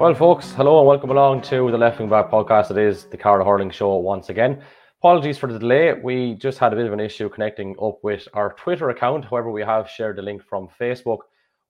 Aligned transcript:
Well, 0.00 0.14
folks, 0.14 0.52
hello 0.52 0.78
and 0.78 0.88
welcome 0.88 1.10
along 1.10 1.42
to 1.42 1.70
the 1.70 1.76
Left 1.76 1.98
Wing 1.98 2.08
Back 2.08 2.30
podcast. 2.30 2.70
It 2.70 2.78
is 2.78 3.04
the 3.04 3.18
Carlow 3.18 3.44
Hurling 3.44 3.70
Show 3.70 3.96
once 3.96 4.30
again. 4.30 4.62
Apologies 4.98 5.36
for 5.36 5.52
the 5.52 5.58
delay. 5.58 5.92
We 5.92 6.36
just 6.36 6.56
had 6.56 6.72
a 6.72 6.76
bit 6.76 6.86
of 6.86 6.94
an 6.94 7.00
issue 7.00 7.28
connecting 7.28 7.76
up 7.82 7.98
with 8.02 8.26
our 8.32 8.54
Twitter 8.54 8.88
account. 8.88 9.26
However, 9.26 9.50
we 9.50 9.60
have 9.60 9.90
shared 9.90 10.16
the 10.16 10.22
link 10.22 10.42
from 10.42 10.70
Facebook 10.80 11.18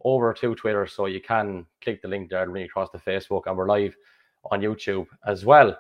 over 0.05 0.33
to 0.35 0.55
Twitter, 0.55 0.87
so 0.87 1.07
you 1.07 1.21
can 1.21 1.67
click 1.83 2.03
the 2.03 2.07
link 2.07 2.31
there 2.31 2.45
to 2.45 2.51
bring 2.53 2.63
across 2.63 2.89
to 2.91 2.99
Facebook, 2.99 3.43
and 3.47 3.57
we're 3.57 3.67
live 3.67 3.97
on 4.53 4.61
YouTube 4.61 5.09
as 5.27 5.45
well. 5.45 5.77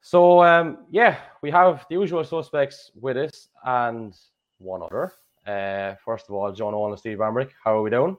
So, 0.00 0.42
um, 0.42 0.78
yeah, 0.90 1.18
we 1.40 1.52
have 1.52 1.86
the 1.88 1.94
usual 1.94 2.24
suspects 2.24 2.90
with 3.00 3.16
us 3.16 3.46
and 3.64 4.12
one 4.58 4.82
other. 4.82 5.12
Uh, 5.46 5.94
first 6.04 6.28
of 6.28 6.34
all, 6.34 6.50
Joe 6.50 6.72
Nolan 6.72 6.90
and 6.90 6.98
Steve 6.98 7.18
Bambrick. 7.18 7.50
How 7.62 7.78
are 7.78 7.82
we 7.82 7.90
doing? 7.90 8.16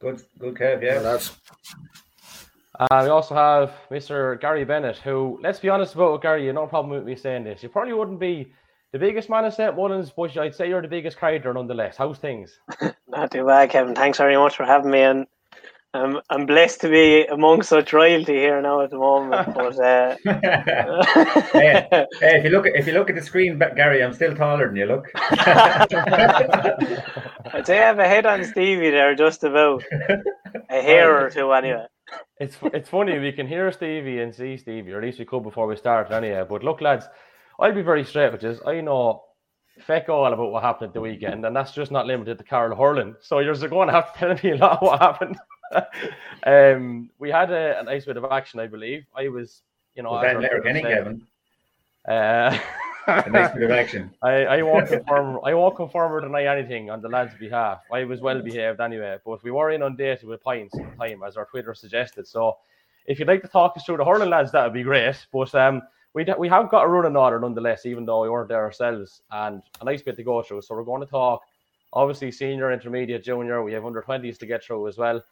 Good, 0.00 0.20
good, 0.40 0.56
Kev. 0.56 0.82
Yeah, 0.82 0.94
Well, 0.94 1.04
that's 1.04 1.30
Uh, 2.78 3.00
we 3.02 3.08
also 3.10 3.34
have 3.34 3.74
Mr. 3.90 4.40
Gary 4.40 4.64
Bennett, 4.64 4.96
who, 4.96 5.38
let's 5.42 5.58
be 5.58 5.68
honest 5.68 5.94
about 5.94 6.14
it, 6.14 6.22
Gary, 6.22 6.46
you 6.46 6.52
no 6.52 6.66
problem 6.66 6.90
with 6.90 7.04
me 7.04 7.14
saying 7.14 7.44
this. 7.44 7.62
You 7.62 7.68
probably 7.68 7.92
wouldn't 7.92 8.18
be 8.18 8.52
the 8.92 8.98
biggest 8.98 9.28
man 9.28 9.44
in 9.44 9.52
St. 9.52 9.76
Mullins, 9.76 10.10
but 10.10 10.36
I'd 10.38 10.54
say 10.54 10.68
you're 10.68 10.82
the 10.82 10.88
biggest 10.88 11.18
character 11.18 11.52
nonetheless. 11.52 11.96
How's 11.96 12.18
things? 12.18 12.58
Not 13.08 13.30
too 13.30 13.46
bad, 13.46 13.70
Kevin. 13.70 13.94
Thanks 13.94 14.18
very 14.18 14.36
much 14.36 14.56
for 14.56 14.64
having 14.64 14.90
me. 14.90 15.00
And 15.02 15.26
um, 15.94 16.22
I'm 16.30 16.46
blessed 16.46 16.80
to 16.82 16.88
be 16.88 17.26
among 17.26 17.60
such 17.62 17.92
royalty 17.92 18.34
here 18.34 18.62
now 18.62 18.80
at 18.80 18.90
the 18.90 18.96
moment. 18.96 19.54
But 19.54 19.78
uh, 19.78 20.16
hey, 21.52 21.86
hey, 21.90 22.08
if 22.20 22.44
you 22.44 22.50
look 22.50 22.66
at 22.66 22.74
if 22.74 22.86
you 22.86 22.94
look 22.94 23.10
at 23.10 23.16
the 23.16 23.22
screen, 23.22 23.58
Gary, 23.58 24.02
I'm 24.02 24.14
still 24.14 24.34
taller 24.34 24.68
than 24.68 24.76
you. 24.76 24.86
Look. 24.86 25.10
I'd 25.14 25.88
say 27.66 27.78
I 27.78 27.86
have 27.86 27.98
a 27.98 28.08
head 28.08 28.24
on 28.24 28.42
Stevie 28.44 28.88
there, 28.90 29.14
just 29.14 29.44
about 29.44 29.84
a 30.70 30.80
hair 30.80 31.26
or 31.26 31.28
two, 31.28 31.52
anyway. 31.52 31.86
It's 32.38 32.56
it's 32.74 32.88
funny, 32.88 33.18
we 33.18 33.32
can 33.32 33.46
hear 33.46 33.70
Stevie 33.72 34.20
and 34.20 34.34
see 34.34 34.56
Stevie, 34.56 34.92
or 34.92 34.98
at 34.98 35.04
least 35.04 35.18
we 35.18 35.24
could 35.24 35.42
before 35.42 35.66
we 35.66 35.76
started 35.76 36.14
anyway. 36.14 36.44
But 36.48 36.64
look, 36.64 36.80
lads, 36.80 37.06
I'll 37.60 37.74
be 37.74 37.82
very 37.82 38.04
straight 38.04 38.32
with 38.32 38.40
this. 38.40 38.60
I 38.66 38.80
know 38.80 39.22
feck 39.80 40.08
all 40.08 40.32
about 40.32 40.50
what 40.50 40.62
happened 40.62 40.88
at 40.88 40.94
the 40.94 41.00
weekend, 41.00 41.46
and 41.46 41.54
that's 41.54 41.72
just 41.72 41.90
not 41.90 42.06
limited 42.06 42.38
to 42.38 42.44
Carlow 42.44 42.76
Hurling. 42.76 43.14
So 43.20 43.38
you're 43.38 43.54
going 43.54 43.88
to 43.88 43.94
have 43.94 44.12
to 44.12 44.18
tell 44.18 44.34
me 44.42 44.56
a 44.56 44.56
lot 44.56 44.82
of 44.82 44.82
what 44.82 45.00
happened. 45.00 45.38
um, 46.46 47.10
we 47.18 47.30
had 47.30 47.50
a, 47.50 47.80
a 47.80 47.82
nice 47.82 48.04
bit 48.04 48.16
of 48.16 48.24
action, 48.24 48.60
I 48.60 48.66
believe. 48.66 49.04
I 49.14 49.28
was, 49.28 49.62
you 49.94 50.02
know, 50.02 50.10
Was 50.10 50.24
as 50.24 50.28
that 50.28 50.36
our 50.36 50.42
Larry 50.42 50.60
Twitter 50.60 50.80
Kenny, 50.80 50.94
Kevin? 50.94 51.26
Uh, 52.06 52.58
A 53.06 53.30
nice 53.30 53.52
bit 53.52 53.62
of 53.64 53.70
action. 53.70 54.12
I, 54.22 54.44
I 54.44 54.62
won't 54.62 54.88
confirm. 54.88 55.40
I 55.44 55.54
won't 55.54 55.76
confirm 55.76 56.12
or 56.12 56.20
deny 56.20 56.44
anything 56.44 56.90
on 56.90 57.00
the 57.00 57.08
lads' 57.08 57.34
behalf. 57.34 57.80
I 57.92 58.04
was 58.04 58.20
well 58.20 58.40
behaved 58.40 58.80
anyway, 58.80 59.18
but 59.24 59.42
we 59.42 59.50
were 59.50 59.70
inundated 59.70 60.28
with 60.28 60.42
points 60.42 60.78
at 60.78 60.90
the 60.90 60.96
time, 60.96 61.22
as 61.26 61.36
our 61.36 61.46
Twitter 61.46 61.74
suggested. 61.74 62.26
So, 62.26 62.58
if 63.06 63.18
you'd 63.18 63.28
like 63.28 63.42
to 63.42 63.48
talk 63.48 63.76
us 63.76 63.84
through 63.84 63.96
the 63.96 64.04
hurling 64.04 64.30
lads, 64.30 64.52
that 64.52 64.64
would 64.64 64.72
be 64.72 64.82
great. 64.82 65.16
But 65.32 65.54
um, 65.54 65.82
we 66.14 66.24
we 66.38 66.48
have 66.48 66.70
got 66.70 66.84
a 66.84 66.88
running 66.88 67.16
order 67.16 67.40
nonetheless, 67.40 67.86
even 67.86 68.04
though 68.04 68.22
we 68.22 68.30
weren't 68.30 68.48
there 68.48 68.64
ourselves, 68.64 69.22
and 69.30 69.62
a 69.80 69.84
nice 69.84 70.02
bit 70.02 70.16
to 70.16 70.22
go 70.22 70.42
through. 70.42 70.62
So 70.62 70.74
we're 70.74 70.84
going 70.84 71.00
to 71.00 71.10
talk, 71.10 71.42
obviously, 71.92 72.30
senior, 72.30 72.72
intermediate, 72.72 73.24
junior. 73.24 73.62
We 73.62 73.72
have 73.72 73.84
under 73.84 74.02
twenties 74.02 74.38
to 74.38 74.46
get 74.46 74.62
through 74.62 74.88
as 74.88 74.98
well. 74.98 75.22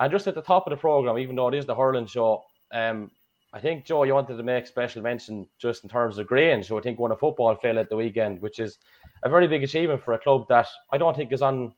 And 0.00 0.10
just 0.12 0.26
at 0.26 0.34
the 0.34 0.42
top 0.42 0.66
of 0.66 0.72
the 0.72 0.76
program, 0.76 1.18
even 1.18 1.36
though 1.36 1.48
it 1.48 1.54
is 1.54 1.66
the 1.66 1.74
hurling 1.74 2.06
show, 2.06 2.42
um, 2.72 3.10
I 3.54 3.60
think 3.60 3.84
Joe, 3.84 4.02
you 4.02 4.14
wanted 4.14 4.36
to 4.36 4.42
make 4.42 4.66
special 4.66 5.00
mention 5.00 5.46
just 5.58 5.84
in 5.84 5.88
terms 5.88 6.18
of 6.18 6.26
Grange, 6.26 6.66
who 6.66 6.76
I 6.76 6.80
think 6.80 6.98
won 6.98 7.12
a 7.12 7.16
football 7.16 7.56
Féile 7.56 7.78
at 7.78 7.88
the 7.88 7.94
weekend, 7.96 8.42
which 8.42 8.58
is 8.58 8.78
a 9.22 9.28
very 9.28 9.46
big 9.46 9.62
achievement 9.62 10.02
for 10.02 10.14
a 10.14 10.18
club 10.18 10.48
that 10.48 10.66
I 10.90 10.98
don't 10.98 11.16
think 11.16 11.32
is 11.32 11.40
on 11.40 11.72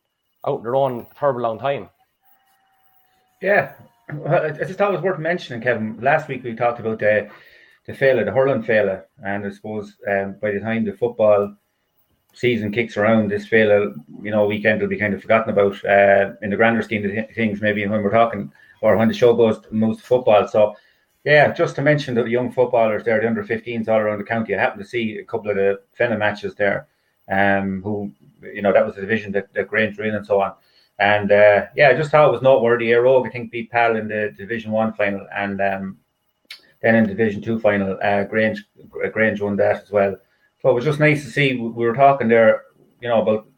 out 0.46 0.58
in 0.58 0.62
their 0.62 0.74
own 0.74 1.06
terrible 1.18 1.42
long 1.42 1.58
time. 1.58 1.90
Yeah, 3.42 3.74
well, 4.10 4.46
I 4.46 4.50
just 4.52 4.78
thought 4.78 4.88
it 4.88 4.96
was 4.96 5.02
worth 5.02 5.18
mentioning, 5.18 5.60
Kevin. 5.60 6.00
Last 6.00 6.28
week 6.28 6.42
we 6.44 6.54
talked 6.54 6.80
about 6.80 6.98
the 6.98 7.28
the 7.86 7.94
failure, 7.94 8.24
the 8.24 8.32
hurling 8.32 8.62
failure, 8.62 9.04
and 9.22 9.46
I 9.46 9.50
suppose 9.50 9.96
um, 10.10 10.36
by 10.40 10.52
the 10.52 10.60
time 10.60 10.86
the 10.86 10.92
football 10.92 11.54
season 12.32 12.72
kicks 12.72 12.96
around, 12.96 13.30
this 13.30 13.46
failure, 13.46 13.92
you 14.22 14.30
know, 14.30 14.46
weekend 14.46 14.80
will 14.80 14.88
be 14.88 14.98
kind 14.98 15.12
of 15.12 15.20
forgotten 15.20 15.50
about 15.50 15.84
uh, 15.84 16.32
in 16.40 16.48
the 16.48 16.56
grander 16.56 16.82
scheme 16.82 17.04
of 17.04 17.10
thi- 17.10 17.34
things. 17.34 17.60
Maybe 17.60 17.86
when 17.86 18.02
we're 18.02 18.10
talking 18.10 18.50
or 18.80 18.96
when 18.96 19.08
the 19.08 19.14
show 19.14 19.34
goes 19.34 19.58
to 19.60 19.74
most 19.74 20.00
football. 20.00 20.48
So, 20.48 20.74
yeah, 21.26 21.52
just 21.52 21.74
to 21.74 21.82
mention 21.82 22.14
that 22.14 22.24
the 22.24 22.30
young 22.30 22.52
footballers 22.52 23.02
there, 23.02 23.20
the 23.20 23.26
under 23.26 23.42
15s 23.42 23.88
all 23.88 23.98
around 23.98 24.18
the 24.18 24.24
county. 24.24 24.54
I 24.54 24.60
happened 24.60 24.84
to 24.84 24.88
see 24.88 25.18
a 25.18 25.24
couple 25.24 25.50
of 25.50 25.56
the 25.56 25.80
Fenna 25.92 26.16
matches 26.16 26.54
there, 26.54 26.86
um, 27.28 27.82
who 27.82 28.12
you 28.40 28.62
know 28.62 28.72
that 28.72 28.86
was 28.86 28.94
the 28.94 29.00
division 29.00 29.32
that, 29.32 29.52
that 29.52 29.66
Grange 29.66 29.98
in 29.98 30.14
and 30.14 30.24
so 30.24 30.40
on. 30.40 30.54
And 31.00 31.32
uh, 31.32 31.66
yeah, 31.74 31.88
I 31.88 31.94
just 31.94 32.12
thought 32.12 32.28
it 32.28 32.32
was 32.32 32.42
noteworthy. 32.42 32.86
Éire 32.86 33.02
Óg, 33.02 33.26
I 33.26 33.30
think, 33.30 33.50
beat 33.50 33.72
Pal 33.72 33.96
in 33.96 34.06
the 34.06 34.32
Division 34.38 34.70
One 34.70 34.92
final, 34.92 35.26
and 35.34 35.60
um, 35.60 35.98
then 36.80 36.94
in 36.94 37.08
Division 37.08 37.42
Two 37.42 37.58
final, 37.58 37.98
uh, 38.00 38.22
Grange 38.22 38.64
Grange 39.12 39.40
won 39.40 39.56
that 39.56 39.82
as 39.82 39.90
well. 39.90 40.16
So 40.62 40.70
it 40.70 40.74
was 40.74 40.84
just 40.84 41.00
nice 41.00 41.24
to 41.24 41.30
see. 41.30 41.56
We 41.56 41.84
were 41.84 41.92
talking 41.92 42.28
there, 42.28 42.62
you 43.00 43.08
know, 43.08 43.20
about 43.20 43.48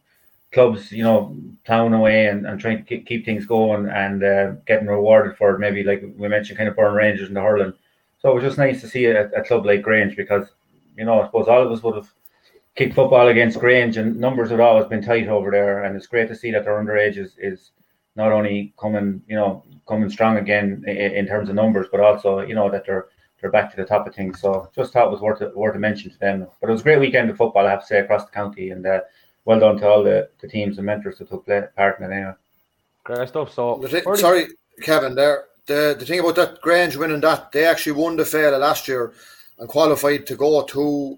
clubs, 0.52 0.90
you 0.92 1.02
know, 1.02 1.36
plowing 1.64 1.92
away 1.92 2.26
and, 2.26 2.46
and 2.46 2.60
trying 2.60 2.84
to 2.84 2.98
keep, 3.00 3.24
things 3.24 3.46
going 3.46 3.88
and 3.88 4.24
uh, 4.24 4.52
getting 4.66 4.88
rewarded 4.88 5.36
for 5.36 5.54
it. 5.54 5.58
Maybe 5.58 5.82
like 5.82 6.02
we 6.16 6.28
mentioned, 6.28 6.56
kind 6.56 6.68
of 6.68 6.76
Burren 6.76 6.94
Rangers 6.94 7.28
and 7.28 7.36
the 7.36 7.42
hurling. 7.42 7.72
So 8.18 8.30
it 8.30 8.34
was 8.34 8.44
just 8.44 8.58
nice 8.58 8.80
to 8.80 8.88
see 8.88 9.06
a, 9.06 9.28
a 9.30 9.44
club 9.44 9.66
like 9.66 9.82
Grange 9.82 10.16
because, 10.16 10.48
you 10.96 11.04
know, 11.04 11.20
I 11.20 11.26
suppose 11.26 11.48
all 11.48 11.62
of 11.62 11.70
us 11.70 11.82
would 11.82 11.96
have 11.96 12.12
kicked 12.74 12.94
football 12.94 13.28
against 13.28 13.60
Grange 13.60 13.96
and 13.96 14.18
numbers 14.18 14.50
have 14.50 14.60
always 14.60 14.86
been 14.86 15.02
tight 15.02 15.28
over 15.28 15.50
there. 15.50 15.84
And 15.84 15.94
it's 15.96 16.06
great 16.06 16.28
to 16.28 16.36
see 16.36 16.50
that 16.52 16.64
their 16.64 16.82
underage 16.82 17.18
is, 17.18 17.36
is 17.38 17.72
not 18.16 18.32
only 18.32 18.72
coming, 18.80 19.22
you 19.28 19.36
know, 19.36 19.64
coming 19.86 20.10
strong 20.10 20.38
again 20.38 20.82
in, 20.86 20.96
in 20.96 21.26
terms 21.26 21.48
of 21.48 21.54
numbers, 21.54 21.86
but 21.90 22.00
also, 22.00 22.40
you 22.40 22.54
know, 22.54 22.70
that 22.70 22.84
they're 22.86 23.06
they're 23.40 23.50
back 23.50 23.70
to 23.70 23.76
the 23.76 23.84
top 23.84 24.06
of 24.06 24.14
things. 24.14 24.40
So 24.40 24.68
just 24.74 24.92
thought 24.92 25.06
it 25.06 25.12
was 25.12 25.20
worth 25.20 25.42
it, 25.42 25.56
worth 25.56 25.76
a 25.76 25.78
mention 25.78 26.10
to 26.10 26.18
them. 26.18 26.46
But 26.60 26.70
it 26.70 26.72
was 26.72 26.80
a 26.80 26.84
great 26.84 26.98
weekend 26.98 27.30
of 27.30 27.36
football, 27.36 27.66
I 27.66 27.70
have 27.70 27.82
to 27.82 27.86
say, 27.86 28.00
across 28.00 28.24
the 28.24 28.32
county. 28.32 28.70
And 28.70 28.84
uh, 28.84 29.00
well 29.44 29.60
done 29.60 29.78
to 29.78 29.88
all 29.88 30.04
the, 30.04 30.28
the 30.40 30.48
teams 30.48 30.78
and 30.78 30.86
mentors 30.86 31.18
that 31.18 31.28
took 31.28 31.44
play, 31.44 31.62
part 31.76 31.98
in 32.00 32.10
it 32.10 32.14
anyway. 32.14 32.34
Great 33.04 33.28
stuff. 33.28 33.52
So, 33.52 33.78
the 33.80 33.88
thi- 33.88 34.00
where 34.02 34.16
sorry, 34.16 34.48
Kevin. 34.82 35.14
There, 35.14 35.44
the 35.66 35.96
the 35.98 36.04
thing 36.04 36.20
about 36.20 36.36
that 36.36 36.60
Grange 36.60 36.96
winning 36.96 37.20
that 37.20 37.52
they 37.52 37.64
actually 37.64 37.92
won 37.92 38.16
the 38.16 38.24
Féile 38.24 38.58
last 38.60 38.88
year 38.88 39.12
and 39.58 39.68
qualified 39.68 40.26
to 40.26 40.36
go 40.36 40.62
to 40.62 41.16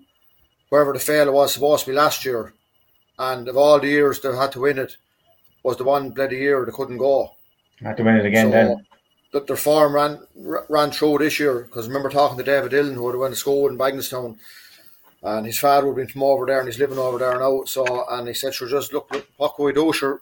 wherever 0.68 0.92
the 0.92 0.98
Féile 0.98 1.32
was 1.32 1.54
supposed 1.54 1.84
to 1.84 1.90
be 1.90 1.96
last 1.96 2.24
year. 2.24 2.54
And 3.18 3.48
of 3.48 3.56
all 3.56 3.78
the 3.80 3.88
years 3.88 4.20
they 4.20 4.34
had 4.34 4.52
to 4.52 4.60
win 4.60 4.78
it, 4.78 4.96
was 5.62 5.76
the 5.76 5.84
one 5.84 6.10
bloody 6.10 6.36
year 6.36 6.64
they 6.64 6.72
couldn't 6.72 6.98
go. 6.98 7.32
Had 7.82 7.96
to 7.96 8.02
win 8.02 8.16
it 8.16 8.26
again 8.26 8.46
so 8.46 8.50
then. 8.50 8.86
that 9.32 9.46
their 9.46 9.56
form 9.56 9.94
ran 9.94 10.20
r- 10.46 10.66
ran 10.68 10.90
through 10.90 11.18
this 11.18 11.38
year. 11.38 11.64
Because 11.64 11.86
remember 11.86 12.08
talking 12.08 12.38
to 12.38 12.44
David 12.44 12.70
Dillon, 12.70 12.94
who 12.94 13.06
had 13.08 13.18
went 13.18 13.34
to 13.34 13.40
school 13.40 13.68
in 13.68 13.78
Bagenalstown, 13.78 14.38
and 15.22 15.46
his 15.46 15.58
father 15.58 15.86
had 15.88 15.96
been 15.96 16.06
from 16.08 16.22
over 16.22 16.46
there, 16.46 16.60
and 16.60 16.68
he's 16.68 16.78
living 16.78 16.98
over 16.98 17.18
there 17.18 17.38
now. 17.38 17.64
So, 17.64 18.06
and 18.10 18.28
he 18.28 18.34
said, 18.34 18.54
"Sure, 18.54 18.68
just 18.68 18.92
look, 18.92 19.10
look 19.12 19.26
what 19.36 19.54
can 19.56 19.64
we 19.64 19.72
do? 19.72 19.92
Sure, 19.92 20.20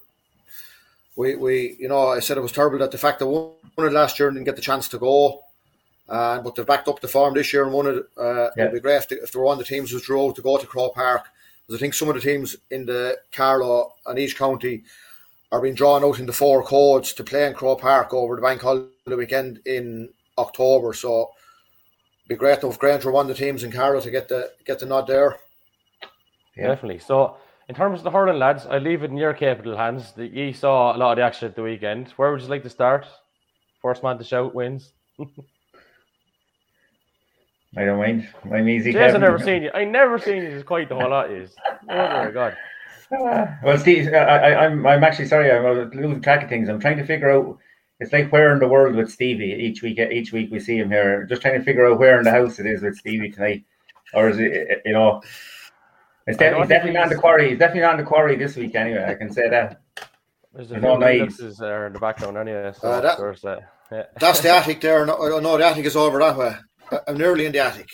we 1.17 1.37
we 1.37 1.77
you 1.79 1.89
know, 1.89 2.09
I 2.09 2.21
said 2.21 2.37
it 2.37 2.43
was 2.43 2.53
terrible 2.53 2.79
that 2.79 2.91
the 2.91 2.99
fact 2.99 3.19
they 3.19 3.25
won 3.25 3.53
it 3.79 3.93
last 3.93 4.19
year 4.19 4.29
and 4.29 4.37
didn't 4.37 4.47
get 4.47 4.57
the 4.57 4.63
chance 4.63 4.89
to 4.89 4.99
go." 4.99 5.43
Uh, 6.09 6.41
but 6.41 6.55
they've 6.55 6.67
backed 6.67 6.89
up 6.89 7.01
the 7.01 7.09
farm 7.09 7.35
this 7.35 7.53
year 7.53 7.65
and 7.65 7.73
won 7.73 7.87
it. 7.87 7.97
Uh, 8.17 8.49
Yeah. 8.57 8.65
It'd 8.65 8.73
be 8.73 8.81
great 8.81 8.97
if 8.97 9.09
they, 9.09 9.17
if 9.17 9.31
they 9.31 9.39
were 9.39 9.45
one 9.45 9.59
of 9.59 9.59
the 9.59 9.65
teams 9.75 9.91
who 9.91 10.01
drove 10.01 10.35
to 10.35 10.43
go 10.43 10.57
to 10.57 10.67
Croke 10.67 10.95
Park. 10.95 11.27
Because 11.67 11.79
I 11.79 11.81
think 11.81 11.93
some 11.93 12.09
of 12.09 12.15
the 12.15 12.21
teams 12.23 12.57
in 12.71 12.87
the 12.87 13.19
Carlow 13.31 13.93
and 14.07 14.19
East 14.19 14.39
County 14.39 14.85
are 15.53 15.61
being 15.61 15.75
drawn 15.75 16.03
out 16.03 16.19
into 16.19 16.33
four 16.33 16.63
codes 16.63 17.13
to 17.13 17.25
play 17.25 17.47
in 17.47 17.53
Croke 17.53 17.83
Park 17.83 18.15
over 18.15 18.37
the 18.37 18.41
bank 18.41 18.63
holiday 18.63 18.91
weekend 19.07 19.61
in 19.67 20.09
October. 20.39 20.95
So 20.95 21.31
be 22.29 22.37
great 22.37 22.63
if 22.63 22.79
Grange 22.79 23.05
were 23.05 23.13
one 23.13 23.29
of 23.29 23.37
the 23.37 23.43
teams 23.43 23.65
in 23.65 23.73
Carlow 23.73 24.01
to 24.01 24.11
get 24.11 24.29
the 24.29 24.53
get 24.65 24.79
the 24.79 24.87
nod 24.87 25.07
there. 25.07 25.37
Yeah. 26.57 26.69
Definitely. 26.69 26.99
So, 26.99 27.37
in 27.69 27.75
terms 27.75 28.01
of 28.01 28.05
the 28.05 28.11
hurling 28.11 28.39
lads, 28.39 28.67
I 28.67 28.79
leave 28.79 29.03
it 29.03 29.11
in 29.11 29.17
your 29.17 29.33
capable 29.33 29.77
hands. 29.77 30.13
The, 30.13 30.27
you 30.27 30.53
saw 30.53 30.95
a 30.95 30.99
lot 30.99 31.13
of 31.13 31.17
the 31.17 31.23
action 31.23 31.49
at 31.49 31.57
the 31.57 31.63
weekend. 31.63 32.09
Where 32.17 32.31
would 32.31 32.43
you 32.43 32.49
like 32.49 32.63
to 32.65 32.71
start? 32.71 33.07
First 33.81 34.03
man 34.03 34.19
to 34.19 34.25
shout 34.25 34.55
wins. 34.55 34.93
I 37.77 37.85
don't 37.85 37.99
mind. 37.99 38.29
I'm 38.53 38.69
easy. 38.69 38.93
Jason, 38.93 39.07
Kevin. 39.07 39.21
never 39.21 39.39
seen 39.39 39.63
you. 39.63 39.71
I 39.75 39.85
never 39.85 40.19
seen 40.19 40.37
you. 40.37 40.49
It's 40.49 40.65
quite 40.65 40.89
the 40.89 40.95
whole 40.95 41.11
lot. 41.11 41.31
Is 41.31 41.55
oh 41.89 42.25
my 42.25 42.31
god. 42.31 42.57
Ah, 43.13 43.59
well, 43.65 43.79
Steve, 43.79 44.09
I, 44.13 44.19
I, 44.19 44.65
I'm 44.65 44.87
I'm 44.87 45.05
actually 45.05 45.27
sorry. 45.27 45.51
I'm 45.51 45.91
losing 45.91 46.21
track 46.23 46.43
of 46.43 46.49
things. 46.49 46.69
I'm 46.69 46.81
trying 46.81 46.97
to 46.99 47.07
figure 47.07 47.31
out. 47.31 47.59
It's 48.01 48.13
like 48.13 48.31
where 48.31 48.53
in 48.53 48.59
the 48.61 48.69
world 48.69 48.95
with 48.95 49.11
Stevie 49.11 49.53
each 49.61 49.83
week. 49.83 49.99
Each 49.99 50.33
week 50.33 50.51
we 50.53 50.61
see 50.61 50.79
him 50.79 50.91
here. 50.91 51.25
Just 51.25 51.43
trying 51.43 51.59
to 51.59 51.65
figure 51.65 51.87
out 51.91 51.99
where 51.99 52.19
in 52.19 52.25
the 52.25 52.31
house 52.31 52.59
it 52.59 52.67
is 52.67 52.83
with 52.83 52.97
Stevie 52.97 53.31
tonight, 53.31 53.65
or 54.15 54.29
is 54.29 54.39
it? 54.39 54.83
You 54.85 54.93
know, 54.93 55.21
it's 56.27 56.39
I 56.41 56.45
de- 56.45 56.51
don't 56.51 56.61
he's 56.61 56.69
definitely 56.69 57.01
on 57.01 57.09
the 57.09 57.17
quarry. 57.17 57.49
He's 57.51 57.59
definitely 57.59 57.85
on 57.85 57.97
the 57.97 58.05
quarry 58.05 58.37
this 58.37 58.55
week. 58.57 58.75
Anyway, 58.77 59.05
I 59.05 59.15
can 59.15 59.33
say 59.33 59.49
that. 59.49 59.81
There's 60.55 60.71
a 60.71 60.75
There's 60.75 60.83
few 60.83 60.89
no 60.89 60.97
noise. 60.97 61.21
ellipses 61.21 61.59
there 61.59 61.87
in 61.89 61.93
the 61.93 61.99
background 61.99 62.37
anyway. 62.37 62.73
So 62.79 62.89
Uh, 62.89 63.01
that- 63.01 63.19
there's 63.19 63.43
that. 63.43 63.61
Yeah. 63.91 64.05
That's 64.21 64.41
the 64.41 64.51
attic 64.55 64.81
there. 64.81 65.05
No, 65.05 65.39
no, 65.41 65.59
the 65.59 65.67
attic 65.67 65.85
is 65.87 65.97
over 65.97 66.19
that 66.21 66.37
way. 66.37 66.55
I'm 67.07 67.19
nearly 67.19 67.47
in 67.47 67.53
the 67.53 67.59
attic. 67.59 67.89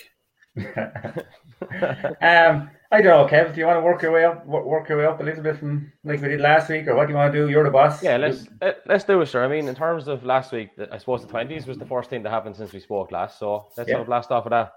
um, 2.21 2.69
I 2.91 3.01
don't 3.01 3.05
know, 3.05 3.27
Kev. 3.27 3.53
Do 3.53 3.59
you 3.59 3.65
want 3.65 3.77
to 3.77 3.81
work 3.81 4.01
your 4.01 4.11
way 4.11 4.25
up, 4.25 4.45
work 4.45 4.87
your 4.89 4.99
way 4.99 5.05
up 5.05 5.19
a 5.19 5.23
little 5.23 5.43
bit 5.43 5.57
from 5.57 5.91
like 6.03 6.21
we 6.21 6.29
did 6.29 6.39
last 6.39 6.69
week, 6.69 6.87
or 6.87 6.95
what 6.95 7.07
do 7.07 7.13
you 7.13 7.17
want 7.17 7.33
to 7.33 7.39
do? 7.39 7.49
You're 7.49 7.63
the 7.63 7.71
boss. 7.71 8.01
Yeah, 8.01 8.17
let's 8.17 8.47
let's 8.85 9.03
do 9.03 9.19
it, 9.21 9.25
sir. 9.25 9.43
I 9.43 9.47
mean, 9.47 9.67
in 9.67 9.75
terms 9.75 10.07
of 10.07 10.23
last 10.23 10.51
week, 10.51 10.69
I 10.91 10.97
suppose 10.97 11.21
the 11.21 11.27
twenties 11.27 11.65
was 11.65 11.77
the 11.77 11.85
first 11.85 12.09
thing 12.09 12.23
that 12.23 12.29
happened 12.29 12.55
since 12.55 12.71
we 12.71 12.79
spoke 12.79 13.11
last. 13.11 13.39
So 13.39 13.65
let's 13.75 13.89
yeah. 13.89 13.95
sort 13.95 14.01
of 14.01 14.07
blast 14.07 14.31
off 14.31 14.45
of 14.45 14.51
that. 14.51 14.73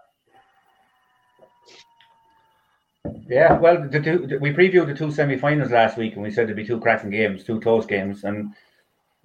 Yeah, 3.28 3.58
well, 3.58 3.88
the 3.88 4.00
two, 4.00 4.38
we 4.40 4.52
previewed 4.52 4.86
the 4.86 4.94
two 4.94 5.10
semi-finals 5.10 5.70
last 5.70 5.96
week, 5.96 6.14
and 6.14 6.22
we 6.22 6.30
said 6.30 6.46
there'd 6.46 6.56
be 6.56 6.66
two 6.66 6.80
cracking 6.80 7.10
games, 7.10 7.44
two 7.44 7.60
close 7.60 7.86
games, 7.86 8.24
and 8.24 8.54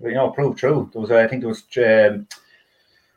you 0.01 0.13
know, 0.13 0.29
proved 0.29 0.59
true. 0.59 0.89
There 0.91 1.01
was, 1.01 1.11
I 1.11 1.27
think, 1.27 1.41
there 1.41 1.49
was. 1.49 1.63
Um, 1.77 2.27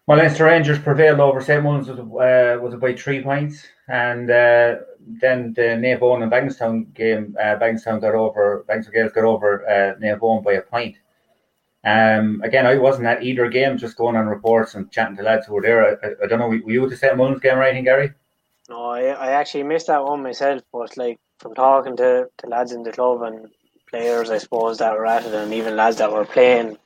well, 0.07 0.19
Leinster 0.19 0.45
Rangers 0.45 0.79
prevailed 0.79 1.21
over 1.21 1.41
St 1.41 1.63
Mullins 1.63 1.89
was, 1.89 1.99
uh, 1.99 2.61
was 2.61 2.75
by 2.77 2.95
three 2.95 3.23
points, 3.23 3.67
and 3.89 4.31
uh, 4.31 4.77
then 5.01 5.53
the 5.55 5.63
Eoin 5.63 6.23
and 6.23 6.31
Bagenalstown 6.31 6.95
game, 6.95 7.37
uh, 7.41 7.57
got 7.57 8.15
over, 8.15 8.65
Bagenalstown 8.69 8.95
Gaels 8.95 9.13
got 9.13 9.25
over 9.25 9.69
uh, 9.69 10.01
Naomh 10.01 10.45
by 10.45 10.53
a 10.53 10.63
point. 10.63 10.97
Um, 11.85 12.41
again, 12.43 12.67
I 12.67 12.77
wasn't 12.79 13.07
at 13.07 13.23
either 13.23 13.49
game, 13.49 13.79
just 13.79 13.97
going 13.97 14.17
on 14.17 14.27
reports 14.27 14.75
and 14.75 14.91
chatting 14.91 15.17
to 15.17 15.23
lads 15.23 15.47
who 15.47 15.55
were 15.55 15.63
there. 15.63 15.99
I, 16.05 16.25
I 16.25 16.27
don't 16.27 16.39
know, 16.39 16.49
were 16.49 16.71
you 16.71 16.85
at 16.85 16.91
the 16.91 16.97
St 16.97 17.17
Mullins 17.17 17.41
game 17.41 17.59
anything, 17.59 17.85
Gary? 17.85 18.13
No, 18.69 18.91
I, 18.91 19.03
I 19.07 19.31
actually 19.33 19.63
missed 19.63 19.87
that 19.87 20.05
one 20.05 20.23
myself, 20.23 20.63
but 20.73 20.97
like 20.97 21.19
from 21.39 21.55
talking 21.55 21.97
to, 21.97 22.29
to 22.39 22.47
lads 22.49 22.73
in 22.73 22.83
the 22.83 22.93
club 22.93 23.23
and 23.23 23.49
players, 23.89 24.31
I 24.31 24.39
suppose, 24.39 24.79
that 24.79 24.95
were 24.95 25.07
at 25.07 25.27
it, 25.27 25.35
and 25.35 25.53
even 25.53 25.77
lads 25.77 25.99
that 25.99 26.13
were 26.13 26.25
playing, 26.25 26.77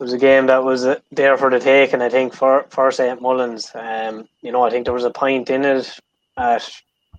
it 0.00 0.02
was 0.02 0.12
a 0.12 0.18
game 0.18 0.46
that 0.46 0.64
was 0.64 0.86
uh, 0.86 0.98
there 1.12 1.36
for 1.36 1.50
the 1.50 1.60
taking. 1.60 2.00
I 2.00 2.08
think 2.08 2.34
for 2.34 2.64
for 2.70 2.90
St 2.90 3.20
Mullins, 3.20 3.70
um, 3.74 4.26
you 4.40 4.50
know, 4.50 4.62
I 4.62 4.70
think 4.70 4.84
there 4.84 4.94
was 4.94 5.04
a 5.04 5.10
point 5.10 5.50
in 5.50 5.64
it 5.64 5.98
at 6.38 6.68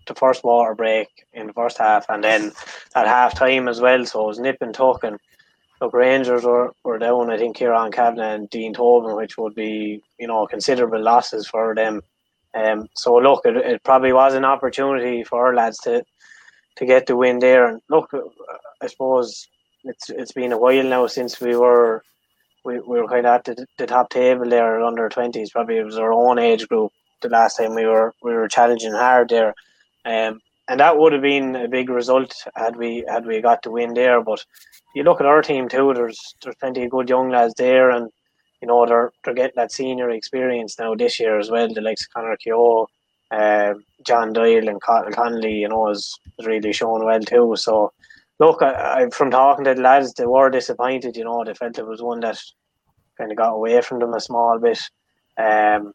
the 0.07 0.15
first 0.15 0.43
water 0.43 0.73
break 0.73 1.07
in 1.33 1.47
the 1.47 1.53
first 1.53 1.77
half, 1.77 2.05
and 2.09 2.23
then 2.23 2.51
at 2.95 3.07
half 3.07 3.35
time 3.35 3.67
as 3.67 3.79
well. 3.79 4.05
So 4.05 4.23
it 4.23 4.27
was 4.27 4.39
nip 4.39 4.57
and 4.61 4.73
tuck, 4.73 5.03
and 5.03 5.17
look, 5.79 5.93
Rangers 5.93 6.43
were, 6.43 6.73
were 6.83 6.97
down. 6.97 7.29
I 7.29 7.37
think 7.37 7.55
Kieran 7.55 7.91
Kavanagh 7.91 8.33
and 8.33 8.49
Dean 8.49 8.73
Tobin, 8.73 9.15
which 9.15 9.37
would 9.37 9.55
be 9.55 10.01
you 10.19 10.27
know 10.27 10.47
considerable 10.47 11.01
losses 11.01 11.47
for 11.47 11.75
them 11.75 12.01
um, 12.53 12.89
so 12.95 13.15
look, 13.15 13.45
it, 13.45 13.55
it 13.57 13.83
probably 13.83 14.13
was 14.13 14.33
an 14.33 14.45
opportunity 14.45 15.23
for 15.23 15.45
our 15.45 15.55
lads 15.55 15.77
to 15.79 16.03
to 16.77 16.85
get 16.85 17.05
the 17.05 17.15
win 17.15 17.39
there. 17.39 17.67
And 17.67 17.81
look, 17.89 18.09
I 18.81 18.87
suppose 18.87 19.47
it's 19.83 20.09
it's 20.09 20.33
been 20.33 20.51
a 20.51 20.57
while 20.57 20.83
now 20.83 21.07
since 21.07 21.39
we 21.39 21.55
were 21.55 22.03
we, 22.63 22.79
we 22.79 22.99
were 22.99 23.07
kind 23.07 23.25
of 23.25 23.35
at 23.35 23.43
the, 23.45 23.65
the 23.77 23.87
top 23.87 24.09
table 24.09 24.49
there 24.49 24.81
under 24.81 25.09
twenties. 25.09 25.51
Probably 25.51 25.77
it 25.77 25.85
was 25.85 25.97
our 25.97 26.13
own 26.13 26.39
age 26.39 26.67
group 26.67 26.91
the 27.21 27.29
last 27.29 27.57
time 27.57 27.75
we 27.75 27.85
were 27.85 28.13
we 28.21 28.33
were 28.33 28.47
challenging 28.47 28.93
hard 28.93 29.29
there. 29.29 29.53
Um, 30.05 30.39
and 30.67 30.79
that 30.79 30.97
would 30.97 31.13
have 31.13 31.21
been 31.21 31.55
a 31.55 31.67
big 31.67 31.89
result 31.89 32.33
had 32.55 32.75
we 32.75 33.03
had 33.07 33.25
we 33.25 33.41
got 33.41 33.61
the 33.63 33.71
win 33.71 33.93
there. 33.93 34.21
But 34.21 34.45
you 34.95 35.03
look 35.03 35.19
at 35.19 35.27
our 35.27 35.41
team 35.41 35.69
too. 35.69 35.93
There's 35.93 36.35
there's 36.41 36.55
plenty 36.55 36.85
of 36.85 36.91
good 36.91 37.09
young 37.09 37.29
lads 37.29 37.53
there, 37.55 37.89
and 37.89 38.09
you 38.61 38.67
know, 38.67 38.85
they're, 38.85 39.11
they're 39.23 39.33
getting 39.33 39.55
that 39.55 39.71
senior 39.71 40.11
experience 40.11 40.77
now 40.77 40.93
this 40.93 41.19
year 41.19 41.39
as 41.39 41.49
well. 41.49 41.67
The 41.73 41.81
likes 41.81 42.03
of 42.03 42.13
Conor 42.13 42.37
Keogh, 42.37 42.87
uh, 43.31 43.73
John 44.05 44.33
Doyle, 44.33 44.67
and 44.69 44.79
Cotton 44.79 45.13
Connolly, 45.13 45.55
you 45.55 45.67
know, 45.67 45.89
is, 45.89 46.19
is 46.37 46.45
really 46.45 46.71
showing 46.71 47.03
well 47.03 47.21
too. 47.21 47.55
So, 47.57 47.91
look, 48.41 48.63
I, 48.63 49.03
I, 49.03 49.09
from 49.11 49.29
talking 49.29 49.65
to 49.65 49.75
the 49.75 49.81
lads, 49.81 50.13
they 50.13 50.25
were 50.25 50.49
disappointed, 50.49 51.15
you 51.15 51.23
know, 51.23 51.43
they 51.45 51.53
felt 51.53 51.77
it 51.77 51.85
was 51.85 52.01
one 52.01 52.21
that 52.21 52.39
kind 53.17 53.31
of 53.31 53.37
got 53.37 53.53
away 53.53 53.79
from 53.81 53.99
them 53.99 54.15
a 54.15 54.19
small 54.19 54.59
bit. 54.59 54.81
Um, 55.37 55.93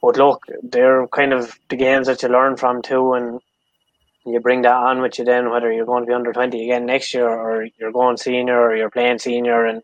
but 0.00 0.16
look, 0.16 0.44
they're 0.62 1.08
kind 1.08 1.32
of 1.32 1.58
the 1.68 1.76
games 1.76 2.06
that 2.06 2.22
you 2.22 2.28
learn 2.28 2.56
from 2.56 2.80
too, 2.80 3.14
and 3.14 3.40
you 4.24 4.38
bring 4.38 4.62
that 4.62 4.74
on 4.74 5.02
with 5.02 5.18
you 5.18 5.24
then, 5.24 5.50
whether 5.50 5.72
you're 5.72 5.84
going 5.84 6.04
to 6.04 6.06
be 6.06 6.14
under 6.14 6.32
20 6.32 6.64
again 6.64 6.86
next 6.86 7.12
year 7.12 7.28
or 7.28 7.66
you're 7.78 7.92
going 7.92 8.16
senior 8.16 8.60
or 8.60 8.76
you're 8.76 8.90
playing 8.90 9.18
senior 9.18 9.66
and 9.66 9.82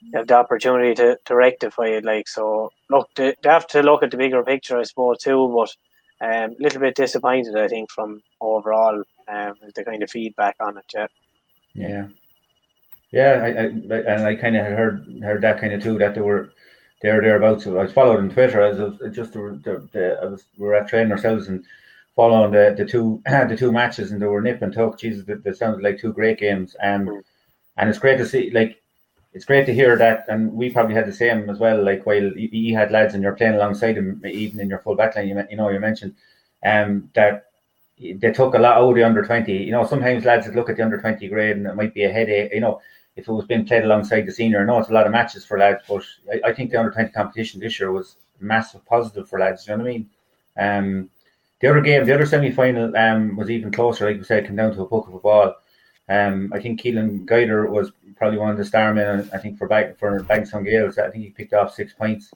you 0.00 0.18
have 0.18 0.28
the 0.28 0.36
opportunity 0.36 0.94
to, 0.94 1.18
to 1.26 1.34
rectify 1.34 1.86
it. 1.86 2.04
Like, 2.04 2.28
so 2.28 2.70
look, 2.88 3.10
they, 3.14 3.34
they 3.42 3.50
have 3.50 3.66
to 3.68 3.82
look 3.82 4.02
at 4.02 4.10
the 4.10 4.16
bigger 4.16 4.42
picture, 4.42 4.78
I 4.78 4.84
suppose, 4.84 5.18
too, 5.18 5.52
but 5.54 5.70
a 6.26 6.44
um, 6.44 6.54
little 6.60 6.80
bit 6.80 6.94
disappointed, 6.94 7.56
I 7.56 7.68
think, 7.68 7.90
from 7.90 8.22
overall 8.40 9.02
um, 9.28 9.54
the 9.74 9.84
kind 9.84 10.02
of 10.02 10.10
feedback 10.10 10.56
on 10.60 10.78
it, 10.78 10.84
yeah. 10.94 11.08
Yeah. 11.74 12.08
Yeah, 13.10 13.40
I, 13.42 13.48
I 13.48 13.64
and 13.64 14.26
I 14.26 14.34
kind 14.36 14.56
of 14.56 14.66
heard 14.66 15.06
heard 15.22 15.42
that 15.42 15.60
kind 15.60 15.74
of 15.74 15.82
too 15.82 15.98
that 15.98 16.14
they 16.14 16.22
were 16.22 16.52
there 17.02 17.20
thereabouts. 17.20 17.66
I 17.66 17.70
was 17.70 17.92
followed 17.92 18.18
on 18.18 18.30
Twitter 18.30 18.62
as 18.62 18.78
just 19.14 19.34
the, 19.34 19.60
the, 19.62 19.88
the 19.92 20.18
I 20.22 20.26
was 20.26 20.44
we 20.56 20.66
were 20.66 20.74
at 20.74 20.88
training 20.88 21.12
ourselves 21.12 21.48
and 21.48 21.64
following 22.16 22.52
the, 22.52 22.74
the 22.76 22.86
two 22.86 23.22
the 23.26 23.56
two 23.58 23.72
matches 23.72 24.12
and 24.12 24.22
they 24.22 24.26
were 24.26 24.40
nip 24.40 24.62
and 24.62 24.72
tuck. 24.72 24.98
Jesus, 24.98 25.26
they, 25.26 25.34
they 25.34 25.52
sounded 25.52 25.82
like 25.82 25.98
two 25.98 26.12
great 26.12 26.38
games. 26.38 26.74
Um, 26.82 27.06
mm. 27.06 27.22
and 27.76 27.90
it's 27.90 27.98
great 27.98 28.16
to 28.16 28.26
see. 28.26 28.50
Like 28.50 28.82
it's 29.34 29.44
great 29.44 29.66
to 29.66 29.74
hear 29.74 29.96
that, 29.96 30.26
and 30.28 30.52
we 30.52 30.70
probably 30.70 30.94
had 30.94 31.06
the 31.06 31.12
same 31.12 31.48
as 31.50 31.58
well. 31.58 31.82
Like 31.82 32.06
while 32.06 32.32
you, 32.36 32.76
had 32.76 32.90
lads 32.92 33.14
and 33.14 33.22
you're 33.22 33.36
playing 33.36 33.54
alongside 33.54 33.96
them, 33.96 34.22
even 34.24 34.60
in 34.60 34.68
your 34.68 34.78
full 34.78 34.96
backline, 34.96 35.28
you, 35.28 35.42
you 35.50 35.56
know 35.56 35.70
you 35.70 35.80
mentioned 35.80 36.14
um, 36.64 37.10
that 37.14 37.51
they 37.98 38.32
took 38.32 38.54
a 38.54 38.58
lot 38.58 38.78
out 38.78 38.88
of 38.88 38.94
the 38.94 39.04
under 39.04 39.24
twenty. 39.24 39.62
You 39.62 39.72
know, 39.72 39.86
sometimes 39.86 40.24
lads 40.24 40.48
look 40.48 40.70
at 40.70 40.76
the 40.76 40.84
under 40.84 41.00
twenty 41.00 41.28
grade 41.28 41.56
and 41.56 41.66
it 41.66 41.76
might 41.76 41.94
be 41.94 42.04
a 42.04 42.12
headache. 42.12 42.52
You 42.52 42.60
know, 42.60 42.80
if 43.16 43.28
it 43.28 43.32
was 43.32 43.44
being 43.46 43.66
played 43.66 43.84
alongside 43.84 44.26
the 44.26 44.32
senior, 44.32 44.60
I 44.60 44.64
know 44.64 44.78
it's 44.78 44.88
a 44.88 44.92
lot 44.92 45.06
of 45.06 45.12
matches 45.12 45.44
for 45.44 45.58
lads, 45.58 45.82
but 45.88 46.02
I, 46.32 46.50
I 46.50 46.52
think 46.52 46.70
the 46.70 46.78
under 46.78 46.90
twenty 46.90 47.10
competition 47.12 47.60
this 47.60 47.78
year 47.78 47.92
was 47.92 48.16
massive 48.40 48.84
positive 48.86 49.28
for 49.28 49.38
lads. 49.38 49.66
You 49.66 49.76
know 49.76 49.84
what 49.84 49.90
I 49.90 49.92
mean? 49.92 50.10
Um, 50.58 51.10
the 51.60 51.70
other 51.70 51.80
game, 51.80 52.04
the 52.04 52.14
other 52.14 52.26
semi 52.26 52.50
final, 52.50 52.96
um, 52.96 53.36
was 53.36 53.50
even 53.50 53.70
closer. 53.70 54.06
Like 54.06 54.18
we 54.18 54.24
said, 54.24 54.46
came 54.46 54.56
down 54.56 54.74
to 54.74 54.82
a 54.82 54.86
puck 54.86 55.06
of 55.06 55.14
a 55.14 55.18
ball. 55.18 55.54
Um, 56.08 56.52
I 56.52 56.60
think 56.60 56.80
Keelan 56.80 57.24
Guider 57.24 57.70
was 57.70 57.92
probably 58.16 58.38
one 58.38 58.50
of 58.50 58.56
the 58.56 58.64
star 58.64 58.92
men. 58.92 59.30
I 59.32 59.38
think 59.38 59.58
for 59.58 59.68
back 59.68 59.96
for 59.98 60.18
Bagenalstown 60.20 60.64
Gaels, 60.64 60.98
I 60.98 61.08
think 61.10 61.24
he 61.24 61.30
picked 61.30 61.54
off 61.54 61.74
six 61.74 61.92
points, 61.92 62.32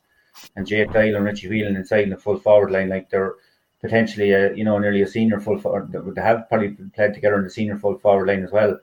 and 0.55 0.67
Jake 0.67 0.93
Doyle 0.93 1.17
and 1.17 1.25
Richie 1.25 1.49
Whelan 1.49 1.77
inside 1.77 2.05
in 2.05 2.11
the 2.11 2.17
full 2.17 2.39
forward 2.39 2.71
line, 2.71 2.89
like 2.89 3.11
they're 3.11 3.35
potentially 3.81 4.33
a, 4.33 4.55
you 4.55 4.65
know 4.65 4.79
nearly 4.79 5.03
a 5.03 5.07
senior 5.07 5.41
full 5.41 5.59
forward. 5.59 5.93
They 5.93 6.23
have 6.23 6.49
probably 6.49 6.77
played 6.95 7.15
together 7.15 7.37
in 7.37 7.45
the 7.45 7.51
senior 7.51 7.77
full 7.77 7.99
forward 7.99 8.29
line 8.29 8.45
as 8.45 8.53
well. 8.53 8.79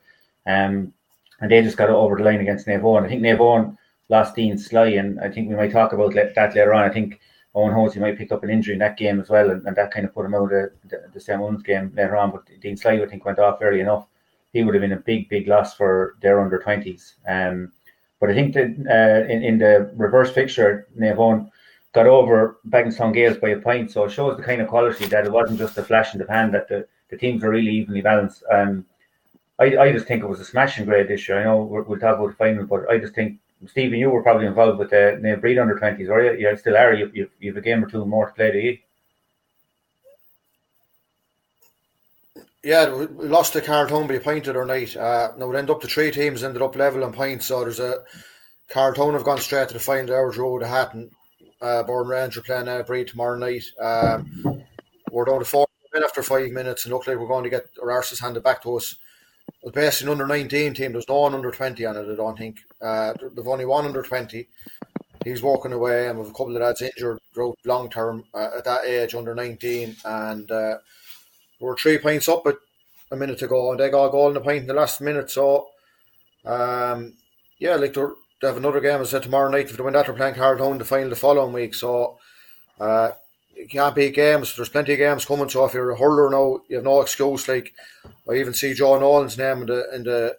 Um, 0.45 0.93
and 1.41 1.51
they 1.51 1.61
just 1.61 1.77
got 1.77 1.89
over 1.89 2.15
the 2.17 2.23
line 2.23 2.41
against 2.41 2.67
Eoin. 2.67 3.03
I 3.03 3.09
think 3.09 3.21
Eoin 3.21 3.77
lost 4.09 4.35
Dean 4.35 4.57
Sly, 4.57 4.87
and 4.87 5.19
I 5.19 5.29
think 5.29 5.49
we 5.49 5.55
might 5.55 5.71
talk 5.71 5.93
about 5.93 6.13
that 6.13 6.55
later 6.55 6.73
on. 6.73 6.83
I 6.83 6.93
think 6.93 7.19
Owen 7.55 7.73
Hosey 7.73 7.99
might 7.99 8.17
pick 8.17 8.31
up 8.31 8.43
an 8.43 8.49
injury 8.49 8.73
in 8.73 8.79
that 8.79 8.97
game 8.97 9.19
as 9.19 9.29
well, 9.29 9.49
and, 9.49 9.65
and 9.67 9.75
that 9.75 9.91
kind 9.91 10.05
of 10.05 10.13
put 10.13 10.25
him 10.25 10.35
out 10.35 10.51
of 10.53 10.71
the, 10.89 11.03
the 11.13 11.19
St. 11.19 11.39
Mullins 11.39 11.63
game 11.63 11.91
later 11.95 12.15
on. 12.15 12.31
But 12.31 12.47
Dean 12.61 12.77
Sly, 12.77 13.01
I 13.01 13.05
think, 13.05 13.25
went 13.25 13.39
off 13.39 13.59
early 13.61 13.79
enough. 13.79 14.07
He 14.53 14.63
would 14.63 14.75
have 14.75 14.81
been 14.81 14.93
a 14.93 14.97
big, 14.97 15.29
big 15.29 15.47
loss 15.47 15.73
for 15.73 16.15
their 16.21 16.39
under 16.39 16.59
20s. 16.59 17.13
Um, 17.27 17.71
but 18.19 18.29
I 18.29 18.33
think 18.33 18.53
that 18.53 18.69
uh, 18.89 19.31
in, 19.31 19.43
in 19.43 19.57
the 19.57 19.91
reverse 19.95 20.31
fixture, 20.31 20.87
Eoin 20.97 21.49
got 21.93 22.07
over 22.07 22.57
Bagenalstown 22.67 23.13
Gaels 23.13 23.37
by 23.37 23.49
a 23.49 23.59
point. 23.59 23.91
So 23.91 24.03
it 24.03 24.11
shows 24.11 24.35
the 24.35 24.43
kind 24.43 24.61
of 24.61 24.67
quality 24.67 25.05
that 25.05 25.25
it 25.25 25.31
wasn't 25.31 25.59
just 25.59 25.77
a 25.77 25.83
flash 25.83 26.13
in 26.13 26.19
the 26.19 26.25
pan, 26.25 26.51
that 26.51 26.67
the, 26.67 26.87
the 27.09 27.17
teams 27.17 27.43
are 27.43 27.49
really 27.49 27.71
evenly 27.71 28.01
balanced. 28.01 28.43
Um, 28.51 28.85
I, 29.59 29.77
I 29.77 29.91
just 29.91 30.07
think 30.07 30.23
it 30.23 30.27
was 30.27 30.39
a 30.39 30.45
smashing 30.45 30.85
grade 30.85 31.07
this 31.07 31.27
year. 31.29 31.39
I 31.39 31.43
know 31.43 31.61
we 31.61 31.81
will 31.81 31.99
talk 31.99 32.17
about 32.17 32.29
the 32.29 32.35
final, 32.35 32.65
but 32.65 32.89
I 32.89 32.97
just 32.97 33.13
think 33.13 33.39
Stephen, 33.67 33.99
you 33.99 34.09
were 34.09 34.23
probably 34.23 34.47
involved 34.47 34.79
with 34.79 34.89
the 34.89 35.19
Naomh 35.21 35.39
Bríd 35.39 35.61
under 35.61 35.77
twenties, 35.77 36.09
are 36.09 36.21
you? 36.21 36.33
You 36.49 36.57
still 36.57 36.75
are. 36.75 36.93
You, 36.93 37.09
you, 37.13 37.29
you 37.39 37.51
have 37.51 37.57
a 37.57 37.61
game 37.61 37.83
or 37.83 37.89
two 37.89 38.05
more 38.05 38.27
to 38.27 38.33
play, 38.33 38.51
do 38.51 38.57
you? 38.57 38.77
Yeah, 42.63 42.93
we 42.93 43.27
lost 43.27 43.53
to 43.53 43.61
Carlow 43.61 43.87
Town 43.87 44.07
by 44.07 44.15
a 44.15 44.19
point 44.19 44.45
the 44.45 44.49
other 44.51 44.65
night. 44.65 44.97
Uh, 44.97 45.33
now 45.37 45.47
we 45.47 45.57
end 45.57 45.69
up 45.69 45.81
the 45.81 45.87
three 45.87 46.11
teams 46.11 46.43
ended 46.43 46.61
up 46.61 46.75
level 46.75 47.03
on 47.03 47.13
points. 47.13 47.45
So 47.45 47.61
there's 47.61 47.79
a 47.79 48.03
Carlow 48.69 48.95
Town 48.95 49.13
have 49.13 49.23
gone 49.23 49.37
straight 49.37 49.67
to 49.67 49.73
the 49.73 49.79
final. 49.79 50.15
Road, 50.15 50.61
the 50.61 50.67
Hatton, 50.67 51.11
uh, 51.63 51.83
Burren 51.83 52.07
Ranger 52.07 52.41
playing 52.41 52.65
Naomh 52.65 52.85
Bríd 52.85 53.07
tomorrow 53.07 53.37
night. 53.37 53.63
Um, 53.81 54.63
we're 55.11 55.25
down 55.25 55.39
to 55.39 55.45
four 55.45 55.67
after 56.03 56.23
five 56.23 56.51
minutes, 56.51 56.85
and 56.85 56.93
look 56.93 57.07
like 57.07 57.17
we're 57.17 57.27
going 57.27 57.43
to 57.43 57.49
get 57.49 57.65
our 57.81 57.89
arses 57.89 58.19
handed 58.19 58.43
back 58.43 58.61
to 58.63 58.75
us 58.75 58.95
was 59.61 59.73
based 59.73 60.01
an 60.01 60.09
under 60.09 60.27
19 60.27 60.73
team. 60.73 60.91
There's 60.91 61.07
no 61.07 61.21
one 61.21 61.33
under 61.33 61.51
20 61.51 61.85
on 61.85 61.97
it, 61.97 62.11
I 62.11 62.15
don't 62.15 62.37
think. 62.37 62.59
Uh, 62.81 63.13
they've 63.35 63.47
only 63.47 63.65
one 63.65 63.85
under 63.85 64.01
20. 64.01 64.47
He's 65.23 65.41
walking 65.41 65.71
away, 65.71 66.09
and 66.09 66.19
with 66.19 66.29
a 66.29 66.31
couple 66.31 66.55
of 66.55 66.61
lads 66.61 66.81
injured 66.81 67.19
long 67.65 67.89
term 67.89 68.25
uh, 68.33 68.49
at 68.57 68.65
that 68.65 68.85
age, 68.85 69.15
under 69.15 69.33
19. 69.33 69.95
And 70.03 70.51
uh, 70.51 70.77
we're 71.59 71.77
three 71.77 71.97
points 71.97 72.27
up 72.27 72.45
at 72.45 72.55
a 73.11 73.15
minute 73.15 73.39
to 73.39 73.47
go, 73.47 73.71
and 73.71 73.79
they 73.79 73.89
got 73.89 74.07
a 74.07 74.11
goal 74.11 74.27
in 74.27 74.33
the 74.33 74.41
point 74.41 74.59
in 74.59 74.67
the 74.67 74.73
last 74.73 74.99
minute. 74.99 75.31
So, 75.31 75.67
um, 76.45 77.13
yeah, 77.59 77.75
like 77.75 77.93
they 78.43 78.49
have 78.49 78.57
another 78.57 78.81
game, 78.81 79.01
as 79.01 79.07
I 79.07 79.11
said, 79.11 79.23
tomorrow 79.23 79.49
night. 79.49 79.69
If 79.69 79.77
they 79.77 79.83
win 79.83 79.93
that, 79.93 80.05
they're 80.05 80.15
playing 80.15 80.35
Carlow 80.35 80.57
Town 80.57 80.77
the 80.77 80.85
final 80.85 81.09
the 81.09 81.15
following 81.15 81.53
week. 81.53 81.73
So, 81.73 82.17
uh, 82.79 83.11
you 83.55 83.67
can't 83.67 83.95
beat 83.95 84.15
games. 84.15 84.55
There's 84.55 84.69
plenty 84.69 84.93
of 84.93 84.99
games 84.99 85.25
coming. 85.25 85.47
So 85.47 85.63
if 85.63 85.73
you're 85.73 85.91
a 85.91 85.97
hurler 85.97 86.29
now, 86.29 86.61
you 86.67 86.75
have 86.75 86.85
no 86.85 87.01
excuse. 87.01 87.47
Like 87.47 87.73
I 88.29 88.33
even 88.33 88.53
see 88.53 88.73
Joe 88.73 88.99
Nolan's 88.99 89.37
name 89.37 89.61
in 89.61 89.67
the 89.67 89.95
in 89.95 90.03
the 90.03 90.35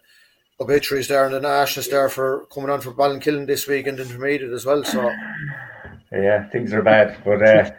obituaries 0.61 1.08
there 1.08 1.25
and 1.25 1.34
the 1.34 1.40
nationals 1.40 1.88
there 1.88 2.08
for 2.08 2.46
coming 2.52 2.70
on 2.70 2.80
for 2.80 2.92
Ballinkillen 2.92 3.46
this 3.46 3.66
week 3.66 3.87
and 3.87 3.99
intermediate 3.99 4.52
as 4.52 4.66
well. 4.66 4.84
So 4.84 5.11
yeah, 6.12 6.49
things 6.50 6.73
are 6.73 6.82
bad. 6.82 7.16
But 7.25 7.42
uh, 7.42 7.70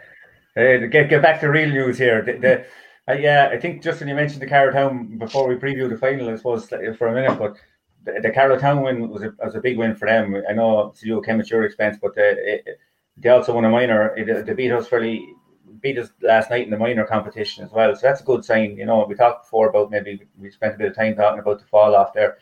get 0.88 1.08
get 1.08 1.22
back 1.22 1.40
to 1.40 1.48
real 1.48 1.70
news 1.70 1.98
here. 1.98 2.22
The, 2.22 2.32
the 2.32 2.66
Uh, 3.08 3.12
yeah, 3.12 3.50
I 3.52 3.58
think 3.58 3.82
just 3.84 4.00
when 4.00 4.08
you 4.08 4.16
mentioned 4.16 4.42
the 4.42 4.48
Carlow 4.48 4.72
Town 4.72 5.18
before 5.18 5.46
we 5.46 5.54
preview 5.54 5.88
the 5.88 5.96
final, 5.96 6.28
I 6.28 6.36
suppose 6.36 6.68
for 6.68 7.06
a 7.06 7.12
minute, 7.12 7.38
but 7.38 7.56
the, 8.06 8.20
the 8.22 8.30
Carlow 8.30 8.58
Town 8.58 8.82
win 8.82 9.08
was 9.08 9.22
a, 9.22 9.34
was 9.44 9.54
a 9.54 9.60
big 9.60 9.76
win 9.76 9.94
for 9.94 10.06
them. 10.06 10.42
I 10.48 10.52
know 10.52 10.94
you 11.02 11.20
came 11.22 11.40
at 11.40 11.50
your 11.50 11.64
expense, 11.64 11.98
but 12.00 12.14
they, 12.14 12.62
it, 12.64 12.78
they 13.18 13.28
also 13.28 13.52
won 13.52 13.64
a 13.64 13.68
minor. 13.68 14.14
They 14.16 14.54
beat 14.54 14.72
us 14.72 14.88
fairly, 14.88 15.34
beat 15.80 15.98
us 15.98 16.10
last 16.22 16.50
night 16.50 16.64
in 16.64 16.70
the 16.70 16.78
minor 16.78 17.04
competition 17.04 17.64
as 17.64 17.72
well. 17.72 17.94
So 17.94 18.02
that's 18.02 18.20
a 18.20 18.24
good 18.24 18.44
sign. 18.44 18.76
You 18.76 18.86
know, 18.86 19.04
we 19.06 19.14
talked 19.14 19.44
before 19.44 19.68
about 19.68 19.90
maybe 19.90 20.26
we 20.38 20.50
spent 20.50 20.74
a 20.74 20.78
bit 20.78 20.88
of 20.88 20.96
time 20.96 21.16
talking 21.16 21.40
about 21.40 21.58
the 21.58 21.66
fall 21.66 21.94
off 21.96 22.14
there 22.14 22.38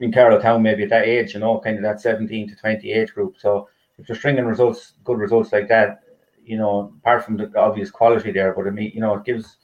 in 0.00 0.12
Carlow 0.12 0.40
Town, 0.40 0.62
maybe 0.62 0.84
at 0.84 0.90
that 0.90 1.06
age, 1.06 1.34
you 1.34 1.40
know, 1.40 1.60
kind 1.60 1.76
of 1.76 1.82
that 1.82 2.00
17 2.00 2.48
to 2.48 2.56
20 2.56 2.92
age 2.92 3.14
group. 3.14 3.36
So 3.38 3.68
if 3.98 4.08
you're 4.08 4.16
stringing 4.16 4.46
results, 4.46 4.94
good 5.04 5.18
results 5.18 5.52
like 5.52 5.68
that, 5.68 6.00
you 6.44 6.56
know, 6.56 6.92
apart 6.98 7.24
from 7.24 7.36
the 7.36 7.50
obvious 7.56 7.90
quality 7.90 8.32
there, 8.32 8.52
but 8.52 8.66
I 8.66 8.70
mean, 8.70 8.90
you 8.94 9.00
know, 9.00 9.14
it 9.14 9.24
gives 9.24 9.56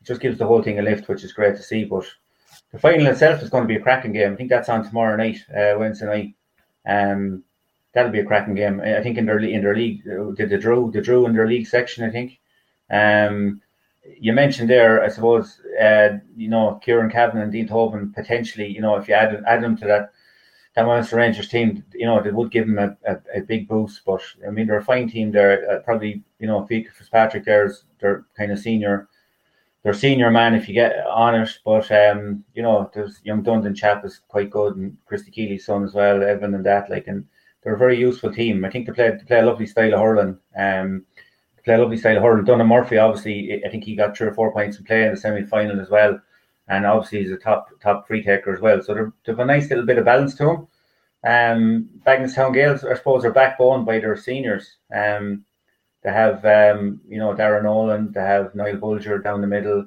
it 0.00 0.06
just 0.06 0.20
gives 0.20 0.38
the 0.38 0.46
whole 0.46 0.62
thing 0.62 0.78
a 0.78 0.82
lift, 0.82 1.08
which 1.08 1.24
is 1.24 1.32
great 1.32 1.56
to 1.56 1.62
see. 1.62 1.84
But 1.84 2.04
the 2.72 2.78
final 2.78 3.06
itself 3.06 3.42
is 3.42 3.50
going 3.50 3.64
to 3.64 3.68
be 3.68 3.76
a 3.76 3.82
cracking 3.82 4.12
game. 4.12 4.32
I 4.32 4.36
think 4.36 4.48
that's 4.48 4.68
on 4.68 4.84
tomorrow 4.84 5.16
night, 5.16 5.44
uh, 5.50 5.78
Wednesday 5.78 6.06
night. 6.06 6.34
Um, 6.86 7.44
that'll 7.92 8.12
be 8.12 8.20
a 8.20 8.24
cracking 8.24 8.54
game. 8.54 8.80
I 8.80 9.02
think 9.02 9.18
in 9.18 9.26
their 9.26 9.38
in 9.38 9.62
their 9.62 9.74
league, 9.74 10.02
uh, 10.06 10.30
did 10.32 10.50
the 10.50 10.58
Drew 10.58 10.90
the 10.92 11.00
Drew 11.00 11.26
in 11.26 11.34
their 11.34 11.48
league 11.48 11.66
section. 11.66 12.04
I 12.04 12.10
think. 12.10 12.38
Um, 12.90 13.60
you 14.18 14.32
mentioned 14.32 14.70
there, 14.70 15.02
I 15.04 15.08
suppose, 15.08 15.60
uh, 15.80 16.18
you 16.36 16.48
know, 16.48 16.80
Kieran 16.82 17.10
Kavanagh 17.10 17.42
and 17.42 17.52
Dean 17.52 17.68
Tobin 17.68 18.12
potentially, 18.12 18.66
you 18.66 18.80
know, 18.80 18.96
if 18.96 19.08
you 19.08 19.14
add 19.14 19.42
add 19.46 19.62
them 19.62 19.76
to 19.76 19.86
that 19.86 20.12
that 20.74 20.82
Mount 20.82 20.96
Leinster 20.96 21.16
Rangers 21.16 21.48
team, 21.48 21.84
you 21.92 22.06
know, 22.06 22.22
they 22.22 22.30
would 22.30 22.50
give 22.50 22.66
them 22.66 22.78
a, 22.78 22.96
a, 23.04 23.38
a, 23.38 23.40
big 23.40 23.66
boost. 23.66 24.02
But 24.06 24.22
I 24.46 24.50
mean, 24.50 24.66
they're 24.66 24.78
a 24.78 24.84
fine 24.84 25.08
team. 25.08 25.32
They're 25.32 25.68
uh, 25.70 25.80
probably, 25.80 26.22
you 26.38 26.46
know, 26.46 26.64
Fitzpatrick 26.66 27.44
there's 27.44 27.84
they're 27.98 28.24
kind 28.36 28.52
of 28.52 28.58
senior 28.58 29.08
their 29.82 29.94
senior 29.94 30.30
man 30.30 30.54
if 30.54 30.68
you 30.68 30.74
get 30.74 31.06
on 31.06 31.34
it. 31.34 31.50
But 31.64 31.90
um, 31.90 32.44
you 32.54 32.62
know, 32.62 32.90
there's 32.92 33.20
young 33.24 33.42
Dundon 33.42 33.76
chap 33.76 34.04
is 34.04 34.20
quite 34.28 34.50
good, 34.50 34.76
and 34.76 34.96
Christy 35.06 35.30
Keeley's 35.30 35.66
son 35.66 35.84
as 35.84 35.94
well, 35.94 36.22
Evan 36.22 36.54
and 36.54 36.66
that. 36.66 36.90
Like, 36.90 37.06
and 37.06 37.24
they're 37.62 37.74
a 37.74 37.78
very 37.78 37.98
useful 37.98 38.32
team. 38.32 38.64
I 38.64 38.70
think 38.70 38.86
they 38.86 38.92
play 38.92 39.10
they 39.10 39.24
play 39.24 39.40
a 39.40 39.46
lovely 39.46 39.66
style 39.66 39.94
of 39.94 40.00
hurling. 40.00 40.38
Um, 40.56 41.04
they 41.56 41.62
play 41.64 41.74
a 41.74 41.78
lovely 41.78 41.96
style 41.96 42.16
of 42.16 42.22
hurling. 42.22 42.44
Donald 42.44 42.68
Murphy, 42.68 42.98
obviously, 42.98 43.64
I 43.64 43.68
think 43.68 43.84
he 43.84 43.94
got 43.94 44.16
three 44.16 44.28
or 44.28 44.34
four 44.34 44.52
points 44.52 44.78
in 44.78 44.84
play 44.84 45.04
in 45.04 45.10
the 45.12 45.16
semi 45.16 45.44
final 45.44 45.80
as 45.80 45.90
well, 45.90 46.20
and 46.68 46.86
obviously 46.86 47.20
he's 47.20 47.32
a 47.32 47.36
top 47.36 47.68
top 47.80 48.06
free 48.06 48.22
taker 48.22 48.54
as 48.54 48.60
well. 48.60 48.82
So 48.82 48.94
they're, 48.94 49.12
they 49.24 49.32
have 49.32 49.40
a 49.40 49.44
nice 49.44 49.68
little 49.70 49.86
bit 49.86 49.98
of 49.98 50.04
balance 50.04 50.34
to 50.36 50.50
him. 50.50 50.66
Um, 51.22 51.90
Bagenalstown 52.06 52.54
Gaels, 52.54 52.84
I 52.84 52.94
suppose, 52.94 53.24
are 53.24 53.32
backbone 53.32 53.84
by 53.84 53.98
their 53.98 54.16
seniors. 54.16 54.76
Um, 54.94 55.44
they 56.02 56.10
have, 56.10 56.44
um, 56.44 57.00
you 57.08 57.18
know, 57.18 57.34
Darren 57.34 57.64
Nolan. 57.64 58.12
They 58.12 58.20
have 58.20 58.54
Niall 58.54 58.76
Bulger 58.76 59.18
down 59.18 59.40
the 59.40 59.46
middle. 59.46 59.86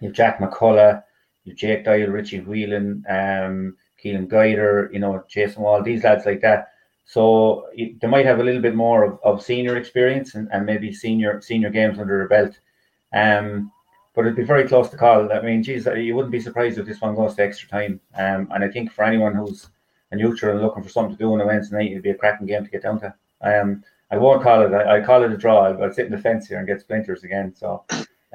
You 0.00 0.08
have 0.08 0.12
Jack 0.12 0.38
McCullough. 0.38 1.02
You 1.44 1.52
have 1.52 1.58
Jake 1.58 1.84
Doyle, 1.84 2.08
Richie 2.08 2.40
Whelan, 2.40 3.04
um, 3.08 3.76
Keelan 4.02 4.28
Guider, 4.28 4.90
you 4.92 4.98
know, 4.98 5.24
Jason 5.28 5.62
Wall, 5.62 5.82
these 5.82 6.02
lads 6.02 6.26
like 6.26 6.40
that. 6.40 6.72
So 7.04 7.68
they 7.76 8.08
might 8.08 8.26
have 8.26 8.40
a 8.40 8.42
little 8.42 8.60
bit 8.60 8.74
more 8.74 9.04
of, 9.04 9.20
of 9.22 9.42
senior 9.42 9.76
experience 9.76 10.34
and, 10.34 10.48
and 10.52 10.66
maybe 10.66 10.92
senior 10.92 11.40
senior 11.40 11.70
games 11.70 12.00
under 12.00 12.18
their 12.18 12.28
belt. 12.28 12.58
Um, 13.12 13.70
but 14.14 14.22
it'd 14.22 14.34
be 14.34 14.42
very 14.42 14.66
close 14.66 14.88
to 14.90 14.96
call. 14.96 15.32
I 15.32 15.40
mean, 15.40 15.62
geez, 15.62 15.86
you 15.86 16.16
wouldn't 16.16 16.32
be 16.32 16.40
surprised 16.40 16.78
if 16.78 16.86
this 16.86 17.00
one 17.00 17.14
goes 17.14 17.36
to 17.36 17.44
extra 17.44 17.68
time. 17.68 18.00
Um, 18.16 18.48
and 18.52 18.64
I 18.64 18.68
think 18.68 18.90
for 18.90 19.04
anyone 19.04 19.34
who's 19.34 19.68
a 20.10 20.16
neutral 20.16 20.52
and 20.52 20.62
looking 20.62 20.82
for 20.82 20.88
something 20.88 21.16
to 21.16 21.18
do 21.18 21.32
on 21.32 21.40
a 21.40 21.46
Wednesday 21.46 21.76
night, 21.76 21.90
it'd 21.92 22.02
be 22.02 22.10
a 22.10 22.14
cracking 22.14 22.46
game 22.46 22.64
to 22.64 22.70
get 22.70 22.82
down 22.82 22.98
to. 23.00 23.14
Um, 23.42 23.84
I 24.10 24.18
won't 24.18 24.42
call 24.42 24.62
it. 24.62 24.72
I, 24.72 24.98
I 24.98 25.00
call 25.04 25.22
it 25.24 25.32
a 25.32 25.36
draw. 25.36 25.66
I'll, 25.66 25.82
I'll, 25.82 25.92
sit 25.92 26.06
in 26.06 26.12
the 26.12 26.18
fence 26.18 26.46
here 26.46 26.58
and 26.58 26.66
get 26.66 26.80
splinters 26.80 27.24
again. 27.24 27.54
So, 27.56 27.84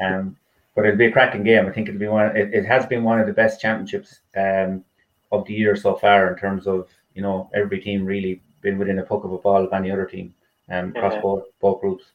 um, 0.03 0.35
but 0.75 0.85
it'll 0.85 0.97
be 0.97 1.05
a 1.05 1.11
cracking 1.11 1.43
game. 1.43 1.65
I 1.65 1.71
think 1.71 1.87
it'll 1.87 1.99
be 1.99 2.07
one. 2.07 2.35
It, 2.35 2.53
it 2.53 2.65
has 2.65 2.85
been 2.85 3.03
one 3.03 3.19
of 3.19 3.27
the 3.27 3.33
best 3.33 3.61
championships 3.61 4.19
um, 4.35 4.83
of 5.31 5.45
the 5.45 5.53
year 5.53 5.75
so 5.75 5.95
far 5.95 6.31
in 6.31 6.37
terms 6.37 6.67
of 6.67 6.89
you 7.13 7.21
know 7.21 7.49
every 7.53 7.79
team 7.79 8.05
really 8.05 8.41
been 8.61 8.77
within 8.77 8.99
a 8.99 9.03
puck 9.03 9.23
of 9.23 9.31
a 9.31 9.37
ball 9.37 9.63
of 9.63 9.73
any 9.73 9.91
other 9.91 10.05
team 10.05 10.33
um, 10.69 10.89
across 10.89 11.13
yeah. 11.13 11.21
both 11.21 11.43
both 11.59 11.81
groups. 11.81 12.05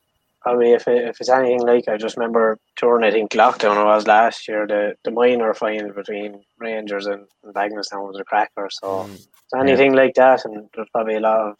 Probably 0.43 0.73
if 0.73 0.87
it, 0.87 1.09
if 1.09 1.21
it's 1.21 1.29
anything 1.29 1.63
like 1.63 1.89
I 1.89 1.97
just 1.97 2.17
remember 2.17 2.59
touring 2.77 3.05
I 3.05 3.11
think 3.11 3.33
lockdown 3.33 3.81
it 3.81 3.85
was 3.85 4.07
last 4.07 4.47
year 4.47 4.67
the 4.67 4.95
the 5.05 5.11
minor 5.11 5.55
final 5.55 5.93
between 5.93 6.43
Rangers 6.59 7.07
and, 7.07 7.27
and 7.43 7.55
Bagenalstown 7.55 8.07
was 8.07 8.19
a 8.21 8.25
cracker. 8.25 8.69
So 8.71 8.87
mm. 8.87 9.15
it's 9.15 9.55
anything 9.57 9.93
yeah. 9.93 10.03
like 10.03 10.15
that, 10.15 10.45
and 10.45 10.69
there's 10.75 10.89
probably 10.93 11.17
a 11.17 11.21
lot 11.21 11.41
of 11.41 11.57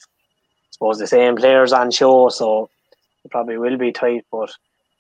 suppose 0.77 0.99
the 0.99 1.07
same 1.07 1.37
players 1.37 1.73
on 1.73 1.91
show, 1.91 2.29
so 2.29 2.69
it 3.25 3.31
probably 3.31 3.57
will 3.57 3.79
be 3.79 3.93
tight. 3.93 4.25
But 4.31 4.53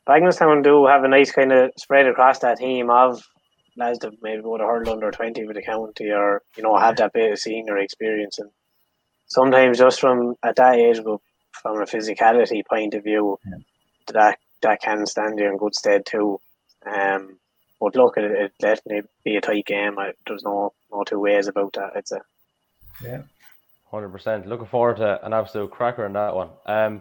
Bagenalstown 0.08 0.64
do 0.64 0.86
have 0.86 1.04
a 1.04 1.08
nice 1.08 1.30
kind 1.30 1.52
of 1.52 1.70
spread 1.76 2.06
across 2.06 2.38
that 2.38 2.58
team 2.58 2.90
of 2.90 3.22
lads 3.76 3.98
that 3.98 4.14
maybe 4.22 4.40
would 4.42 4.60
have 4.60 4.68
hurled 4.68 4.88
under 4.88 5.10
20 5.10 5.44
with 5.44 5.56
the 5.56 5.62
county 5.62 6.10
or, 6.10 6.42
you 6.56 6.62
know, 6.62 6.76
have 6.76 6.96
that 6.96 7.12
bit 7.12 7.32
of 7.32 7.38
senior 7.38 7.76
experience. 7.76 8.38
And 8.38 8.50
sometimes 9.26 9.78
just 9.78 10.00
from 10.00 10.34
at 10.42 10.56
that 10.56 10.76
age 10.76 11.02
group, 11.02 11.20
from 11.62 11.82
a 11.82 11.84
physicality 11.84 12.62
point 12.66 12.94
of 12.94 13.04
view, 13.04 13.38
yeah. 13.44 13.58
that 14.14 14.38
that 14.62 14.80
can 14.80 15.04
stand 15.06 15.38
you 15.38 15.46
in 15.46 15.58
good 15.58 15.74
stead 15.74 16.06
too. 16.06 16.40
Um, 16.86 17.38
but 17.80 17.94
look, 17.96 18.16
it, 18.16 18.24
it 18.24 18.52
definitely 18.58 19.08
be 19.24 19.36
a 19.36 19.40
tight 19.42 19.66
game. 19.66 19.98
I, 19.98 20.12
there's 20.26 20.42
no 20.42 20.72
no 20.90 21.04
two 21.04 21.20
ways 21.20 21.48
about 21.48 21.74
that. 21.74 21.92
It's 21.96 22.12
a 22.12 22.20
yeah. 23.02 23.22
Hundred 23.96 24.10
percent. 24.10 24.46
Looking 24.46 24.66
forward 24.66 24.98
to 24.98 25.24
an 25.24 25.32
absolute 25.32 25.70
cracker 25.70 26.04
in 26.04 26.12
that 26.12 26.34
one. 26.34 26.50
Um, 26.66 27.00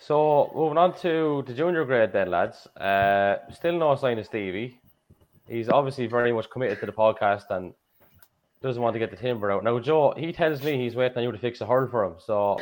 so 0.00 0.52
moving 0.54 0.78
on 0.78 0.96
to 1.00 1.42
the 1.48 1.52
junior 1.52 1.84
grade 1.84 2.12
then, 2.12 2.30
lads. 2.30 2.64
Uh, 2.76 3.38
still 3.52 3.76
no 3.76 3.96
sign 3.96 4.20
of 4.20 4.26
Stevie. 4.26 4.78
He's 5.48 5.68
obviously 5.68 6.06
very 6.06 6.30
much 6.32 6.48
committed 6.48 6.78
to 6.78 6.86
the 6.86 6.92
podcast 6.92 7.50
and 7.50 7.74
doesn't 8.62 8.80
want 8.80 8.94
to 8.94 9.00
get 9.00 9.10
the 9.10 9.16
timber 9.16 9.50
out. 9.50 9.64
Now, 9.64 9.80
Joe, 9.80 10.14
he 10.16 10.30
tells 10.32 10.62
me 10.62 10.80
he's 10.80 10.94
waiting 10.94 11.18
on 11.18 11.24
you 11.24 11.32
to 11.32 11.38
fix 11.38 11.60
a 11.60 11.66
hurl 11.66 11.88
for 11.90 12.04
him. 12.04 12.14
So 12.24 12.56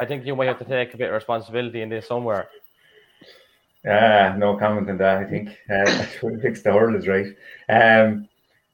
I 0.00 0.06
think 0.06 0.24
you 0.24 0.36
might 0.36 0.46
have 0.46 0.60
to 0.60 0.64
take 0.64 0.94
a 0.94 0.96
bit 0.96 1.08
of 1.08 1.14
responsibility 1.14 1.82
in 1.82 1.88
this 1.88 2.06
somewhere. 2.06 2.46
Ah, 3.84 4.34
uh, 4.34 4.36
no 4.36 4.56
comment 4.56 4.88
on 4.88 4.98
that. 4.98 5.18
I 5.18 5.24
think 5.24 5.48
uh, 5.68 5.84
fix 6.42 6.62
the 6.62 6.72
hurl 6.72 6.94
is 6.94 7.08
right. 7.08 7.26
Um, 7.68 8.28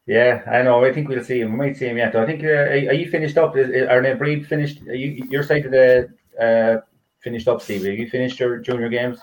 yeah, 0.06 0.42
I 0.50 0.62
know. 0.62 0.84
I 0.84 0.92
think 0.92 1.08
we'll 1.08 1.22
see 1.22 1.40
him. 1.40 1.52
We 1.52 1.58
might 1.58 1.76
see 1.76 1.86
him 1.86 1.96
yet. 1.96 2.14
I 2.16 2.26
think. 2.26 2.42
Uh, 2.42 2.48
are, 2.48 2.92
you 2.92 3.08
finished 3.08 3.38
up? 3.38 3.56
Is, 3.56 3.68
are 3.88 4.02
the 4.02 4.08
Bríd 4.18 4.46
finished? 4.46 4.82
Are 4.88 4.94
you 4.94 5.26
your 5.30 5.42
side 5.44 5.66
of 5.66 5.70
the 5.70 6.08
uh, 6.40 6.80
finished 7.20 7.46
up, 7.46 7.62
Steve? 7.62 7.84
Have 7.84 7.94
you 7.94 8.08
finished 8.10 8.40
your 8.40 8.58
junior 8.58 8.88
games? 8.88 9.20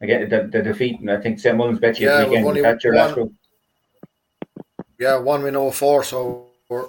Again, 0.00 0.28
the, 0.28 0.48
the 0.50 0.62
defeat, 0.62 1.00
and 1.00 1.10
I 1.10 1.20
think 1.20 1.40
St. 1.40 1.56
Mullins 1.56 1.80
bet 1.80 1.98
you 1.98 2.08
yeah, 2.08 2.20
again. 2.22 2.44
Only 2.44 2.62
one, 2.62 2.78
your 2.82 2.94
last 2.94 3.14
group. 3.14 3.32
Yeah, 4.98 5.16
one 5.18 5.42
we 5.42 5.50
know 5.50 5.70
four, 5.70 6.02
so 6.02 6.46
we're, 6.68 6.86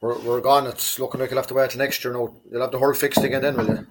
we're 0.00 0.18
we're 0.18 0.40
gone. 0.40 0.66
It's 0.66 0.98
looking 0.98 1.20
like 1.20 1.30
you'll 1.30 1.38
have 1.38 1.46
to 1.48 1.54
wait 1.54 1.70
till 1.70 1.78
next 1.78 2.02
year. 2.02 2.12
No, 2.12 2.34
you'll 2.50 2.60
have 2.60 2.72
the 2.72 2.78
whole 2.78 2.94
fixed 2.94 3.22
again 3.22 3.42
then, 3.42 3.56
will 3.56 3.66
you? 3.66 3.86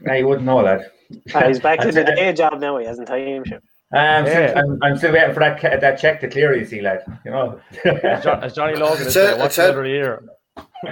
No, 0.00 0.14
you 0.14 0.26
wouldn't 0.26 0.46
know 0.46 0.62
that. 0.62 0.92
Ah, 1.34 1.46
he's 1.46 1.60
back 1.60 1.80
to 1.80 1.92
the 1.92 2.04
day 2.04 2.32
job 2.32 2.58
now. 2.58 2.78
He 2.78 2.86
hasn't 2.86 3.08
time. 3.08 3.44
Sure. 3.44 3.60
Um, 3.94 4.24
yeah. 4.24 4.54
I'm, 4.56 4.78
I'm, 4.82 4.96
still 4.96 5.12
waiting 5.12 5.34
for 5.34 5.40
that 5.40 5.60
that 5.82 6.00
check 6.00 6.20
to 6.22 6.28
clear. 6.28 6.56
You 6.56 6.64
see, 6.64 6.80
lad. 6.80 7.04
You 7.26 7.30
know, 7.30 7.60
as, 7.84 8.24
John, 8.24 8.42
as 8.42 8.54
Johnny 8.54 8.74
Logan 8.74 9.06
is 9.06 9.12
saying, 9.12 9.38
what's 9.38 9.58
every 9.58 9.90
year? 9.90 10.24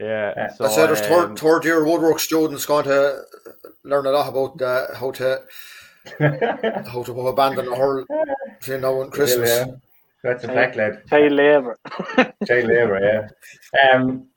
yeah. 0.00 0.52
So, 0.54 0.64
I 0.64 0.68
said 0.68 0.86
there's 0.86 1.00
um, 1.00 1.08
third, 1.08 1.38
third 1.38 1.64
year 1.64 1.84
woodwork 1.84 2.20
students 2.20 2.64
going 2.64 2.84
to 2.84 3.22
learn 3.82 4.06
a 4.06 4.10
lot 4.10 4.28
about 4.28 4.62
uh, 4.62 4.94
how 4.94 5.10
to 5.10 5.42
how 6.20 7.02
to 7.02 7.26
abandon 7.26 7.66
a 7.66 7.76
hurl 7.76 8.04
you 8.64 8.78
know 8.78 9.00
on 9.00 9.10
Christmas. 9.10 9.50
Yeah, 9.50 9.66
That's 10.22 10.44
a 10.44 10.46
fact, 10.48 10.76
lad. 10.76 11.02
Child 11.08 11.32
labour. 11.32 11.76
Child 12.46 12.68
labour, 12.68 13.00
yeah. 13.74 13.90
Um, 13.90 14.28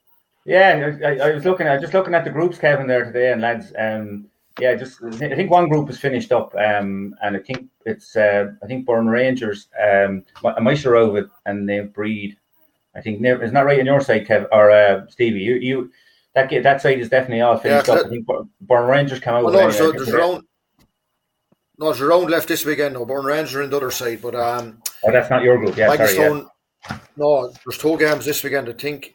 yeah, 0.44 0.92
I, 1.04 1.18
I, 1.18 1.34
was 1.36 1.46
looking. 1.46 1.68
I 1.68 1.74
was 1.74 1.82
just 1.82 1.94
looking 1.94 2.16
at 2.16 2.24
the 2.24 2.32
groups, 2.32 2.58
Kevin, 2.58 2.88
there 2.88 3.06
today, 3.06 3.32
and 3.32 3.42
lads. 3.42 3.74
Um, 3.78 4.28
yeah, 4.60 4.76
just 4.76 5.04
I 5.04 5.36
think 5.36 5.52
one 5.52 5.68
group 5.68 5.90
is 5.90 6.00
finished 6.00 6.32
up, 6.32 6.56
um, 6.56 7.14
and 7.22 7.36
I 7.36 7.40
think 7.40 7.68
it's 7.86 8.16
uh, 8.16 8.52
I 8.64 8.68
think 8.68 8.86
Burren 8.86 9.08
Rangers, 9.08 9.68
um, 9.82 10.24
Road 10.44 11.30
and 11.46 11.68
they 11.68 11.80
Bríd. 11.80 12.38
I 12.96 13.02
think 13.02 13.22
it's 13.22 13.52
not 13.52 13.66
right 13.66 13.80
on 13.80 13.86
your 13.86 14.00
side, 14.00 14.26
Kev 14.26 14.48
or 14.54 14.72
uh, 14.72 15.06
Stevie. 15.08 15.40
You 15.40 15.56
you 15.56 15.92
that 16.36 16.50
that 16.64 16.82
side 16.82 17.00
is 17.00 17.10
definitely 17.10 17.42
all 17.42 17.58
finished 17.58 17.88
yeah, 17.90 17.96
up. 17.96 18.06
I 18.06 18.10
think 18.10 18.26
Burren 18.62 18.90
Rangers 18.90 19.20
come 19.20 19.36
out. 19.36 19.44
Well, 19.44 19.54
no, 19.54 19.70
so 19.72 19.92
there's 19.92 20.12
round, 20.12 20.44
no, 21.78 21.88
there's 21.88 22.00
a 22.00 22.06
round 22.06 22.30
left 22.30 22.48
this 22.48 22.64
weekend. 22.64 22.94
No, 22.94 23.06
Burren 23.06 23.26
Rangers 23.26 23.56
are 23.56 23.64
in 23.64 23.70
the 23.70 23.78
other 23.78 23.92
side, 23.92 24.22
but 24.22 24.36
um. 24.36 24.82
Oh, 25.04 25.12
that's 25.12 25.30
not 25.30 25.44
your 25.44 25.58
group. 25.58 25.76
Yeah, 25.76 25.94
sorry, 25.96 26.16
yeah. 26.16 26.98
No, 27.18 27.50
there's 27.50 27.78
two 27.78 27.98
games 27.98 28.24
this 28.24 28.42
weekend. 28.42 28.70
I 28.70 28.74
think. 28.74 29.14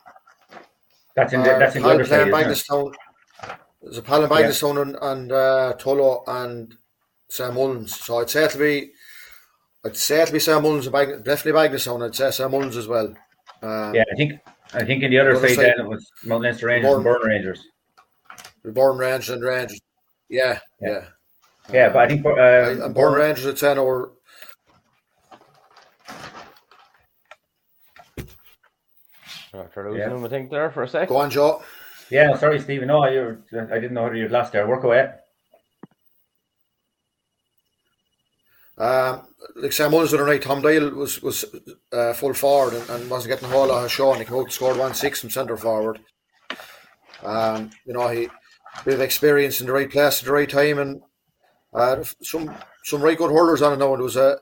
That's 1.16 1.32
in 1.32 1.42
the, 1.42 1.48
that's 1.48 1.76
in 1.76 1.82
the 1.82 1.88
other 1.88 2.04
side. 2.04 2.30
There's 3.82 3.98
a 3.98 4.02
Palin 4.02 4.28
Bagenalstown 4.28 4.74
yeah. 4.74 4.82
and, 4.82 4.96
and 5.02 5.32
uh, 5.32 5.74
Tullow 5.78 6.22
and 6.26 6.76
St 7.28 7.54
Mullins. 7.54 7.98
So 7.98 8.20
I'd 8.20 8.30
say 8.30 8.44
it'll 8.44 8.60
be, 8.60 8.90
I'd 9.84 9.96
say 9.96 10.22
it'll 10.22 10.34
be 10.34 10.38
St 10.38 10.62
Mullins 10.62 10.86
and 10.86 10.92
Bag, 10.92 11.24
definitely 11.24 11.52
Bagenalstown. 11.52 12.04
I'd 12.04 12.14
say 12.14 12.30
St 12.30 12.50
Mullins 12.50 12.76
as 12.76 12.86
well. 12.86 13.14
Um, 13.62 13.94
yeah, 13.94 14.04
I 14.12 14.16
think 14.16 14.40
I 14.72 14.84
think 14.84 15.02
in 15.02 15.10
the 15.10 15.18
other, 15.18 15.38
the 15.38 15.48
side, 15.48 15.56
side, 15.56 15.64
then 15.64 15.86
it 15.86 15.88
was 15.88 16.10
Mount 16.24 16.42
Leinster 16.42 16.66
Rangers 16.66 16.88
Burn, 16.88 16.96
and 16.96 17.04
Burren 17.04 17.28
Rangers. 17.28 17.64
The 18.62 18.72
Burren 18.72 18.98
Rangers 18.98 19.30
and 19.30 19.42
Rangers. 19.42 19.80
Yeah, 20.28 20.60
yeah. 20.80 20.88
yeah. 20.88 21.04
Yeah, 21.72 21.88
but 21.90 21.98
I 21.98 22.08
think 22.08 22.26
uh, 22.26 22.84
and 22.84 22.94
Burren 22.94 23.14
Rangers 23.14 23.46
at 23.46 23.56
ten 23.56 23.78
or 23.78 24.12
After 29.52 29.90
losing 29.90 30.10
him, 30.10 30.24
I 30.24 30.28
think 30.28 30.50
there 30.50 30.70
for 30.70 30.84
a 30.84 30.88
sec. 30.88 31.08
Go 31.08 31.16
on, 31.16 31.30
Joe. 31.30 31.62
Yeah, 32.10 32.36
sorry, 32.36 32.60
Stephen. 32.60 32.88
No, 32.88 33.06
you 33.06 33.42
I 33.52 33.78
didn't 33.78 33.92
know 33.92 34.02
whether 34.04 34.16
you'd 34.16 34.32
lost 34.32 34.52
there. 34.52 34.66
Work 34.66 34.84
away. 34.84 35.12
Um, 38.78 39.26
like 39.56 39.72
St 39.72 39.90
Mullins 39.90 40.10
the 40.10 40.24
night, 40.24 40.42
Tom 40.42 40.62
Doyle 40.62 40.90
was 40.90 41.22
was 41.22 41.44
uh, 41.92 42.12
full 42.14 42.32
forward 42.32 42.74
and, 42.74 42.88
and, 42.90 43.10
wasn't 43.10 43.32
getting 43.32 43.48
a 43.48 43.52
whole 43.52 43.70
of 43.70 44.00
and 44.00 44.18
he 44.18 44.24
came 44.24 44.36
out 44.36 44.44
and 44.44 44.52
scored 44.52 44.78
one 44.78 44.94
six 44.94 45.20
from 45.20 45.28
centre 45.28 45.56
forward. 45.56 46.00
Um, 47.22 47.70
you 47.84 47.92
know, 47.92 48.08
he 48.08 48.28
bit 48.84 48.94
of 48.94 49.00
experience 49.00 49.60
in 49.60 49.66
the 49.66 49.72
right 49.72 49.90
place 49.90 50.20
at 50.20 50.26
the 50.26 50.32
right 50.32 50.48
time, 50.48 50.78
and 50.78 51.02
uh, 51.74 52.02
some 52.22 52.54
some 52.84 53.02
right 53.02 53.18
good 53.18 53.30
hurlers 53.30 53.62
on 53.62 53.74
it 53.74 53.76
now. 53.76 53.94
It 53.94 54.00
was 54.00 54.16
a, 54.16 54.38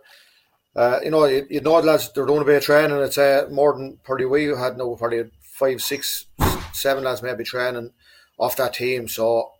uh, 0.77 1.01
you 1.03 1.11
know, 1.11 1.25
you, 1.25 1.47
you 1.51 1.61
know, 1.61 1.75
lads 1.81 2.13
they're 2.13 2.27
doing 2.27 2.43
a 2.43 2.45
bit 2.45 2.57
of 2.57 2.63
training. 2.63 2.93
And 2.93 3.03
it's 3.03 3.19
uh, 3.19 3.49
more 3.51 3.73
than 3.75 3.99
probably 4.05 4.27
we 4.27 4.45
had 4.45 4.77
now, 4.77 4.95
probably 4.95 5.25
five, 5.43 5.83
six, 5.83 6.27
seven 6.79 7.05
lads 7.05 7.23
maybe 7.23 7.45
training 7.45 7.91
off 8.39 8.57
that 8.57 8.75
team. 8.75 9.09
So, 9.09 9.51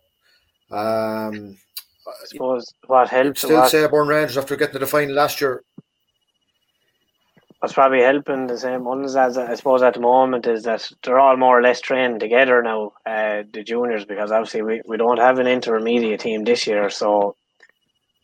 um, 0.71 1.57
I 2.07 2.25
suppose 2.25 2.65
what 2.87 3.09
helps. 3.09 3.41
Still 3.41 3.89
what, 3.89 4.07
Rangers 4.07 4.37
after 4.37 4.55
getting 4.55 4.73
to 4.73 4.79
the 4.79 4.87
final 4.87 5.15
last 5.15 5.41
year. 5.41 5.63
What's 7.59 7.73
probably 7.73 8.01
helping 8.01 8.47
the 8.47 8.57
same 8.57 8.85
ones 8.85 9.17
as 9.17 9.37
I 9.37 9.53
suppose 9.53 9.81
at 9.81 9.95
the 9.95 9.99
moment 9.99 10.47
is 10.47 10.63
that 10.63 10.89
they're 11.03 11.19
all 11.19 11.35
more 11.35 11.59
or 11.59 11.61
less 11.61 11.81
trained 11.81 12.21
together 12.21 12.63
now, 12.63 12.93
uh, 13.05 13.43
the 13.51 13.63
juniors, 13.63 14.05
because 14.05 14.31
obviously 14.31 14.61
we, 14.61 14.81
we 14.87 14.95
don't 14.95 15.19
have 15.19 15.39
an 15.39 15.47
intermediate 15.47 16.21
team 16.21 16.45
this 16.45 16.65
year, 16.65 16.89
so 16.89 17.35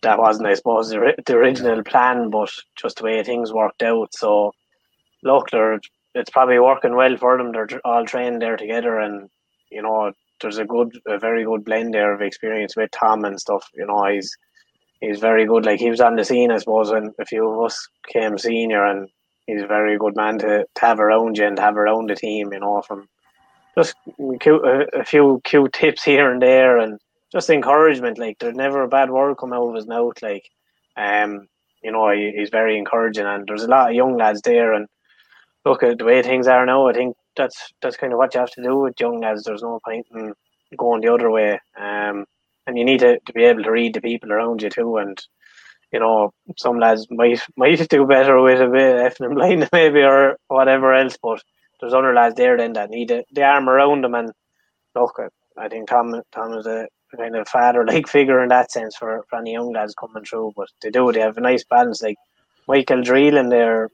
that 0.03 0.19
wasn't, 0.19 0.47
I 0.47 0.53
suppose, 0.53 0.89
the, 0.89 1.15
the 1.25 1.35
original 1.35 1.83
plan, 1.83 2.29
but 2.29 2.49
just 2.77 2.97
the 2.97 3.03
way 3.03 3.23
things 3.23 3.51
worked 3.51 3.83
out. 3.83 4.13
So, 4.13 4.53
look, 5.21 5.49
they're, 5.49 5.81
it's 6.15 6.29
probably 6.29 6.59
working 6.59 6.95
well 6.95 7.17
for 7.17 7.37
them. 7.37 7.51
They're 7.51 7.67
all 7.83 8.05
trained 8.05 8.41
there 8.41 8.57
together, 8.57 8.99
and 8.99 9.29
you 9.69 9.81
know, 9.81 10.11
there's 10.41 10.57
a 10.57 10.65
good, 10.65 10.97
a 11.07 11.19
very 11.19 11.43
good 11.43 11.65
blend 11.65 11.93
there 11.93 12.13
of 12.13 12.21
experience 12.21 12.75
with 12.75 12.89
Tom 12.91 13.25
and 13.25 13.39
stuff. 13.39 13.67
You 13.75 13.85
know, 13.85 14.05
he's 14.05 14.35
he's 15.01 15.19
very 15.19 15.45
good. 15.45 15.65
Like 15.65 15.79
he 15.79 15.89
was 15.89 16.01
on 16.01 16.15
the 16.15 16.23
scene, 16.23 16.51
I 16.51 16.57
suppose, 16.57 16.91
when 16.91 17.11
a 17.19 17.25
few 17.25 17.47
of 17.47 17.65
us 17.65 17.87
came 18.11 18.37
senior, 18.37 18.85
and 18.85 19.09
he's 19.45 19.61
a 19.61 19.67
very 19.67 19.97
good 19.97 20.15
man 20.15 20.39
to, 20.39 20.65
to 20.73 20.81
have 20.81 20.99
around 20.99 21.37
you 21.37 21.45
and 21.45 21.59
have 21.59 21.77
around 21.77 22.09
the 22.09 22.15
team. 22.15 22.53
You 22.53 22.59
know, 22.61 22.81
from 22.81 23.07
just 23.77 23.95
a, 24.07 24.99
a 24.99 25.03
few 25.03 25.41
cute 25.43 25.73
tips 25.73 26.03
here 26.03 26.31
and 26.31 26.41
there, 26.41 26.77
and 26.77 26.97
just 27.33 27.49
encouragement. 27.49 28.17
Like 28.17 28.39
there's 28.39 28.55
never 28.55 28.83
a 28.83 28.87
bad 28.87 29.09
word 29.11 29.35
come 29.37 29.51
out 29.51 29.67
of 29.67 29.75
his 29.75 29.87
mouth. 29.87 30.21
Like, 30.21 30.45
um, 30.95 31.47
you 31.83 31.91
know, 31.91 32.09
he, 32.11 32.31
he's 32.33 32.49
very 32.49 32.77
encouraging, 32.77 33.25
and 33.25 33.45
there's 33.45 33.63
a 33.63 33.67
lot 33.67 33.89
of 33.89 33.95
young 33.95 34.15
lads 34.15 34.41
there. 34.43 34.71
And 34.71 34.87
look 35.65 35.83
at 35.83 35.97
the 35.97 36.05
way 36.05 36.21
things 36.21 36.47
are 36.47 36.65
now. 36.65 36.87
I 36.87 36.93
think 36.93 37.15
that's 37.35 37.73
that's 37.81 37.97
kind 37.97 38.13
of 38.13 38.19
what 38.19 38.33
you 38.33 38.39
have 38.39 38.51
to 38.51 38.63
do 38.63 38.77
with 38.79 38.99
young 38.99 39.21
lads. 39.21 39.43
There's 39.43 39.63
no 39.63 39.79
point 39.83 40.05
in 40.13 40.33
going 40.77 41.01
the 41.01 41.13
other 41.13 41.29
way. 41.29 41.59
Um, 41.79 42.25
and 42.67 42.77
you 42.77 42.85
need 42.85 42.99
to, 42.99 43.19
to 43.19 43.33
be 43.33 43.43
able 43.43 43.63
to 43.63 43.71
read 43.71 43.93
the 43.93 44.01
people 44.01 44.31
around 44.31 44.61
you 44.61 44.69
too. 44.69 44.97
And 44.97 45.19
you 45.91 45.99
know, 45.99 46.33
some 46.57 46.79
lads 46.79 47.07
might 47.09 47.41
might 47.57 47.87
do 47.89 48.05
better 48.05 48.41
with 48.41 48.61
a 48.61 48.67
bit 48.67 48.95
of 48.95 49.11
effing 49.13 49.35
blind 49.35 49.69
maybe 49.73 50.01
or 50.01 50.37
whatever 50.47 50.93
else, 50.93 51.17
but 51.21 51.41
there's 51.79 51.93
other 51.93 52.13
lads 52.13 52.35
there 52.35 52.57
then 52.57 52.73
that 52.73 52.89
need 52.89 53.13
the 53.31 53.43
arm 53.43 53.69
around 53.69 54.03
them. 54.03 54.15
And 54.15 54.31
look, 54.95 55.19
I 55.57 55.67
think 55.67 55.89
Tom 55.89 56.21
Tom 56.31 56.53
is 56.57 56.67
a 56.67 56.87
kind 57.15 57.35
of 57.35 57.47
father 57.47 57.85
like 57.85 58.07
figure 58.17 58.41
in 58.41 58.49
that 58.49 58.71
sense 58.71 58.95
for, 58.95 59.23
for 59.29 59.39
any 59.39 59.53
young 59.53 59.71
lads 59.71 59.95
coming 59.95 60.25
through. 60.25 60.53
But 60.55 60.67
they 60.81 60.89
do, 60.89 61.11
they 61.11 61.21
have 61.21 61.37
a 61.37 61.41
nice 61.41 61.63
balance. 61.63 62.01
Like 62.01 62.17
Michael 62.67 63.01
Dreel 63.01 63.37
in 63.39 63.49
there, 63.49 63.89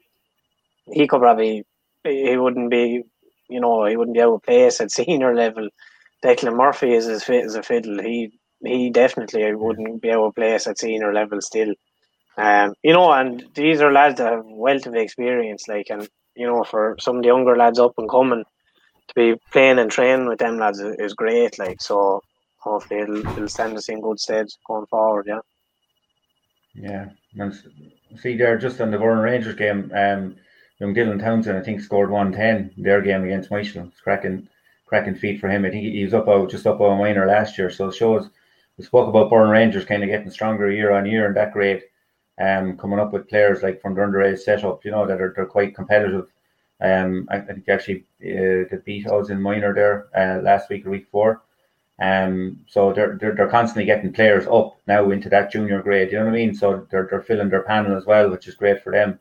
he 0.86 1.06
could 1.06 1.20
probably 1.20 1.64
he 2.04 2.36
wouldn't 2.36 2.70
be 2.70 3.04
you 3.52 3.60
know, 3.60 3.84
he 3.84 3.96
wouldn't 3.96 4.14
be 4.14 4.20
able 4.20 4.40
to 4.40 4.44
play 4.44 4.66
us 4.66 4.80
at 4.80 4.90
senior 4.90 5.34
level. 5.34 5.68
Declan 6.24 6.56
Murphy 6.56 6.94
is 6.94 7.06
as 7.06 7.24
fit 7.24 7.44
as 7.44 7.54
a 7.54 7.62
fiddle. 7.62 8.00
He 8.00 8.32
he 8.64 8.90
definitely 8.90 9.54
wouldn't 9.54 10.00
be 10.00 10.08
able 10.08 10.30
to 10.30 10.34
play 10.34 10.54
us 10.54 10.66
at 10.66 10.78
senior 10.78 11.12
level 11.12 11.40
still. 11.40 11.74
Um, 12.38 12.74
you 12.82 12.92
know, 12.92 13.12
and 13.12 13.44
these 13.54 13.80
are 13.80 13.92
lads 13.92 14.18
that 14.18 14.32
have 14.32 14.44
wealth 14.46 14.86
of 14.86 14.94
experience, 14.94 15.68
like, 15.68 15.90
and 15.90 16.08
you 16.34 16.46
know, 16.46 16.64
for 16.64 16.96
some 16.98 17.16
of 17.16 17.22
the 17.22 17.28
younger 17.28 17.56
lads 17.56 17.78
up 17.78 17.92
and 17.98 18.08
coming, 18.08 18.44
to 19.08 19.14
be 19.14 19.34
playing 19.50 19.78
and 19.78 19.90
training 19.90 20.28
with 20.28 20.38
them 20.38 20.58
lads 20.58 20.80
is, 20.80 21.12
great. 21.12 21.58
Like, 21.58 21.82
so 21.82 22.22
hopefully 22.58 23.00
it'll, 23.00 23.26
it'll 23.26 23.48
stand 23.48 23.76
us 23.76 23.88
in 23.88 24.00
good 24.00 24.18
stead 24.18 24.46
going 24.66 24.86
forward. 24.86 25.26
Yeah. 25.28 25.40
Yeah, 26.74 27.08
and 27.34 27.52
see 28.16 28.34
there 28.34 28.56
just 28.56 28.80
on 28.80 28.90
the 28.90 28.96
Burren 28.96 29.18
Rangers 29.18 29.56
game. 29.56 29.92
Um, 29.94 30.36
Dylan 30.82 31.20
Townsend, 31.20 31.58
I 31.58 31.62
think, 31.62 31.80
scored 31.80 32.10
110 32.10 32.82
their 32.82 33.00
game 33.00 33.24
against 33.24 33.50
Myshall. 33.50 33.88
It's 33.88 34.00
cracking, 34.00 34.48
cracking 34.86 35.14
feet 35.14 35.40
for 35.40 35.48
him. 35.48 35.64
I 35.64 35.70
think 35.70 35.84
he 35.84 36.04
was 36.04 36.14
up 36.14 36.28
out 36.28 36.50
just 36.50 36.66
up 36.66 36.80
on 36.80 36.98
minor 36.98 37.26
last 37.26 37.56
year. 37.56 37.70
So 37.70 37.88
it 37.88 37.94
shows 37.94 38.28
we 38.76 38.84
spoke 38.84 39.08
about 39.08 39.30
Burren 39.30 39.50
Rangers 39.50 39.84
kind 39.84 40.02
of 40.02 40.08
getting 40.08 40.30
stronger 40.30 40.70
year 40.70 40.92
on 40.92 41.06
year 41.06 41.26
and 41.26 41.36
that 41.36 41.52
great. 41.52 41.84
Um, 42.40 42.76
coming 42.78 42.98
up 42.98 43.12
with 43.12 43.28
players 43.28 43.62
like 43.62 43.80
from 43.80 43.94
the 43.94 44.00
underage 44.00 44.40
setup, 44.40 44.84
you 44.84 44.90
know, 44.90 45.06
that 45.06 45.20
are 45.20 45.32
they're 45.36 45.46
quite 45.46 45.74
competitive. 45.74 46.28
Um, 46.80 47.28
I, 47.30 47.36
I 47.36 47.40
think 47.42 47.68
actually 47.68 48.06
uh, 48.22 48.66
they 48.70 48.78
beat 48.84 49.06
us 49.06 49.28
in 49.28 49.40
minor 49.40 49.74
there 49.74 50.08
uh, 50.16 50.42
last 50.42 50.68
week 50.70 50.86
or 50.86 50.90
week 50.90 51.06
four. 51.12 51.42
Um, 52.00 52.60
so 52.66 52.92
they're, 52.92 53.18
they're 53.20 53.34
they're 53.34 53.48
constantly 53.48 53.84
getting 53.84 54.12
players 54.12 54.46
up 54.50 54.76
now 54.88 55.10
into 55.10 55.28
that 55.28 55.52
junior 55.52 55.82
grade. 55.82 56.10
You 56.10 56.18
know 56.18 56.24
what 56.24 56.32
I 56.32 56.36
mean? 56.36 56.54
So 56.54 56.86
they're 56.90 57.06
they're 57.08 57.22
filling 57.22 57.50
their 57.50 57.62
panel 57.62 57.96
as 57.96 58.06
well, 58.06 58.30
which 58.30 58.48
is 58.48 58.54
great 58.54 58.82
for 58.82 58.90
them. 58.90 59.20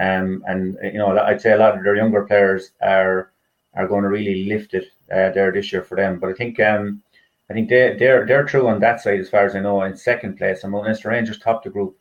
Um, 0.00 0.42
and 0.46 0.78
you 0.82 0.98
know, 0.98 1.16
I'd 1.18 1.42
say 1.42 1.52
a 1.52 1.58
lot 1.58 1.76
of 1.76 1.84
their 1.84 1.94
younger 1.94 2.24
players 2.24 2.72
are 2.80 3.32
are 3.74 3.86
going 3.86 4.02
to 4.02 4.08
really 4.08 4.46
lift 4.46 4.72
it 4.72 4.86
uh, 5.12 5.30
there 5.30 5.52
this 5.52 5.72
year 5.72 5.82
for 5.82 5.94
them. 5.94 6.18
But 6.18 6.30
I 6.30 6.32
think 6.32 6.58
um, 6.58 7.02
I 7.50 7.52
think 7.52 7.68
they 7.68 7.96
they're 7.98 8.24
they're 8.24 8.44
true 8.44 8.66
on 8.66 8.80
that 8.80 9.02
side 9.02 9.20
as 9.20 9.28
far 9.28 9.44
as 9.44 9.54
I 9.54 9.60
know 9.60 9.82
in 9.82 9.94
second 9.94 10.38
place. 10.38 10.64
And 10.64 10.72
Mount 10.72 10.86
Leinster 10.86 11.10
Rangers 11.10 11.38
top 11.38 11.62
the 11.62 11.70
group. 11.70 11.98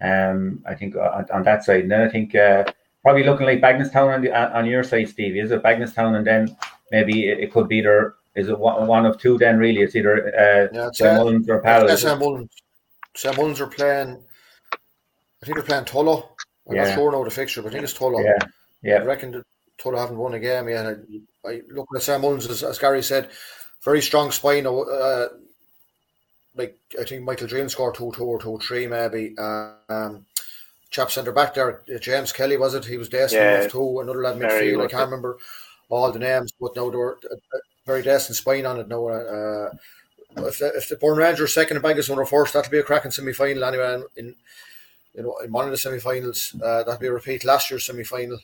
Um, 0.00 0.64
I 0.66 0.74
think 0.74 0.96
on, 0.96 1.26
on, 1.32 1.42
that 1.44 1.62
side. 1.62 1.82
And 1.82 1.90
then 1.92 2.00
I 2.00 2.08
think 2.08 2.34
uh, 2.34 2.64
probably 3.02 3.22
looking 3.22 3.46
like 3.46 3.60
Bagenalstown 3.60 4.14
on 4.14 4.22
the 4.22 4.56
on 4.56 4.64
your 4.64 4.82
side, 4.82 5.10
Steve. 5.10 5.36
Is 5.36 5.50
it 5.50 5.62
Bagenalstown 5.62 6.16
and 6.16 6.26
then 6.26 6.56
maybe 6.90 7.28
it, 7.28 7.38
it 7.38 7.52
could 7.52 7.68
be 7.68 7.82
there. 7.82 8.14
Is 8.34 8.48
it 8.48 8.58
one, 8.58 8.86
one 8.86 9.04
of 9.04 9.20
two 9.20 9.36
then? 9.36 9.58
Really, 9.58 9.82
it's 9.82 9.94
either 9.94 10.28
uh, 10.28 10.68
yeah, 10.72 10.88
it's, 10.88 11.02
uh, 11.02 11.16
Mullins 11.18 11.48
or 11.50 11.60
Pal. 11.60 11.86
St 11.96 12.18
Mullins. 12.18 12.50
St 13.14 13.36
Mullins 13.36 13.60
are 13.60 13.66
playing. 13.66 14.24
I 14.72 15.44
think 15.44 15.56
they're 15.56 15.66
playing 15.66 15.84
Tullow. 15.84 16.28
I'm 16.68 16.76
yeah. 16.76 16.84
not 16.84 16.94
sure 16.94 17.12
now 17.12 17.24
the 17.24 17.30
fixture, 17.30 17.62
but 17.62 17.68
I 17.68 17.72
think 17.72 17.84
it's 17.84 17.98
Tullow. 17.98 18.22
Yeah, 18.22 18.46
yeah. 18.82 18.96
I 18.96 19.04
reckon 19.04 19.32
that 19.32 19.44
Tullow 19.78 19.98
haven't 19.98 20.18
won 20.18 20.34
a 20.34 20.38
game 20.38 20.68
yet. 20.68 20.86
I, 20.86 21.48
I 21.48 21.62
looking 21.68 21.96
at 21.96 22.02
St 22.02 22.20
Mullins, 22.20 22.46
as, 22.46 22.62
as, 22.62 22.78
Gary 22.78 23.02
said, 23.02 23.30
very 23.82 24.00
strong 24.00 24.30
spine. 24.30 24.66
Uh, 24.66 25.28
like 26.54 26.78
I 27.00 27.04
think 27.04 27.24
Michael 27.24 27.46
Dream 27.46 27.68
scored 27.68 27.94
two, 27.94 28.12
two 28.14 28.24
or 28.24 28.38
two, 28.38 28.58
three 28.58 28.86
maybe. 28.86 29.36
Um, 29.38 30.26
chap 30.90 31.10
centre 31.10 31.32
back 31.32 31.54
there, 31.54 31.82
uh, 31.92 31.98
James 31.98 32.32
Kelly 32.32 32.58
was 32.58 32.74
it? 32.74 32.84
He 32.84 32.98
was 32.98 33.08
decent 33.08 33.32
yeah, 33.32 33.60
enough 33.60 33.72
too. 33.72 34.00
Another 34.00 34.22
lad 34.22 34.36
midfield. 34.36 34.84
I 34.84 34.88
can't 34.88 35.06
remember 35.06 35.38
all 35.88 36.12
the 36.12 36.18
names, 36.18 36.52
but 36.60 36.76
now 36.76 36.90
they 36.90 36.96
were 36.96 37.18
a, 37.30 37.34
a 37.34 37.60
very 37.86 38.02
decent 38.02 38.36
spine 38.36 38.66
on 38.66 38.78
it 38.78 38.88
now. 38.88 39.08
Uh, 39.08 39.70
if 40.36 40.58
the, 40.58 40.72
if 40.76 40.88
the 40.88 40.96
Burren 40.96 41.18
Rangers 41.18 41.52
second 41.52 41.76
and 41.76 41.84
Bengals 41.84 42.14
were 42.14 42.24
first, 42.24 42.54
that'll 42.54 42.70
be 42.70 42.78
a 42.78 42.82
cracking 42.82 43.10
semi 43.10 43.32
final 43.32 43.64
anyway. 43.64 44.02
In 44.16 44.26
you 44.26 44.34
know, 45.22 45.36
in 45.44 45.52
one 45.52 45.66
of 45.66 45.70
the 45.70 45.76
semi-finals. 45.76 46.54
Uh, 46.62 46.84
that'll 46.84 46.98
be 46.98 47.06
a 47.06 47.12
repeat 47.12 47.44
last 47.44 47.70
year's 47.70 47.84
semi-final. 47.84 48.38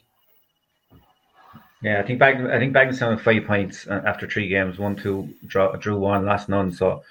Yeah, 1.81 2.01
I 2.01 2.03
think 2.03 2.19
Bag- 2.19 2.51
I 2.51 2.59
think 2.59 2.75
Bagenalstown 2.75 3.11
had 3.11 3.21
five 3.21 3.45
points 3.47 3.87
uh, 3.87 4.03
after 4.05 4.27
three 4.27 4.49
games, 4.49 4.79
one, 4.79 4.97
two, 4.97 5.33
draw, 5.47 5.77
drew 5.77 5.97
one, 5.97 6.27
last 6.27 6.49
none. 6.49 6.73
So 6.73 7.05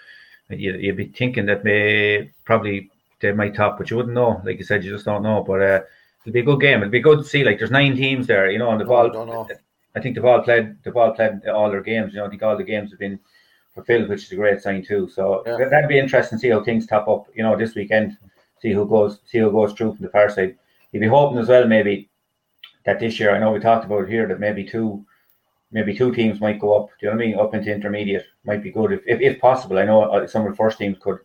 you, 0.49 0.73
you'd 0.73 0.97
be 0.97 1.05
thinking 1.05 1.45
that 1.45 1.63
may 1.63 2.31
probably 2.43 2.91
they 3.19 3.31
might 3.31 3.55
top, 3.55 3.77
but 3.77 3.89
you 3.89 3.97
wouldn't 3.97 4.15
know. 4.15 4.41
Like 4.43 4.59
you 4.59 4.65
said, 4.65 4.83
you 4.83 4.91
just 4.91 5.05
don't 5.05 5.23
know. 5.23 5.41
But 5.41 5.61
uh, 5.61 5.81
it'll 6.25 6.33
be 6.33 6.41
a 6.41 6.43
good 6.43 6.59
game. 6.59 6.81
It'll 6.81 6.91
be 6.91 6.99
good 6.99 7.19
to 7.19 7.23
see. 7.23 7.45
Like 7.45 7.59
there's 7.59 7.71
nine 7.71 7.95
teams 7.95 8.27
there, 8.27 8.51
you 8.51 8.59
know, 8.59 8.71
and 8.71 8.81
the 8.81 8.85
no, 8.85 9.09
ball. 9.09 9.49
I 9.95 10.01
think 10.01 10.15
the 10.15 10.21
ball 10.21 10.41
played. 10.41 10.83
The 10.83 10.91
ball 10.91 11.13
played 11.13 11.47
all 11.47 11.71
their 11.71 11.81
games. 11.81 12.13
You 12.13 12.19
know, 12.19 12.25
I 12.25 12.29
think 12.29 12.43
all 12.43 12.57
the 12.57 12.63
games 12.63 12.91
have 12.91 12.99
been 12.99 13.19
fulfilled, 13.73 14.09
which 14.09 14.25
is 14.25 14.31
a 14.33 14.35
great 14.35 14.61
sign 14.61 14.83
too. 14.83 15.07
So 15.07 15.43
yeah. 15.45 15.69
that'd 15.69 15.87
be 15.87 15.97
interesting 15.97 16.37
to 16.37 16.41
see 16.41 16.49
how 16.49 16.61
things 16.61 16.85
top 16.85 17.07
up. 17.07 17.27
You 17.33 17.43
know, 17.43 17.55
this 17.55 17.73
weekend 17.73 18.17
see 18.61 18.71
who 18.71 18.87
goes 18.87 19.19
see 19.25 19.39
who 19.39 19.51
goes 19.51 19.73
through 19.73 19.95
from 19.95 20.05
the 20.05 20.11
far 20.11 20.29
side. 20.29 20.55
You'd 20.91 21.01
be 21.01 21.07
hoping 21.07 21.39
as 21.39 21.49
well 21.49 21.67
maybe 21.67 22.09
that 22.85 22.99
this 22.99 23.19
year 23.19 23.35
I 23.35 23.39
know 23.39 23.51
we 23.51 23.59
talked 23.59 23.85
about 23.85 24.03
it 24.03 24.09
here 24.09 24.27
that 24.27 24.39
maybe 24.39 24.63
two 24.63 25.05
maybe 25.71 25.95
two 25.95 26.13
teams 26.13 26.39
might 26.39 26.59
go 26.59 26.77
up. 26.77 26.89
Do 26.89 27.05
you 27.05 27.11
know 27.11 27.17
what 27.17 27.23
I 27.23 27.27
mean? 27.27 27.39
Up 27.39 27.53
into 27.53 27.73
intermediate 27.73 28.25
might 28.45 28.63
be 28.63 28.71
good 28.71 28.93
if 28.93 29.01
if, 29.05 29.21
if 29.21 29.39
possible. 29.39 29.77
I 29.77 29.85
know 29.85 30.03
uh, 30.03 30.27
some 30.27 30.45
of 30.45 30.51
the 30.51 30.55
first 30.57 30.77
teams 30.77 30.97
could, 30.99 31.19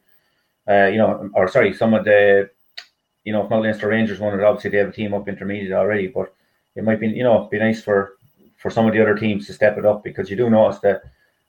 uh, 0.69 0.87
you 0.87 0.99
know, 0.99 1.31
or 1.35 1.49
sorry, 1.49 1.73
some 1.73 1.95
of 1.95 2.05
the, 2.05 2.51
you 3.25 3.33
know, 3.33 3.45
if 3.45 3.51
Mount 3.51 3.63
Leinster 3.63 3.89
Rangers 3.89 4.21
won 4.21 4.39
it, 4.39 4.45
obviously 4.45 4.71
they 4.71 4.79
have 4.79 4.89
a 4.89 4.93
team 4.93 5.15
up 5.15 5.29
intermediate 5.29 5.73
already. 5.73 6.09
But 6.09 6.35
it 6.75 6.85
might 6.85 7.01
be, 7.01 7.09
you 7.09 7.23
know, 7.23 7.49
be 7.51 7.59
nice 7.59 7.83
for 7.83 8.17
for 8.59 8.71
some 8.71 8.87
of 8.87 8.93
the 8.93 9.03
other 9.03 9.17
teams 9.17 9.47
to 9.47 9.53
step 9.53 9.79
it 9.79 9.87
up 9.87 10.05
because 10.05 10.31
you 10.31 10.37
do 10.37 10.49
notice 10.51 10.81
that 10.81 11.03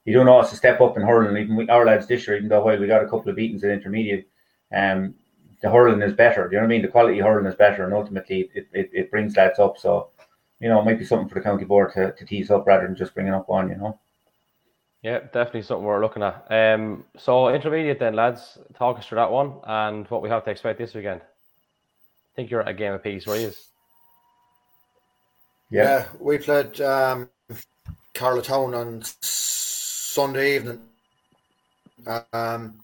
you 0.06 0.14
do 0.14 0.24
notice 0.24 0.50
to 0.50 0.56
step 0.56 0.82
up 0.82 0.98
in 0.98 1.04
hurling. 1.04 1.38
Even 1.38 1.56
we, 1.56 1.68
our 1.70 1.86
lads 1.86 2.08
this 2.08 2.28
year, 2.28 2.38
even 2.38 2.50
though 2.50 2.64
while 2.64 2.78
we 2.78 2.88
got 2.88 3.04
a 3.04 3.10
couple 3.10 3.30
of 3.30 3.36
beatings 3.36 3.64
at 3.64 3.72
intermediate, 3.72 4.28
um, 4.76 5.16
the 5.64 5.72
hurling 5.72 6.02
is 6.02 6.14
better. 6.14 6.48
Do 6.48 6.56
you 6.56 6.62
know 6.62 6.68
what 6.68 6.74
I 6.74 6.76
mean? 6.76 6.82
The 6.82 6.90
quality 6.90 7.20
hurling 7.20 7.48
is 7.48 7.56
better, 7.56 7.86
and 7.86 7.94
ultimately 7.94 8.52
it, 8.54 8.68
it, 8.74 8.90
it 8.94 9.10
brings 9.10 9.38
lads 9.38 9.60
up. 9.60 9.78
So, 9.78 10.10
you 10.60 10.68
know, 10.68 10.80
it 10.80 10.86
might 10.86 11.00
be 11.00 11.06
something 11.06 11.30
for 11.30 11.36
the 11.36 11.42
county 11.42 11.64
board 11.64 11.94
to, 11.94 12.12
to 12.12 12.26
tease 12.26 12.52
up 12.52 12.68
rather 12.68 12.86
than 12.86 12.98
just 12.98 13.16
bringing 13.16 13.34
up 13.34 13.48
one. 13.48 13.70
You 13.70 13.78
know. 13.78 14.00
Yeah, 15.02 15.20
definitely 15.20 15.64
something 15.64 15.86
we're 15.86 16.02
looking 16.02 16.22
at. 16.22 16.46
Um, 16.50 17.06
so 17.18 17.48
intermediate 17.48 17.98
then, 17.98 18.14
lads, 18.14 18.58
talk 18.78 19.00
us 19.00 19.08
through 19.08 19.18
that 19.18 19.32
one 19.32 19.54
and 19.66 20.06
what 20.08 20.22
we 20.22 20.30
have 20.30 20.44
to 20.46 20.52
expect 20.52 20.80
this 20.80 20.94
weekend. 20.94 21.22
I 21.22 22.36
think 22.36 22.52
you're 22.52 22.62
at 22.62 22.68
a 22.68 22.74
game 22.74 22.94
of 22.94 23.04
peace, 23.04 23.26
where 23.26 23.38
he 23.38 23.44
is. 23.44 23.68
Yeah, 25.72 25.84
yeah 25.84 26.06
we 26.20 26.40
played 26.40 26.80
um, 26.82 27.30
Town 28.14 28.74
on 28.74 29.02
Sunday 29.22 30.56
evening. 30.58 30.82
Um, 32.34 32.83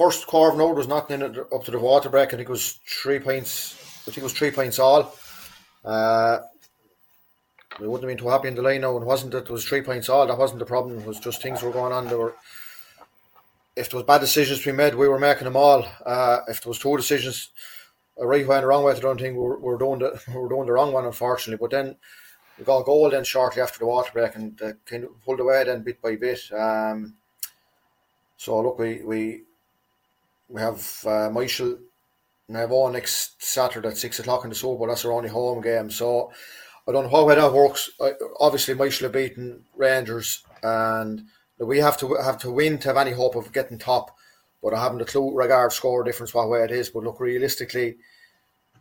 first 0.00 0.26
quarter 0.26 0.56
note 0.56 0.76
was 0.76 0.88
knocking 0.88 1.20
in 1.20 1.34
it 1.34 1.38
up 1.54 1.62
to 1.62 1.70
the 1.70 1.78
water 1.78 2.08
break. 2.08 2.28
I 2.28 2.36
think 2.38 2.48
it 2.48 2.58
was 2.58 2.80
three 2.86 3.18
points. 3.18 3.74
I 4.02 4.04
think 4.06 4.18
it 4.18 4.22
was 4.22 4.32
three 4.32 4.50
points 4.50 4.78
all. 4.78 5.14
Uh, 5.84 6.38
we 7.78 7.86
wouldn't 7.86 8.08
have 8.08 8.16
been 8.16 8.24
too 8.24 8.30
happy 8.30 8.48
in 8.48 8.54
the 8.54 8.62
line 8.62 8.80
now, 8.80 8.96
and 8.96 9.04
wasn't 9.04 9.34
it? 9.34 9.44
It 9.44 9.50
was 9.50 9.66
three 9.66 9.82
points 9.82 10.08
all. 10.08 10.26
That 10.26 10.38
wasn't 10.38 10.60
the 10.60 10.64
problem. 10.64 10.98
It 10.98 11.06
was 11.06 11.20
just 11.20 11.42
things 11.42 11.62
were 11.62 11.70
going 11.70 11.92
on. 11.92 12.08
There 12.08 12.16
were, 12.16 12.34
if 13.76 13.90
there 13.90 13.98
was 13.98 14.06
bad 14.06 14.22
decisions 14.22 14.60
to 14.60 14.72
be 14.72 14.76
made, 14.76 14.94
we 14.94 15.06
were 15.06 15.18
making 15.18 15.44
them 15.44 15.56
all. 15.56 15.86
Uh, 16.06 16.38
if 16.48 16.62
there 16.62 16.70
was 16.70 16.78
two 16.78 16.96
decisions, 16.96 17.50
a 18.18 18.26
right 18.26 18.48
way 18.48 18.56
and 18.56 18.64
a 18.64 18.68
wrong 18.68 18.84
way 18.84 18.94
to 18.94 19.00
do 19.02 19.14
thing, 19.16 19.36
we 19.36 19.42
were, 19.42 19.58
we 19.58 19.64
were 19.64 19.78
doing 19.78 19.98
the 19.98 20.18
we 20.28 20.34
were 20.40 20.48
doing 20.48 20.66
the 20.66 20.72
wrong 20.72 20.94
one, 20.94 21.04
unfortunately. 21.04 21.60
But 21.60 21.72
then 21.72 21.96
we 22.58 22.64
got 22.64 22.78
a 22.78 22.84
goal 22.84 23.10
then 23.10 23.24
shortly 23.24 23.60
after 23.60 23.80
the 23.80 23.86
water 23.86 24.12
break, 24.14 24.34
and 24.34 24.60
uh, 24.62 24.72
kind 24.86 25.04
of 25.04 25.22
pulled 25.22 25.40
away 25.40 25.62
then 25.64 25.82
bit 25.82 26.00
by 26.00 26.16
bit. 26.16 26.40
Um, 26.52 27.16
so 28.38 28.62
look, 28.62 28.78
we 28.78 29.02
we 29.02 29.42
we 30.50 30.60
have 30.60 30.78
uh, 31.06 31.30
Myshall 31.30 31.78
Navan 32.48 32.92
next 32.92 33.42
Saturday 33.42 33.88
at 33.88 33.96
six 33.96 34.18
o'clock 34.18 34.44
in 34.44 34.50
the 34.50 34.56
Super. 34.56 34.86
That's 34.86 35.04
our 35.04 35.12
only 35.12 35.28
home 35.28 35.60
game. 35.60 35.90
So 35.90 36.32
I 36.86 36.92
don't 36.92 37.04
know 37.04 37.10
how 37.10 37.26
that 37.28 37.52
works. 37.52 37.90
I, 38.00 38.12
obviously, 38.40 38.74
Myshall 38.74 39.02
have 39.02 39.12
beaten 39.12 39.64
Rangers, 39.76 40.42
and 40.62 41.22
we 41.58 41.78
have 41.78 41.96
to 41.98 42.14
have 42.14 42.38
to 42.38 42.50
win 42.50 42.78
to 42.78 42.88
have 42.88 42.96
any 42.96 43.12
hope 43.12 43.36
of 43.36 43.52
getting 43.52 43.78
top. 43.78 44.16
But 44.62 44.74
I 44.74 44.82
haven't 44.82 45.00
a 45.00 45.04
clue 45.04 45.34
regard 45.34 45.72
score 45.72 46.02
difference 46.02 46.34
what 46.34 46.50
way 46.50 46.64
it 46.64 46.70
is. 46.70 46.90
But 46.90 47.04
look, 47.04 47.20
realistically, 47.20 47.96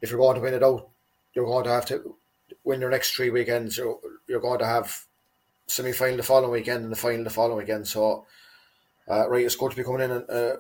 if 0.02 0.10
you're 0.10 0.20
going 0.20 0.36
to 0.36 0.42
win 0.42 0.56
it 0.56 0.64
out, 0.64 0.90
you're 1.34 1.46
going 1.46 1.64
to 1.66 1.70
have 1.70 1.86
to 1.86 2.16
win 2.64 2.82
your 2.82 2.90
next 2.90 3.12
three 3.12 3.30
weekends. 3.30 3.78
You're, 3.78 4.00
you're 4.28 4.42
going 4.42 4.60
to 4.60 4.66
have 4.66 5.06
semi 5.68 5.92
final 5.92 6.18
the 6.18 6.24
following 6.24 6.52
weekend 6.52 6.84
and 6.84 6.92
the 6.92 6.98
final 6.98 7.24
the 7.24 7.30
following 7.30 7.60
weekend. 7.60 7.88
So, 7.88 8.26
uh, 9.08 9.30
right, 9.30 9.46
it's 9.46 9.56
good 9.56 9.72
to 9.72 9.78
be 9.78 9.84
coming 9.84 10.02
in 10.02 10.12
and, 10.12 10.30
uh, 10.30 10.56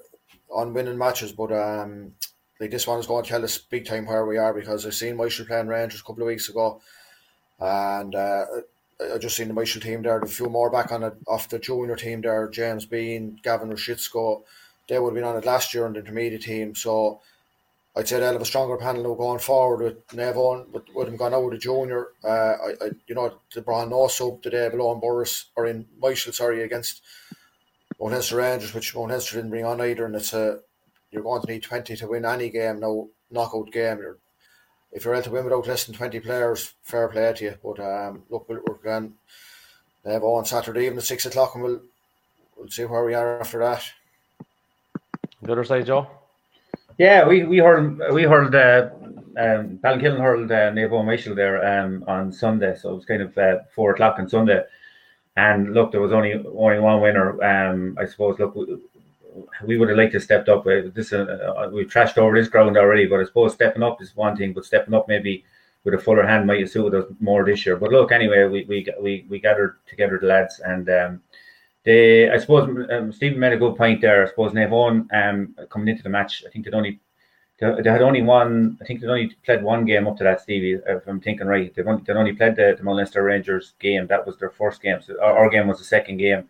on 0.52 0.74
winning 0.74 0.98
matches, 0.98 1.32
but 1.32 1.52
um, 1.52 2.14
like 2.60 2.72
this 2.72 2.88
one 2.88 3.00
is 3.00 3.08
going 3.08 3.24
to 3.24 3.30
tell 3.30 3.44
us 3.44 3.58
big 3.58 3.86
time 3.86 4.06
where 4.06 4.26
we 4.26 4.38
are 4.38 4.54
because 4.54 4.86
I've 4.86 4.94
seen 4.94 5.16
Myshall 5.16 5.48
playing 5.48 5.68
Rangers 5.68 6.02
a 6.02 6.04
couple 6.04 6.24
of 6.24 6.28
weeks 6.28 6.50
ago, 6.50 6.82
and 7.60 8.16
uh, 8.16 8.46
I 9.14 9.18
just 9.18 9.38
seen 9.38 9.48
the 9.48 9.54
Myshall 9.54 9.82
team 9.82 10.02
there. 10.02 10.20
A 10.20 10.28
few 10.28 10.50
more 10.50 10.70
back 10.70 10.92
on 10.92 11.04
it 11.04 11.14
off 11.28 11.50
the 11.50 11.60
junior 11.60 11.96
team 11.96 12.22
there. 12.22 12.50
James 12.50 12.86
Bean, 12.86 13.40
Gavin 13.44 13.70
Rashitsko, 13.70 14.44
they 14.88 15.00
would 15.00 15.10
have 15.10 15.16
been 15.16 15.24
on 15.24 15.38
it 15.38 15.46
last 15.46 15.74
year 15.74 15.86
in 15.86 15.94
the 15.94 16.00
intermediate 16.00 16.42
team. 16.42 16.76
So 16.76 17.22
I'd 17.96 18.08
say 18.08 18.20
they'll 18.20 18.34
have 18.34 18.42
a 18.42 18.46
stronger 18.46 18.78
panel 18.78 19.04
now 19.04 19.14
going 19.14 19.40
forward 19.40 19.84
with 19.84 20.08
Nevon, 20.08 20.70
with, 20.70 20.84
with 20.94 21.08
him 21.08 21.18
gone 21.18 21.34
out 21.34 21.44
with 21.44 21.54
the 21.54 21.60
junior. 21.60 22.08
Uh, 22.24 22.28
I, 22.28 22.74
I, 22.82 22.90
you 23.08 23.16
know, 23.16 23.34
the 23.54 23.62
Braun 23.62 23.90
no 23.90 24.08
sub 24.08 24.42
today 24.42 24.70
below 24.70 24.94
in 24.94 25.02
Borris 25.02 25.46
or 25.56 25.66
in 25.66 25.86
Myshall, 26.02 26.34
sorry, 26.34 26.64
against 26.64 27.02
Mount 28.00 28.14
Leinster 28.14 28.38
Rangers, 28.38 28.74
which 28.74 28.96
Mount 28.96 29.10
Leinster 29.10 29.36
didn't 29.36 29.50
bring 29.50 29.66
on 29.66 29.82
either, 29.82 30.06
and 30.06 30.16
it's 30.16 30.34
a 30.34 30.60
you're 31.12 31.24
going 31.24 31.42
to 31.42 31.52
need 31.52 31.64
twenty 31.64 31.96
to 31.96 32.08
win 32.08 32.26
any 32.26 32.50
game 32.50 32.80
no 32.80 33.10
knockout 33.32 33.72
game. 33.72 33.98
You're, 33.98 34.18
if 34.92 35.06
you're 35.06 35.14
able 35.14 35.24
to 35.24 35.32
win 35.32 35.44
without 35.44 35.68
less 35.68 35.86
than 35.86 35.96
twenty 35.96 36.20
players, 36.20 36.74
fair 36.84 37.08
play 37.10 37.34
to 37.34 37.44
you. 37.44 37.56
But 37.64 37.80
um, 37.80 38.24
look, 38.30 38.48
we're, 38.48 38.62
we're 38.66 38.76
going 38.76 39.14
to 40.04 40.12
have 40.12 40.24
on 40.24 40.46
Saturday 40.46 40.86
evening 40.86 41.00
at 41.00 41.04
six 41.04 41.26
o'clock, 41.26 41.56
and 41.56 41.64
we'll 41.64 41.82
we'll 42.58 42.70
see 42.70 42.86
where 42.86 43.04
we 43.04 43.14
are 43.14 43.40
after 43.40 43.60
that. 43.60 43.84
The 45.42 45.52
other 45.52 45.64
side, 45.64 45.86
Joe. 45.86 46.08
Yeah, 46.98 47.28
we 47.28 47.44
we 47.44 47.58
heard 47.60 48.02
we 48.14 48.24
heard 48.24 48.54
uh, 48.54 48.90
um, 49.38 49.80
Ballinkillen 49.84 50.20
hurled 50.20 50.52
uh, 50.52 50.72
Navo 50.72 51.06
Michel 51.06 51.36
there 51.36 51.66
um, 51.66 52.04
on 52.08 52.32
Sunday, 52.32 52.76
so 52.76 52.92
it 52.92 52.96
was 52.96 53.06
kind 53.06 53.22
of 53.22 53.38
uh, 53.38 53.60
four 53.74 53.92
o'clock 53.92 54.20
on 54.20 54.28
Sunday. 54.28 54.64
And 55.47 55.73
look, 55.73 55.91
there 55.91 56.02
was 56.02 56.12
only 56.12 56.34
only 56.34 56.80
one 56.80 57.02
winner. 57.02 57.28
Um, 57.52 57.97
I 57.97 58.06
suppose. 58.06 58.39
Look, 58.39 58.56
we, 58.56 58.65
we 59.63 59.78
would 59.78 59.89
have 59.89 59.97
liked 59.97 60.13
to 60.13 60.19
stepped 60.19 60.49
up. 60.49 60.65
This 60.65 61.13
uh, 61.13 61.23
uh, 61.58 61.69
we've 61.71 61.88
trashed 61.88 62.17
over 62.17 62.36
this 62.36 62.49
ground 62.49 62.78
already, 62.78 63.06
but 63.06 63.21
I 63.21 63.25
suppose 63.25 63.54
stepping 63.54 63.84
up 63.84 64.02
is 64.02 64.15
one 64.15 64.36
thing. 64.36 64.54
But 64.54 64.65
stepping 64.65 64.93
up 64.93 65.08
maybe 65.08 65.45
with 65.84 65.93
a 65.93 65.97
fuller 65.97 66.28
hand 66.28 66.45
might 66.45 66.60
have 66.60 66.69
suited 66.69 66.99
us 66.99 67.12
more 67.19 67.45
this 67.45 67.65
year. 67.65 67.78
But 67.78 67.91
look, 67.91 68.12
anyway, 68.12 68.43
we 68.47 68.65
we 68.65 68.88
we, 68.99 69.25
we 69.30 69.39
gathered 69.39 69.78
together 69.88 70.19
the 70.19 70.28
lads, 70.28 70.60
and 70.60 70.89
um, 70.89 71.21
they 71.86 72.30
I 72.30 72.38
suppose 72.38 72.67
um, 72.91 73.12
Stephen 73.13 73.39
made 73.39 73.54
a 73.54 73.58
good 73.58 73.78
point 73.78 74.02
there. 74.02 74.23
I 74.23 74.28
suppose 74.28 74.52
Nevon 74.52 75.08
um, 75.13 75.56
coming 75.69 75.88
into 75.88 76.04
the 76.04 76.10
match, 76.10 76.43
I 76.45 76.49
think 76.49 76.65
they'd 76.65 76.73
only 76.73 76.99
they 77.60 77.89
had 77.89 78.02
only 78.02 78.22
one. 78.22 78.78
I 78.82 78.86
think 78.86 79.02
they 79.02 79.08
only 79.08 79.36
played 79.45 79.62
one 79.62 79.84
game 79.86 80.08
up 80.08 80.17
to 80.17 80.24
that, 80.24 80.41
Stevie. 80.41 80.80
If 80.86 81.08
I'm 81.08 81.19
thinking 81.19 81.48
right, 81.48 81.74
they 81.74 81.84
only, 81.84 82.04
they 82.06 82.13
only 82.13 82.34
played 82.34 82.56
the, 82.56 82.76
the 82.78 82.84
Mount 82.84 82.98
Leinster 82.98 83.24
Rangers 83.24 83.74
game. 83.80 84.08
That 84.08 84.26
was 84.26 84.38
their 84.38 84.50
first 84.50 84.82
game. 84.82 85.02
So 85.02 85.22
our, 85.22 85.38
our 85.38 85.50
game 85.50 85.67
was 85.67 85.78
the 85.78 85.84
second 85.84 86.17
game, 86.17 86.48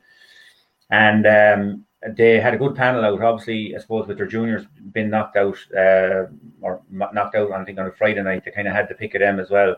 and 0.91 1.25
um, 1.25 1.85
they 2.15 2.39
had 2.39 2.53
a 2.53 2.57
good 2.57 2.75
panel 2.75 3.03
out. 3.03 3.21
Obviously, 3.21 3.75
I 3.75 3.79
suppose 3.79 4.07
with 4.07 4.17
their 4.17 4.27
juniors 4.27 4.65
being 4.91 5.09
knocked 5.09 5.35
out 5.35 5.57
uh, 5.75 6.27
or 6.61 6.81
knocked 6.91 7.35
out, 7.35 7.51
I 7.51 7.65
think 7.65 7.79
on 7.79 7.87
a 7.87 7.91
Friday 7.91 8.21
night, 8.21 8.45
they 8.45 8.51
kind 8.51 8.67
of 8.67 8.75
had 8.75 8.87
to 8.89 8.95
pick 8.95 9.15
at 9.15 9.19
them 9.21 9.39
as 9.39 9.49
well. 9.49 9.77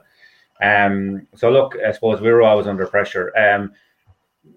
Um, 0.62 1.28
so 1.36 1.50
look, 1.50 1.78
I 1.86 1.92
suppose 1.94 2.20
we 2.20 2.32
were 2.32 2.44
always 2.44 2.68
under 2.68 2.86
pressure. 2.88 3.32
Um, 3.38 3.72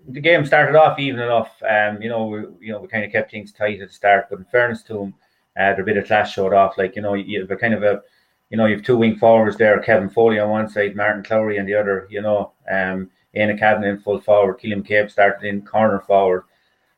the 0.09 0.21
game 0.21 0.45
started 0.45 0.77
off 0.77 0.99
even 0.99 1.21
enough. 1.21 1.63
Um, 1.63 2.03
you 2.03 2.09
know, 2.09 2.27
we 2.27 2.67
you 2.67 2.73
know 2.73 2.81
we 2.81 2.89
kind 2.89 3.05
of 3.05 3.13
kept 3.13 3.31
things 3.31 3.53
tight 3.53 3.81
at 3.81 3.89
the 3.89 3.95
start, 3.95 4.27
but 4.29 4.41
in 4.41 4.45
fairness 4.47 4.83
to 4.85 4.95
them 4.95 5.15
uh, 5.57 5.75
their 5.75 5.85
bit 5.85 5.97
of 5.97 6.07
class 6.07 6.33
showed 6.33 6.53
off. 6.53 6.79
Like 6.79 6.97
you 6.97 7.03
know, 7.03 7.15
you 7.15 7.41
have 7.41 7.51
a 7.51 7.57
kind 7.57 7.75
of 7.75 7.83
a, 7.83 8.03
you 8.51 8.57
know, 8.57 8.67
you 8.67 8.77
have 8.77 8.85
two 8.85 8.97
wing 8.97 9.17
forwards 9.17 9.57
there, 9.57 9.81
Kevin 9.81 10.11
Foley 10.11 10.39
on 10.39 10.51
one 10.51 10.69
side, 10.69 10.97
Martin 10.97 11.23
Clowry 11.23 11.59
on 11.59 11.67
the 11.67 11.75
other. 11.75 12.07
You 12.11 12.23
know, 12.23 12.53
um, 12.71 13.11
Ian 13.37 13.57
Cabinet 13.59 13.89
in 13.89 13.99
full 13.99 14.21
forward, 14.21 14.59
Keelan 14.59 14.87
Cabe 14.87 15.09
started 15.09 15.47
in 15.47 15.63
corner 15.63 16.01
forward. 16.01 16.45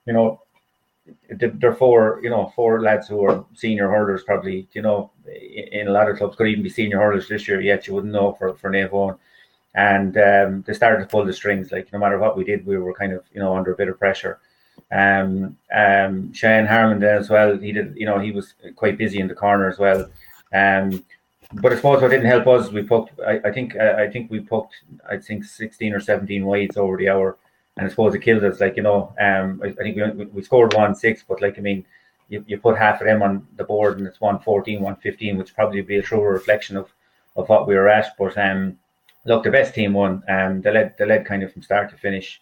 You 0.06 0.12
know, 0.12 0.42
they're 1.30 1.74
four, 1.74 2.20
you 2.22 2.30
know, 2.30 2.52
four 2.54 2.80
lads 2.82 3.08
who 3.08 3.24
are 3.24 3.44
senior 3.54 3.88
hurlers 3.88 4.22
probably. 4.24 4.68
You 4.72 4.82
know, 4.82 5.10
in 5.26 5.88
a 5.88 5.92
lot 5.92 6.10
of 6.10 6.16
clubs 6.16 6.36
could 6.36 6.48
even 6.48 6.62
be 6.62 6.70
senior 6.70 6.98
hurlers 6.98 7.28
this 7.28 7.46
year. 7.48 7.60
Yet 7.60 7.86
you 7.86 7.94
wouldn't 7.94 8.12
know 8.12 8.34
for 8.38 8.54
for 8.54 8.70
Navon. 8.70 9.18
And 9.74 10.16
um, 10.16 10.64
they 10.66 10.72
started 10.72 11.00
to 11.00 11.10
pull 11.10 11.24
the 11.24 11.32
strings. 11.32 11.70
Like 11.70 11.92
no 11.92 11.98
matter 11.98 12.18
what 12.18 12.36
we 12.36 12.44
did, 12.44 12.64
we 12.64 12.78
were 12.78 12.94
kind 12.94 13.12
of 13.12 13.24
you 13.32 13.40
know 13.40 13.56
under 13.56 13.72
a 13.72 13.76
bit 13.76 13.88
of 13.88 13.98
pressure. 13.98 14.40
Um, 14.90 15.56
um, 15.74 16.32
Shane 16.32 16.66
Harmon 16.66 17.02
as 17.02 17.28
well. 17.28 17.56
He 17.58 17.72
did, 17.72 17.96
you 17.96 18.06
know, 18.06 18.18
he 18.18 18.32
was 18.32 18.54
quite 18.76 18.98
busy 18.98 19.18
in 19.18 19.28
the 19.28 19.34
corner 19.34 19.68
as 19.68 19.78
well. 19.78 20.08
Um, 20.52 21.04
but 21.54 21.72
I 21.72 21.76
suppose 21.76 22.02
what 22.02 22.10
didn't 22.10 22.26
help 22.26 22.46
us, 22.46 22.70
we 22.70 22.82
poked. 22.82 23.18
I, 23.20 23.40
I 23.44 23.52
think 23.52 23.76
uh, 23.76 23.94
I 23.98 24.10
think 24.10 24.30
we 24.30 24.40
poked. 24.40 24.74
I 25.08 25.16
think 25.18 25.44
sixteen 25.44 25.92
or 25.92 26.00
seventeen 26.00 26.44
wides 26.44 26.76
over 26.76 26.96
the 26.96 27.08
hour, 27.08 27.38
and 27.76 27.86
I 27.86 27.90
suppose 27.90 28.14
it 28.14 28.20
killed 28.20 28.44
us. 28.44 28.60
Like 28.60 28.76
you 28.76 28.82
know, 28.82 29.14
um, 29.20 29.60
I, 29.62 29.68
I 29.68 29.82
think 29.82 29.96
we, 29.96 30.24
we 30.26 30.42
scored 30.42 30.74
one 30.74 30.94
six, 30.94 31.22
but 31.26 31.40
like 31.40 31.58
I 31.58 31.62
mean, 31.62 31.84
you, 32.28 32.44
you 32.48 32.58
put 32.58 32.76
half 32.76 33.00
of 33.00 33.06
them 33.06 33.22
on 33.22 33.46
the 33.56 33.64
board, 33.64 33.98
and 33.98 34.06
it's 34.06 34.20
114, 34.20 34.80
115, 34.80 35.38
which 35.38 35.54
probably 35.54 35.80
be 35.82 35.96
a 35.96 36.02
truer 36.02 36.32
reflection 36.32 36.76
of 36.76 36.92
of 37.36 37.48
what 37.48 37.68
we 37.68 37.74
were 37.74 37.88
at. 37.88 38.16
But 38.18 38.36
um, 38.38 38.78
look, 39.24 39.44
the 39.44 39.50
best 39.50 39.74
team 39.74 39.92
won. 39.92 40.22
Um, 40.28 40.62
they 40.62 40.72
led 40.72 40.96
they 40.98 41.06
led 41.06 41.26
kind 41.26 41.42
of 41.42 41.52
from 41.52 41.62
start 41.62 41.90
to 41.90 41.96
finish. 41.96 42.40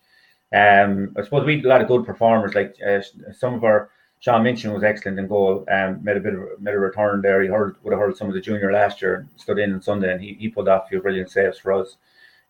Um, 0.55 1.15
I 1.19 1.23
suppose 1.23 1.45
we 1.45 1.57
had 1.57 1.65
a 1.65 1.69
lot 1.69 1.81
of 1.81 1.89
good 1.89 2.07
performers. 2.07 2.55
Like 2.55 2.77
uh, 2.87 3.01
some 3.33 3.55
of 3.55 3.65
our 3.65 3.91
Sean 4.21 4.43
Minchin 4.43 4.73
was 4.73 4.85
excellent 4.85 5.19
in 5.19 5.27
goal. 5.27 5.67
Um, 5.71 6.03
made 6.03 6.17
a 6.17 6.21
bit 6.21 6.35
of 6.35 6.61
made 6.61 6.75
a 6.75 6.79
return 6.79 7.21
there. 7.21 7.43
He 7.43 7.51
would 7.51 7.93
have 7.93 7.99
heard 7.99 8.17
some 8.17 8.29
of 8.29 8.35
the 8.35 8.41
junior 8.41 8.73
last 8.73 9.03
year. 9.03 9.27
Stood 9.37 9.59
in 9.59 9.75
on 9.75 9.83
Sunday 9.83 10.13
and 10.13 10.21
he, 10.21 10.35
he 10.35 10.49
pulled 10.49 10.69
off 10.69 10.87
a 10.87 10.89
few 10.89 11.03
brilliant 11.03 11.31
saves 11.31 11.59
for 11.59 11.73
us. 11.73 11.97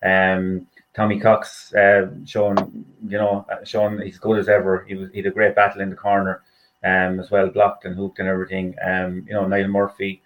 Um, 0.02 0.66
Tommy 0.94 1.18
Cox, 1.18 1.74
uh, 1.74 2.10
showing 2.26 2.84
you 3.08 3.18
know, 3.18 3.46
uh, 3.50 3.64
showing 3.64 4.00
he's 4.02 4.18
good 4.18 4.38
as 4.38 4.48
ever. 4.48 4.84
He 4.86 4.94
was 4.94 5.10
he 5.10 5.18
had 5.18 5.26
a 5.26 5.30
great 5.30 5.56
battle 5.56 5.80
in 5.80 5.90
the 5.90 5.96
corner, 5.96 6.42
um, 6.84 7.18
as 7.18 7.30
well, 7.30 7.48
blocked 7.48 7.86
and 7.86 7.96
hooked 7.96 8.18
and 8.18 8.28
everything. 8.28 8.76
Um, 8.86 9.24
you 9.26 9.32
know, 9.32 9.46
Niall 9.46 9.68
Murphy, 9.68 10.22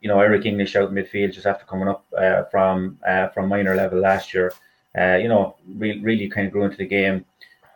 you 0.00 0.08
know, 0.08 0.20
Eric 0.20 0.46
English 0.46 0.76
out 0.76 0.92
midfield 0.92 1.34
just 1.34 1.46
after 1.46 1.66
coming 1.66 1.88
up 1.88 2.06
uh, 2.16 2.44
from 2.44 2.98
uh, 3.06 3.28
from 3.28 3.48
minor 3.48 3.74
level 3.74 3.98
last 3.98 4.32
year 4.32 4.52
uh, 4.96 5.16
you 5.16 5.28
know, 5.28 5.56
really, 5.74 6.00
really 6.00 6.28
kind 6.28 6.46
of 6.46 6.52
grew 6.52 6.64
into 6.64 6.76
the 6.76 6.86
game. 6.86 7.24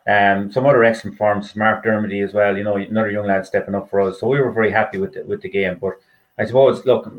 Um, 0.07 0.51
some 0.51 0.67
other 0.67 0.83
excellent 0.85 1.17
forms, 1.17 1.55
Mark 1.55 1.85
Dermody 1.85 2.25
as 2.25 2.35
well. 2.35 2.57
You 2.57 2.65
know, 2.65 2.77
another 2.77 3.11
young 3.11 3.27
lad 3.27 3.47
stepping 3.47 3.75
up 3.75 3.89
for 3.91 4.01
us. 4.01 4.21
So 4.21 4.29
we 4.29 4.41
were 4.41 4.53
very 4.53 4.71
happy 4.71 4.99
with 4.99 5.15
the, 5.15 5.23
with 5.25 5.43
the 5.43 5.49
game. 5.49 5.79
But 5.81 5.95
I 6.39 6.45
suppose, 6.45 6.85
look, 6.87 7.13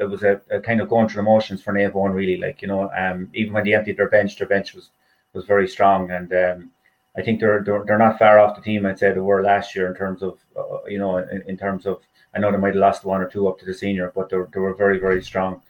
it 0.00 0.04
was 0.04 0.22
a, 0.22 0.40
a 0.50 0.60
kind 0.60 0.80
of 0.80 0.88
going 0.88 1.08
through 1.08 1.22
the 1.22 1.30
motions 1.30 1.62
for 1.62 1.72
Navan, 1.72 2.12
really. 2.12 2.36
Like 2.36 2.62
you 2.62 2.68
know, 2.68 2.90
um, 2.96 3.30
even 3.34 3.52
when 3.52 3.64
they 3.64 3.74
emptied 3.74 3.98
their 3.98 4.08
bench, 4.08 4.38
their 4.38 4.48
bench 4.48 4.74
was 4.74 4.90
was 5.34 5.44
very 5.44 5.68
strong. 5.68 6.10
And 6.10 6.32
um, 6.32 6.70
I 7.16 7.22
think 7.22 7.40
they're, 7.40 7.62
they're 7.62 7.84
they're 7.84 7.98
not 7.98 8.18
far 8.18 8.38
off 8.38 8.56
the 8.56 8.62
team 8.62 8.86
I'd 8.86 8.98
say 8.98 9.12
they 9.12 9.20
were 9.20 9.42
last 9.42 9.74
year 9.74 9.88
in 9.88 9.94
terms 9.94 10.22
of 10.22 10.38
uh, 10.56 10.84
you 10.86 10.98
know 10.98 11.18
in, 11.18 11.42
in, 11.46 11.56
terms 11.56 11.86
of 11.86 12.00
I 12.34 12.38
know 12.38 12.50
they 12.50 12.58
might 12.58 12.74
have 12.74 12.76
lost 12.76 13.04
one 13.04 13.20
or 13.20 13.28
two 13.28 13.48
up 13.48 13.58
to 13.58 13.66
the 13.66 13.74
senior, 13.74 14.12
but 14.14 14.30
they 14.30 14.36
were, 14.36 14.48
they 14.52 14.60
were 14.60 14.74
very 14.74 14.98
very 14.98 15.22
strong. 15.22 15.62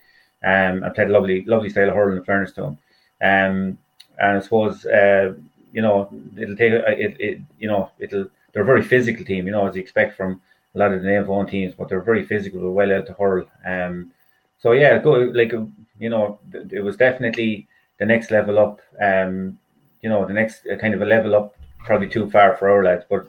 Um, 0.45 0.83
and 0.85 0.95
played 0.95 1.09
a 1.09 1.13
lovely 1.13 1.45
lovely 1.47 1.71
style 1.71 1.89
of 1.89 1.95
hurling 1.95 2.19
in 2.19 2.25
fairness 2.25 2.53
to 2.53 2.63
them. 2.63 2.79
Um, 3.23 3.79
and 4.19 4.39
I 4.39 4.41
suppose 4.41 4.87
uh, 4.87 5.35
you 5.73 5.83
know 5.83 6.09
it'll 6.37 6.57
take 6.57 6.73
uh, 6.73 6.91
it, 6.91 7.17
it 7.19 7.41
you 7.59 7.69
know 7.69 7.91
it'll 7.99 8.27
they're 8.53 8.63
a 8.63 8.67
very 8.67 8.83
physical 8.83 9.25
team, 9.25 9.47
you 9.47 9.53
know, 9.53 9.67
as 9.67 9.75
you 9.75 9.83
expect 9.83 10.17
from 10.17 10.41
a 10.75 10.79
lot 10.79 10.93
of 10.93 11.03
the 11.03 11.09
name 11.09 11.27
one 11.27 11.47
teams, 11.47 11.75
but 11.75 11.89
they're 11.89 12.01
very 12.01 12.25
physical, 12.25 12.61
They're 12.61 12.71
well 12.71 12.93
out 12.93 13.07
to 13.07 13.13
hurl. 13.15 13.47
Um, 13.67 14.13
so 14.59 14.73
yeah, 14.73 14.99
go 14.99 15.13
like 15.13 15.53
you 15.99 16.09
know, 16.09 16.39
it 16.53 16.83
was 16.83 16.97
definitely 16.97 17.69
the 17.99 18.07
next 18.07 18.31
level 18.31 18.59
up. 18.59 18.81
Um, 19.01 19.59
you 20.01 20.09
know, 20.09 20.27
the 20.27 20.33
next 20.33 20.67
uh, 20.67 20.77
kind 20.77 20.95
of 20.95 21.03
a 21.03 21.07
level 21.07 21.35
up, 21.35 21.57
probably 21.79 22.09
too 22.09 22.31
far 22.31 22.57
for 22.57 22.71
our 22.71 22.85
lads, 22.85 23.05
but 23.09 23.27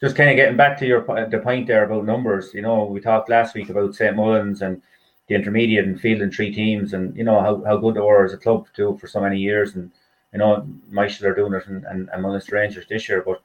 just 0.00 0.16
kind 0.16 0.30
of 0.30 0.36
getting 0.36 0.56
back 0.56 0.78
to 0.78 0.86
your 0.86 1.02
the 1.30 1.38
point 1.38 1.66
there 1.66 1.84
about 1.84 2.04
numbers. 2.04 2.52
You 2.52 2.62
know, 2.62 2.84
we 2.84 3.00
talked 3.00 3.28
last 3.28 3.54
week 3.54 3.68
about 3.70 3.94
St 3.94 4.16
Mullins 4.16 4.62
and 4.62 4.82
the 5.28 5.34
intermediate 5.34 5.86
and 5.86 6.00
fielding 6.00 6.30
three 6.30 6.52
teams, 6.54 6.92
and 6.92 7.16
you 7.16 7.24
know 7.24 7.40
how, 7.40 7.62
how 7.64 7.76
good 7.76 7.94
they 7.94 8.00
were 8.00 8.24
as 8.24 8.34
a 8.34 8.38
club 8.38 8.66
to 8.66 8.72
do 8.76 8.98
for 8.98 9.06
so 9.06 9.20
many 9.20 9.38
years, 9.38 9.74
and 9.74 9.90
you 10.32 10.38
know 10.38 10.66
Myshall 10.92 11.24
are 11.24 11.34
doing 11.34 11.54
it, 11.54 11.66
and, 11.66 11.84
and, 11.84 12.08
and 12.10 12.22
Mullins 12.22 12.50
Rangers 12.50 12.86
this 12.88 13.08
year, 13.08 13.22
but 13.24 13.40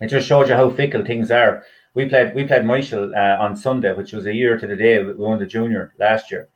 it 0.00 0.08
just 0.08 0.26
shows 0.26 0.48
you 0.48 0.54
how 0.54 0.70
fickle 0.70 1.04
things 1.04 1.30
are. 1.30 1.64
We 1.94 2.08
played 2.08 2.34
we 2.34 2.44
played 2.44 2.62
Myshall 2.62 3.14
uh, 3.14 3.42
on 3.42 3.56
Sunday, 3.56 3.92
which 3.92 4.12
was 4.12 4.26
a 4.26 4.34
year 4.34 4.58
to 4.58 4.66
the 4.66 4.76
day 4.76 5.02
we 5.02 5.12
won 5.12 5.38
the 5.38 5.46
junior 5.46 5.92
last 5.98 6.30
year. 6.30 6.48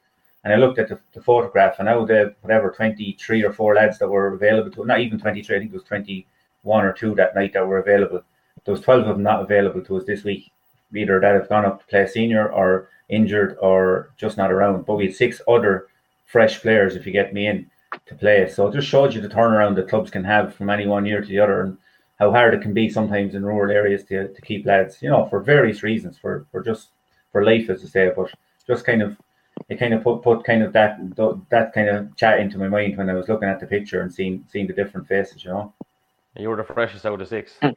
And 0.43 0.55
I 0.55 0.57
looked 0.57 0.79
at 0.79 0.89
the, 0.89 1.01
the 1.13 1.21
photograph, 1.21 1.79
and 1.79 1.87
now 1.87 2.05
the 2.07 2.35
whatever 2.41 2.71
twenty 2.71 3.17
three 3.21 3.43
or 3.45 3.53
four 3.53 3.75
lads 3.75 3.99
that 3.99 4.09
were 4.09 4.33
available 4.33 4.71
to 4.71 4.87
not 4.87 5.01
even 5.01 5.19
twenty 5.19 5.43
three, 5.43 5.57
I 5.57 5.59
think 5.59 5.73
it 5.73 5.75
was 5.75 5.85
twenty 5.85 6.27
one 6.63 6.85
or 6.85 6.93
two 6.93 7.15
that 7.17 7.35
night 7.35 7.53
that 7.53 7.67
were 7.67 7.79
available. 7.79 8.23
There 8.65 8.73
was 8.73 8.81
twelve 8.81 9.03
of 9.03 9.09
them 9.09 9.23
not 9.23 9.43
available 9.43 9.83
to 9.83 9.97
us 9.97 10.05
this 10.05 10.25
week. 10.25 10.51
Either 10.95 11.21
that 11.21 11.35
have 11.35 11.49
gone 11.49 11.65
up 11.65 11.81
to 11.81 11.87
play 11.87 12.07
senior 12.07 12.51
or 12.51 12.89
injured 13.09 13.57
or 13.61 14.13
just 14.17 14.37
not 14.37 14.53
around. 14.53 14.87
But 14.87 14.97
we 14.97 15.07
had 15.07 15.15
six 15.15 15.41
other 15.49 15.89
fresh 16.25 16.61
players, 16.61 16.97
if 16.97 17.07
you 17.07 17.13
get 17.13 17.35
me 17.35 17.47
in, 17.47 17.71
to 18.07 18.15
play. 18.15 18.49
So 18.49 18.67
it 18.67 18.75
just 18.75 18.89
showed 18.89 19.15
you 19.15 19.21
the 19.21 19.29
turnaround 19.29 19.77
that 19.77 19.89
clubs 19.89 20.11
can 20.11 20.25
have 20.25 20.55
from 20.55 20.71
any 20.71 20.87
one 20.87 21.07
year 21.07 21.21
to 21.21 21.27
the 21.27 21.39
other. 21.39 21.63
And 21.63 21.79
how 22.19 22.31
hard 22.31 22.55
it 22.55 22.63
can 22.63 22.75
be 22.75 22.89
sometimes 22.89 23.35
in 23.35 23.45
rural 23.45 23.71
areas 23.71 24.05
to, 24.05 24.29
to 24.33 24.43
keep 24.43 24.67
lads, 24.67 25.03
you 25.03 25.11
know, 25.11 25.27
for 25.27 25.41
various 25.41 25.83
reasons, 25.83 26.19
for, 26.19 26.47
for 26.51 26.63
just 26.63 26.89
for 27.33 27.45
life, 27.45 27.69
as 27.69 27.85
I 27.85 27.89
say, 27.89 28.13
but 28.15 28.31
just 28.67 28.85
kind 28.85 29.03
of 29.03 29.17
it 29.69 29.79
kind 29.79 29.95
of 29.95 30.03
put, 30.03 30.23
put 30.23 30.45
kind 30.45 30.63
of 30.63 30.73
that 30.75 30.99
that 31.51 31.73
kind 31.73 31.89
of 31.89 32.15
chat 32.17 32.41
into 32.41 32.59
my 32.59 32.69
mind 32.69 32.97
when 32.97 33.11
I 33.11 33.15
was 33.15 33.29
looking 33.29 33.49
at 33.49 33.59
the 33.59 33.67
picture 33.67 34.03
and 34.03 34.13
seeing 34.13 34.45
seeing 34.49 34.67
the 34.67 34.73
different 34.73 35.09
faces, 35.09 35.45
you 35.45 35.51
know. 35.51 35.73
You 36.39 36.51
were 36.51 36.57
the 36.57 36.65
freshest 36.65 37.07
out 37.07 37.21
of 37.21 37.29
six. 37.29 37.55
Mm. 37.63 37.75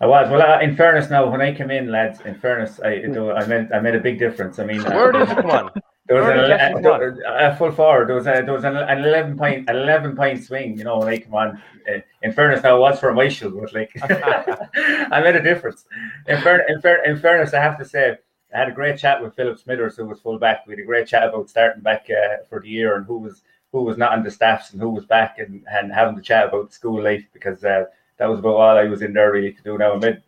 I 0.00 0.06
was. 0.06 0.30
Well, 0.30 0.60
in 0.60 0.76
fairness, 0.76 1.08
now 1.10 1.28
when 1.30 1.40
I 1.40 1.54
came 1.54 1.70
in, 1.70 1.90
lads, 1.90 2.20
in 2.20 2.34
fairness, 2.34 2.78
I 2.84 3.04
I 3.04 3.46
made 3.46 3.72
I 3.72 3.80
made 3.80 3.94
a 3.94 4.00
big 4.00 4.18
difference. 4.18 4.58
I 4.58 4.64
mean, 4.64 4.82
where 4.82 5.12
did 5.12 5.28
you 5.28 5.34
come 5.34 5.50
on? 5.50 5.70
There 6.08 6.22
was 6.22 6.28
an, 6.28 6.86
a, 6.86 7.50
a, 7.50 7.56
full 7.56 7.72
forward. 7.72 8.08
There 8.08 8.14
was 8.14 8.28
a, 8.28 8.42
there 8.44 8.52
was 8.52 8.62
an, 8.64 8.76
an 8.76 8.98
eleven 8.98 9.36
point 9.36 9.68
eleven 9.68 10.14
point 10.14 10.44
swing. 10.44 10.78
You 10.78 10.84
know, 10.84 10.98
like 10.98 11.24
come 11.24 11.34
on. 11.34 11.62
Uh, 11.90 11.98
in 12.22 12.32
fairness, 12.32 12.62
now 12.62 12.76
it 12.76 12.80
was 12.80 13.00
for 13.00 13.12
my 13.12 13.28
shield, 13.28 13.58
but 13.58 13.72
like 13.72 13.90
I 14.02 15.20
made 15.20 15.36
a 15.36 15.42
difference. 15.42 15.84
In, 16.28 16.40
fair, 16.42 16.60
in, 16.68 16.80
fair, 16.80 17.02
in 17.04 17.18
fairness, 17.18 17.54
I 17.54 17.60
have 17.60 17.78
to 17.78 17.84
say 17.84 18.16
I 18.54 18.58
had 18.58 18.68
a 18.68 18.72
great 18.72 18.98
chat 18.98 19.20
with 19.20 19.34
Philip 19.34 19.58
Smithers, 19.58 19.96
who 19.96 20.06
was 20.06 20.20
full 20.20 20.38
back. 20.38 20.66
We 20.66 20.74
had 20.74 20.80
a 20.80 20.86
great 20.86 21.08
chat 21.08 21.28
about 21.28 21.50
starting 21.50 21.82
back 21.82 22.06
uh, 22.10 22.44
for 22.48 22.60
the 22.60 22.68
year 22.68 22.96
and 22.96 23.06
who 23.06 23.18
was 23.18 23.42
who 23.72 23.82
was 23.82 23.96
not 23.98 24.12
on 24.12 24.22
the 24.22 24.30
staffs 24.30 24.72
and 24.72 24.80
who 24.80 24.90
was 24.90 25.06
back 25.06 25.38
and, 25.38 25.64
and 25.68 25.92
having 25.92 26.14
the 26.14 26.22
chat 26.22 26.46
about 26.46 26.72
school 26.72 27.02
life 27.02 27.24
because 27.32 27.64
uh, 27.64 27.86
that 28.18 28.26
was 28.26 28.38
about 28.40 28.54
all 28.54 28.76
I 28.78 28.84
was 28.84 29.02
in 29.02 29.12
there 29.12 29.32
really 29.32 29.52
to 29.52 29.62
do 29.62 29.78
now. 29.78 29.96
Mid 29.96 30.22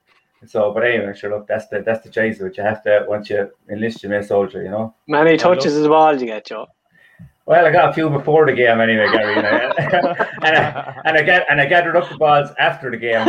so, 0.46 0.72
but 0.72 0.84
anyway, 0.84 1.14
sure. 1.14 1.30
Look, 1.30 1.48
that's 1.48 1.66
the 1.68 1.82
that's 1.82 2.04
the 2.04 2.10
chase 2.10 2.38
which 2.38 2.58
you 2.58 2.62
have 2.62 2.82
to 2.84 3.04
once 3.08 3.28
you 3.28 3.50
enlist, 3.68 4.02
you 4.02 4.08
may 4.08 4.22
soldier. 4.22 4.62
You 4.62 4.70
know. 4.70 4.94
Many 5.08 5.36
touches 5.36 5.74
as 5.74 5.88
well 5.88 6.18
you 6.18 6.26
get, 6.26 6.46
Joe. 6.46 6.66
Well, 7.44 7.64
I 7.64 7.72
got 7.72 7.88
a 7.88 7.92
few 7.94 8.10
before 8.10 8.44
the 8.44 8.52
game 8.52 8.78
anyway, 8.78 9.10
Gary, 9.10 9.36
and 9.38 9.46
I, 10.54 11.00
and 11.06 11.16
I, 11.16 11.22
get 11.22 11.46
and 11.48 11.58
I 11.58 11.64
gathered 11.64 11.96
up 11.96 12.06
the 12.10 12.18
balls 12.18 12.50
after 12.58 12.90
the 12.90 12.98
game. 12.98 13.24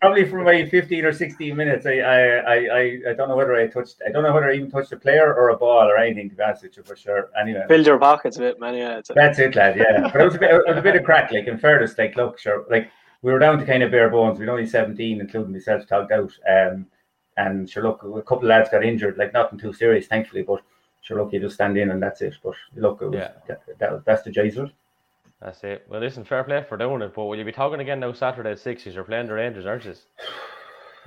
Probably, 0.00 0.28
for 0.28 0.42
my 0.42 0.66
fifteen 0.66 1.06
or 1.06 1.12
sixteen 1.12 1.56
minutes, 1.56 1.86
I, 1.86 1.92
I 1.92 2.54
I 2.54 2.98
I 3.08 3.12
don't 3.14 3.30
know 3.30 3.36
whether 3.36 3.56
I 3.56 3.68
touched 3.68 4.02
I 4.06 4.12
don't 4.12 4.22
know 4.22 4.34
whether 4.34 4.50
I 4.50 4.54
even 4.56 4.70
touched 4.70 4.92
a 4.92 4.98
player 4.98 5.34
or 5.34 5.48
a 5.48 5.56
ball 5.56 5.88
or 5.88 5.96
anything 5.96 6.28
to 6.28 6.36
be 6.36 6.42
honest 6.42 6.62
with 6.62 6.76
you 6.76 6.82
for 6.82 6.94
sure. 6.94 7.30
Anyway, 7.40 7.64
filled 7.68 7.86
your 7.86 7.98
pockets 7.98 8.36
a 8.36 8.40
bit, 8.40 8.60
man. 8.60 8.74
Yeah, 8.74 8.98
uh, 8.98 9.14
that's 9.14 9.38
it, 9.38 9.56
lad. 9.56 9.78
Yeah, 9.78 10.10
but 10.12 10.20
it 10.20 10.24
was 10.24 10.34
a 10.34 10.38
bit 10.38 10.50
it 10.50 10.68
was 10.68 10.76
a 10.76 10.82
bit 10.82 10.96
of 10.96 11.02
crack. 11.02 11.32
Like 11.32 11.46
in 11.46 11.58
fairness, 11.58 11.96
like 11.96 12.14
look, 12.16 12.38
sure, 12.38 12.66
like 12.70 12.90
we 13.22 13.32
were 13.32 13.38
down 13.38 13.58
to 13.58 13.64
kind 13.64 13.82
of 13.82 13.90
bare 13.90 14.10
bones. 14.10 14.38
We 14.38 14.46
are 14.46 14.50
only 14.50 14.66
17, 14.66 15.20
including 15.20 15.52
myself, 15.52 15.86
talked 15.86 16.12
out. 16.12 16.32
Um, 16.48 16.86
and 17.36 17.70
sure, 17.70 17.84
look, 17.84 18.02
a 18.02 18.22
couple 18.22 18.44
of 18.44 18.50
lads 18.50 18.68
got 18.68 18.84
injured, 18.84 19.16
like 19.16 19.32
nothing 19.32 19.58
too 19.58 19.72
serious, 19.72 20.06
thankfully. 20.06 20.42
But 20.42 20.62
sure, 21.00 21.22
look, 21.22 21.32
you 21.32 21.40
just 21.40 21.54
stand 21.54 21.78
in 21.78 21.90
and 21.90 22.02
that's 22.02 22.20
it. 22.20 22.34
But 22.42 22.54
look, 22.76 23.00
it 23.00 23.06
was, 23.06 23.14
yeah. 23.14 23.30
that, 23.46 23.62
that, 23.78 24.04
that's 24.04 24.22
the 24.22 24.30
Jesus. 24.30 24.70
That's 25.40 25.62
it. 25.64 25.86
Well, 25.88 26.00
listen, 26.00 26.24
fair 26.24 26.44
play 26.44 26.64
for 26.68 26.76
doing 26.76 27.02
it. 27.02 27.14
But 27.14 27.24
will 27.24 27.38
you 27.38 27.44
be 27.44 27.52
talking 27.52 27.80
again 27.80 28.00
now 28.00 28.12
Saturday 28.12 28.52
at 28.52 28.58
six? 28.58 28.84
You're 28.86 29.04
playing 29.04 29.26
the 29.26 29.34
Rangers, 29.34 29.66
aren't 29.66 29.84
you? 29.84 29.94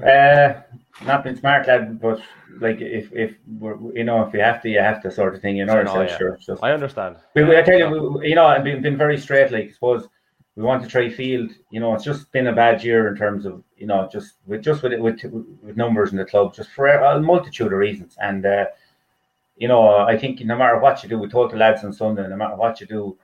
Uh, 0.05 0.61
not 1.05 1.23
been 1.23 1.37
smart, 1.37 1.65
lad. 1.67 2.01
But 2.01 2.21
like, 2.59 2.81
if 2.81 3.13
if 3.13 3.33
we're, 3.47 3.77
you 3.95 4.03
know, 4.03 4.23
if 4.23 4.33
you 4.33 4.41
have 4.41 4.61
to, 4.63 4.69
you 4.69 4.79
have 4.79 5.01
to, 5.03 5.09
sort 5.09 5.33
of 5.33 5.41
thing. 5.41 5.55
You 5.55 5.63
know, 5.63 5.81
know 5.83 6.01
yeah. 6.01 6.17
sure. 6.17 6.37
Just, 6.45 6.61
I 6.61 6.73
understand. 6.73 7.15
We, 7.33 7.45
we, 7.45 7.57
I 7.57 7.61
tell 7.61 7.77
you, 7.77 8.17
we, 8.19 8.27
you 8.27 8.35
know, 8.35 8.45
I've 8.45 8.65
been, 8.65 8.81
been 8.81 8.97
very 8.97 9.17
straight. 9.17 9.53
Like, 9.53 9.69
I 9.69 9.71
suppose 9.71 10.09
we 10.55 10.63
want 10.63 10.83
to 10.83 10.89
try 10.89 11.09
field. 11.09 11.51
You 11.69 11.79
know, 11.79 11.93
it's 11.93 12.03
just 12.03 12.31
been 12.31 12.47
a 12.47 12.55
bad 12.55 12.83
year 12.83 13.07
in 13.07 13.15
terms 13.15 13.45
of 13.45 13.63
you 13.77 13.87
know 13.87 14.09
just 14.11 14.35
with 14.45 14.63
just 14.63 14.83
with 14.83 14.99
with, 14.99 15.23
with 15.23 15.77
numbers 15.77 16.11
in 16.11 16.17
the 16.17 16.25
club, 16.25 16.53
just 16.53 16.71
for 16.71 16.87
a 16.87 17.19
multitude 17.19 17.73
of 17.73 17.79
reasons. 17.79 18.15
And 18.21 18.45
uh, 18.45 18.65
you 19.57 19.67
know, 19.67 19.97
I 19.99 20.17
think 20.17 20.39
no 20.41 20.57
matter 20.57 20.79
what 20.79 21.03
you 21.03 21.09
do, 21.09 21.17
we 21.17 21.27
told 21.27 21.51
the 21.51 21.57
lads 21.57 21.83
on 21.83 21.93
Sunday, 21.93 22.27
no 22.27 22.35
matter 22.35 22.55
what 22.55 22.79
you 22.79 22.87
do, 22.87 23.17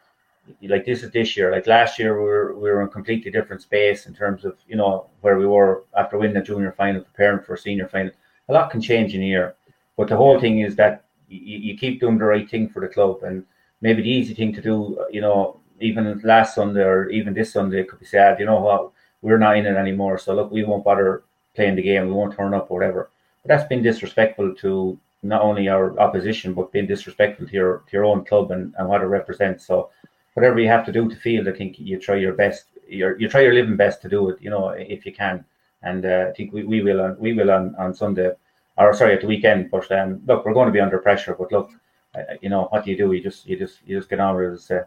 like 0.63 0.86
this 0.86 1.04
is 1.04 1.12
this 1.12 1.38
year. 1.38 1.52
Like 1.52 1.67
last 1.67 2.00
year, 2.00 2.20
we 2.20 2.26
were 2.26 2.54
we 2.56 2.70
were 2.70 2.82
in 2.82 2.89
completely 2.89 3.32
different 3.32 3.62
space 3.62 4.06
in 4.06 4.13
terms 4.13 4.44
of 4.44 4.58
you 4.67 4.76
know 4.76 5.08
where 5.22 5.38
we 5.38 5.46
were 5.46 5.86
after 5.98 6.17
winning 6.17 6.36
the 6.36 6.41
junior 6.41 6.74
final, 6.74 7.02
preparing 7.02 7.44
for 7.44 7.54
a 7.54 7.58
senior 7.58 7.88
final. 7.88 8.12
A 8.50 8.54
lot 8.54 8.72
can 8.72 8.82
change 8.82 9.15
in 9.15 9.22
a 9.22 9.26
year, 9.26 9.56
but 9.96 10.10
the 10.10 10.17
whole 10.17 10.39
thing 10.39 10.60
is 10.60 10.76
that 10.76 11.06
you, 11.30 11.58
you 11.58 11.78
keep 11.78 12.02
doing 12.02 12.17
the 12.17 12.26
right 12.26 12.50
thing 12.50 12.67
for 12.67 12.82
the 12.82 12.94
club 12.94 13.24
and 13.24 13.46
maybe 13.80 14.02
the 14.02 14.10
easy 14.10 14.34
thing 14.34 14.54
to 14.54 14.62
do, 14.62 15.04
you 15.10 15.22
know, 15.22 15.61
even 15.82 16.22
last 16.24 16.56
Sunday 16.56 16.84
or 16.84 17.10
even 17.10 17.34
this 17.34 17.54
Sunday, 17.54 17.82
it 17.82 17.89
could 17.89 18.00
be 18.00 18.06
said, 18.06 18.39
you 18.39 18.46
know 18.46 18.60
what, 18.60 18.91
we're 19.22 19.38
not 19.38 19.58
in 19.58 19.65
it 19.65 19.76
anymore. 19.76 20.17
So 20.17 20.34
look, 20.34 20.52
we 20.52 20.63
won't 20.63 20.84
bother 20.84 21.24
playing 21.56 21.76
the 21.76 21.82
game. 21.82 22.08
We 22.08 22.13
won't 22.13 22.36
turn 22.36 22.54
up 22.54 22.72
or 22.72 22.80
whatever. 22.80 23.10
But 23.44 23.50
that's 23.50 23.67
been 23.67 23.84
disrespectful 23.84 24.56
to 24.56 25.00
not 25.24 25.41
only 25.41 25.70
our 25.70 26.00
opposition, 26.00 26.54
but 26.54 26.72
being 26.72 26.88
disrespectful 26.88 27.48
to 27.48 27.54
your 27.54 27.84
to 27.88 27.91
your 27.94 28.06
own 28.06 28.26
club 28.26 28.52
and, 28.52 28.74
and 28.78 28.88
what 28.88 29.02
it 29.02 29.06
represents. 29.06 29.65
So 29.65 29.89
whatever 30.34 30.60
you 30.60 30.67
have 30.67 30.86
to 30.86 30.91
do 30.91 31.10
to 31.10 31.15
field, 31.15 31.48
I 31.48 31.52
think 31.52 31.80
you 31.80 32.00
try 32.00 32.15
your 32.15 32.34
best. 32.34 32.65
You 32.88 33.15
you 33.20 33.30
try 33.30 33.41
your 33.41 33.54
living 33.54 33.78
best 33.78 34.02
to 34.02 34.10
do 34.10 34.30
it. 34.30 34.41
You 34.41 34.50
know, 34.50 34.70
if 34.70 35.06
you 35.06 35.13
can. 35.13 35.46
And 35.84 36.06
uh, 36.06 36.28
I 36.30 36.34
think 36.34 36.54
we, 36.54 36.63
we 36.63 36.82
will 36.82 37.02
on 37.02 37.17
we 37.20 37.34
will 37.34 37.52
on, 37.52 37.76
on 37.76 37.94
Sunday, 37.94 38.32
or 38.78 38.94
sorry 38.94 39.15
at 39.15 39.22
the 39.22 39.28
weekend. 39.28 39.72
But 39.72 39.91
um, 39.91 40.22
look, 40.28 40.46
we're 40.46 40.54
going 40.54 40.67
to 40.67 40.74
be 40.74 40.80
under 40.80 41.00
pressure. 41.00 41.36
But 41.38 41.52
look, 41.52 41.72
uh, 42.15 42.36
you 42.41 42.50
know 42.50 42.67
what 42.70 42.86
do 42.86 42.91
you 42.91 42.98
do? 42.98 43.12
You 43.12 43.22
just 43.22 43.48
you 43.48 43.58
just 43.58 43.80
you 43.86 43.98
just 43.98 44.10
get 44.10 44.20
on 44.20 44.36
with 44.36 44.70
it. 44.70 44.76
Uh, 44.76 44.84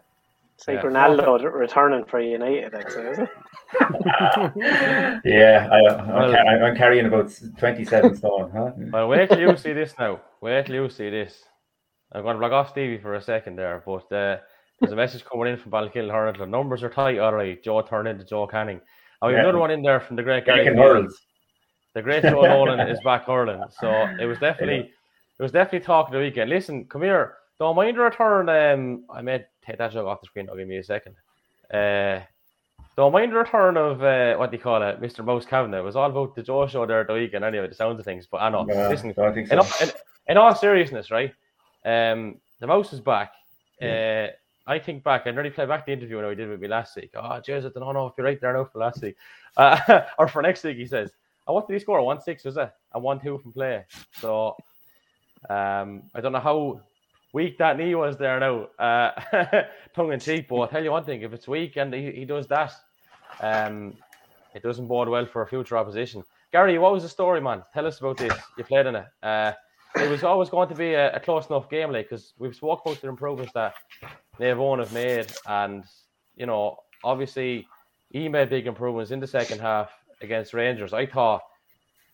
it's 0.55 0.67
like 0.67 0.77
yeah. 0.77 0.83
Ronaldo 0.83 1.53
returning 1.53 2.05
for 2.05 2.21
United, 2.21 2.73
I'd 2.73 2.87
is 2.87 3.19
it? 3.19 3.29
yeah, 5.25 5.67
I, 5.69 5.79
am 5.93 6.61
well, 6.61 6.75
carrying 6.75 7.07
about 7.07 7.31
27 7.57 8.15
stone. 8.15 8.51
Huh? 8.55 8.71
Well, 8.93 9.07
wait 9.09 9.29
till 9.29 9.39
you 9.39 9.57
see 9.57 9.73
this 9.73 9.93
now. 9.99 10.21
Wait 10.41 10.65
till 10.65 10.75
you 10.75 10.89
see 10.89 11.09
this. 11.09 11.43
I'm 12.13 12.23
going 12.23 12.35
to 12.35 12.39
block 12.39 12.53
off 12.53 12.69
Stevie 12.69 12.99
for 12.99 13.15
a 13.15 13.21
second 13.21 13.57
there, 13.57 13.83
but 13.85 14.09
uh, 14.13 14.37
there's 14.79 14.93
a 14.93 14.95
message 14.95 15.25
coming 15.25 15.51
in 15.51 15.59
from 15.59 15.73
Ballykill 15.73 16.09
Hurling. 16.09 16.39
The 16.39 16.45
numbers 16.45 16.83
are 16.83 16.89
tight, 16.89 17.19
all 17.19 17.33
right. 17.33 17.61
Joe 17.61 17.81
turned 17.81 18.07
into 18.07 18.23
Joe 18.23 18.47
Canning. 18.47 18.79
Oh, 19.21 19.27
yeah. 19.27 19.41
another 19.41 19.57
one 19.57 19.71
in 19.71 19.81
there 19.81 19.99
from 19.99 20.15
the 20.15 20.23
great 20.23 20.45
Gary 20.45 20.63
The 21.93 22.01
great 22.01 22.23
Joe 22.23 22.41
Nolan 22.41 22.79
is 22.87 22.99
back 23.03 23.25
hurling. 23.25 23.61
So 23.81 23.89
it 24.21 24.25
was 24.25 24.39
definitely, 24.39 24.91
it 25.39 25.43
was 25.43 25.51
definitely 25.51 25.85
talk 25.85 26.07
of 26.07 26.13
the 26.13 26.19
weekend. 26.19 26.49
Listen, 26.49 26.85
come 26.85 27.01
here. 27.01 27.35
Don't 27.59 27.75
mind 27.75 27.97
the 27.97 28.01
return. 28.01 28.47
Um, 28.49 29.05
I 29.13 29.21
made 29.21 29.45
take 29.65 29.77
that 29.77 29.91
joke 29.91 30.07
off 30.07 30.21
the 30.21 30.27
screen. 30.27 30.49
I'll 30.49 30.57
give 30.57 30.67
me 30.67 30.77
a 30.77 30.83
second. 30.83 31.15
Uh, 31.73 32.21
don't 32.95 33.11
mind 33.11 33.31
the 33.31 33.37
return 33.37 33.75
of 33.75 34.01
uh, 34.03 34.35
what 34.37 34.51
do 34.51 34.57
you 34.57 34.63
call 34.63 34.81
it, 34.81 35.01
Mr. 35.01 35.23
Mouse 35.23 35.45
Kavanagh. 35.45 35.79
It 35.79 35.83
was 35.83 35.95
all 35.95 36.09
about 36.09 36.35
the 36.35 36.43
Joe 36.43 36.67
show 36.67 36.85
there 36.85 37.03
the 37.03 37.13
weekend 37.13 37.43
anyway, 37.43 37.67
the 37.67 37.75
sounds 37.75 37.99
of 37.99 38.05
things. 38.05 38.25
But 38.29 38.41
I 38.41 38.49
know, 38.49 38.65
yeah, 38.67 38.87
listen, 38.87 39.13
I 39.17 39.31
think 39.31 39.47
so. 39.47 39.53
in, 39.53 39.59
all, 39.59 39.67
in, 39.81 39.91
in, 40.27 40.37
all 40.37 40.55
seriousness, 40.55 41.11
right? 41.11 41.33
Um, 41.83 42.37
the 42.59 42.67
Mouse 42.67 42.93
is 42.93 43.01
back. 43.01 43.33
Yeah. 43.81 44.29
Uh, 44.29 44.35
I 44.67 44.79
think 44.79 45.03
back, 45.03 45.23
I 45.25 45.31
nearly 45.31 45.49
played 45.49 45.67
back 45.67 45.85
the 45.85 45.91
interview 45.91 46.17
when 46.17 46.27
we 46.27 46.35
did 46.35 46.49
with 46.49 46.61
me 46.61 46.67
last 46.67 46.95
week. 46.95 47.11
Oh, 47.15 47.41
jeez, 47.45 47.65
I 47.65 47.69
don't 47.69 47.93
know 47.93 48.07
if 48.07 48.13
you're 48.17 48.25
right 48.25 48.39
there 48.39 48.53
now 48.53 48.65
for 48.65 48.79
last 48.79 49.01
week. 49.01 49.15
Uh, 49.57 50.01
or 50.19 50.27
for 50.27 50.41
next 50.41 50.65
week, 50.65 50.75
he 50.75 50.85
says. 50.85 51.11
And 51.47 51.55
what 51.55 51.65
did 51.65 51.75
he 51.75 51.79
score? 51.79 52.01
1 52.01 52.21
6, 52.21 52.43
was 52.43 52.57
it? 52.57 52.69
And 52.93 53.01
1 53.01 53.21
2 53.21 53.37
from 53.37 53.53
play. 53.53 53.85
So 54.19 54.57
um, 55.49 56.03
I 56.13 56.19
don't 56.19 56.33
know 56.33 56.41
how 56.41 56.81
weak 57.35 57.57
that 57.57 57.77
knee 57.77 57.93
was 57.93 58.17
there 58.17 58.39
now, 58.39 58.67
uh, 58.79 59.11
tongue 59.93 60.13
in 60.13 60.19
cheek. 60.19 60.47
But 60.47 60.55
I'll 60.55 60.67
tell 60.69 60.83
you 60.83 60.91
one 60.91 61.03
thing: 61.03 61.21
if 61.21 61.33
it's 61.33 61.47
weak 61.47 61.75
and 61.75 61.93
he, 61.93 62.11
he 62.11 62.25
does 62.25 62.47
that, 62.47 62.71
um, 63.41 63.93
it 64.55 64.63
doesn't 64.63 64.87
bode 64.87 65.09
well 65.09 65.25
for 65.25 65.43
a 65.43 65.47
future 65.47 65.77
opposition. 65.77 66.23
Gary, 66.51 66.79
what 66.79 66.93
was 66.93 67.03
the 67.03 67.09
story, 67.09 67.41
man? 67.41 67.61
Tell 67.73 67.85
us 67.85 67.99
about 67.99 68.17
this. 68.17 68.33
You 68.57 68.63
played 68.63 68.85
in 68.85 68.95
it. 68.95 69.05
Uh, 69.21 69.51
it 69.97 70.09
was 70.09 70.23
always 70.23 70.49
going 70.49 70.69
to 70.69 70.75
be 70.75 70.93
a, 70.93 71.13
a 71.13 71.19
close 71.19 71.47
enough 71.47 71.69
game, 71.69 71.91
like 71.91 72.09
because 72.09 72.33
we've 72.39 72.55
spoke 72.55 72.81
about 72.85 73.01
the 73.01 73.09
improvements 73.09 73.51
that 73.53 73.73
Eoin 74.39 74.79
have 74.79 74.93
made, 74.93 75.27
and 75.45 75.83
you 76.37 76.45
know, 76.45 76.77
obviously, 77.03 77.67
he 78.11 78.29
made 78.29 78.49
big 78.49 78.65
improvements 78.65 79.11
in 79.11 79.19
the 79.19 79.27
second 79.27 79.59
half 79.59 79.91
against 80.21 80.53
Rangers. 80.53 80.93
I 80.93 81.05
thought, 81.05 81.41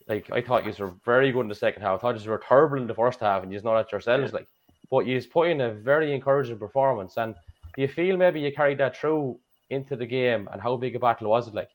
like, 0.07 0.31
I 0.31 0.41
thought 0.41 0.65
you 0.65 0.73
were 0.83 0.95
very 1.05 1.31
good 1.31 1.41
in 1.41 1.47
the 1.47 1.55
second 1.55 1.83
half. 1.83 1.99
I 1.99 2.01
thought 2.01 2.25
you 2.25 2.31
were 2.31 2.41
terrible 2.47 2.77
in 2.77 2.87
the 2.87 2.95
first 2.95 3.19
half, 3.19 3.43
and 3.43 3.51
you 3.51 3.57
just 3.57 3.65
not 3.65 3.77
at 3.77 3.91
yourselves, 3.91 4.33
like. 4.33 4.47
But 4.91 5.07
you 5.07 5.21
put 5.21 5.49
in 5.49 5.61
a 5.61 5.73
very 5.73 6.13
encouraging 6.13 6.59
performance, 6.59 7.17
and 7.17 7.33
do 7.75 7.81
you 7.81 7.87
feel 7.87 8.17
maybe 8.17 8.41
you 8.41 8.51
carried 8.51 8.79
that 8.79 8.97
through 8.97 9.39
into 9.69 9.95
the 9.95 10.05
game, 10.05 10.49
and 10.51 10.61
how 10.61 10.75
big 10.75 10.95
a 10.95 10.99
battle 10.99 11.29
was 11.29 11.47
it 11.47 11.55
like? 11.55 11.69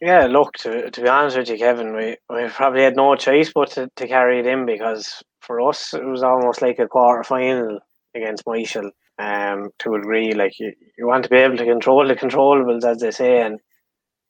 Yeah, 0.00 0.26
look, 0.26 0.54
to, 0.58 0.90
to 0.90 1.02
be 1.02 1.08
honest 1.08 1.36
with 1.36 1.50
you, 1.50 1.58
Kevin, 1.58 1.94
we, 1.94 2.16
we 2.30 2.48
probably 2.48 2.82
had 2.82 2.96
no 2.96 3.14
choice 3.16 3.52
but 3.52 3.72
to, 3.72 3.90
to 3.96 4.08
carry 4.08 4.40
it 4.40 4.46
in 4.46 4.64
because 4.64 5.22
for 5.40 5.60
us 5.60 5.92
it 5.92 6.04
was 6.04 6.22
almost 6.22 6.62
like 6.62 6.78
a 6.78 6.88
quarter 6.88 7.22
final 7.22 7.80
against 8.14 8.46
Michael. 8.46 8.90
Um, 9.18 9.68
to 9.80 9.94
a 9.94 9.98
degree, 9.98 10.32
like 10.32 10.58
you, 10.58 10.72
you 10.96 11.06
want 11.06 11.24
to 11.24 11.28
be 11.28 11.36
able 11.36 11.58
to 11.58 11.66
control 11.66 12.08
the 12.08 12.14
controllables, 12.14 12.84
as 12.84 13.02
they 13.02 13.10
say, 13.10 13.42
and 13.42 13.60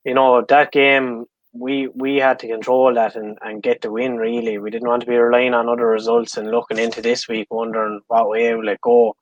you 0.05 0.15
know 0.15 0.45
that 0.49 0.73
game 0.73 1.27
we 1.53 1.89
we 1.89 2.17
had 2.17 2.39
to 2.41 2.49
control 2.49 2.95
that 2.95 3.17
and, 3.17 3.39
and 3.43 3.63
get 3.63 3.81
the 3.81 3.91
win. 3.91 4.17
Really, 4.17 4.59
we 4.59 4.71
didn't 4.71 4.89
want 4.89 5.03
to 5.03 5.09
be 5.09 5.17
relying 5.17 5.55
on 5.55 5.69
other 5.69 5.87
results 5.87 6.37
and 6.37 6.51
looking 6.51 6.79
into 6.79 7.01
this 7.01 7.29
week, 7.29 7.49
wondering 7.51 8.01
what 8.09 8.29
way 8.29 8.55
will 8.55 8.69
it 8.69 8.81
go. 8.81 9.17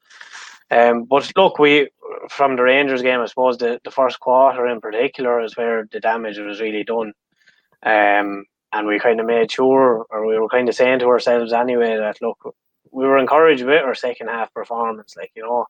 Um, 0.71 1.05
but 1.05 1.31
look, 1.37 1.59
we 1.59 1.89
from 2.29 2.57
the 2.57 2.63
Rangers 2.63 3.03
game, 3.03 3.21
I 3.21 3.27
suppose 3.27 3.57
the, 3.57 3.81
the 3.85 3.91
first 3.91 4.21
quarter 4.21 4.67
in 4.67 4.81
particular 4.81 5.41
is 5.43 5.57
where 5.57 5.89
the 5.91 6.01
damage 6.01 6.39
was 6.39 6.61
really 6.61 6.85
done. 6.85 7.13
Um, 7.83 8.45
and 8.73 8.87
we 8.87 8.99
kind 8.99 9.19
of 9.19 9.27
made 9.27 9.51
sure, 9.51 10.05
or 10.11 10.27
we 10.27 10.39
were 10.39 10.49
kind 10.49 10.69
of 10.69 10.75
saying 10.75 10.99
to 10.99 11.07
ourselves 11.07 11.55
anyway, 11.55 11.97
that 11.97 12.21
look, 12.21 12.55
we 12.91 13.07
were 13.07 13.19
encouraged 13.19 13.65
with 13.65 13.83
our 13.83 13.95
second 13.95 14.29
half 14.29 14.53
performance, 14.53 15.17
like 15.17 15.31
you 15.35 15.43
know, 15.43 15.67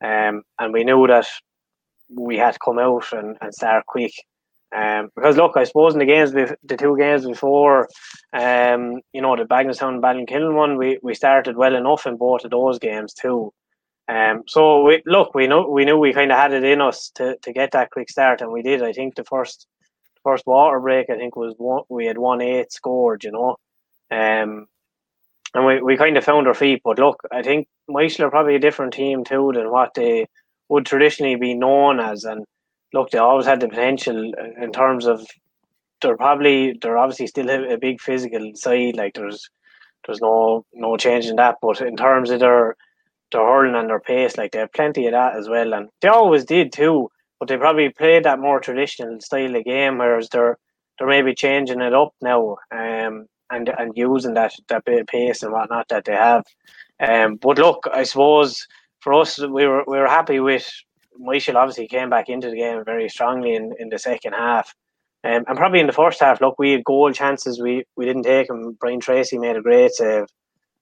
um, 0.00 0.42
and 0.60 0.72
we 0.72 0.84
knew 0.84 1.06
that 1.08 1.26
we 2.08 2.36
had 2.36 2.52
to 2.52 2.58
come 2.64 2.78
out 2.78 3.12
and, 3.12 3.36
and 3.40 3.52
start 3.52 3.86
quick. 3.86 4.12
Um, 4.74 5.10
because 5.14 5.36
look, 5.36 5.56
I 5.56 5.64
suppose 5.64 5.94
in 5.94 6.00
the 6.00 6.06
games, 6.06 6.32
the 6.32 6.76
two 6.76 6.96
games 6.98 7.24
before, 7.24 7.88
um, 8.32 9.00
you 9.12 9.22
know, 9.22 9.36
the 9.36 9.44
Bagenalstown 9.44 9.94
and 9.94 10.02
Ballinkillen 10.02 10.54
one, 10.54 10.76
we, 10.76 10.98
we 11.02 11.14
started 11.14 11.56
well 11.56 11.76
enough 11.76 12.06
in 12.06 12.16
both 12.16 12.44
of 12.44 12.50
those 12.50 12.78
games 12.78 13.14
too. 13.14 13.52
Um, 14.08 14.42
so 14.46 14.82
we 14.82 15.02
look, 15.06 15.34
we 15.34 15.46
know 15.46 15.68
we 15.68 15.84
knew 15.84 15.98
we 15.98 16.12
kind 16.12 16.30
of 16.30 16.38
had 16.38 16.52
it 16.52 16.64
in 16.64 16.80
us 16.80 17.10
to, 17.16 17.36
to 17.42 17.52
get 17.52 17.72
that 17.72 17.90
quick 17.90 18.08
start, 18.08 18.40
and 18.40 18.52
we 18.52 18.62
did. 18.62 18.82
I 18.82 18.92
think 18.92 19.14
the 19.14 19.24
first 19.24 19.66
first 20.22 20.46
water 20.46 20.78
break, 20.80 21.10
I 21.10 21.16
think 21.16 21.36
was 21.36 21.54
one 21.58 21.82
we 21.88 22.06
had 22.06 22.18
one 22.18 22.40
eight 22.40 22.72
scored, 22.72 23.24
you 23.24 23.32
know, 23.32 23.56
um, 24.10 24.66
and 25.54 25.66
we, 25.66 25.82
we 25.82 25.96
kind 25.96 26.16
of 26.16 26.24
found 26.24 26.46
our 26.46 26.54
feet. 26.54 26.82
But 26.84 26.98
look, 26.98 27.20
I 27.32 27.42
think 27.42 27.66
Michael 27.88 28.30
probably 28.30 28.56
a 28.56 28.60
different 28.60 28.94
team 28.94 29.24
too 29.24 29.52
than 29.54 29.70
what 29.70 29.94
they 29.94 30.26
would 30.68 30.86
traditionally 30.86 31.36
be 31.36 31.54
known 31.54 31.98
as, 31.98 32.24
and 32.24 32.44
look, 32.96 33.10
they 33.10 33.18
always 33.18 33.46
had 33.46 33.60
the 33.60 33.68
potential 33.68 34.32
in 34.60 34.72
terms 34.72 35.06
of 35.06 35.26
they're 36.00 36.16
probably 36.16 36.76
they're 36.80 36.98
obviously 36.98 37.26
still 37.26 37.50
a, 37.50 37.76
big 37.76 38.00
physical 38.00 38.52
side. 38.54 38.96
Like 38.96 39.14
there's 39.14 39.48
there's 40.06 40.20
no 40.20 40.64
no 40.72 40.96
change 40.96 41.26
in 41.26 41.36
that, 41.36 41.56
but 41.60 41.80
in 41.80 41.96
terms 41.96 42.30
of 42.30 42.40
their 42.40 42.76
their 43.32 43.42
hurling 43.42 43.74
and 43.74 43.88
their 43.88 44.00
pace. 44.00 44.36
Like 44.36 44.52
they 44.52 44.60
have 44.60 44.72
plenty 44.72 45.06
of 45.06 45.12
that 45.12 45.36
as 45.36 45.48
well, 45.48 45.74
and 45.74 45.88
they 46.00 46.08
always 46.08 46.44
did 46.44 46.72
too. 46.72 47.10
But 47.38 47.48
they 47.48 47.58
probably 47.58 47.90
played 47.90 48.24
that 48.24 48.38
more 48.38 48.60
traditional 48.60 49.20
style 49.20 49.54
of 49.54 49.64
game, 49.64 49.98
whereas 49.98 50.28
they're 50.30 50.56
they're 50.98 51.08
maybe 51.08 51.34
changing 51.34 51.82
it 51.82 51.94
up 51.94 52.14
now, 52.22 52.56
um, 52.72 53.26
and 53.50 53.68
and 53.78 53.92
using 53.94 54.34
that 54.34 54.54
that 54.68 54.84
bit 54.84 55.02
of 55.02 55.06
pace 55.06 55.42
and 55.42 55.52
whatnot 55.52 55.88
that 55.88 56.04
they 56.06 56.14
have. 56.14 56.44
Um, 56.98 57.36
but 57.36 57.58
look, 57.58 57.86
I 57.92 58.04
suppose 58.04 58.66
for 59.00 59.12
us, 59.12 59.38
we 59.38 59.66
were 59.66 59.84
we 59.86 59.98
were 59.98 60.08
happy 60.08 60.40
with 60.40 60.66
Michael. 61.18 61.56
Obviously, 61.56 61.88
came 61.88 62.10
back 62.10 62.28
into 62.28 62.50
the 62.50 62.56
game 62.56 62.84
very 62.84 63.08
strongly 63.08 63.54
in, 63.54 63.74
in 63.78 63.88
the 63.88 63.98
second 63.98 64.32
half. 64.32 64.74
Um, 65.24 65.44
and 65.48 65.56
probably 65.56 65.80
in 65.80 65.86
the 65.86 65.92
first 65.92 66.20
half, 66.20 66.40
look, 66.40 66.56
we 66.58 66.72
had 66.72 66.84
goal 66.84 67.12
chances. 67.12 67.60
We 67.60 67.84
we 67.96 68.04
didn't 68.04 68.22
take 68.22 68.48
them. 68.48 68.76
Brian 68.78 69.00
Tracy 69.00 69.38
made 69.38 69.56
a 69.56 69.62
great 69.62 69.92
save 69.92 70.26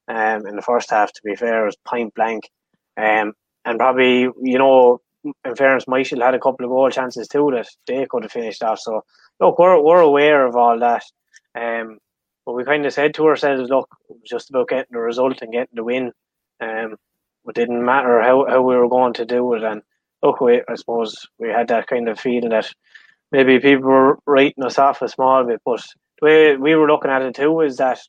um, 0.09 0.47
in 0.47 0.57
the 0.57 0.63
first 0.63 0.91
half. 0.91 1.13
To 1.13 1.21
be 1.25 1.35
fair, 1.35 1.63
it 1.63 1.67
was 1.67 1.77
point 1.87 2.15
blank, 2.15 2.51
um, 2.97 3.33
and 3.65 3.79
probably 3.79 4.29
you 4.43 4.59
know, 4.59 5.01
in 5.25 5.57
fairness, 5.57 5.89
Michael 5.89 6.21
had 6.21 6.35
a 6.35 6.41
couple 6.41 6.67
of 6.67 6.71
goal 6.71 6.91
chances 6.91 7.29
too 7.29 7.51
that 7.55 7.69
they 7.87 8.07
could 8.07 8.25
have 8.25 8.33
finished 8.33 8.63
off. 8.63 8.81
So 8.81 9.03
look, 9.41 9.59
we're 9.59 9.81
we're 9.81 10.01
aware 10.01 10.47
of 10.47 10.57
all 10.57 10.79
that, 10.79 11.05
um, 11.55 11.99
but 12.45 12.55
we 12.55 12.65
kind 12.65 12.85
of 12.85 12.93
said 12.93 13.15
to 13.15 13.27
ourselves, 13.27 13.71
look, 13.71 13.89
it 14.11 14.17
was 14.21 14.29
just 14.29 14.51
about 14.51 14.69
getting 14.69 14.93
the 14.93 14.99
result 14.99 15.41
and 15.41 15.53
getting 15.53 15.75
the 15.75 15.85
win. 15.85 16.13
Um, 16.61 16.97
it 17.47 17.55
didn't 17.55 17.85
matter 17.85 18.23
how, 18.23 18.47
how 18.49 18.63
we 18.63 18.77
were 18.77 18.89
going 18.89 19.15
to 19.15 19.25
do 19.25 19.55
it, 19.55 19.63
and 19.63 19.83
look, 20.25 20.41
we 20.41 20.63
I 20.69 20.75
suppose 20.75 21.27
we 21.39 21.49
had 21.49 21.69
that 21.69 21.87
kind 21.87 22.09
of 22.09 22.19
feeling 22.19 22.51
that 22.51 22.73
maybe 23.31 23.61
people 23.61 23.89
were 23.89 24.19
writing 24.27 24.65
us 24.65 24.79
off 24.79 25.03
a 25.03 25.09
small 25.09 25.45
bit, 25.45 25.61
but 25.65 25.85
the 26.21 26.27
way 26.27 26.57
we 26.57 26.75
were 26.75 26.89
looking 26.89 27.11
at 27.11 27.23
it 27.23 27.37
too 27.37 27.61
is 27.61 27.77
that 27.77 28.01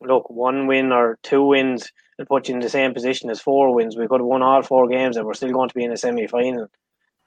look, 0.00 0.28
one 0.28 0.66
win 0.66 0.92
or 0.92 1.18
two 1.22 1.44
wins 1.44 1.90
will 2.18 2.26
put 2.26 2.48
you 2.48 2.54
in 2.54 2.60
the 2.60 2.68
same 2.68 2.92
position 2.92 3.30
as 3.30 3.40
four 3.40 3.74
wins. 3.74 3.96
We 3.96 4.08
could 4.08 4.20
have 4.20 4.26
won 4.26 4.42
all 4.42 4.62
four 4.62 4.88
games 4.88 5.16
and 5.16 5.26
we're 5.26 5.34
still 5.34 5.52
going 5.52 5.68
to 5.68 5.74
be 5.74 5.84
in 5.84 5.92
a 5.92 5.96
semi 5.96 6.26
final. 6.26 6.68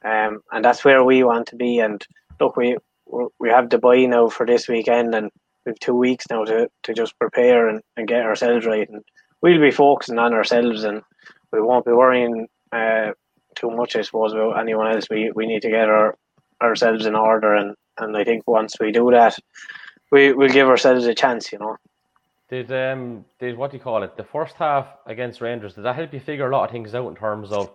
Um, 0.03 0.41
and 0.51 0.63
that's 0.63 0.86
where 0.86 1.03
we 1.03 1.23
want 1.23 1.47
to 1.47 1.55
be. 1.55 1.79
And 1.79 2.05
look, 2.39 2.58
we 2.58 2.77
we 3.39 3.49
have 3.49 3.69
Dubai 3.69 4.10
now 4.10 4.29
for 4.29 4.45
this 4.45 4.67
weekend, 4.67 5.13
and 5.13 5.29
we 5.65 5.69
have 5.71 5.79
two 5.79 5.95
weeks 5.95 6.25
now 6.29 6.43
to, 6.43 6.69
to 6.84 6.93
just 6.93 7.17
prepare 7.19 7.67
and, 7.69 7.81
and 7.95 8.08
get 8.08 8.23
ourselves 8.23 8.65
right. 8.65 8.89
And 8.89 9.03
we'll 9.41 9.62
be 9.62 9.71
focusing 9.71 10.19
on 10.19 10.34
ourselves, 10.34 10.84
and 10.84 11.01
we 11.51 11.62
won't 11.62 11.86
be 11.86 11.91
worrying 11.91 12.47
uh, 12.71 13.12
too 13.55 13.71
much, 13.71 13.95
I 13.95 14.01
suppose, 14.01 14.33
about 14.33 14.59
anyone 14.59 14.87
else. 14.87 15.07
We 15.09 15.31
we 15.31 15.45
need 15.45 15.61
to 15.63 15.69
get 15.69 15.89
our 15.89 16.17
ourselves 16.61 17.05
in 17.05 17.15
order, 17.15 17.53
and, 17.53 17.75
and 17.97 18.15
I 18.15 18.23
think 18.23 18.43
once 18.47 18.75
we 18.79 18.91
do 18.91 19.11
that, 19.11 19.37
we 20.11 20.33
will 20.33 20.49
give 20.49 20.67
ourselves 20.67 21.05
a 21.05 21.13
chance. 21.13 21.51
You 21.51 21.59
know. 21.59 21.77
Did 22.49 22.71
um 22.71 23.25
did 23.39 23.57
what 23.57 23.71
do 23.71 23.77
you 23.77 23.83
call 23.83 24.03
it? 24.03 24.15
The 24.17 24.23
first 24.23 24.55
half 24.55 24.87
against 25.05 25.41
Rangers 25.41 25.73
did 25.73 25.85
that 25.85 25.95
help 25.95 26.13
you 26.13 26.19
figure 26.19 26.49
a 26.49 26.55
lot 26.55 26.65
of 26.65 26.71
things 26.71 26.93
out 26.93 27.07
in 27.07 27.15
terms 27.15 27.51
of 27.51 27.71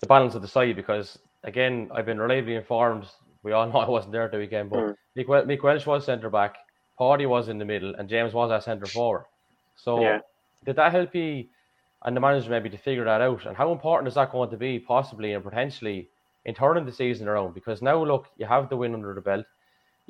the 0.00 0.06
balance 0.06 0.34
of 0.34 0.42
the 0.42 0.48
side? 0.48 0.76
Because 0.76 1.18
again, 1.44 1.90
I've 1.94 2.06
been 2.06 2.18
reliably 2.18 2.56
informed. 2.56 3.06
We 3.42 3.52
all 3.52 3.68
know 3.72 3.78
I 3.78 3.88
wasn't 3.88 4.12
there 4.12 4.28
the 4.28 4.38
weekend, 4.38 4.70
but 4.70 4.80
mm. 4.80 4.94
Mick, 5.16 5.26
Mick 5.46 5.62
Welsh 5.62 5.86
was 5.86 6.04
centre 6.04 6.30
back, 6.30 6.56
Paddy 6.98 7.26
was 7.26 7.48
in 7.48 7.58
the 7.58 7.64
middle, 7.64 7.94
and 7.94 8.08
James 8.08 8.34
was 8.34 8.50
our 8.50 8.60
centre 8.60 8.86
forward. 8.86 9.24
So 9.76 10.00
yeah. 10.02 10.18
did 10.64 10.76
that 10.76 10.92
help 10.92 11.14
you 11.14 11.46
and 12.04 12.16
the 12.16 12.20
manager 12.20 12.50
maybe 12.50 12.70
to 12.70 12.78
figure 12.78 13.04
that 13.04 13.20
out? 13.20 13.46
And 13.46 13.56
how 13.56 13.72
important 13.72 14.08
is 14.08 14.14
that 14.14 14.32
going 14.32 14.50
to 14.50 14.56
be, 14.56 14.78
possibly 14.78 15.32
and 15.32 15.44
potentially, 15.44 16.08
in 16.44 16.54
turning 16.54 16.86
the 16.86 16.92
season 16.92 17.28
around? 17.28 17.54
Because 17.54 17.82
now 17.82 18.02
look, 18.04 18.26
you 18.36 18.46
have 18.46 18.68
the 18.68 18.76
win 18.76 18.94
under 18.94 19.14
the 19.14 19.20
belt 19.20 19.46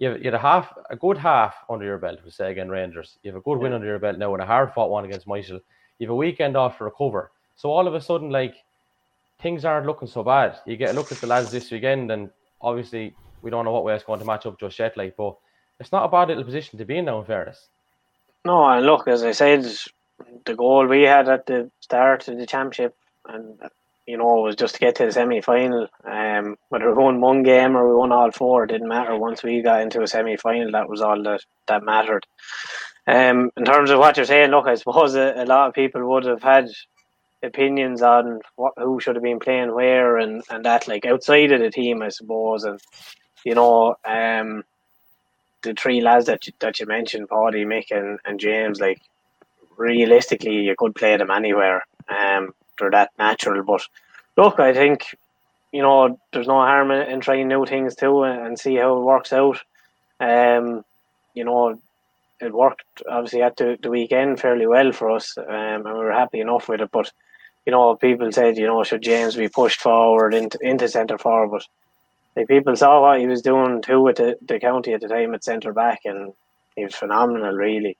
you 0.01 0.09
have, 0.09 0.19
you 0.19 0.25
have 0.25 0.35
a 0.35 0.39
half, 0.39 0.73
a 0.89 0.97
good 0.97 1.19
half 1.19 1.55
under 1.69 1.85
your 1.85 1.99
belt, 1.99 2.21
we 2.25 2.31
say 2.31 2.51
again, 2.51 2.71
Rangers. 2.71 3.19
You 3.23 3.31
have 3.31 3.39
a 3.39 3.43
good 3.43 3.59
yeah. 3.59 3.65
win 3.65 3.73
under 3.75 3.87
your 3.87 3.99
belt 3.99 4.19
now 4.19 4.33
and 4.33 4.43
a 4.43 4.47
hard 4.47 4.73
fought 4.73 4.91
one 4.91 5.05
against 5.05 5.27
Michael. 5.27 5.61
You 5.99 6.07
have 6.07 6.13
a 6.13 6.17
weekend 6.17 6.57
off 6.57 6.79
to 6.79 6.85
recover. 6.85 7.31
So 7.55 7.71
all 7.71 7.87
of 7.87 7.95
a 7.95 8.01
sudden, 8.01 8.31
like, 8.31 8.55
things 9.43 9.67
aren't 9.67 9.87
looking 9.87 10.09
so 10.09 10.25
bad. 10.25 10.59
You 10.65 10.79
get 10.79 10.91
a 10.91 10.95
look 10.95 11.13
at 11.13 11.19
the 11.19 11.27
lads 11.27 11.51
this 11.51 11.71
weekend, 11.71 12.11
and 12.11 12.31
obviously, 12.63 13.15
we 13.43 13.51
don't 13.51 13.67
know 13.67 13.73
what 13.73 13.85
way 13.85 13.95
it's 13.95 14.05
going 14.05 14.21
to 14.21 14.25
match 14.25 14.47
up 14.47 14.59
just 14.59 14.79
yet, 14.79 14.97
like, 14.97 15.17
but 15.17 15.37
it's 15.79 15.93
not 15.93 16.05
a 16.05 16.09
bad 16.09 16.29
little 16.29 16.45
position 16.45 16.79
to 16.79 16.87
be 16.87 16.97
in 16.97 17.05
now, 17.05 17.21
in 17.21 17.27
fairness. 17.27 17.69
No, 18.47 18.65
and 18.65 18.87
look, 18.87 19.07
as 19.07 19.23
I 19.23 19.33
said, 19.33 19.71
the 20.45 20.55
goal 20.55 20.87
we 20.87 21.03
had 21.03 21.29
at 21.29 21.47
the 21.47 21.71
start 21.81 22.29
of 22.29 22.39
the 22.39 22.47
championship, 22.47 22.97
and 23.27 23.59
you 24.07 24.17
know, 24.17 24.41
it 24.41 24.43
was 24.43 24.57
just 24.57 24.75
to 24.75 24.81
get 24.81 24.97
to 24.97 25.07
the 25.07 25.13
semi 25.13 25.41
final. 25.41 25.87
Um, 26.05 26.57
whether 26.69 26.93
we 26.93 27.03
won 27.03 27.21
one 27.21 27.45
game 27.45 27.77
or 27.77 27.89
we 27.89 27.95
won 27.95 28.11
all 28.11 28.33
four, 28.33 28.67
didn't 28.67 28.89
matter. 28.89 29.17
Once 29.17 29.43
we 29.43 29.63
got 29.63 29.83
into 29.83 30.03
a 30.03 30.07
semi 30.07 30.37
final, 30.37 30.73
that 30.73 30.89
was 30.89 31.01
all 31.01 31.23
that, 31.23 31.43
that 31.69 31.85
mattered. 31.85 32.27
Um, 33.07 33.51
in 33.57 33.65
terms 33.65 33.91
of 33.91 34.01
what 34.01 34.17
you're 34.17 34.27
saying, 34.27 34.51
look, 34.51 34.67
I 34.67 34.75
suppose 34.75 35.15
a, 35.15 35.35
a, 35.37 35.45
lot 35.45 35.69
of 35.69 35.75
people 35.75 36.07
would 36.09 36.25
have 36.25 36.43
had 36.43 36.71
opinions 37.43 38.03
on 38.03 38.41
what 38.57 38.75
who 38.77 39.01
should 39.01 39.17
have 39.17 39.23
been 39.23 39.39
playing 39.39 39.75
where 39.75 40.19
and, 40.19 40.43
and 40.51 40.65
that, 40.65 40.89
like 40.89 41.07
outside 41.07 41.53
of 41.53 41.61
the 41.61 41.71
team, 41.71 42.03
I 42.03 42.09
suppose. 42.09 42.65
And, 42.65 42.81
you 43.45 43.55
know, 43.55 43.95
um, 44.05 44.65
the 45.63 45.75
three 45.75 46.01
lads 46.01 46.27
that 46.27 46.47
you, 46.47 46.53
that 46.59 46.81
you 46.81 46.87
mentioned, 46.87 47.29
Paddy, 47.29 47.65
Mick, 47.65 47.91
and, 47.91 48.19
and 48.25 48.41
James, 48.41 48.81
like, 48.81 49.01
realistically, 49.81 50.57
you 50.57 50.75
could 50.77 50.95
play 50.95 51.17
them 51.17 51.31
anywhere. 51.31 51.83
Um, 52.09 52.55
they're 52.79 52.91
that 52.91 53.11
natural. 53.19 53.63
But 53.65 53.83
look, 54.37 54.61
I 54.61 54.73
think 54.73 55.17
you 55.73 55.83
know 55.83 56.19
there's 56.33 56.47
no 56.47 56.61
harm 56.61 56.91
in, 56.91 57.03
in 57.09 57.21
trying 57.21 57.49
new 57.49 57.65
things 57.67 57.95
too 57.95 58.25
and, 58.25 58.47
and, 58.47 58.59
see 58.59 58.77
how 58.77 58.97
it 58.97 59.05
works 59.05 59.33
out. 59.33 59.59
Um, 60.19 60.85
you 61.35 61.45
know, 61.45 61.81
it 62.41 62.53
worked 62.53 62.85
obviously 63.09 63.43
at 63.43 63.57
the, 63.57 63.79
the 63.83 63.91
weekend 63.91 64.41
fairly 64.41 64.67
well 64.67 64.93
for 64.93 65.11
us, 65.11 65.37
um, 65.39 65.47
and 65.49 65.85
we 65.85 65.93
were 65.93 66.13
happy 66.13 66.41
enough 66.41 66.69
with 66.69 66.81
it. 66.81 66.91
But 66.91 67.11
you 67.67 67.73
know, 67.73 67.97
people 67.97 68.33
said, 68.33 68.57
you 68.57 68.67
know, 68.67 68.83
should 68.85 69.03
James 69.03 69.37
be 69.37 69.49
pushed 69.49 69.81
forward 69.81 70.35
into 70.35 70.59
into 70.61 70.89
centre 70.89 71.19
forward? 71.19 71.51
But 71.51 71.67
like 72.37 72.49
people 72.49 72.77
saw 72.77 73.01
what 73.01 73.21
he 73.21 73.27
was 73.27 73.43
doing 73.43 73.83
too 73.83 74.01
with 74.01 74.17
the, 74.17 74.37
the 74.43 74.61
county 74.61 74.93
at 74.93 75.01
the 75.01 75.09
time 75.09 75.35
at 75.35 75.45
centre 75.45 75.73
back, 75.73 76.01
and 76.05 76.33
he 76.77 76.85
was 76.85 76.95
phenomenal, 76.95 77.53
really. 77.55 77.97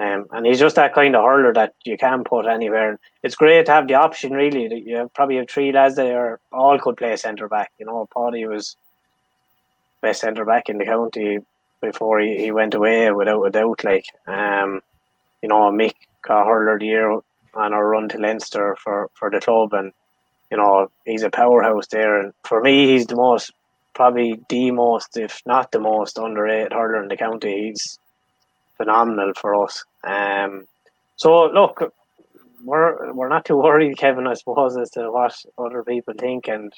Um, 0.00 0.26
and 0.30 0.46
he's 0.46 0.58
just 0.58 0.76
that 0.76 0.94
kind 0.94 1.14
of 1.14 1.24
hurler 1.24 1.52
that 1.52 1.74
you 1.84 1.98
can 1.98 2.24
put 2.24 2.46
anywhere. 2.46 2.98
It's 3.22 3.34
great 3.34 3.66
to 3.66 3.72
have 3.72 3.86
the 3.86 3.94
option, 3.94 4.32
really. 4.32 4.66
That 4.66 4.86
You 4.86 4.96
have, 4.96 5.12
probably 5.12 5.36
have 5.36 5.50
three 5.50 5.72
lads 5.72 5.96
there, 5.96 6.40
all 6.52 6.78
could 6.78 6.96
play 6.96 7.14
centre 7.16 7.48
back. 7.48 7.70
You 7.78 7.84
know, 7.84 8.08
Paddy 8.16 8.46
was 8.46 8.76
best 10.00 10.22
centre 10.22 10.46
back 10.46 10.70
in 10.70 10.78
the 10.78 10.86
county 10.86 11.40
before 11.82 12.18
he, 12.20 12.38
he 12.38 12.50
went 12.50 12.72
away, 12.72 13.10
without 13.12 13.42
a 13.42 13.50
doubt. 13.50 13.84
Like, 13.84 14.06
um, 14.26 14.80
you 15.42 15.50
know, 15.50 15.70
Mick 15.70 15.94
got 16.22 16.46
hurler 16.46 16.78
the 16.78 16.86
year 16.86 17.10
on 17.52 17.74
our 17.74 17.86
run 17.86 18.08
to 18.08 18.18
Leinster 18.18 18.76
for, 18.82 19.10
for 19.12 19.30
the 19.30 19.40
club, 19.40 19.74
and 19.74 19.92
you 20.50 20.56
know 20.56 20.90
he's 21.04 21.24
a 21.24 21.30
powerhouse 21.30 21.88
there. 21.88 22.20
And 22.20 22.32
for 22.44 22.62
me, 22.62 22.86
he's 22.86 23.06
the 23.06 23.16
most, 23.16 23.52
probably 23.94 24.40
the 24.48 24.70
most, 24.70 25.18
if 25.18 25.42
not 25.44 25.72
the 25.72 25.80
most 25.80 26.16
underrated 26.16 26.72
hurler 26.72 27.02
in 27.02 27.08
the 27.08 27.18
county. 27.18 27.66
He's 27.68 27.98
phenomenal 28.78 29.32
for 29.34 29.62
us. 29.62 29.84
Um, 30.04 30.66
so 31.16 31.46
look, 31.46 31.92
we're 32.64 33.12
we're 33.12 33.28
not 33.28 33.44
too 33.44 33.56
worried, 33.56 33.96
Kevin. 33.98 34.26
I 34.26 34.34
suppose 34.34 34.76
as 34.76 34.90
to 34.92 35.10
what 35.10 35.34
other 35.58 35.82
people 35.82 36.14
think 36.18 36.48
and 36.48 36.72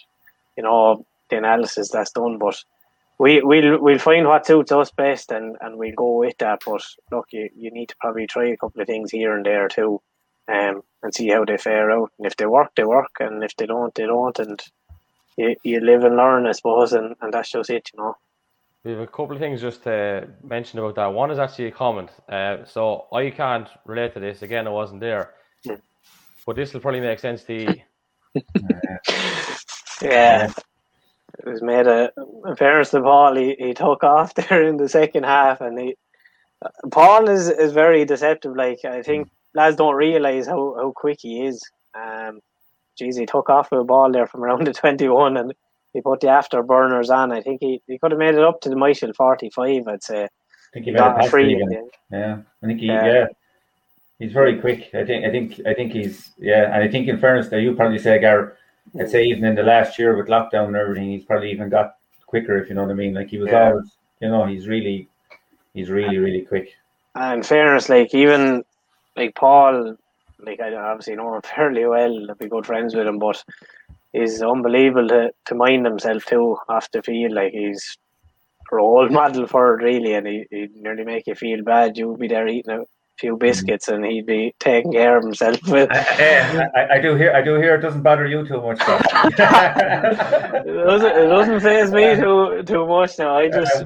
you 0.56 0.62
know 0.62 1.06
the 1.30 1.38
analysis 1.38 1.90
that's 1.90 2.12
done, 2.12 2.38
but 2.38 2.62
we 3.18 3.42
we'll 3.42 3.80
we'll 3.80 3.98
find 3.98 4.26
what 4.26 4.46
suits 4.46 4.72
us 4.72 4.90
best 4.90 5.32
and 5.32 5.56
and 5.60 5.78
we'll 5.78 5.94
go 5.94 6.18
with 6.18 6.38
that. 6.38 6.62
But 6.66 6.82
look, 7.10 7.28
you, 7.32 7.48
you 7.56 7.70
need 7.70 7.90
to 7.90 7.96
probably 8.00 8.26
try 8.26 8.48
a 8.48 8.56
couple 8.56 8.80
of 8.80 8.86
things 8.86 9.10
here 9.12 9.36
and 9.36 9.46
there 9.46 9.68
too, 9.68 10.00
um, 10.48 10.82
and 11.02 11.14
see 11.14 11.28
how 11.28 11.44
they 11.44 11.56
fare 11.56 11.90
out. 11.90 12.10
And 12.18 12.26
if 12.26 12.36
they 12.36 12.46
work, 12.46 12.72
they 12.76 12.84
work, 12.84 13.12
and 13.20 13.44
if 13.44 13.56
they 13.56 13.66
don't, 13.66 13.94
they 13.94 14.06
don't. 14.06 14.38
And 14.38 14.60
you, 15.36 15.56
you 15.62 15.80
live 15.80 16.04
and 16.04 16.16
learn, 16.16 16.46
I 16.46 16.52
suppose, 16.52 16.92
and, 16.92 17.16
and 17.20 17.32
that's 17.32 17.50
just 17.52 17.70
it, 17.70 17.90
you 17.94 18.00
know. 18.02 18.16
We 18.84 18.90
have 18.92 19.00
a 19.00 19.06
couple 19.06 19.32
of 19.32 19.38
things 19.38 19.60
just 19.60 19.84
to 19.84 20.28
mention 20.42 20.78
about 20.80 20.96
that. 20.96 21.06
One 21.06 21.30
is 21.30 21.38
actually 21.38 21.66
a 21.66 21.70
comment. 21.70 22.10
Uh, 22.28 22.64
so 22.64 23.06
I 23.12 23.30
can't 23.30 23.68
relate 23.86 24.12
to 24.14 24.20
this. 24.20 24.42
Again, 24.42 24.66
I 24.66 24.70
wasn't 24.70 25.00
there. 25.00 25.34
Hmm. 25.64 25.74
But 26.44 26.56
this 26.56 26.72
will 26.72 26.80
probably 26.80 27.00
make 27.00 27.20
sense 27.20 27.44
to 27.44 27.54
you. 27.54 28.42
Yeah. 30.02 30.52
It 31.38 31.48
was 31.48 31.62
made 31.62 31.86
a 31.86 32.12
in 32.46 32.56
fairness 32.56 32.90
to 32.90 33.00
Paul, 33.00 33.36
he, 33.36 33.56
he 33.58 33.74
took 33.74 34.04
off 34.04 34.34
there 34.48 34.62
in 34.62 34.76
the 34.76 34.88
second 34.88 35.24
half 35.24 35.60
and 35.60 35.78
he 35.78 35.96
Paul 36.90 37.28
is, 37.28 37.48
is 37.48 37.72
very 37.72 38.04
deceptive. 38.04 38.54
Like 38.56 38.84
I 38.84 39.02
think 39.02 39.28
lads 39.54 39.76
don't 39.76 39.94
realise 39.94 40.46
how, 40.46 40.74
how 40.76 40.92
quick 40.94 41.18
he 41.20 41.46
is. 41.46 41.62
Um 41.94 42.40
geez, 42.98 43.16
he 43.16 43.26
took 43.26 43.48
off 43.48 43.70
with 43.70 43.80
a 43.80 43.84
ball 43.84 44.12
there 44.12 44.26
from 44.26 44.44
around 44.44 44.66
the 44.66 44.72
twenty 44.72 45.08
one 45.08 45.36
and 45.36 45.54
he 45.92 46.00
put 46.00 46.20
the 46.20 46.28
afterburners 46.28 47.10
on. 47.10 47.32
I 47.32 47.40
think 47.42 47.60
he, 47.60 47.82
he 47.86 47.98
could 47.98 48.12
have 48.12 48.18
made 48.18 48.34
it 48.34 48.42
up 48.44 48.60
to 48.62 48.68
the 48.68 48.76
Michael 48.76 49.12
forty 49.12 49.50
five, 49.50 49.86
I'd 49.88 50.02
say. 50.02 50.24
I 50.24 50.28
think 50.72 50.86
he 50.86 50.90
made 50.90 50.98
Got 50.98 51.10
it 51.10 51.14
a 51.14 51.18
past 51.20 51.30
free 51.30 51.54
even. 51.54 51.90
Yeah, 52.10 52.38
I 52.62 52.66
think 52.66 52.80
he. 52.80 52.86
Yeah. 52.86 53.06
Yeah. 53.06 53.26
he's 54.18 54.32
very 54.32 54.58
quick. 54.60 54.90
I 54.94 55.04
think. 55.04 55.24
I 55.24 55.30
think. 55.30 55.60
I 55.66 55.74
think 55.74 55.92
he's. 55.92 56.32
Yeah, 56.38 56.72
and 56.74 56.82
I 56.82 56.88
think 56.88 57.08
in 57.08 57.18
fairness, 57.18 57.48
that 57.48 57.60
you 57.60 57.74
probably 57.74 57.98
say, 57.98 58.18
Gar. 58.18 58.56
I'd 58.98 59.10
say 59.10 59.24
even 59.24 59.44
in 59.44 59.54
the 59.54 59.62
last 59.62 59.98
year 59.98 60.16
with 60.16 60.26
lockdown 60.26 60.66
and 60.66 60.76
everything, 60.76 61.10
he's 61.10 61.24
probably 61.24 61.50
even 61.52 61.68
got 61.68 61.94
quicker. 62.26 62.56
If 62.56 62.68
you 62.68 62.74
know 62.74 62.82
what 62.82 62.90
I 62.90 62.94
mean. 62.94 63.14
Like 63.14 63.28
he 63.28 63.38
was 63.38 63.50
Yeah. 63.50 63.70
always. 63.70 63.96
You 64.20 64.28
know, 64.28 64.46
he's 64.46 64.68
really, 64.68 65.08
he's 65.74 65.90
really, 65.90 66.18
really 66.18 66.42
quick. 66.42 66.72
And 67.14 67.38
in 67.38 67.42
fairness, 67.42 67.88
like 67.88 68.14
even 68.14 68.64
like 69.16 69.34
Paul, 69.34 69.96
like 70.38 70.60
I 70.60 70.72
obviously 70.74 71.16
know 71.16 71.34
him 71.34 71.42
fairly 71.54 71.84
well, 71.86 72.30
I'd 72.30 72.38
be 72.38 72.48
good 72.48 72.64
friends 72.66 72.94
with 72.94 73.06
him, 73.06 73.18
but 73.18 73.42
he's 74.12 74.42
unbelievable 74.42 75.08
to, 75.08 75.30
to 75.46 75.54
mind 75.54 75.86
himself 75.86 76.24
too 76.24 76.56
off 76.68 76.90
the 76.90 77.02
field. 77.02 77.32
Like 77.32 77.52
he's 77.52 77.96
a 78.70 78.76
role 78.76 79.08
model 79.10 79.46
for 79.46 79.74
it 79.74 79.82
really, 79.82 80.14
and 80.14 80.26
he 80.26 80.46
he'd 80.50 80.74
nearly 80.76 81.04
make 81.04 81.26
you 81.26 81.34
feel 81.34 81.62
bad. 81.62 81.96
You'd 81.96 82.18
be 82.18 82.28
there 82.28 82.48
eating 82.48 82.80
a 82.80 82.84
few 83.18 83.36
biscuits, 83.36 83.88
and 83.88 84.04
he'd 84.04 84.26
be 84.26 84.54
taking 84.58 84.92
care 84.92 85.16
of 85.16 85.24
himself. 85.24 85.58
With 85.68 85.90
I, 85.90 86.68
I, 86.74 86.94
I 86.94 87.00
do 87.00 87.14
hear. 87.14 87.32
I 87.32 87.42
do 87.42 87.56
hear. 87.56 87.76
It 87.76 87.80
doesn't 87.80 88.02
bother 88.02 88.26
you 88.26 88.46
too 88.46 88.60
much. 88.60 88.78
though. 88.86 88.98
it 89.24 89.36
doesn't 90.86 91.16
it 91.16 91.28
doesn't 91.28 91.60
phase 91.60 91.90
me 91.92 92.16
too 92.16 92.62
too 92.64 92.86
much 92.86 93.18
now. 93.18 93.36
I 93.36 93.48
just 93.48 93.84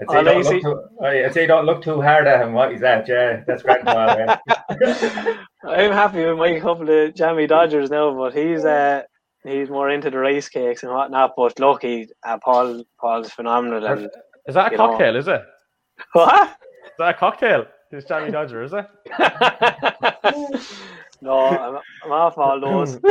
I'd 0.00 0.08
say, 0.10 0.16
Oh, 0.18 0.22
don't 0.24 0.44
look 0.44 0.62
too, 0.62 1.04
I'd 1.04 1.34
say 1.34 1.46
don't 1.46 1.66
look 1.66 1.82
too 1.82 2.00
hard 2.00 2.26
at 2.26 2.42
him. 2.42 2.52
What 2.52 2.72
he's 2.72 2.82
at, 2.82 3.08
yeah, 3.08 3.42
that's 3.46 3.62
great. 3.62 3.82
Paul. 3.84 4.08
I'm 5.66 5.92
happy 5.92 6.24
with 6.24 6.38
my 6.38 6.58
couple 6.58 6.88
of 6.88 7.14
Jammie 7.14 7.48
Dodgers 7.48 7.90
now, 7.90 8.14
but 8.14 8.34
he's 8.34 8.64
uh 8.64 9.02
he's 9.44 9.70
more 9.70 9.90
into 9.90 10.10
the 10.10 10.18
race 10.18 10.48
cakes 10.48 10.82
and 10.82 10.92
whatnot. 10.92 11.34
But 11.36 11.58
look, 11.60 11.82
he 11.82 12.08
uh, 12.26 12.38
Paul 12.42 12.84
Paul's 13.00 13.30
phenomenal. 13.30 13.86
And 13.86 14.10
Is 14.46 14.54
that 14.54 14.68
a 14.68 14.70
You 14.72 14.78
know. 14.78 14.88
cocktail, 14.88 15.16
is 15.16 15.28
it? 15.28 15.42
what? 16.12 16.48
Is 16.48 16.98
that 16.98 17.10
a 17.10 17.14
cocktail? 17.14 17.66
This 17.90 18.04
Jammie 18.06 18.32
Dodger, 18.32 18.62
is 18.64 18.72
it? 18.72 18.86
no, 21.22 21.38
I'm, 21.48 21.78
I'm 22.04 22.12
off 22.12 22.38
all 22.38 22.60
those. 22.60 22.98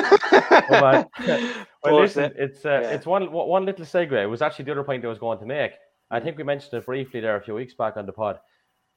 Oh. 0.70 1.06
Well, 1.86 2.00
listen, 2.00 2.24
uh, 2.24 2.30
it's 2.38 2.66
uh, 2.66 2.80
yeah. 2.82 2.90
it's 2.92 3.06
one 3.06 3.30
one 3.32 3.66
little 3.66 3.84
segue. 3.86 4.14
It 4.14 4.28
was 4.28 4.42
actually 4.42 4.64
the 4.66 4.72
other 4.72 4.86
point 4.86 5.04
I 5.04 5.10
was 5.10 5.20
going 5.20 5.38
to 5.40 5.46
make. 5.46 5.72
I 6.12 6.22
think 6.22 6.38
we 6.38 6.44
mentioned 6.46 6.74
it 6.74 6.86
briefly 6.86 7.20
there 7.20 7.36
a 7.36 7.42
few 7.42 7.56
weeks 7.56 7.74
back 7.74 7.98
on 7.98 8.06
the 8.06 8.14
pod. 8.14 8.40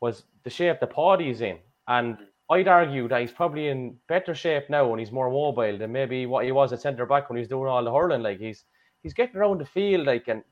Was 0.01 0.23
the 0.45 0.51
shape 0.51 0.79
the 0.79 0.87
pod 0.87 1.21
he's 1.21 1.41
in, 1.41 1.59
and 1.89 2.17
I'd 2.49 2.69
argue 2.69 3.09
that 3.09 3.21
he's 3.21 3.33
probably 3.33 3.69
in 3.69 3.97
better 4.09 4.35
shape 4.35 4.71
now 4.71 4.91
and 4.91 5.01
he's 5.01 5.11
more 5.11 5.31
mobile 5.31 5.79
than 5.79 5.91
maybe 5.91 6.27
what 6.27 6.45
he 6.45 6.53
was 6.53 6.73
at 6.73 6.81
centre 6.81 7.07
back 7.07 7.29
when 7.29 7.37
he 7.37 7.41
was 7.41 7.49
doing 7.49 7.69
all 7.69 7.83
the 7.83 7.93
hurling. 7.93 8.23
Like 8.23 8.39
he's 8.39 8.65
he's 9.03 9.15
getting 9.15 9.37
around 9.37 9.61
the 9.61 9.67
field, 9.67 10.07
like, 10.07 10.29
and 10.29 10.43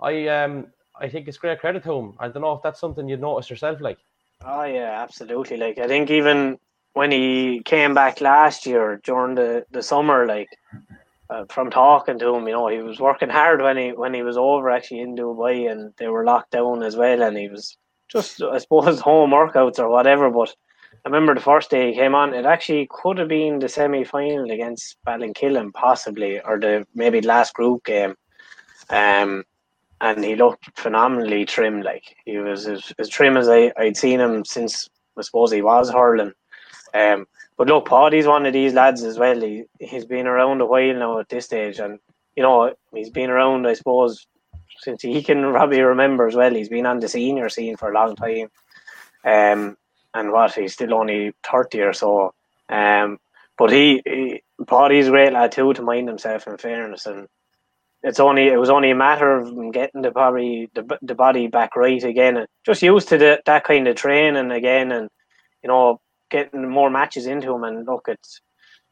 I 0.00 0.26
um 0.28 0.66
I 1.00 1.08
think 1.08 1.28
it's 1.28 1.38
great 1.38 1.60
credit 1.60 1.84
to 1.84 1.92
him. 1.92 2.14
I 2.18 2.28
don't 2.28 2.42
know 2.42 2.52
if 2.52 2.62
that's 2.62 2.80
something 2.80 3.08
you'd 3.08 3.20
notice 3.20 3.48
yourself, 3.48 3.80
like. 3.80 3.98
Oh 4.44 4.64
yeah, 4.64 5.02
absolutely. 5.02 5.56
Like 5.56 5.78
I 5.78 5.86
think 5.86 6.10
even 6.10 6.58
when 6.94 7.10
he 7.10 7.62
came 7.64 7.94
back 7.94 8.20
last 8.20 8.66
year 8.66 9.00
during 9.04 9.36
the, 9.36 9.64
the 9.70 9.82
summer, 9.82 10.26
like 10.26 10.48
uh, 11.28 11.44
from 11.48 11.70
talking 11.70 12.18
to 12.18 12.34
him, 12.34 12.46
you 12.48 12.52
know, 12.54 12.66
he 12.66 12.78
was 12.78 12.98
working 12.98 13.28
hard 13.28 13.62
when 13.62 13.76
he 13.76 13.92
when 13.92 14.12
he 14.14 14.22
was 14.22 14.36
over 14.36 14.70
actually 14.70 15.00
in 15.00 15.16
Dubai 15.16 15.70
and 15.70 15.92
they 15.96 16.08
were 16.08 16.24
locked 16.24 16.50
down 16.50 16.82
as 16.82 16.96
well, 16.96 17.22
and 17.22 17.36
he 17.36 17.48
was 17.48 17.76
just 18.08 18.42
I 18.42 18.58
suppose 18.58 19.00
home 19.10 19.30
workouts 19.30 19.78
or 19.78 19.88
whatever. 19.88 20.28
But 20.30 20.54
I 21.04 21.08
remember 21.08 21.34
the 21.34 21.40
first 21.40 21.70
day 21.70 21.88
he 21.88 21.98
came 21.98 22.14
on, 22.14 22.34
it 22.34 22.44
actually 22.44 22.86
could 22.90 23.18
have 23.18 23.28
been 23.28 23.58
the 23.58 23.68
semi 23.68 24.04
final 24.04 24.50
against 24.50 24.96
Ballinkillen, 25.06 25.72
possibly, 25.72 26.40
or 26.40 26.58
the 26.58 26.86
maybe 26.94 27.22
last 27.22 27.54
group 27.54 27.84
game. 27.84 28.16
Um, 28.90 29.44
and 30.00 30.24
he 30.24 30.34
looked 30.34 30.78
phenomenally 30.78 31.44
trim. 31.46 31.82
Like 31.82 32.16
he 32.24 32.38
was 32.38 32.66
as, 32.66 32.92
as 32.98 33.08
trim 33.08 33.36
as 33.36 33.48
I, 33.48 33.72
I'd 33.78 33.96
seen 33.96 34.20
him 34.20 34.44
since 34.44 34.88
I 35.16 35.22
suppose 35.22 35.52
he 35.52 35.62
was 35.62 35.90
hurling. 35.90 36.32
Um, 36.92 37.26
but 37.56 37.68
look, 37.68 37.86
Paddy's 37.86 38.26
one 38.26 38.46
of 38.46 38.52
these 38.52 38.74
lads 38.74 39.02
as 39.02 39.18
well. 39.18 39.40
He 39.40 39.64
he's 39.78 40.04
been 40.04 40.26
around 40.26 40.60
a 40.60 40.66
while 40.66 40.94
now 40.94 41.18
at 41.18 41.28
this 41.28 41.46
stage, 41.46 41.78
and 41.78 41.98
you 42.36 42.42
know 42.42 42.74
he's 42.94 43.10
been 43.10 43.30
around, 43.30 43.66
I 43.66 43.74
suppose, 43.74 44.26
since 44.80 45.02
he 45.02 45.22
can 45.22 45.42
probably 45.52 45.80
remember 45.80 46.26
as 46.26 46.34
well. 46.34 46.54
He's 46.54 46.68
been 46.68 46.86
on 46.86 47.00
the 47.00 47.08
senior 47.08 47.48
scene 47.48 47.76
for 47.76 47.90
a 47.90 47.94
long 47.94 48.16
time. 48.16 48.50
Um, 49.24 49.76
and 50.14 50.32
what 50.32 50.54
he's 50.54 50.74
still 50.74 50.94
only 50.94 51.32
thirty 51.44 51.80
or 51.82 51.92
so. 51.92 52.32
Um, 52.68 53.18
but 53.58 53.70
he, 53.72 54.02
he 54.06 54.42
Paddy's 54.66 55.08
a 55.08 55.10
great 55.10 55.32
lad 55.32 55.52
too 55.52 55.72
to 55.74 55.82
mind 55.82 56.08
himself. 56.08 56.46
In 56.46 56.56
fairness, 56.58 57.06
and 57.06 57.28
it's 58.02 58.20
only 58.20 58.48
it 58.48 58.58
was 58.58 58.70
only 58.70 58.90
a 58.90 58.94
matter 58.96 59.36
of 59.36 59.72
getting 59.72 60.02
the 60.02 60.10
probably 60.10 60.70
the, 60.74 60.98
the 61.02 61.14
body 61.14 61.48
back 61.48 61.76
right 61.76 62.02
again 62.04 62.36
and 62.38 62.48
just 62.64 62.82
used 62.82 63.08
to 63.08 63.18
the, 63.18 63.40
that 63.46 63.64
kind 63.64 63.88
of 63.88 63.96
training 63.96 64.50
again 64.52 64.92
and 64.92 65.10
you 65.62 65.68
know 65.68 66.00
getting 66.30 66.68
more 66.68 66.90
matches 66.90 67.26
into 67.26 67.54
him 67.54 67.64
and 67.64 67.86
look 67.86 68.06
it's 68.08 68.40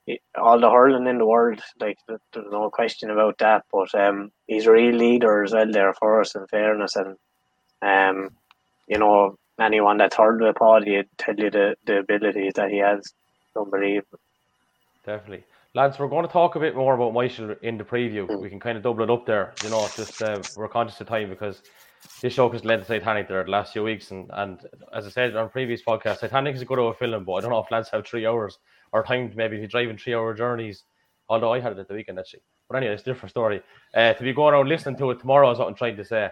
it- 0.07 0.23
all 0.37 0.61
the 0.61 0.71
hurling 0.71 1.07
in 1.07 1.19
the 1.19 1.27
world 1.27 1.61
like 1.81 1.99
there's 2.09 2.21
no 2.53 2.71
question 2.71 3.11
about 3.11 3.39
that 3.39 3.64
but 3.73 3.95
um 3.95 4.31
he's 4.47 4.66
a 4.66 4.73
real 4.73 4.95
leader 4.97 5.45
as 5.45 5.53
well 5.53 5.71
there 5.73 5.95
for 5.95 6.21
us 6.21 6.35
in 6.35 6.47
fairness 6.49 6.97
and 6.97 7.16
um 7.83 8.31
you 8.89 8.99
know 8.99 9.37
anyone 9.61 9.99
that's 9.99 10.17
heard 10.17 10.41
with 10.41 10.57
Paul 10.57 10.83
he'd 10.83 11.07
tell 11.17 11.37
you 11.37 11.51
the, 11.51 11.77
the 11.85 11.99
abilities 11.99 12.55
that 12.55 12.71
he 12.71 12.79
has 12.79 13.13
unbelievable 13.57 14.21
Definitely. 15.09 15.45
Lads, 15.75 15.99
we're 15.99 16.09
going 16.09 16.27
to 16.27 16.33
talk 16.33 16.57
a 16.57 16.61
bit 16.61 16.77
more 16.77 16.95
about 16.95 17.15
Michael 17.15 17.55
in 17.63 17.79
the 17.79 17.85
preview. 17.85 18.41
We 18.43 18.51
can 18.51 18.61
kind 18.61 18.77
of 18.77 18.83
double 18.83 19.05
it 19.05 19.11
up 19.11 19.25
there. 19.25 19.55
You 19.65 19.71
know, 19.71 19.89
just 19.97 20.21
uh, 20.21 20.39
we're 20.55 20.69
conscious 20.69 21.01
of 21.01 21.07
time 21.07 21.31
because 21.31 21.63
this 22.21 22.35
show 22.35 22.51
has 22.51 22.65
led 22.65 22.81
to 22.81 22.85
Titanic 22.85 23.27
there 23.27 23.43
the 23.43 23.51
last 23.51 23.73
few 23.73 23.85
weeks. 23.85 24.11
And, 24.11 24.31
and 24.35 24.61
as 24.93 25.07
I 25.07 25.09
said 25.09 25.35
on 25.35 25.49
previous 25.49 25.83
podcasts, 25.83 26.21
Titanic 26.21 26.57
is 26.57 26.61
a 26.61 26.67
good 26.67 26.79
over 26.79 26.93
film, 26.93 27.25
but 27.25 27.35
I 27.35 27.41
don't 27.41 27.51
know 27.51 27.59
if 27.59 27.71
lads 27.71 27.89
have 27.89 28.07
three 28.07 28.27
hours 28.27 28.59
or 28.93 29.03
time 29.03 29.31
to 29.31 29.37
maybe 29.37 29.59
be 29.59 29.67
driving 29.67 29.97
three 29.97 30.15
hour 30.15 30.35
journeys. 30.35 30.85
Although 31.31 31.55
I 31.55 31.61
had 31.61 31.73
it 31.73 31.79
at 31.79 31.89
the 31.89 31.95
weekend 31.95 32.19
actually. 32.19 32.43
But 32.69 32.77
anyway, 32.77 32.93
it's 32.93 33.03
a 33.03 33.07
different 33.07 33.31
story. 33.31 33.63
Uh, 33.95 34.13
to 34.13 34.23
be 34.23 34.35
going 34.35 34.53
around 34.53 34.69
listening 34.69 34.99
to 34.99 35.11
it 35.13 35.21
tomorrow 35.21 35.51
is 35.51 35.59
what 35.59 35.69
I'm 35.69 35.75
trying 35.75 35.97
to 35.97 36.05
say. 36.05 36.31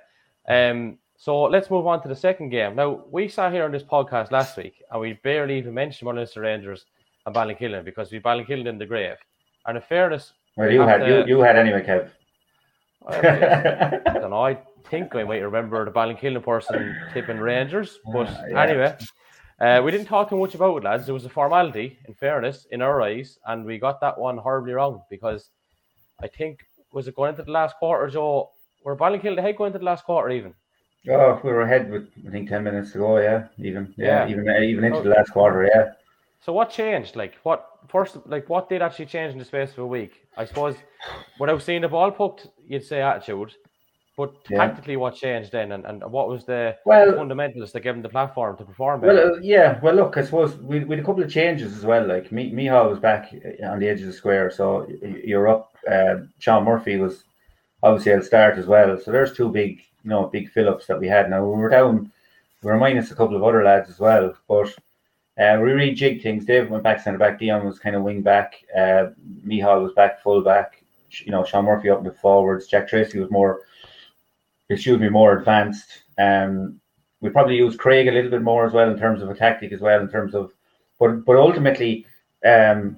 Um, 0.49 0.99
so 1.17 1.43
let's 1.45 1.71
move 1.71 1.87
on 1.87 2.03
to 2.03 2.09
the 2.09 2.17
second 2.17 2.51
game. 2.51 2.75
Now, 2.77 3.05
we 3.11 3.29
sat 3.29 3.53
here 3.53 3.65
on 3.65 3.73
this 3.73 3.83
podcast 3.83 4.31
last 4.31 4.57
week 4.57 4.83
and 4.91 5.01
we 5.01 5.15
barely 5.25 5.59
even 5.59 5.75
mentioned 5.75 6.07
Mount 6.07 6.17
Leinster 6.19 6.41
Rangers 6.43 6.85
and 7.25 7.35
Ballinkillen 7.35 7.85
because 7.85 8.13
we 8.13 8.21
Ballinkillen 8.21 8.67
in 8.67 8.79
the 8.79 8.87
grave. 8.87 9.17
And 9.67 9.77
in 9.77 9.83
fairness, 9.83 10.33
Well, 10.57 10.71
you 10.71 10.83
had 10.83 10.99
to- 10.99 11.09
you, 11.09 11.25
you 11.27 11.41
had 11.41 11.57
anyway, 11.57 11.83
Kev. 11.85 12.11
I 13.07 13.21
don't 14.21 14.31
know. 14.31 14.43
I 14.45 14.59
think 14.91 15.15
I 15.15 15.25
might 15.25 15.39
remember 15.39 15.85
the 15.85 15.91
Ballinkillen 15.91 16.43
person 16.45 16.97
tipping 17.13 17.39
Rangers, 17.39 17.99
but 18.13 18.27
Ah, 18.29 18.45
yeah. 18.49 18.63
anyway, 18.63 18.97
uh, 19.61 19.81
we 19.85 19.91
didn't 19.91 20.07
talk 20.07 20.29
too 20.29 20.37
much 20.37 20.55
about 20.55 20.77
it, 20.79 20.85
lads. 20.85 21.09
It 21.09 21.13
was 21.13 21.25
a 21.25 21.29
formality, 21.29 21.99
in 22.07 22.15
fairness, 22.15 22.67
in 22.71 22.83
our 22.83 23.01
eyes, 23.03 23.39
and 23.47 23.65
we 23.65 23.79
got 23.79 24.01
that 24.01 24.19
one 24.19 24.37
horribly 24.39 24.73
wrong 24.75 25.03
because 25.11 25.51
I 26.23 26.29
think 26.29 26.61
was 26.93 27.09
it 27.09 27.15
going 27.17 27.31
into 27.31 27.43
the 27.43 27.51
last 27.53 27.77
quarter, 27.77 28.09
Joe? 28.09 28.51
Were 28.85 28.97
Ballinkillen 28.97 29.39
ahead 29.39 29.57
going 29.57 29.69
into 29.69 29.79
the 29.81 29.85
last 29.85 30.05
quarter 30.05 30.31
even? 30.31 30.55
Oh, 31.09 31.41
we 31.45 31.51
were 31.51 31.63
ahead 31.63 31.91
with 31.91 32.09
I 32.27 32.31
think 32.31 32.49
ten 32.49 32.65
minutes 32.65 32.93
to 32.93 32.99
go. 32.99 33.19
Yeah, 33.19 33.47
even 33.59 33.95
yeah, 33.97 34.27
Yeah. 34.27 34.31
even 34.31 34.49
even 34.65 34.85
into 34.85 34.99
Oh. 34.99 35.03
the 35.03 35.11
last 35.11 35.31
quarter. 35.31 35.65
Yeah. 35.65 35.93
So 36.41 36.53
what 36.53 36.71
changed? 36.71 37.17
Like 37.17 37.35
what 37.43 37.65
first? 37.89 38.17
Like 38.27 38.49
what 38.49 38.69
did 38.69 38.83
actually 38.83 39.07
change 39.07 39.33
in 39.33 39.39
the 39.39 39.45
space 39.45 39.73
of 39.73 39.79
a 39.79 39.87
week? 39.87 40.13
I 40.37 40.45
suppose 40.45 40.77
without 41.41 41.63
seeing 41.63 41.83
the 41.83 41.89
ball 41.89 42.11
poked, 42.11 42.49
you'd 42.67 42.85
say 42.85 43.01
attitude. 43.03 43.53
But 44.17 44.33
Yeah. 44.49 44.59
tactically, 44.59 44.97
what 44.97 45.15
changed 45.15 45.53
then, 45.53 45.73
and, 45.73 45.85
and 45.85 46.03
what 46.11 46.29
was 46.29 46.47
the 46.47 46.75
Well- 46.87 47.13
fundamentals 47.17 47.73
that 47.73 47.81
gave 47.81 47.93
them 47.95 48.03
the 48.03 48.09
platform 48.09 48.57
to 48.57 48.65
perform 48.65 49.01
better? 49.03 49.13
Well, 49.15 49.35
uh, 49.35 49.39
yeah. 49.43 49.79
Well, 49.83 49.95
look, 49.95 50.17
I 50.17 50.23
suppose 50.23 50.57
we 50.57 50.85
we 50.85 50.97
had 50.97 51.03
a 51.05 51.07
couple 51.07 51.23
of 51.23 51.31
changes 51.31 51.77
as 51.77 51.85
well. 51.85 52.07
Like 52.07 52.33
Mi- 52.33 52.51
Mihal 52.53 52.89
was 52.89 52.99
back 52.99 53.23
uh, 53.35 53.67
on 53.67 53.79
the 53.79 53.89
edge 53.89 54.01
of 54.01 54.07
the 54.07 54.13
square, 54.15 54.51
so 54.51 54.87
you're 55.03 55.49
up. 55.49 55.73
Uh, 55.87 56.17
Sean 56.39 56.65
Murphy 56.65 56.97
was 56.97 57.25
obviously 57.83 58.13
at 58.13 58.21
the 58.21 58.25
start 58.25 58.57
as 58.57 58.67
well. 58.67 58.97
So 58.99 59.13
there's 59.13 59.35
two 59.37 59.51
big, 59.51 59.81
you 60.07 60.11
know, 60.11 60.27
big 60.27 60.51
fill 60.51 60.71
ups 60.71 60.87
that 60.87 61.01
we 61.01 61.09
had. 61.09 61.29
Now 61.29 61.45
we 61.45 61.61
were 61.61 61.69
down, 61.69 62.11
we 62.63 62.71
were 62.71 62.79
minus 62.79 63.11
a 63.11 63.15
couple 63.15 63.37
of 63.37 63.45
other 63.45 63.63
lads 63.63 63.91
as 63.91 63.99
well, 63.99 64.35
but. 64.49 64.73
Uh, 65.39 65.61
we 65.61 65.69
rejigged 65.69 66.23
things. 66.23 66.47
David 66.47 66.71
went 66.71 66.83
back 66.83 66.99
centre 66.99 67.19
back. 67.19 67.39
Dion 67.39 67.67
was 67.67 67.79
kind 67.79 67.95
of 67.95 68.03
wing 68.03 68.23
back. 68.23 68.55
Uh, 68.75 69.09
Mihal 69.45 69.83
was 69.83 69.93
back 69.93 70.23
full 70.23 70.41
back. 70.41 70.83
You 71.11 71.31
know, 71.31 71.45
Sean 71.45 71.67
Murphy 71.67 71.91
up 71.91 71.99
in 71.99 72.05
the 72.05 72.13
forwards. 72.13 72.67
Jack 72.67 72.89
Tracy 72.89 73.19
was 73.19 73.31
more, 73.31 73.61
excuse 74.71 74.99
me, 74.99 75.11
more 75.11 75.37
advanced. 75.37 76.05
Um, 76.17 76.81
we 77.21 77.29
probably 77.29 77.57
used 77.57 77.79
Craig 77.79 78.09
a 78.09 78.13
little 78.13 78.31
bit 78.31 78.41
more 78.41 78.67
as 78.67 78.73
well 78.73 78.91
in 78.91 78.99
terms 78.99 79.21
of 79.21 79.29
a 79.29 79.35
tactic 79.35 79.73
as 79.73 79.83
well 79.83 80.01
in 80.01 80.09
terms 80.09 80.35
of, 80.35 80.55
but 80.99 81.23
but 81.27 81.37
ultimately, 81.37 82.07
um, 82.43 82.97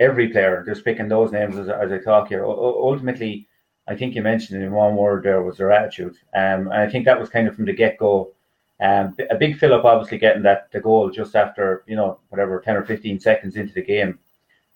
every 0.00 0.30
player 0.30 0.64
just 0.66 0.84
picking 0.84 1.06
those 1.06 1.30
names 1.30 1.56
as, 1.56 1.68
as 1.68 1.92
I 1.92 1.98
talk 1.98 2.26
here. 2.26 2.44
Ultimately, 2.44 3.46
I 3.88 3.94
think 3.94 4.14
you 4.14 4.22
mentioned 4.22 4.62
in 4.62 4.72
one 4.72 4.96
word 4.96 5.22
there 5.22 5.42
was 5.42 5.58
their 5.58 5.72
attitude, 5.72 6.16
um, 6.34 6.68
and 6.68 6.74
I 6.74 6.88
think 6.88 7.04
that 7.04 7.20
was 7.20 7.28
kind 7.28 7.46
of 7.46 7.54
from 7.54 7.66
the 7.66 7.72
get 7.72 7.98
go. 7.98 8.32
Um, 8.78 9.16
a 9.30 9.36
big 9.36 9.58
fill 9.58 9.72
up, 9.72 9.84
obviously 9.84 10.18
getting 10.18 10.42
that 10.42 10.70
the 10.70 10.80
goal 10.80 11.10
just 11.10 11.34
after 11.34 11.82
you 11.86 11.96
know 11.96 12.18
whatever 12.28 12.60
ten 12.60 12.76
or 12.76 12.84
fifteen 12.84 13.18
seconds 13.20 13.56
into 13.56 13.72
the 13.72 13.82
game. 13.82 14.18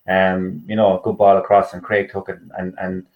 Um, 0.09 0.63
you 0.67 0.77
know, 0.77 0.99
a 0.99 1.03
good 1.03 1.19
ball 1.19 1.37
across, 1.37 1.75
and 1.75 1.83
Craig 1.83 2.11
took 2.11 2.29
it, 2.29 2.39
and 2.57 2.75
and 2.79 3.07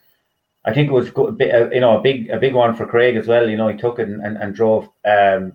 I 0.65 0.73
think 0.73 0.89
it 0.89 0.93
was 0.93 1.11
uh, 1.11 1.71
you 1.71 1.81
know 1.81 1.99
a 1.99 2.03
big 2.03 2.31
a 2.31 2.39
big 2.39 2.55
one 2.55 2.75
for 2.75 2.87
Craig 2.87 3.17
as 3.17 3.27
well. 3.27 3.49
You 3.49 3.57
know, 3.57 3.69
he 3.69 3.77
took 3.77 3.99
it 3.99 4.09
and, 4.09 4.21
and, 4.21 4.37
and 4.37 4.55
drove. 4.55 4.89
Um, 5.05 5.55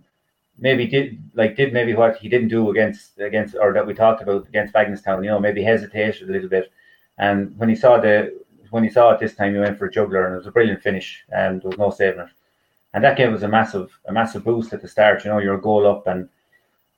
maybe 0.58 0.88
did 0.88 1.22
like 1.34 1.56
did 1.56 1.74
maybe 1.74 1.94
what 1.96 2.18
he 2.18 2.30
didn't 2.30 2.50
do 2.50 2.70
against 2.70 3.18
against 3.20 3.56
or 3.56 3.74
that 3.74 3.86
we 3.86 3.94
talked 3.94 4.22
about 4.22 4.48
against 4.48 4.74
Bagenalstown. 4.74 5.24
You 5.24 5.32
know, 5.32 5.40
maybe 5.40 5.64
hesitated 5.64 6.30
a 6.30 6.32
little 6.32 6.50
bit, 6.50 6.72
and 7.18 7.58
when 7.58 7.70
he 7.70 7.76
saw 7.76 8.00
the 8.00 8.40
when 8.72 8.84
he 8.84 8.90
saw 8.90 9.12
it 9.12 9.20
this 9.20 9.36
time, 9.36 9.54
he 9.54 9.60
went 9.60 9.78
for 9.78 9.86
a 9.86 9.92
juggler, 9.92 10.26
and 10.26 10.36
it 10.36 10.38
was 10.40 10.48
a 10.48 10.52
brilliant 10.52 10.82
finish, 10.82 11.24
and 11.30 11.62
there 11.62 11.70
was 11.70 11.80
no 11.80 11.90
saving 11.92 12.22
it. 12.22 12.30
And 12.94 13.04
that 13.04 13.18
gave 13.18 13.34
us 13.34 13.44
a 13.44 13.48
massive 13.48 13.90
a 14.06 14.14
massive 14.14 14.44
boost 14.46 14.74
at 14.74 14.82
the 14.82 14.88
start. 14.88 15.24
You 15.26 15.32
know, 15.32 15.40
you're 15.40 15.56
a 15.56 15.62
goal 15.62 15.88
up, 15.88 16.08
and 16.08 16.30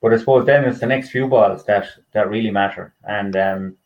but 0.01 0.13
I 0.13 0.17
suppose 0.17 0.45
then 0.45 0.65
it's 0.65 0.79
the 0.79 0.87
next 0.87 1.09
few 1.11 1.27
balls 1.27 1.65
that 1.65 1.87
that 2.13 2.29
really 2.29 2.51
matter. 2.51 2.93
And 3.03 3.35
um, 3.35 3.77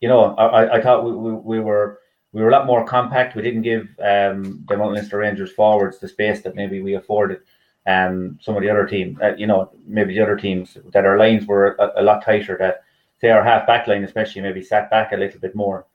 you 0.00 0.08
know, 0.08 0.34
I, 0.36 0.76
I- 0.76 0.82
thought 0.82 1.04
we, 1.04 1.12
we, 1.12 1.32
we 1.32 1.60
were 1.60 2.00
we 2.32 2.42
were 2.42 2.48
a 2.48 2.52
lot 2.52 2.66
more 2.66 2.84
compact. 2.86 3.34
We 3.36 3.42
didn't 3.42 3.62
give 3.62 3.88
um, 4.00 4.64
the 4.68 4.76
Mount 4.76 4.94
Leinster 4.94 5.18
Rangers 5.18 5.52
forwards 5.52 5.98
the 5.98 6.08
space 6.08 6.42
that 6.42 6.54
maybe 6.54 6.80
we 6.80 6.94
afforded 6.94 7.40
um, 7.86 8.38
some 8.40 8.56
of 8.56 8.62
the 8.62 8.70
other 8.70 8.86
teams. 8.86 9.18
Uh, 9.20 9.34
you 9.36 9.46
know, 9.46 9.70
maybe 9.86 10.14
the 10.14 10.22
other 10.22 10.36
teams 10.36 10.76
that 10.92 11.04
our 11.06 11.18
lines 11.18 11.46
were 11.46 11.76
a, 11.78 12.00
a 12.00 12.02
lot 12.02 12.24
tighter. 12.24 12.56
That 12.58 12.82
say 13.20 13.30
our 13.30 13.42
half 13.44 13.66
back 13.66 13.86
line, 13.86 14.04
especially, 14.04 14.42
maybe 14.42 14.62
sat 14.62 14.90
back 14.90 15.12
a 15.12 15.16
little 15.16 15.40
bit 15.40 15.54
more. 15.54 15.86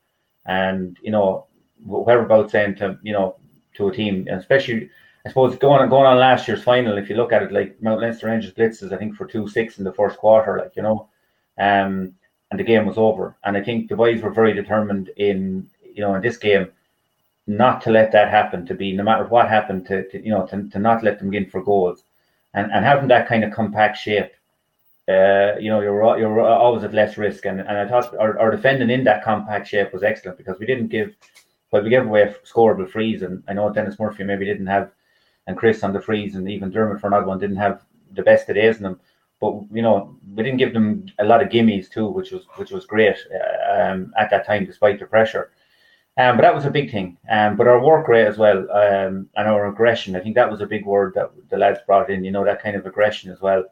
And 0.46 0.96
you 1.02 1.10
know, 1.10 1.46
whatever 1.84 2.24
about 2.24 2.50
saying 2.50 2.76
to 2.76 2.98
you 3.02 3.12
know 3.12 3.36
to 3.74 3.88
a 3.88 3.92
team, 3.92 4.26
especially 4.30 4.90
I 5.24 5.28
suppose 5.28 5.56
going 5.56 5.82
on 5.82 5.88
going 5.88 6.06
on 6.06 6.18
last 6.18 6.46
year's 6.46 6.62
final, 6.62 6.98
if 6.98 7.10
you 7.10 7.16
look 7.16 7.32
at 7.32 7.42
it, 7.42 7.52
like 7.52 7.82
Mount 7.82 8.00
Leinster 8.00 8.28
Rangers 8.28 8.52
blitzes, 8.52 8.92
I 8.92 8.96
think 8.96 9.16
for 9.16 9.26
two 9.26 9.48
six 9.48 9.78
in 9.78 9.84
the 9.84 9.92
first 9.92 10.18
quarter, 10.18 10.58
like 10.58 10.76
you 10.76 10.82
know, 10.82 11.08
um, 11.58 12.14
and 12.50 12.60
the 12.60 12.64
game 12.64 12.86
was 12.86 12.96
over. 12.96 13.36
And 13.44 13.56
I 13.56 13.62
think 13.62 13.88
the 13.88 13.96
boys 13.96 14.22
were 14.22 14.30
very 14.30 14.52
determined 14.52 15.10
in 15.16 15.68
you 15.82 16.00
know 16.00 16.14
in 16.14 16.22
this 16.22 16.36
game 16.36 16.68
not 17.48 17.80
to 17.82 17.90
let 17.90 18.12
that 18.12 18.30
happen. 18.30 18.64
To 18.66 18.74
be 18.74 18.92
no 18.92 19.02
matter 19.02 19.24
what 19.24 19.48
happened, 19.48 19.86
to, 19.86 20.08
to 20.10 20.24
you 20.24 20.30
know 20.30 20.46
to, 20.46 20.68
to 20.68 20.78
not 20.78 21.02
let 21.02 21.18
them 21.18 21.30
get 21.30 21.44
in 21.44 21.50
for 21.50 21.62
goals, 21.62 22.04
and 22.54 22.70
and 22.70 22.84
having 22.84 23.08
that 23.08 23.26
kind 23.28 23.42
of 23.42 23.52
compact 23.52 23.98
shape. 23.98 24.30
Uh, 25.08 25.56
you 25.60 25.70
know, 25.70 25.80
you're 25.80 26.18
you're 26.18 26.40
always 26.40 26.82
at 26.82 26.92
less 26.92 27.16
risk, 27.16 27.44
and, 27.46 27.60
and 27.60 27.78
I 27.78 27.86
thought 27.86 28.16
our, 28.18 28.38
our 28.38 28.50
defending 28.50 28.90
in 28.90 29.04
that 29.04 29.22
compact 29.22 29.68
shape 29.68 29.92
was 29.92 30.02
excellent 30.02 30.36
because 30.36 30.58
we 30.58 30.66
didn't 30.66 30.88
give, 30.88 31.14
well, 31.70 31.82
we 31.82 31.90
gave 31.90 32.04
away 32.04 32.22
a 32.22 32.34
scoreable 32.44 32.90
frees, 32.90 33.22
and 33.22 33.42
I 33.46 33.52
know 33.52 33.72
Dennis 33.72 34.00
Murphy 34.00 34.24
maybe 34.24 34.44
didn't 34.44 34.66
have 34.66 34.90
and 35.46 35.56
Chris 35.56 35.82
on 35.82 35.92
the 35.92 36.00
frees, 36.00 36.34
and 36.34 36.50
even 36.50 36.70
Dermot 36.70 37.00
for 37.00 37.06
another 37.06 37.26
one 37.26 37.38
didn't 37.38 37.56
have 37.56 37.82
the 38.12 38.22
best 38.22 38.48
of 38.48 38.56
days 38.56 38.76
in 38.78 38.82
them. 38.82 39.00
But 39.40 39.60
you 39.70 39.82
know, 39.82 40.16
we 40.34 40.42
didn't 40.42 40.58
give 40.58 40.72
them 40.72 41.06
a 41.18 41.24
lot 41.24 41.42
of 41.42 41.50
gimmies 41.50 41.90
too, 41.90 42.08
which 42.08 42.32
was 42.32 42.46
which 42.56 42.70
was 42.70 42.86
great 42.86 43.16
um, 43.70 44.12
at 44.18 44.30
that 44.30 44.46
time, 44.46 44.64
despite 44.64 44.98
the 44.98 45.06
pressure. 45.06 45.50
Um, 46.18 46.36
but 46.36 46.42
that 46.42 46.54
was 46.54 46.64
a 46.64 46.70
big 46.70 46.90
thing. 46.90 47.18
Um, 47.28 47.56
but 47.56 47.68
our 47.68 47.78
work 47.78 48.08
rate 48.08 48.26
as 48.26 48.38
well, 48.38 48.58
um, 48.70 49.28
and 49.36 49.48
our 49.48 49.66
aggression, 49.66 50.16
I 50.16 50.20
think 50.20 50.34
that 50.34 50.50
was 50.50 50.62
a 50.62 50.66
big 50.66 50.86
word 50.86 51.12
that 51.14 51.30
the 51.50 51.58
lads 51.58 51.80
brought 51.86 52.10
in. 52.10 52.24
You 52.24 52.32
know, 52.32 52.44
that 52.44 52.62
kind 52.62 52.74
of 52.74 52.86
aggression 52.86 53.30
as 53.30 53.40
well. 53.40 53.64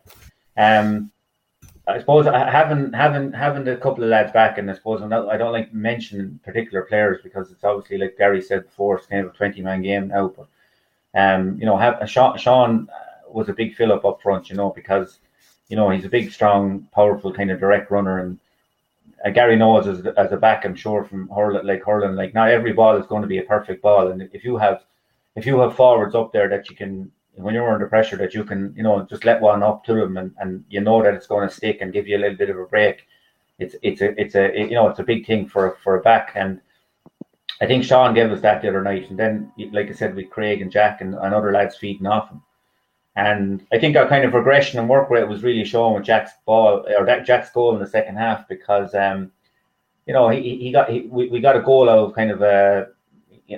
Um, 0.57 1.11
I 1.87 1.99
suppose 1.99 2.24
having 2.24 2.93
having 2.93 3.32
having 3.32 3.68
a 3.68 3.76
couple 3.76 4.05
of 4.05 4.11
lads 4.11 4.32
back, 4.32 4.57
and 4.57 4.70
I 4.70 4.74
suppose 4.74 5.03
I'm 5.03 5.11
not, 5.11 5.28
I 5.28 5.37
don't 5.37 5.53
like 5.53 5.74
mentioning 5.74 6.41
particular 6.43 6.82
players 6.82 7.20
because 7.22 7.51
it's 7.51 7.62
obviously 7.62 7.99
like 7.99 8.16
Gary 8.16 8.41
said 8.41 8.64
before, 8.64 8.97
it's 8.97 9.07
kind 9.07 9.26
of 9.26 9.35
a 9.35 9.37
twenty 9.37 9.61
man 9.61 9.82
game 9.82 10.09
now. 10.09 10.28
But 10.28 10.49
um, 11.14 11.59
you 11.59 11.66
know, 11.66 11.76
have 11.76 12.09
Sean, 12.09 12.39
Sean 12.39 12.89
uh, 12.91 13.30
was 13.30 13.51
a 13.51 13.53
big 13.53 13.74
fill 13.74 13.93
up 13.93 14.07
up 14.07 14.22
front, 14.22 14.49
you 14.49 14.57
know, 14.57 14.70
because 14.70 15.18
you 15.68 15.76
know 15.76 15.91
he's 15.91 16.07
a 16.07 16.09
big, 16.09 16.32
strong, 16.32 16.89
powerful 16.95 17.35
kind 17.35 17.51
of 17.51 17.61
direct 17.61 17.91
runner, 17.91 18.18
and 18.20 18.39
uh, 19.22 19.30
Gary 19.30 19.57
knows 19.57 19.87
as, 19.87 20.07
as 20.16 20.32
a 20.32 20.39
back, 20.39 20.64
I'm 20.64 20.74
sure 20.74 21.05
from 21.05 21.28
hurling, 21.28 21.66
like 21.66 21.85
hurling, 21.85 22.16
like 22.16 22.32
not 22.32 22.49
every 22.49 22.72
ball 22.72 22.97
is 22.97 23.07
going 23.07 23.22
to 23.22 23.28
be 23.28 23.39
a 23.39 23.43
perfect 23.43 23.82
ball, 23.82 24.11
and 24.11 24.22
if 24.32 24.43
you 24.43 24.57
have 24.57 24.85
if 25.37 25.45
you 25.45 25.61
have 25.61 25.76
forwards 25.76 26.14
up 26.14 26.32
there 26.32 26.49
that 26.49 26.70
you 26.70 26.76
can 26.76 27.12
when 27.37 27.55
you're 27.55 27.72
under 27.72 27.87
pressure 27.87 28.16
that 28.16 28.35
you 28.35 28.45
can 28.45 28.72
you 28.76 28.82
know 28.82 29.07
just 29.09 29.24
let 29.24 29.41
one 29.41 29.62
up 29.62 29.85
to 29.85 29.95
them 29.95 30.16
and, 30.16 30.32
and 30.39 30.64
you 30.68 30.80
know 30.80 31.03
that 31.03 31.14
it's 31.14 31.26
going 31.26 31.49
to 31.49 31.55
stick 31.55 31.78
and 31.80 31.93
give 31.93 32.07
you 32.07 32.16
a 32.16 32.20
little 32.20 32.37
bit 32.37 32.51
of 32.51 32.59
a 32.59 32.66
break. 32.66 33.07
It's 33.59 33.76
it's 33.82 34.01
a 34.01 34.20
it's 34.20 34.35
a 34.35 34.53
you 34.57 34.74
know 34.74 34.89
it's 34.89 34.99
a 34.99 35.05
big 35.05 35.26
thing 35.26 35.49
for 35.49 35.76
for 35.82 35.97
a 35.97 36.03
back. 36.03 36.32
And 36.35 36.61
I 37.61 37.66
think 37.66 37.85
Sean 37.85 38.14
gave 38.14 38.30
us 38.30 38.41
that 38.43 38.62
the 38.62 38.68
other 38.68 38.82
night. 38.82 39.11
And 39.11 39.18
then 39.18 39.53
like 39.72 39.89
I 39.89 39.93
said 39.93 40.14
with 40.14 40.30
Craig 40.30 40.62
and 40.62 40.70
Jack 40.70 41.01
and, 41.01 41.14
and 41.14 41.35
other 41.35 41.53
lads 41.53 41.76
feeding 41.76 42.07
off 42.07 42.30
him. 42.30 42.43
And 43.16 43.64
I 43.72 43.78
think 43.78 43.97
our 43.97 44.09
kind 44.09 44.24
of 44.24 44.35
regression 44.35 44.80
and 44.80 44.89
work 44.89 45.09
rate 45.09 45.28
was 45.28 45.45
really 45.45 45.64
shown 45.64 45.95
with 45.95 46.05
Jack's 46.05 46.32
ball 46.47 46.85
or 46.99 47.07
that 47.07 47.24
Jack's 47.24 47.51
goal 47.51 47.74
in 47.74 47.80
the 47.80 47.87
second 47.87 48.16
half 48.16 48.49
because 48.49 48.95
um 48.95 49.30
you 50.07 50.12
know 50.12 50.28
he, 50.28 50.57
he 50.57 50.72
got 50.72 50.91
he, 50.91 51.03
we, 51.03 51.28
we 51.28 51.41
got 51.41 51.57
a 51.57 51.62
goal 51.62 51.89
out 51.89 51.99
of 51.99 52.14
kind 52.14 52.30
of 52.30 52.43
a 52.43 52.89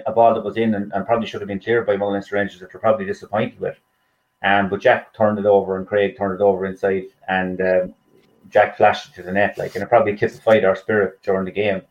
a 0.07 0.13
ball 0.13 0.35
that 0.35 0.45
was 0.45 0.57
in 0.57 0.75
and, 0.75 0.93
and 0.93 1.07
probably 1.07 1.27
should 1.27 1.41
have 1.41 1.49
been 1.49 1.61
cleared 1.61 1.87
by 1.87 1.97
Mullins 1.97 2.33
Rangers 2.33 2.61
that 2.61 2.73
were 2.73 2.81
probably 2.81 3.05
disappointed 3.05 3.59
with. 3.61 3.79
Um, 4.43 4.69
but 4.69 4.81
Jack 4.81 5.15
turned 5.15 5.39
it 5.39 5.47
over 5.47 5.77
and 5.77 5.87
Craig 5.87 6.17
turned 6.17 6.41
it 6.41 6.45
over 6.45 6.67
inside 6.67 7.05
and 7.29 7.61
um, 7.61 7.95
Jack 8.51 8.77
flashed 8.77 9.11
it 9.11 9.15
to 9.15 9.23
the 9.23 9.33
net 9.33 9.57
like 9.59 9.75
and 9.75 9.83
it 9.83 9.89
probably 9.89 10.17
typified 10.17 10.65
our 10.65 10.77
spirit 10.77 11.23
during 11.23 11.45
the 11.45 11.51
game. 11.51 11.83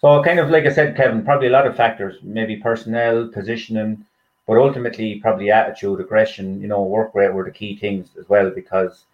So 0.00 0.22
kind 0.22 0.38
of 0.38 0.50
like 0.50 0.66
I 0.66 0.72
said, 0.72 0.96
Kevin, 0.96 1.24
probably 1.24 1.48
a 1.48 1.52
lot 1.52 1.66
of 1.66 1.76
factors, 1.76 2.16
maybe 2.22 2.56
personnel, 2.56 3.28
positioning, 3.28 4.04
but 4.46 4.58
ultimately 4.58 5.16
probably 5.20 5.50
attitude, 5.50 6.00
aggression, 6.00 6.60
you 6.60 6.68
know, 6.68 6.82
work 6.82 7.14
rate 7.14 7.32
were 7.32 7.44
the 7.44 7.50
key 7.50 7.76
things 7.76 8.10
as 8.18 8.28
well 8.28 8.50
because 8.50 9.06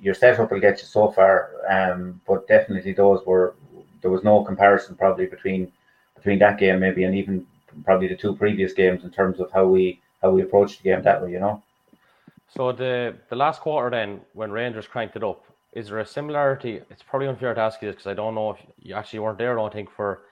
your 0.00 0.14
setup 0.14 0.52
will 0.52 0.60
get 0.60 0.78
you 0.78 0.86
so 0.86 1.10
far. 1.10 1.50
Um, 1.68 2.20
but 2.26 2.46
definitely 2.46 2.92
those 2.92 3.24
were 3.26 3.54
there 4.00 4.10
was 4.10 4.22
no 4.22 4.44
comparison 4.44 4.94
probably 4.94 5.26
between 5.26 5.72
between 6.18 6.38
that 6.40 6.58
game 6.58 6.80
maybe 6.80 7.04
and 7.04 7.14
even 7.14 7.46
probably 7.84 8.08
the 8.08 8.16
two 8.16 8.34
previous 8.36 8.72
games 8.72 9.04
in 9.04 9.10
terms 9.10 9.40
of 9.40 9.50
how 9.52 9.64
we 9.66 10.00
how 10.22 10.30
we 10.30 10.42
approached 10.42 10.82
the 10.82 10.88
game 10.90 11.02
that 11.02 11.22
way, 11.22 11.30
you 11.30 11.40
know. 11.40 11.62
So 12.54 12.72
the 12.72 13.14
the 13.28 13.36
last 13.36 13.60
quarter 13.60 13.90
then, 13.90 14.20
when 14.32 14.50
Rangers 14.50 14.86
cranked 14.86 15.16
it 15.16 15.22
up, 15.24 15.44
is 15.72 15.88
there 15.88 15.98
a 16.00 16.06
similarity? 16.06 16.80
It's 16.90 17.02
probably 17.02 17.28
unfair 17.28 17.54
to 17.54 17.60
ask 17.60 17.80
you 17.82 17.88
this 17.88 17.96
because 17.96 18.10
I 18.10 18.14
don't 18.14 18.34
know 18.34 18.50
if 18.50 18.58
you 18.82 18.94
actually 18.94 19.20
weren't 19.20 19.38
there. 19.38 19.52
I 19.52 19.62
don't 19.62 19.72
think 19.72 19.90
for 19.90 20.22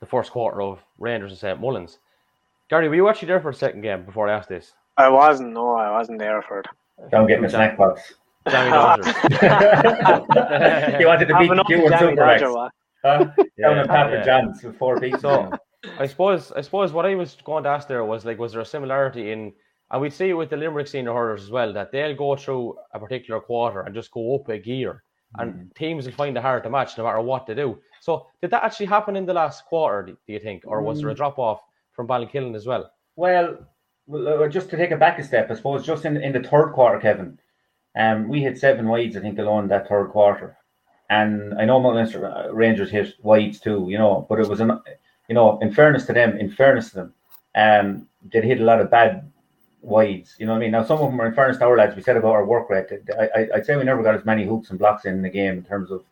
the 0.00 0.06
first 0.06 0.30
quarter 0.30 0.60
of 0.62 0.80
Rangers 0.98 1.30
and 1.32 1.38
St 1.38 1.60
Mullins. 1.60 1.98
Gary, 2.68 2.88
were 2.88 2.94
you 2.94 3.08
actually 3.08 3.28
there 3.28 3.40
for 3.40 3.50
a 3.50 3.54
second 3.54 3.80
game 3.82 4.04
before 4.04 4.28
I 4.28 4.34
asked 4.34 4.48
this? 4.48 4.72
I 4.96 5.08
wasn't. 5.08 5.52
No, 5.52 5.74
I 5.74 5.90
wasn't 5.90 6.18
there 6.18 6.42
for 6.42 6.60
it. 6.60 6.66
Down 7.10 7.26
getting 7.26 7.44
a 7.44 7.50
snack 7.50 7.76
box. 7.76 8.14
Jammie 8.46 8.70
Dodger. 8.70 9.04
he 10.98 11.04
wanted 11.06 11.26
to 11.28 11.34
beat 11.38 11.50
Having 11.50 11.56
the 11.56 11.60
up 11.60 11.66
two 11.68 11.76
to 11.76 11.86
and 11.86 11.98
Jamie 11.98 12.10
Super 12.10 12.16
Dodger, 12.16 12.44
Max. 12.46 12.54
what? 12.54 12.72
Huh? 13.04 13.26
At 13.38 13.88
Papa 13.88 14.12
yeah. 14.12 14.24
John's 14.24 14.62
with 14.62 14.78
four 14.78 15.00
pieces. 15.00 15.20
So 15.20 15.50
I 15.98 16.06
suppose 16.06 16.52
I 16.52 16.60
suppose 16.60 16.92
what 16.92 17.06
I 17.06 17.14
was 17.14 17.36
going 17.44 17.64
to 17.64 17.70
ask 17.70 17.88
there 17.88 18.04
was 18.04 18.24
like, 18.24 18.38
was 18.38 18.52
there 18.52 18.60
a 18.60 18.66
similarity 18.66 19.32
in, 19.32 19.52
and 19.90 20.00
we 20.00 20.10
see 20.10 20.30
it 20.30 20.34
with 20.34 20.50
the 20.50 20.56
Limerick 20.56 20.86
senior 20.86 21.12
hurlers 21.12 21.42
as 21.42 21.50
well 21.50 21.72
that 21.72 21.90
they'll 21.90 22.16
go 22.16 22.36
through 22.36 22.76
a 22.94 22.98
particular 22.98 23.40
quarter 23.40 23.80
and 23.80 23.94
just 23.94 24.12
go 24.12 24.36
up 24.36 24.48
a 24.48 24.58
gear, 24.58 25.02
and 25.38 25.54
mm. 25.54 25.74
teams 25.74 26.06
will 26.06 26.12
find 26.12 26.36
it 26.36 26.42
hard 26.42 26.62
to 26.62 26.70
match 26.70 26.96
no 26.96 27.04
matter 27.04 27.20
what 27.20 27.46
they 27.46 27.54
do. 27.54 27.78
So 28.00 28.26
did 28.40 28.50
that 28.50 28.64
actually 28.64 28.86
happen 28.86 29.16
in 29.16 29.26
the 29.26 29.34
last 29.34 29.64
quarter? 29.66 30.12
Do 30.26 30.32
you 30.32 30.38
think, 30.38 30.62
or 30.66 30.82
was 30.82 31.00
there 31.00 31.10
a 31.10 31.14
mm. 31.14 31.16
drop 31.16 31.38
off 31.38 31.60
from 31.92 32.06
Ballinkillen 32.06 32.54
as 32.54 32.66
well? 32.66 32.90
Well, 33.16 33.58
well, 34.06 34.42
uh, 34.42 34.48
just 34.48 34.70
to 34.70 34.76
take 34.76 34.90
it 34.90 34.98
back 34.98 35.18
a 35.18 35.24
step, 35.24 35.50
I 35.50 35.54
suppose 35.54 35.84
just 35.84 36.04
in, 36.04 36.16
in 36.16 36.32
the 36.32 36.42
third 36.42 36.72
quarter, 36.72 36.98
Kevin, 36.98 37.38
um, 37.96 38.28
we 38.28 38.42
had 38.42 38.58
seven 38.58 38.88
wides, 38.88 39.16
I 39.16 39.20
think, 39.20 39.38
alone 39.38 39.68
that 39.68 39.88
third 39.88 40.08
quarter. 40.10 40.56
And 41.12 41.52
I 41.60 41.66
know 41.66 41.78
Mount 41.78 41.96
Leinster 41.96 42.24
uh, 42.24 42.48
Rangers 42.50 42.90
hit 42.90 43.16
wides 43.22 43.60
too, 43.60 43.86
you 43.90 43.98
know, 43.98 44.24
but 44.30 44.40
it 44.40 44.48
was 44.48 44.60
an, 44.60 44.80
you 45.28 45.34
know, 45.34 45.58
in 45.58 45.70
fairness 45.70 46.06
to 46.06 46.14
them, 46.14 46.38
in 46.38 46.50
fairness 46.50 46.88
to 46.90 46.94
them, 46.96 47.14
um, 47.54 48.08
they 48.32 48.40
hit 48.40 48.62
a 48.62 48.64
lot 48.64 48.80
of 48.80 48.90
bad 48.90 49.30
wides. 49.82 50.36
You 50.38 50.46
know 50.46 50.52
what 50.52 50.58
I 50.58 50.60
mean? 50.62 50.70
Now 50.70 50.84
some 50.84 51.00
of 51.00 51.10
them 51.10 51.20
are 51.20 51.26
in 51.26 51.34
fairness 51.34 51.58
to 51.58 51.66
our 51.66 51.76
lads. 51.76 51.94
We 51.94 52.00
said 52.00 52.16
about 52.16 52.32
our 52.32 52.46
work 52.46 52.70
rate. 52.70 52.86
I, 53.20 53.28
I 53.36 53.56
would 53.56 53.66
say 53.66 53.76
we 53.76 53.84
never 53.84 54.02
got 54.02 54.14
as 54.14 54.24
many 54.24 54.46
hooks 54.46 54.70
and 54.70 54.78
blocks 54.78 55.04
in 55.04 55.20
the 55.20 55.28
game 55.28 55.58
in 55.58 55.64
terms 55.64 55.90
of 55.90 56.02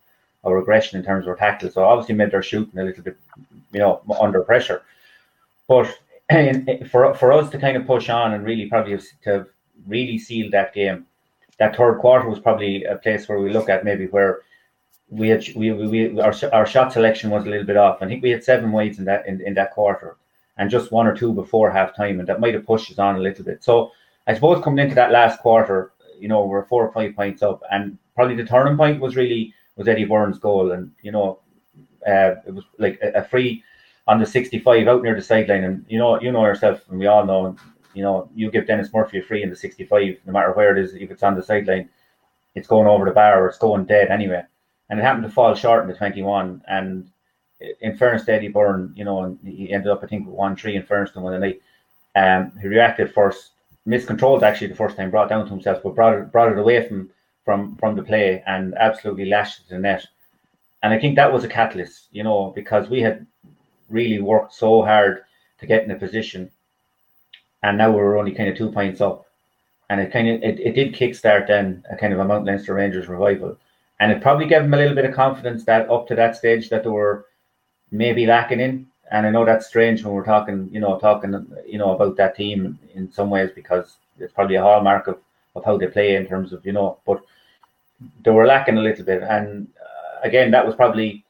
our 0.43 0.59
aggression, 0.59 0.99
in 0.99 1.05
terms 1.05 1.25
of 1.25 1.29
our 1.29 1.35
tackles. 1.35 1.73
So 1.73 1.83
obviously 1.83 2.13
made 2.13 2.29
their 2.29 2.43
shooting 2.43 2.79
a 2.79 2.83
little 2.83 3.03
bit, 3.03 3.17
you 3.71 3.79
know, 3.79 4.03
under 4.19 4.41
pressure. 4.41 4.83
But 5.67 5.87
for 6.91 7.15
for 7.15 7.33
us 7.33 7.49
to 7.49 7.57
kind 7.57 7.75
of 7.75 7.87
push 7.87 8.07
on 8.07 8.35
and 8.35 8.45
really 8.45 8.67
probably 8.67 8.99
to 9.23 9.47
really 9.87 10.19
seal 10.19 10.51
that 10.51 10.75
game, 10.75 11.07
that 11.57 11.75
third 11.75 11.97
quarter 11.97 12.29
was 12.29 12.39
probably 12.39 12.83
a 12.83 12.97
place 12.97 13.27
where 13.27 13.39
we 13.39 13.51
look 13.51 13.67
at 13.67 13.83
maybe 13.83 14.05
where 14.05 14.41
we 15.11 15.27
had 15.27 15.43
we, 15.55 15.71
we 15.71 16.19
our, 16.19 16.33
our 16.53 16.65
shot 16.65 16.93
selection 16.93 17.29
was 17.29 17.45
a 17.45 17.49
little 17.49 17.65
bit 17.65 17.77
off. 17.77 18.01
I 18.01 18.07
think 18.07 18.23
we 18.23 18.31
had 18.31 18.43
seven 18.43 18.71
wides 18.71 18.97
in 18.97 19.05
that 19.05 19.27
in, 19.27 19.41
in 19.41 19.53
that 19.55 19.71
quarter 19.71 20.17
and 20.57 20.69
just 20.69 20.91
one 20.91 21.05
or 21.05 21.15
two 21.15 21.33
before 21.33 21.69
half 21.69 21.95
time, 21.95 22.19
and 22.19 22.27
that 22.27 22.39
might 22.39 22.53
have 22.53 22.65
pushed 22.65 22.91
us 22.91 22.99
on 22.99 23.15
a 23.15 23.19
little 23.19 23.43
bit. 23.43 23.63
So 23.63 23.91
I 24.27 24.33
suppose 24.33 24.63
coming 24.63 24.83
into 24.83 24.95
that 24.95 25.11
last 25.11 25.39
quarter, 25.39 25.91
you 26.17 26.27
know, 26.27 26.45
we're 26.45 26.65
four 26.65 26.87
or 26.87 26.93
five 26.93 27.15
points 27.15 27.43
up, 27.43 27.61
and 27.71 27.97
probably 28.15 28.35
the 28.35 28.45
turning 28.45 28.77
point 28.77 29.01
was 29.01 29.15
really 29.15 29.53
was 29.75 29.87
Eddie 29.87 30.05
Byrne's 30.05 30.39
goal, 30.39 30.71
and 30.71 30.91
you 31.01 31.11
know, 31.11 31.39
uh, 32.07 32.35
it 32.47 32.53
was 32.53 32.63
like 32.77 32.99
a, 33.01 33.19
a 33.19 33.23
free 33.23 33.63
on 34.07 34.19
the 34.19 34.25
65 34.25 34.87
out 34.87 35.03
near 35.03 35.15
the 35.15 35.21
sideline. 35.21 35.63
And 35.65 35.85
you 35.89 35.99
know, 35.99 36.21
you 36.21 36.31
know 36.31 36.45
yourself, 36.45 36.81
and 36.89 36.99
we 36.99 37.07
all 37.07 37.25
know, 37.25 37.55
you 37.93 38.03
know, 38.03 38.29
you 38.33 38.49
give 38.49 38.67
Dennis 38.67 38.93
Murphy 38.93 39.19
a 39.19 39.23
free 39.23 39.43
in 39.43 39.49
the 39.49 39.55
65, 39.55 40.17
no 40.25 40.31
matter 40.31 40.53
where 40.53 40.77
it 40.77 40.83
is, 40.83 40.93
if 40.93 41.11
it's 41.11 41.23
on 41.23 41.35
the 41.35 41.43
sideline, 41.43 41.89
it's 42.55 42.67
going 42.67 42.87
over 42.87 43.05
the 43.05 43.11
bar 43.11 43.43
or 43.43 43.47
it's 43.47 43.57
going 43.57 43.85
dead 43.85 44.09
anyway. 44.09 44.43
And 44.91 44.99
it 44.99 45.03
happened 45.03 45.23
to 45.23 45.31
fall 45.31 45.55
short 45.55 45.83
in 45.83 45.89
the 45.89 45.95
21. 45.95 46.61
And 46.67 47.09
in 47.79 47.97
fairness 47.97 48.25
to 48.25 48.33
Eddie 48.33 48.49
Byrne, 48.49 48.93
you 48.95 49.05
know, 49.05 49.23
and 49.23 49.39
he 49.45 49.71
ended 49.71 49.91
up, 49.91 50.03
I 50.03 50.07
think, 50.07 50.25
with 50.25 50.35
one 50.35 50.55
three 50.55 50.75
in 50.75 50.83
fairness 50.83 51.11
to 51.11 51.21
one 51.21 51.39
night. 51.39 51.61
Um, 52.15 52.51
he 52.61 52.67
reacted 52.67 53.13
first, 53.13 53.51
miscontrolled 53.85 54.43
actually 54.43 54.67
the 54.67 54.75
first 54.75 54.97
time, 54.97 55.09
brought 55.09 55.29
down 55.29 55.45
to 55.45 55.51
himself, 55.51 55.81
but 55.81 55.95
brought 55.95 56.13
it, 56.13 56.31
brought 56.31 56.51
it 56.51 56.59
away 56.59 56.87
from 56.87 57.09
from 57.45 57.75
from 57.77 57.95
the 57.95 58.03
play 58.03 58.43
and 58.45 58.75
absolutely 58.75 59.25
lashed 59.25 59.69
the 59.69 59.79
net. 59.79 60.05
And 60.83 60.93
I 60.93 60.99
think 60.99 61.15
that 61.15 61.31
was 61.31 61.43
a 61.43 61.47
catalyst, 61.47 62.07
you 62.11 62.23
know, 62.23 62.51
because 62.53 62.89
we 62.89 63.01
had 63.01 63.25
really 63.89 64.19
worked 64.19 64.53
so 64.53 64.81
hard 64.81 65.23
to 65.59 65.65
get 65.65 65.83
in 65.83 65.91
a 65.91 65.95
position, 65.95 66.51
and 67.63 67.77
now 67.77 67.91
we 67.91 67.99
are 67.99 68.17
only 68.17 68.33
kind 68.33 68.49
of 68.49 68.57
two 68.57 68.71
points 68.71 68.99
up, 68.99 69.25
and 69.89 70.01
it 70.01 70.11
kind 70.11 70.27
of 70.27 70.43
it, 70.43 70.59
it 70.59 70.73
did 70.73 70.93
kickstart 70.93 71.47
then 71.47 71.85
a 71.89 71.95
kind 71.95 72.11
of 72.11 72.19
a 72.19 72.25
Mount 72.25 72.45
Leinster 72.45 72.73
Rangers 72.73 73.07
revival, 73.07 73.57
and 74.01 74.11
it 74.11 74.19
probably 74.19 74.47
gave 74.47 74.63
them 74.63 74.73
a 74.73 74.77
little 74.77 74.95
bit 74.95 75.05
of 75.05 75.13
confidence 75.13 75.63
that 75.65 75.87
up 75.89 76.07
to 76.07 76.15
that 76.15 76.35
stage 76.35 76.69
that 76.69 76.83
they 76.83 76.89
were 76.89 77.27
maybe 77.91 78.25
lacking 78.25 78.59
in. 78.59 78.87
And 79.11 79.27
I 79.27 79.29
know 79.29 79.45
that's 79.45 79.67
strange 79.67 80.03
when 80.03 80.15
we're 80.15 80.25
talking, 80.25 80.69
you 80.71 80.79
know, 80.79 80.97
talking, 80.97 81.31
you 81.67 81.77
know, 81.77 81.91
about 81.91 82.17
that 82.17 82.35
team 82.35 82.79
in 82.95 83.11
some 83.11 83.29
ways 83.29 83.51
because 83.53 83.97
it's 84.17 84.33
probably 84.33 84.55
a 84.55 84.61
hallmark 84.63 85.05
of, 85.05 85.19
of 85.55 85.63
how 85.63 85.77
they 85.77 85.85
play 85.85 86.15
in 86.15 86.25
terms 86.25 86.51
of, 86.51 86.65
you 86.65 86.71
know, 86.71 86.97
but 87.05 87.21
they 88.23 88.31
were 88.31 88.47
lacking 88.47 88.77
a 88.77 88.81
little 88.81 89.05
bit. 89.05 89.21
And 89.21 89.67
uh, 89.79 90.27
again, 90.27 90.49
that 90.49 90.65
was 90.65 90.75
probably 90.75 91.23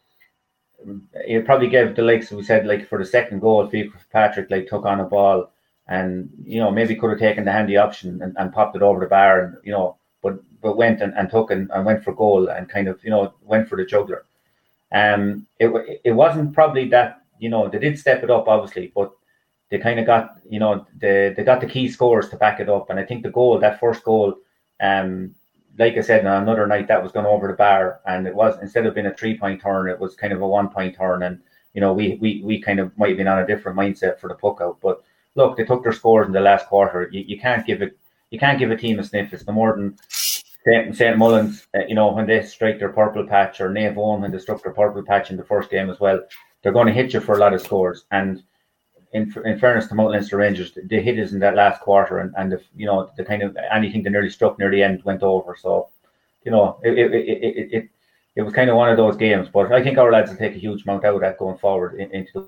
it 1.13 1.45
probably 1.45 1.67
gave 1.67 1.95
the 1.95 2.01
likes 2.01 2.31
we 2.31 2.41
said 2.41 2.65
like 2.65 2.87
for 2.87 2.97
the 2.97 3.05
second 3.05 3.39
goal, 3.39 3.69
Patrick 4.11 4.49
like 4.49 4.67
took 4.67 4.85
on 4.85 5.01
a 5.01 5.03
ball 5.03 5.51
and 5.87 6.29
you 6.45 6.59
know 6.59 6.71
maybe 6.71 6.95
could 6.95 7.09
have 7.09 7.19
taken 7.19 7.43
the 7.43 7.51
handy 7.51 7.75
option 7.75 8.21
and, 8.21 8.33
and 8.37 8.53
popped 8.53 8.77
it 8.77 8.81
over 8.81 9.01
the 9.01 9.05
bar 9.07 9.41
and 9.41 9.57
you 9.63 9.71
know 9.71 9.97
but 10.61 10.77
went 10.77 11.01
and, 11.01 11.13
and 11.15 11.29
took 11.29 11.51
and, 11.51 11.69
and 11.73 11.85
went 11.85 12.03
for 12.03 12.13
goal 12.13 12.49
and 12.49 12.69
kind 12.69 12.87
of 12.87 13.03
you 13.03 13.09
know 13.09 13.33
went 13.43 13.67
for 13.67 13.77
the 13.77 13.85
juggler. 13.85 14.25
Um, 14.91 15.47
it 15.59 16.01
it 16.03 16.11
wasn't 16.11 16.53
probably 16.53 16.87
that 16.89 17.21
you 17.39 17.49
know 17.49 17.67
they 17.67 17.79
did 17.79 17.99
step 17.99 18.23
it 18.23 18.31
up 18.31 18.47
obviously, 18.47 18.91
but 18.93 19.11
they 19.69 19.77
kind 19.77 19.99
of 19.99 20.05
got 20.05 20.35
you 20.49 20.59
know 20.59 20.85
they 20.97 21.33
they 21.35 21.43
got 21.43 21.61
the 21.61 21.67
key 21.67 21.87
scores 21.89 22.29
to 22.29 22.37
back 22.37 22.59
it 22.59 22.69
up, 22.69 22.89
and 22.89 22.99
I 22.99 23.05
think 23.05 23.23
the 23.23 23.31
goal 23.31 23.59
that 23.59 23.79
first 23.79 24.03
goal 24.03 24.35
um 24.79 25.35
like 25.77 25.97
I 25.97 26.01
said, 26.01 26.25
on 26.25 26.43
another 26.43 26.67
night 26.67 26.87
that 26.87 27.01
was 27.01 27.11
going 27.11 27.25
over 27.25 27.47
the 27.47 27.53
bar, 27.53 28.01
and 28.05 28.27
it 28.27 28.35
was 28.35 28.59
instead 28.61 28.85
of 28.85 28.93
being 28.93 29.07
a 29.07 29.13
three 29.13 29.37
point 29.37 29.61
turn, 29.61 29.89
it 29.89 29.99
was 29.99 30.15
kind 30.15 30.33
of 30.33 30.41
a 30.41 30.47
one 30.47 30.69
point 30.69 30.95
turn, 30.95 31.23
and 31.23 31.39
you 31.73 31.81
know 31.81 31.93
we 31.93 32.17
we 32.21 32.41
we 32.43 32.61
kind 32.61 32.79
of 32.79 32.95
might 32.97 33.09
have 33.09 33.17
been 33.17 33.27
on 33.27 33.39
a 33.39 33.47
different 33.47 33.77
mindset 33.77 34.19
for 34.19 34.27
the 34.27 34.35
puck 34.35 34.59
out. 34.61 34.77
But 34.81 35.01
look, 35.35 35.57
they 35.57 35.63
took 35.63 35.83
their 35.83 35.93
scores 35.93 36.27
in 36.27 36.33
the 36.33 36.41
last 36.41 36.67
quarter. 36.67 37.09
You, 37.11 37.21
you 37.21 37.39
can't 37.39 37.65
give 37.65 37.81
it 37.81 37.97
you 38.31 38.39
can't 38.39 38.59
give 38.59 38.71
a 38.71 38.77
team 38.77 38.99
a 38.99 39.03
sniff. 39.03 39.33
It's 39.33 39.43
the 39.43 39.51
more 39.51 39.75
than 39.75 39.97
St. 40.65 40.95
St. 40.95 41.17
Mullins, 41.17 41.67
uh, 41.75 41.85
you 41.87 41.95
know, 41.95 42.11
when 42.11 42.27
they 42.27 42.43
strike 42.43 42.79
their 42.79 42.93
purple 42.93 43.25
patch, 43.25 43.59
or 43.59 43.69
Eoin 43.69 44.21
when 44.21 44.31
they 44.31 44.37
struck 44.37 44.61
their 44.61 44.73
purple 44.73 45.03
patch 45.03 45.31
in 45.31 45.37
the 45.37 45.43
first 45.43 45.69
game 45.71 45.89
as 45.89 45.99
well, 45.99 46.19
they're 46.61 46.71
going 46.71 46.87
to 46.87 46.93
hit 46.93 47.13
you 47.13 47.19
for 47.19 47.35
a 47.35 47.39
lot 47.39 47.53
of 47.53 47.61
scores. 47.61 48.05
And 48.11 48.43
in, 49.13 49.33
in 49.43 49.59
fairness 49.59 49.87
to 49.87 49.95
Mount 49.95 50.11
Leinster 50.11 50.37
Rangers, 50.37 50.77
they 50.85 51.01
hit 51.01 51.19
us 51.19 51.31
in 51.31 51.39
that 51.39 51.55
last 51.55 51.81
quarter, 51.81 52.19
and, 52.19 52.33
and 52.37 52.53
if 52.53 52.61
you 52.75 52.85
know 52.85 53.11
the 53.17 53.25
kind 53.25 53.41
of 53.41 53.57
anything 53.71 54.03
they 54.03 54.09
nearly 54.09 54.29
struck 54.29 54.59
near 54.59 54.71
the 54.71 54.83
end 54.83 55.03
went 55.03 55.23
over. 55.23 55.55
So, 55.59 55.89
you 56.45 56.51
know, 56.51 56.79
it 56.83 56.97
it, 56.97 57.13
it, 57.13 57.73
it, 57.73 57.89
it 58.35 58.41
was 58.43 58.53
kind 58.53 58.69
of 58.69 58.75
one 58.75 58.89
of 58.89 58.97
those 58.97 59.17
games. 59.17 59.49
But 59.51 59.71
I 59.71 59.83
think 59.83 59.97
our 59.97 60.11
lads 60.11 60.29
will 60.29 60.37
take 60.37 60.55
a 60.55 60.59
huge 60.59 60.83
amount 60.83 61.05
out 61.05 61.15
of 61.15 61.21
that 61.21 61.39
going 61.39 61.57
forward 61.57 61.99
in, 61.99 62.11
into 62.11 62.31
the 62.33 62.47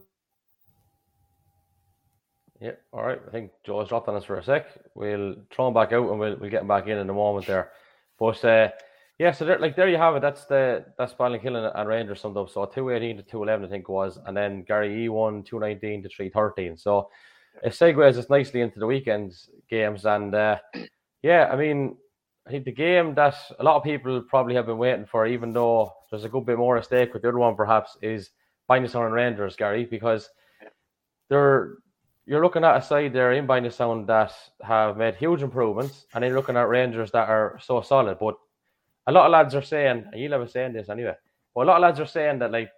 yeah, 2.64 2.72
all 2.94 3.04
right. 3.04 3.20
I 3.28 3.30
think 3.30 3.52
Joe's 3.66 3.90
dropped 3.90 4.08
on 4.08 4.16
us 4.16 4.24
for 4.24 4.38
a 4.38 4.44
sec. 4.44 4.68
We'll 4.96 5.36
throw 5.52 5.68
him 5.68 5.74
back 5.74 5.92
out 5.92 6.10
and 6.10 6.18
we'll, 6.18 6.38
we'll 6.38 6.50
get 6.50 6.62
him 6.62 6.70
back 6.70 6.88
in 6.88 6.98
in 6.98 7.10
a 7.10 7.14
moment 7.14 7.46
there. 7.46 7.72
But 8.20 8.44
uh, 8.46 8.70
yeah, 9.20 9.32
so 9.32 9.46
there, 9.46 9.60
like 9.60 9.76
there 9.76 9.90
you 9.90 9.98
have 9.98 10.16
it. 10.16 10.22
That's 10.22 10.46
the 10.46 10.86
that's 10.98 11.14
Ballinkillen 11.14 11.72
and 11.74 11.88
Rangers 11.88 12.22
summed 12.22 12.38
up. 12.38 12.50
So 12.50 12.66
two 12.66 12.90
eighteen 12.90 13.18
to 13.18 13.24
two 13.24 13.44
eleven, 13.44 13.66
I 13.66 13.70
think 13.70 13.84
it 13.84 13.92
was, 13.92 14.20
and 14.26 14.36
then 14.36 14.64
Gary 14.64 15.04
E 15.04 15.10
won 15.10 15.44
two 15.44 15.60
nineteen 15.60 16.02
to 16.04 16.10
three 16.10 16.30
thirteen. 16.30 16.78
So 16.78 17.10
it 17.64 17.74
segues 17.74 18.18
us 18.18 18.30
nicely 18.30 18.62
into 18.62 18.80
the 18.80 18.88
weekend's 18.88 19.50
games, 19.70 20.06
and 20.06 20.34
uh, 20.34 20.58
yeah, 21.22 21.50
I 21.52 21.56
mean, 21.56 21.96
I 22.48 22.52
think 22.52 22.66
the 22.66 22.72
game 22.72 23.14
that 23.16 23.36
a 23.60 23.64
lot 23.64 23.78
of 23.78 23.84
people 23.84 24.22
probably 24.24 24.56
have 24.56 24.66
been 24.66 24.78
waiting 24.78 25.06
for, 25.06 25.28
even 25.28 25.54
though 25.54 25.94
there's 26.10 26.26
a 26.26 26.30
good 26.30 26.46
bit 26.46 26.58
more 26.58 26.78
at 26.78 26.86
stake 26.86 27.14
with 27.14 27.22
the 27.22 27.30
other 27.30 27.38
one, 27.38 27.56
perhaps, 27.56 27.98
is 28.02 28.32
Bagenalstown 28.70 29.06
and 29.06 29.14
Rangers, 29.14 29.56
Gary, 29.56 29.86
because 29.86 30.30
they're 31.30 31.76
you're 32.26 32.42
looking 32.42 32.64
at 32.64 32.78
a 32.78 32.82
side 32.82 33.14
there 33.14 33.34
in 33.34 33.48
Bagenalstown 33.48 34.08
that 34.08 34.34
have 34.62 34.98
made 34.98 35.16
huge 35.16 35.44
improvements, 35.44 36.06
and 36.14 36.24
then 36.24 36.34
looking 36.34 36.58
at 36.58 36.70
Rangers 36.70 37.12
that 37.12 37.30
are 37.30 37.60
so 37.62 37.82
solid, 37.82 38.18
but 38.20 38.36
a 39.08 39.12
lot 39.12 39.26
of 39.26 39.32
lads 39.32 39.56
are 39.56 39.62
saying, 39.62 40.06
and 40.12 40.22
you'll 40.22 40.40
have 40.40 40.50
saying 40.50 40.74
this 40.74 40.90
anyway, 40.90 41.16
but 41.54 41.62
a 41.62 41.66
lot 41.66 41.78
of 41.78 41.82
lads 41.82 42.00
are 42.00 42.06
saying 42.06 42.40
that 42.40 42.52
like 42.52 42.72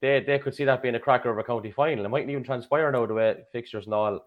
they 0.00 0.22
they 0.26 0.38
could 0.38 0.54
see 0.54 0.64
that 0.64 0.82
being 0.82 0.94
a 0.94 1.00
cracker 1.00 1.30
of 1.30 1.38
a 1.38 1.42
county 1.42 1.70
final. 1.70 2.04
It 2.04 2.08
mightn't 2.08 2.30
even 2.30 2.44
transpire 2.44 2.90
now 2.90 3.06
the 3.06 3.14
way 3.14 3.36
fixtures 3.52 3.84
and 3.84 3.94
all 3.94 4.20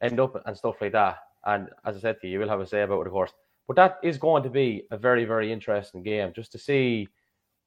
end 0.00 0.18
up 0.18 0.42
and 0.46 0.56
stuff 0.56 0.76
like 0.80 0.92
that. 0.92 1.18
And 1.44 1.68
as 1.84 1.96
I 1.96 2.00
said 2.00 2.20
to 2.20 2.26
you, 2.26 2.34
you 2.34 2.38
will 2.40 2.48
have 2.48 2.60
a 2.60 2.66
say 2.66 2.82
about 2.82 3.02
it, 3.02 3.06
of 3.06 3.12
course. 3.12 3.32
But 3.66 3.76
that 3.76 3.98
is 4.02 4.18
going 4.18 4.42
to 4.42 4.50
be 4.50 4.86
a 4.90 4.96
very, 4.96 5.24
very 5.24 5.52
interesting 5.52 6.02
game 6.02 6.32
just 6.34 6.52
to 6.52 6.58
see 6.58 7.08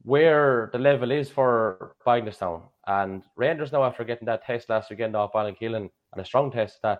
where 0.03 0.69
the 0.71 0.79
level 0.79 1.11
is 1.11 1.29
for 1.29 1.95
Bagenalstown. 2.05 2.61
And 2.85 3.23
Rangers 3.35 3.71
now, 3.71 3.83
after 3.83 4.03
getting 4.03 4.25
that 4.27 4.45
test 4.45 4.69
last 4.69 4.89
weekend 4.89 5.15
off 5.15 5.33
Ballinkillen 5.33 5.89
and 6.13 6.21
a 6.21 6.25
strong 6.25 6.51
test, 6.51 6.79
that 6.83 6.99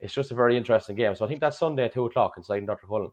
it's 0.00 0.14
just 0.14 0.30
a 0.30 0.34
very 0.34 0.56
interesting 0.56 0.96
game. 0.96 1.14
So 1.14 1.24
I 1.24 1.28
think 1.28 1.40
that's 1.40 1.58
Sunday 1.58 1.86
at 1.86 1.94
2 1.94 2.06
o'clock 2.06 2.34
inside 2.36 2.66
Dr. 2.66 2.86
Cullen. 2.86 3.10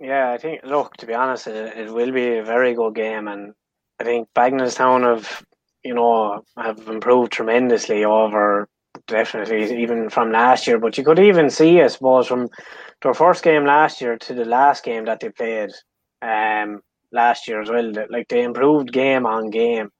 Yeah, 0.00 0.30
I 0.30 0.38
think. 0.38 0.62
Look, 0.64 0.96
to 0.98 1.06
be 1.06 1.14
honest, 1.14 1.48
it, 1.48 1.76
it 1.76 1.92
will 1.92 2.12
be 2.12 2.38
a 2.38 2.44
very 2.44 2.74
good 2.74 2.94
game, 2.94 3.26
and 3.26 3.52
I 3.98 4.04
think 4.04 4.28
Bagenalstown 4.34 5.02
have, 5.02 5.44
you 5.84 5.94
know, 5.94 6.44
have 6.56 6.86
improved 6.86 7.32
tremendously 7.32 8.04
over 8.04 8.68
definitely 9.06 9.82
even 9.82 10.08
from 10.08 10.30
last 10.30 10.66
year. 10.66 10.78
But 10.78 10.96
you 10.98 11.04
could 11.04 11.18
even 11.18 11.50
see, 11.50 11.80
I 11.82 11.88
suppose, 11.88 12.28
from 12.28 12.48
their 13.02 13.14
first 13.14 13.42
game 13.42 13.64
last 13.64 14.00
year 14.00 14.16
to 14.18 14.34
the 14.34 14.44
last 14.44 14.84
game 14.84 15.04
that 15.06 15.20
they 15.20 15.30
played, 15.30 15.70
um, 16.22 16.80
last 17.12 17.48
year 17.48 17.60
as 17.60 17.70
well. 17.70 17.92
Like 18.10 18.28
they 18.28 18.42
improved 18.42 18.92
game 18.92 19.26
on 19.26 19.50
game, 19.50 19.90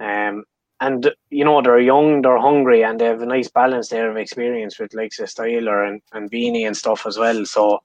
um, 0.00 0.44
and 0.80 1.12
you 1.30 1.44
know 1.44 1.60
they're 1.62 1.78
young, 1.78 2.22
they're 2.22 2.38
hungry, 2.38 2.82
and 2.82 3.00
they 3.00 3.06
have 3.06 3.22
a 3.22 3.26
nice 3.26 3.48
balance 3.48 3.88
there 3.88 4.10
of 4.10 4.16
experience 4.16 4.78
with 4.78 4.94
like 4.94 5.12
Styler 5.12 5.88
and 5.88 6.02
and 6.12 6.30
Beanie 6.30 6.66
and 6.66 6.76
stuff 6.76 7.06
as 7.06 7.18
well. 7.18 7.44
So 7.46 7.80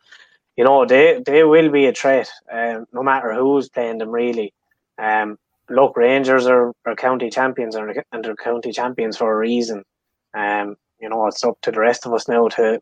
you 0.58 0.64
know 0.64 0.86
they 0.86 1.22
they 1.26 1.44
will 1.44 1.70
be 1.70 1.88
a 1.88 1.94
threat, 1.94 2.30
um, 2.52 2.86
no 2.94 3.04
matter 3.04 3.34
who's 3.34 3.70
playing 3.70 4.00
them 4.00 4.10
really. 4.10 4.54
Um, 4.98 5.38
look, 5.70 5.98
Rangers 5.98 6.46
are, 6.46 6.74
are 6.86 6.96
county 6.96 7.30
champions 7.30 7.76
and 7.76 7.96
they're 8.24 8.36
county 8.36 8.72
champions 8.72 9.18
for 9.18 9.34
a 9.34 9.38
reason. 9.38 9.84
Um, 10.34 10.76
you 11.00 11.10
know, 11.10 11.28
it's 11.28 11.44
up 11.44 11.60
to 11.62 11.72
the 11.72 11.80
rest 11.80 12.06
of 12.06 12.14
us 12.14 12.28
now 12.28 12.48
to 12.50 12.82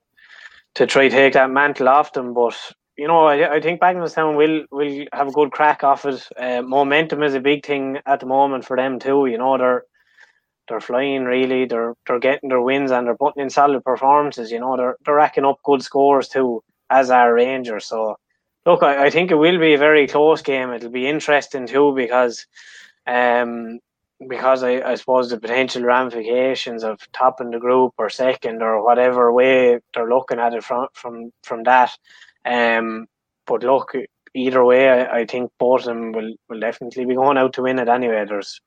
to 0.76 0.86
try 0.86 1.10
take 1.10 1.34
that 1.34 1.52
mantle 1.52 1.89
off 1.89 2.14
them. 2.14 2.34
But 2.34 2.56
you 3.02 3.08
know, 3.08 3.26
I, 3.26 3.56
I 3.56 3.60
think 3.60 3.82
Bagenalstown 3.82 4.38
will 4.38 4.66
will 4.70 5.06
have 5.12 5.30
a 5.30 5.32
good 5.32 5.52
crack 5.52 5.84
off 5.84 6.06
it. 6.06 6.24
Uh, 6.38 6.62
momentum 6.62 7.24
is 7.24 7.34
a 7.34 7.39
big 7.39 7.66
thing 7.66 7.97
at 8.06 8.20
the 8.20 8.28
moment 8.28 8.64
for 8.64 8.78
them 8.78 8.99
too. 8.99 9.26
You 9.26 9.39
know, 9.39 9.58
they're 9.58 9.86
they're 10.68 10.80
flying 10.89 11.24
really. 11.26 11.66
They're 11.66 11.95
they're 12.06 12.20
getting 12.20 12.49
their 12.49 12.62
wins 12.62 12.91
and 12.91 13.08
they're 13.08 13.18
putting 13.18 13.41
in 13.41 13.49
solid 13.49 13.84
performances. 13.84 14.52
You 14.52 14.60
know, 14.60 14.78
they're 14.78 14.97
they're 15.04 15.16
racking 15.16 15.45
up 15.45 15.58
good 15.64 15.82
scores 15.82 16.28
too, 16.28 16.62
as 16.91 17.10
our 17.10 17.34
Rangers. 17.34 17.88
So 17.88 18.18
look, 18.68 18.84
I, 18.84 19.06
I 19.08 19.10
think 19.10 19.32
it 19.32 19.36
will 19.36 19.58
be 19.58 19.74
a 19.74 19.80
very 19.80 20.08
close 20.08 20.43
game. 20.43 20.70
It'll 20.70 20.91
be 20.91 21.08
interesting 21.08 21.66
too 21.66 21.95
because 21.95 22.45
um 23.08 23.80
because 24.30 24.62
I, 24.62 24.74
I 24.91 24.93
suppose 24.93 25.32
the 25.32 25.39
potential 25.39 25.82
ramifications 25.82 26.84
of 26.84 26.99
topping 27.14 27.49
the 27.49 27.58
group 27.58 27.93
or 27.97 28.12
second 28.12 28.62
or 28.62 28.86
whatever 28.86 29.34
way 29.34 29.80
they're 29.95 30.08
looking 30.08 30.39
at 30.39 30.54
it 30.54 30.64
from 30.64 30.86
from 30.93 31.32
from 31.41 31.64
that. 31.64 31.97
Um, 32.46 33.08
but 33.46 33.64
look, 33.64 33.94
either 34.34 34.64
way, 34.64 34.89
I, 34.89 35.20
I 35.20 35.26
think 35.26 35.52
both 35.60 35.82
of 35.82 35.86
them 35.86 36.12
will, 36.12 36.34
will 36.50 36.60
definitely 36.60 37.06
be 37.06 37.16
going 37.16 37.38
out 37.38 37.54
to 37.54 37.64
win 37.64 37.80
it 37.80 37.89
anyway. 37.89 38.26
There's 38.28 38.62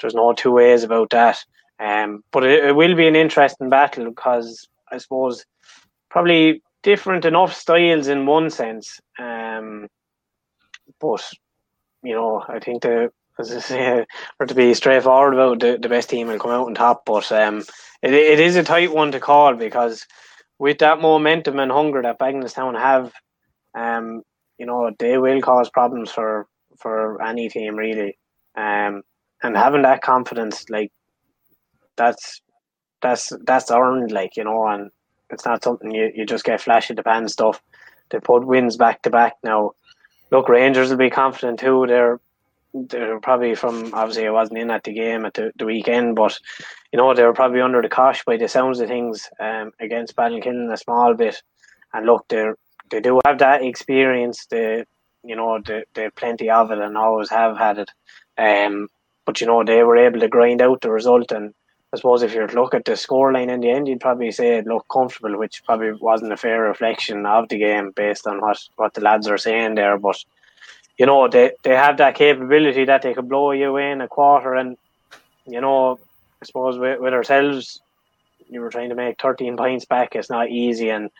there's 0.00 0.14
no 0.14 0.32
two 0.32 0.52
ways 0.52 0.84
about 0.84 1.10
that. 1.10 1.38
Um, 1.80 2.22
but 2.32 2.44
it, 2.44 2.64
it 2.64 2.76
will 2.76 2.94
be 2.94 3.06
an 3.06 3.16
interesting 3.16 3.68
battle 3.68 4.10
because 4.10 4.68
I 4.90 4.98
suppose 4.98 5.44
probably 6.10 6.62
different 6.82 7.24
enough 7.24 7.54
styles 7.54 8.08
in 8.08 8.26
one 8.26 8.50
sense. 8.50 9.00
Um, 9.18 9.88
but 11.00 11.24
you 12.02 12.14
know, 12.14 12.44
I 12.48 12.58
think 12.58 12.82
the 12.82 13.10
as 13.38 13.52
I 13.52 13.60
say, 13.60 14.06
or 14.40 14.46
to 14.46 14.54
be 14.54 14.74
straightforward 14.74 15.34
about 15.34 15.60
the, 15.60 15.78
the 15.80 15.88
best 15.88 16.10
team 16.10 16.28
will 16.28 16.38
come 16.38 16.50
out 16.50 16.66
on 16.66 16.74
top. 16.74 17.04
But 17.04 17.30
um, 17.30 17.58
it, 18.02 18.12
it 18.12 18.40
is 18.40 18.56
a 18.56 18.64
tight 18.64 18.92
one 18.92 19.12
to 19.12 19.20
call 19.20 19.54
because 19.54 20.06
with 20.58 20.78
that 20.78 21.00
momentum 21.00 21.58
and 21.58 21.70
hunger 21.70 22.02
that 22.02 22.18
Bagenalstown 22.18 22.78
have, 22.78 23.12
um, 23.74 24.22
you 24.58 24.66
know, 24.66 24.90
they 24.98 25.18
will 25.18 25.40
cause 25.40 25.70
problems 25.70 26.10
for 26.10 26.46
for 26.78 27.22
any 27.22 27.48
team 27.48 27.76
really. 27.76 28.18
Um, 28.56 29.02
and 29.42 29.56
having 29.56 29.82
that 29.82 30.02
confidence, 30.02 30.68
like 30.68 30.90
that's 31.96 32.40
that's 33.02 33.32
that's 33.46 33.70
earned, 33.70 34.10
like 34.10 34.36
you 34.36 34.44
know, 34.44 34.66
and 34.66 34.90
it's 35.30 35.44
not 35.44 35.62
something 35.62 35.90
you, 35.90 36.10
you 36.14 36.26
just 36.26 36.44
get 36.44 36.60
flash 36.60 36.90
in 36.90 36.96
the 36.96 37.02
pan 37.02 37.28
stuff. 37.28 37.62
They 38.10 38.18
put 38.18 38.46
wins 38.46 38.76
back 38.76 39.02
to 39.02 39.10
back 39.10 39.34
now. 39.44 39.72
Look, 40.30 40.48
Rangers 40.48 40.90
will 40.90 40.96
be 40.96 41.10
confident 41.10 41.60
too. 41.60 41.84
They're 41.86 42.20
they're 42.74 43.20
probably 43.20 43.54
from 43.54 43.92
obviously 43.94 44.26
I 44.26 44.30
wasn't 44.30 44.58
in 44.58 44.70
at 44.70 44.84
the 44.84 44.92
game 44.92 45.24
at 45.24 45.34
the, 45.34 45.52
the 45.56 45.64
weekend, 45.64 46.16
but 46.16 46.38
you 46.92 46.98
know 46.98 47.14
they 47.14 47.24
were 47.24 47.32
probably 47.32 47.60
under 47.60 47.82
the 47.82 47.88
cosh 47.88 48.24
by 48.24 48.36
the 48.36 48.48
sounds 48.48 48.80
of 48.80 48.88
things 48.88 49.28
um, 49.40 49.72
against 49.80 50.16
Ballinkillen 50.16 50.72
a 50.72 50.76
small 50.76 51.14
bit. 51.14 51.42
And 51.92 52.06
look, 52.06 52.26
they 52.28 52.50
they 52.90 53.00
do 53.00 53.20
have 53.26 53.38
that 53.38 53.62
experience. 53.62 54.46
They 54.46 54.84
you 55.24 55.36
know 55.36 55.60
they 55.64 55.84
they 55.94 56.10
plenty 56.10 56.50
of 56.50 56.70
it 56.70 56.78
and 56.78 56.96
always 56.96 57.30
have 57.30 57.56
had 57.56 57.78
it. 57.78 57.90
Um, 58.36 58.88
but 59.24 59.40
you 59.40 59.46
know 59.46 59.64
they 59.64 59.82
were 59.82 59.96
able 59.96 60.20
to 60.20 60.28
grind 60.28 60.62
out 60.62 60.80
the 60.80 60.90
result. 60.90 61.32
And 61.32 61.54
I 61.92 61.96
suppose 61.96 62.22
if 62.22 62.34
you 62.34 62.46
look 62.48 62.74
at 62.74 62.84
the 62.84 62.92
scoreline 62.92 63.50
in 63.50 63.60
the 63.60 63.70
end, 63.70 63.88
you'd 63.88 64.00
probably 64.00 64.30
say 64.30 64.58
it 64.58 64.66
looked 64.66 64.90
comfortable, 64.90 65.38
which 65.38 65.64
probably 65.64 65.92
wasn't 65.92 66.32
a 66.32 66.36
fair 66.36 66.62
reflection 66.62 67.24
of 67.24 67.48
the 67.48 67.58
game 67.58 67.92
based 67.96 68.26
on 68.26 68.40
what 68.40 68.58
what 68.76 68.94
the 68.94 69.00
lads 69.00 69.26
are 69.26 69.38
saying 69.38 69.74
there. 69.74 69.98
But 69.98 70.22
you 70.98 71.06
know 71.06 71.28
they 71.28 71.52
they 71.62 71.74
have 71.74 71.96
that 71.98 72.16
capability 72.16 72.84
that 72.84 73.02
they 73.02 73.14
could 73.14 73.28
blow 73.28 73.52
you 73.52 73.76
in 73.76 74.00
a 74.00 74.08
quarter, 74.08 74.54
and 74.54 74.76
you 75.46 75.60
know 75.60 75.98
I 76.42 76.44
suppose 76.44 76.78
with, 76.78 77.00
with 77.00 77.14
ourselves, 77.14 77.80
you 78.48 78.60
were 78.60 78.70
trying 78.70 78.90
to 78.90 78.94
make 78.94 79.20
13 79.20 79.56
points 79.56 79.84
back. 79.84 80.14
It's 80.14 80.30
not 80.30 80.50
easy, 80.50 80.90
and 80.90 81.10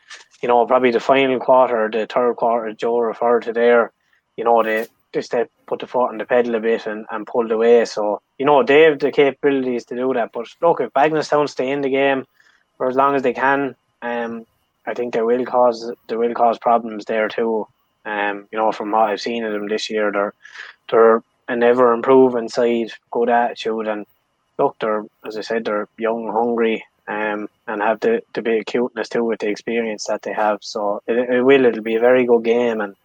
you 0.42 0.48
know 0.48 0.66
probably 0.66 0.90
the 0.90 1.00
final 1.00 1.38
quarter, 1.38 1.88
the 1.90 2.06
third 2.06 2.34
quarter, 2.34 2.72
Joe 2.72 2.98
referred 2.98 3.44
to 3.44 3.52
there. 3.52 3.92
You 4.36 4.44
know 4.44 4.62
they 4.62 4.86
just 5.14 5.30
they 5.30 5.46
put 5.66 5.80
the 5.80 5.86
foot 5.86 6.10
on 6.10 6.18
the 6.18 6.24
pedal 6.24 6.56
a 6.56 6.60
bit 6.60 6.86
and, 6.86 7.06
and 7.10 7.26
pulled 7.26 7.52
away. 7.52 7.84
So 7.84 8.20
you 8.38 8.46
know 8.46 8.62
they 8.64 8.82
have 8.82 8.98
the 8.98 9.12
capabilities 9.12 9.84
to 9.86 9.96
do 9.96 10.12
that. 10.14 10.32
But 10.32 10.46
look, 10.60 10.80
if 10.80 10.92
Bagenalstown 10.92 11.48
stay 11.48 11.70
in 11.70 11.82
the 11.82 11.90
game 11.90 12.24
for 12.76 12.88
as 12.88 12.96
long 12.96 13.14
as 13.14 13.22
they 13.22 13.32
can, 13.32 13.76
um, 14.02 14.44
I 14.86 14.94
think 14.94 15.14
they 15.14 15.22
will 15.22 15.44
cause 15.44 15.92
they 16.08 16.16
will 16.16 16.34
cause 16.34 16.58
problems 16.58 17.04
there 17.04 17.28
too. 17.28 17.68
Um, 18.04 18.48
you 18.50 18.58
know, 18.58 18.72
from 18.72 18.92
what 18.92 19.10
I've 19.10 19.20
seen 19.20 19.44
of 19.44 19.52
them 19.52 19.68
this 19.68 19.90
year, 19.90 20.10
they're 20.12 20.34
they're 20.90 21.22
an 21.48 21.62
ever 21.62 21.92
improving 21.92 22.48
side, 22.48 22.92
good 23.10 23.28
attitude, 23.28 23.88
and 23.88 24.06
look, 24.58 24.76
they're 24.80 25.04
as 25.26 25.36
I 25.36 25.40
said, 25.40 25.64
they're 25.64 25.88
young, 25.98 26.30
hungry, 26.32 26.84
um, 27.06 27.48
and 27.66 27.82
have 27.82 28.00
the 28.00 28.22
the 28.34 28.42
big 28.42 28.66
cuteness 28.66 29.08
too 29.08 29.24
with 29.24 29.40
the 29.40 29.48
experience 29.48 30.06
that 30.06 30.22
they 30.22 30.32
have. 30.32 30.58
So 30.62 31.02
it, 31.06 31.30
it 31.30 31.42
will 31.42 31.64
it'll 31.64 31.82
be 31.82 31.96
a 31.96 32.00
very 32.00 32.24
good 32.24 32.44
game, 32.44 32.80
and 32.80 32.96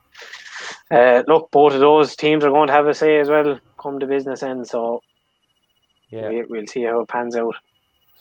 uh, 0.92 1.24
look, 1.28 1.52
both 1.52 1.74
of 1.74 1.80
those 1.80 2.16
teams 2.16 2.44
are 2.44 2.52
going 2.52 2.68
to 2.68 2.74
have 2.74 2.88
a 2.88 2.94
say 2.94 3.20
as 3.20 3.30
well 3.30 3.60
come 3.78 4.00
the 4.00 4.06
business 4.06 4.44
end. 4.44 4.68
So 4.68 5.02
yeah, 6.10 6.30
we, 6.30 6.44
we'll 6.44 6.68
see 6.68 6.84
how 6.84 7.02
it 7.02 7.08
pans 7.08 7.36
out. 7.36 7.56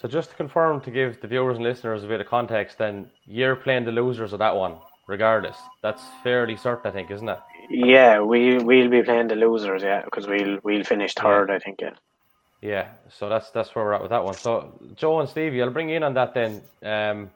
So 0.00 0.08
just 0.08 0.30
to 0.30 0.36
confirm 0.36 0.80
to 0.80 0.90
give 0.90 1.20
the 1.20 1.28
viewers 1.28 1.58
and 1.58 1.64
listeners 1.64 2.02
a 2.02 2.08
bit 2.08 2.20
of 2.20 2.26
context, 2.26 2.78
then 2.78 3.08
you're 3.24 3.54
playing 3.54 3.84
the 3.84 3.92
losers 3.92 4.32
of 4.32 4.40
that 4.40 4.56
one 4.56 4.78
regardless. 5.06 5.56
That's 5.82 6.02
fairly 6.22 6.56
certain, 6.56 6.90
I 6.90 6.92
think, 6.92 7.10
isn't 7.10 7.28
it? 7.28 7.38
Yeah, 7.70 8.20
we 8.20 8.58
we'll 8.58 8.88
be 8.88 9.02
playing 9.02 9.28
the 9.28 9.36
losers, 9.36 9.82
yeah, 9.82 10.02
because 10.04 10.26
we'll 10.26 10.58
we'll 10.62 10.84
finish 10.84 11.14
third, 11.14 11.48
yeah. 11.48 11.54
I 11.54 11.58
think, 11.58 11.80
yeah. 11.80 11.90
Yeah, 12.60 12.88
so 13.08 13.28
that's 13.28 13.50
that's 13.50 13.74
where 13.74 13.84
we're 13.84 13.94
at 13.94 14.02
with 14.02 14.10
that 14.10 14.24
one. 14.24 14.34
So 14.34 14.78
Joe 14.94 15.20
and 15.20 15.28
Stevie, 15.28 15.62
I'll 15.62 15.70
bring 15.70 15.88
you 15.88 15.96
in 15.96 16.02
on 16.02 16.14
that 16.14 16.34
then. 16.34 16.62
Um, 16.82 17.30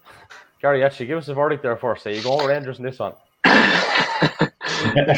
Gary, 0.62 0.84
actually, 0.84 1.06
give 1.06 1.18
us 1.18 1.28
a 1.28 1.34
verdict 1.34 1.62
there 1.62 1.76
first. 1.76 2.04
Say 2.04 2.16
you 2.16 2.22
go 2.22 2.46
Rangers 2.46 2.78
in 2.78 2.84
this 2.84 2.98
one. 2.98 3.14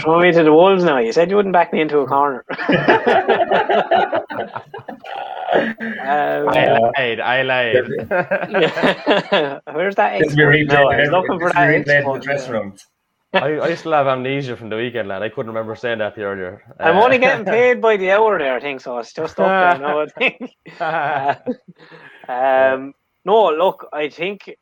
Throw 0.01 0.20
me 0.20 0.32
to 0.32 0.42
the 0.42 0.53
wolves 0.53 0.84
now. 0.84 0.99
You 0.99 1.12
said 1.12 1.30
you 1.30 1.36
wouldn't 1.36 1.53
back 1.53 1.72
me 1.72 1.80
into 1.80 1.99
a 1.99 2.07
corner. 2.07 2.45
Um, 5.53 6.49
I 6.49 6.78
lied. 6.78 7.20
I 7.20 7.42
lied. 7.42 7.88
yeah. 8.11 9.59
Where's 9.72 9.95
that? 9.97 10.20
This 10.20 10.34
replay, 10.34 10.66
no, 10.66 10.88
I 10.88 11.01
was 11.01 11.11
looking 11.11 11.38
for 11.38 11.53
that. 11.53 11.68
Replay 11.68 12.14
the 12.14 12.20
dressing 12.20 12.53
room. 12.53 12.76
I, 13.34 13.61
I 13.61 13.74
still 13.74 13.92
have 13.92 14.07
amnesia 14.07 14.57
from 14.57 14.68
the 14.68 14.76
weekend, 14.76 15.09
lad. 15.09 15.22
I 15.22 15.28
couldn't 15.28 15.49
remember 15.49 15.74
saying 15.74 15.99
that 15.99 16.16
earlier. 16.18 16.62
I'm 16.78 16.97
uh, 16.97 17.03
only 17.03 17.18
getting 17.18 17.45
paid 17.45 17.80
by 17.80 17.97
the 17.97 18.12
hour 18.12 18.38
there, 18.38 18.55
I 18.55 18.61
think, 18.61 18.80
so 18.80 18.99
it's 18.99 19.12
just 19.12 19.40
up 19.40 19.80
there, 19.80 19.86
I 19.86 20.07
think. 20.07 20.51
Uh, 20.80 21.34
um, 22.32 22.95
no, 23.24 23.51
look, 23.51 23.88
I 23.92 24.09
think 24.09 24.57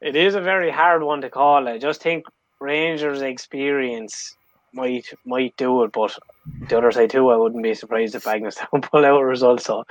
it 0.00 0.16
is 0.16 0.34
a 0.34 0.40
very 0.40 0.70
hard 0.70 1.02
one 1.02 1.20
to 1.20 1.30
call. 1.30 1.68
I 1.68 1.78
just 1.78 2.02
think 2.02 2.24
Rangers' 2.60 3.22
experience 3.22 4.34
might 4.78 5.06
might 5.26 5.56
do 5.56 5.82
it, 5.84 5.92
but 5.92 6.16
the 6.68 6.78
other 6.78 6.92
side 6.92 7.10
too, 7.10 7.28
I 7.28 7.36
wouldn't 7.36 7.62
be 7.62 7.74
surprised 7.74 8.14
if 8.14 8.26
Agnes 8.26 8.56
don't 8.72 8.90
pull 8.90 9.04
out 9.04 9.20
a 9.20 9.24
result. 9.24 9.60
So 9.60 9.84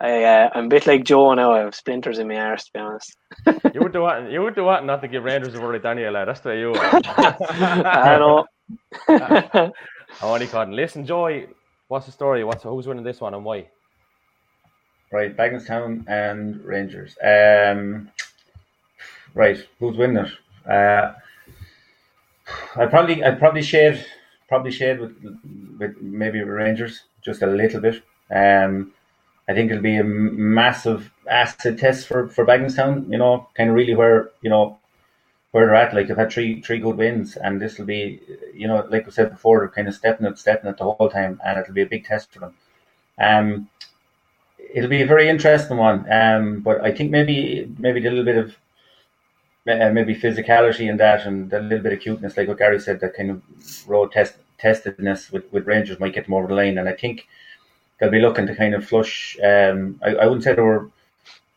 I, 0.00 0.24
uh, 0.24 0.50
I'm 0.54 0.66
a 0.66 0.68
bit 0.68 0.86
like 0.86 1.04
Joe 1.04 1.32
now. 1.34 1.52
I 1.52 1.60
have 1.60 1.74
splinters 1.74 2.18
in 2.18 2.28
my 2.28 2.36
arse, 2.36 2.64
to 2.64 2.72
be 2.74 2.80
honest. 2.80 3.16
you 3.74 3.80
would 3.80 3.92
do 3.92 4.02
what? 4.02 4.30
You 4.30 4.42
would 4.42 4.54
do 4.54 4.64
what? 4.64 4.84
Not 4.84 5.00
to 5.02 5.08
give 5.08 5.24
Rangers 5.24 5.54
a 5.54 5.60
word, 5.60 5.82
Daniel. 5.82 6.12
Lad. 6.12 6.28
That's 6.28 6.40
the 6.40 6.50
way 6.50 6.58
you. 6.60 6.74
I 6.76 8.18
know. 8.18 8.44
I 9.08 9.70
only 10.22 10.46
caught. 10.46 10.68
Listen, 10.68 11.06
Joy. 11.06 11.46
What's 11.88 12.06
the 12.06 12.12
story? 12.12 12.44
What's 12.44 12.64
who's 12.64 12.86
winning 12.86 13.04
this 13.04 13.20
one 13.20 13.34
and 13.34 13.44
why? 13.44 13.68
Right, 15.12 15.36
Bagenalstown 15.36 16.04
and 16.08 16.64
Rangers. 16.64 17.18
Um, 17.22 18.10
right, 19.34 19.58
who's 19.78 19.96
winning 19.98 20.24
it? 20.24 20.32
Uh, 20.70 21.12
I 22.76 22.86
probably 22.86 23.22
I 23.22 23.32
probably 23.32 23.62
shade 23.62 24.04
probably 24.52 24.70
shade 24.70 25.00
with 25.00 25.14
with 25.78 25.94
maybe 26.02 26.42
Rangers 26.42 27.04
just 27.24 27.40
a 27.40 27.46
little 27.46 27.80
bit. 27.80 28.02
Um, 28.30 28.92
I 29.48 29.54
think 29.54 29.70
it'll 29.70 29.82
be 29.82 29.96
a 29.96 30.04
massive 30.04 31.10
acid 31.26 31.78
test 31.78 32.06
for 32.06 32.28
for 32.28 32.44
Bagenalstown. 32.44 33.10
You 33.10 33.16
know, 33.16 33.48
kind 33.56 33.70
of 33.70 33.76
really 33.76 33.94
where 33.94 34.30
you 34.42 34.50
know 34.50 34.78
where 35.52 35.64
they're 35.64 35.82
at. 35.84 35.94
Like 35.94 36.08
they've 36.08 36.22
had 36.24 36.32
three 36.32 36.60
three 36.60 36.80
good 36.80 36.98
wins, 36.98 37.36
and 37.36 37.62
this 37.62 37.78
will 37.78 37.86
be 37.86 38.20
you 38.52 38.68
know 38.68 38.86
like 38.90 39.06
we 39.06 39.12
said 39.12 39.30
before, 39.30 39.60
they're 39.60 39.76
kind 39.78 39.88
of 39.88 39.94
stepping 39.94 40.26
it, 40.26 40.38
stepping 40.38 40.70
it 40.70 40.76
the 40.76 40.84
whole 40.84 41.08
time, 41.08 41.40
and 41.46 41.58
it'll 41.58 41.80
be 41.80 41.88
a 41.88 41.94
big 41.94 42.04
test 42.04 42.30
for 42.30 42.40
them. 42.40 42.54
Um, 43.18 43.70
it'll 44.74 44.96
be 44.96 45.02
a 45.02 45.12
very 45.14 45.30
interesting 45.30 45.78
one. 45.78 45.98
Um, 46.12 46.60
but 46.60 46.84
I 46.84 46.92
think 46.92 47.10
maybe 47.10 47.74
maybe 47.78 48.06
a 48.06 48.10
little 48.10 48.30
bit 48.32 48.36
of 48.44 48.48
uh, 49.66 49.90
maybe 49.90 50.14
physicality 50.14 50.90
in 50.90 50.98
that 50.98 51.24
and 51.26 51.50
a 51.54 51.60
little 51.60 51.84
bit 51.86 51.94
of 51.94 52.00
cuteness, 52.00 52.36
like 52.36 52.48
what 52.48 52.58
Gary 52.58 52.80
said, 52.80 53.00
that 53.00 53.14
kind 53.14 53.30
of 53.30 53.42
road 53.88 54.12
test 54.12 54.34
testedness 54.62 55.32
with, 55.32 55.50
with 55.52 55.66
Rangers 55.66 56.00
might 56.00 56.14
get 56.14 56.24
them 56.26 56.34
over 56.34 56.48
the 56.48 56.54
line. 56.54 56.78
And 56.78 56.88
I 56.88 56.92
think 56.92 57.26
they'll 57.98 58.10
be 58.10 58.20
looking 58.20 58.46
to 58.46 58.54
kind 58.56 58.74
of 58.74 58.86
flush. 58.86 59.36
Um, 59.44 60.00
I, 60.04 60.14
I 60.14 60.26
wouldn't 60.26 60.44
say 60.44 60.54
they 60.54 60.62
were, 60.62 60.90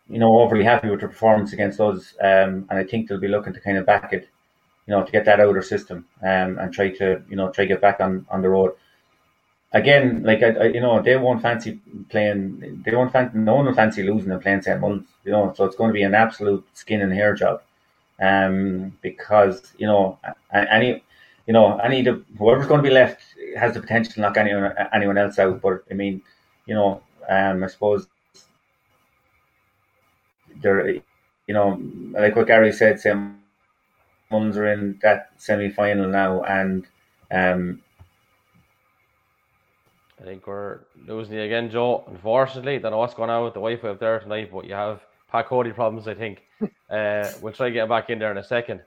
you 0.09 0.19
know, 0.19 0.39
overly 0.39 0.63
happy 0.63 0.89
with 0.89 0.99
their 0.99 1.09
performance 1.09 1.53
against 1.53 1.79
us. 1.79 2.13
Um, 2.21 2.67
and 2.69 2.79
I 2.79 2.83
think 2.83 3.07
they'll 3.07 3.19
be 3.19 3.27
looking 3.27 3.53
to 3.53 3.59
kind 3.61 3.77
of 3.77 3.85
back 3.85 4.13
it, 4.13 4.29
you 4.87 4.91
know, 4.93 5.03
to 5.03 5.11
get 5.11 5.25
that 5.25 5.39
out 5.39 5.47
of 5.49 5.53
their 5.55 5.63
system 5.63 6.05
um, 6.21 6.59
and 6.59 6.73
try 6.73 6.89
to, 6.89 7.21
you 7.29 7.35
know, 7.35 7.49
try 7.51 7.65
to 7.65 7.69
get 7.69 7.81
back 7.81 7.99
on, 7.99 8.25
on 8.29 8.41
the 8.41 8.49
road. 8.49 8.73
again, 9.73 10.23
like 10.23 10.41
I, 10.41 10.49
I, 10.51 10.63
you 10.67 10.79
know, 10.81 11.01
they 11.01 11.17
won't 11.17 11.41
fancy 11.41 11.79
playing. 12.09 12.81
They 12.85 12.95
won't 12.95 13.11
fancy. 13.11 13.37
No 13.37 13.55
one 13.55 13.65
will 13.65 13.73
fancy 13.73 14.03
losing 14.03 14.31
and 14.31 14.41
playing 14.41 14.61
St. 14.61 14.79
Mullins. 14.79 15.07
You 15.23 15.31
know, 15.33 15.53
so 15.55 15.65
it's 15.65 15.75
going 15.75 15.89
to 15.89 15.93
be 15.93 16.03
an 16.03 16.15
absolute 16.15 16.65
skin 16.73 17.01
and 17.01 17.13
hair 17.13 17.33
job. 17.35 17.61
Um, 18.19 18.97
because 19.01 19.73
you 19.77 19.87
know, 19.87 20.17
any, 20.53 21.03
you 21.47 21.53
know, 21.53 21.77
any 21.77 22.01
the 22.01 22.23
whoever's 22.37 22.67
going 22.67 22.81
to 22.83 22.87
be 22.87 22.93
left 22.93 23.21
has 23.57 23.73
the 23.73 23.79
potential 23.79 24.13
to 24.13 24.21
knock 24.21 24.37
anyone 24.37 24.73
anyone 24.93 25.17
else 25.17 25.37
out. 25.39 25.61
But 25.61 25.83
I 25.89 25.93
mean, 25.93 26.21
you 26.65 26.73
know, 26.73 27.01
um, 27.29 27.63
I 27.63 27.67
suppose 27.67 28.07
there, 30.61 30.89
you 30.89 31.01
know, 31.49 31.79
like 32.11 32.35
what 32.35 32.47
Gary 32.47 32.71
said, 32.71 32.99
St. 32.99 33.33
Mullins 34.31 34.57
are 34.57 34.71
in 34.71 34.99
that 35.01 35.29
semi 35.37 35.69
final 35.69 36.07
now, 36.07 36.41
and 36.43 36.87
um, 37.31 37.81
I 40.19 40.23
think 40.23 40.47
we're 40.47 40.79
losing 41.07 41.35
you 41.35 41.41
again, 41.41 41.69
Joe. 41.69 42.03
Unfortunately, 42.07 42.79
don't 42.79 42.91
know 42.91 42.97
what's 42.97 43.13
going 43.13 43.29
on 43.29 43.43
with 43.43 43.53
the 43.53 43.59
Wi-Fi 43.59 43.89
up 43.89 43.99
there 43.99 44.19
tonight, 44.19 44.49
but 44.51 44.65
you 44.65 44.73
have 44.73 45.01
Pat 45.31 45.47
Cody 45.47 45.71
problems. 45.71 46.07
I 46.07 46.15
think 46.15 46.41
uh, 46.89 47.29
we'll 47.41 47.53
try 47.53 47.67
to 47.67 47.73
get 47.73 47.87
back 47.87 48.09
in 48.09 48.17
there 48.17 48.31
in 48.31 48.37
a 48.37 48.43
second. 48.43 48.81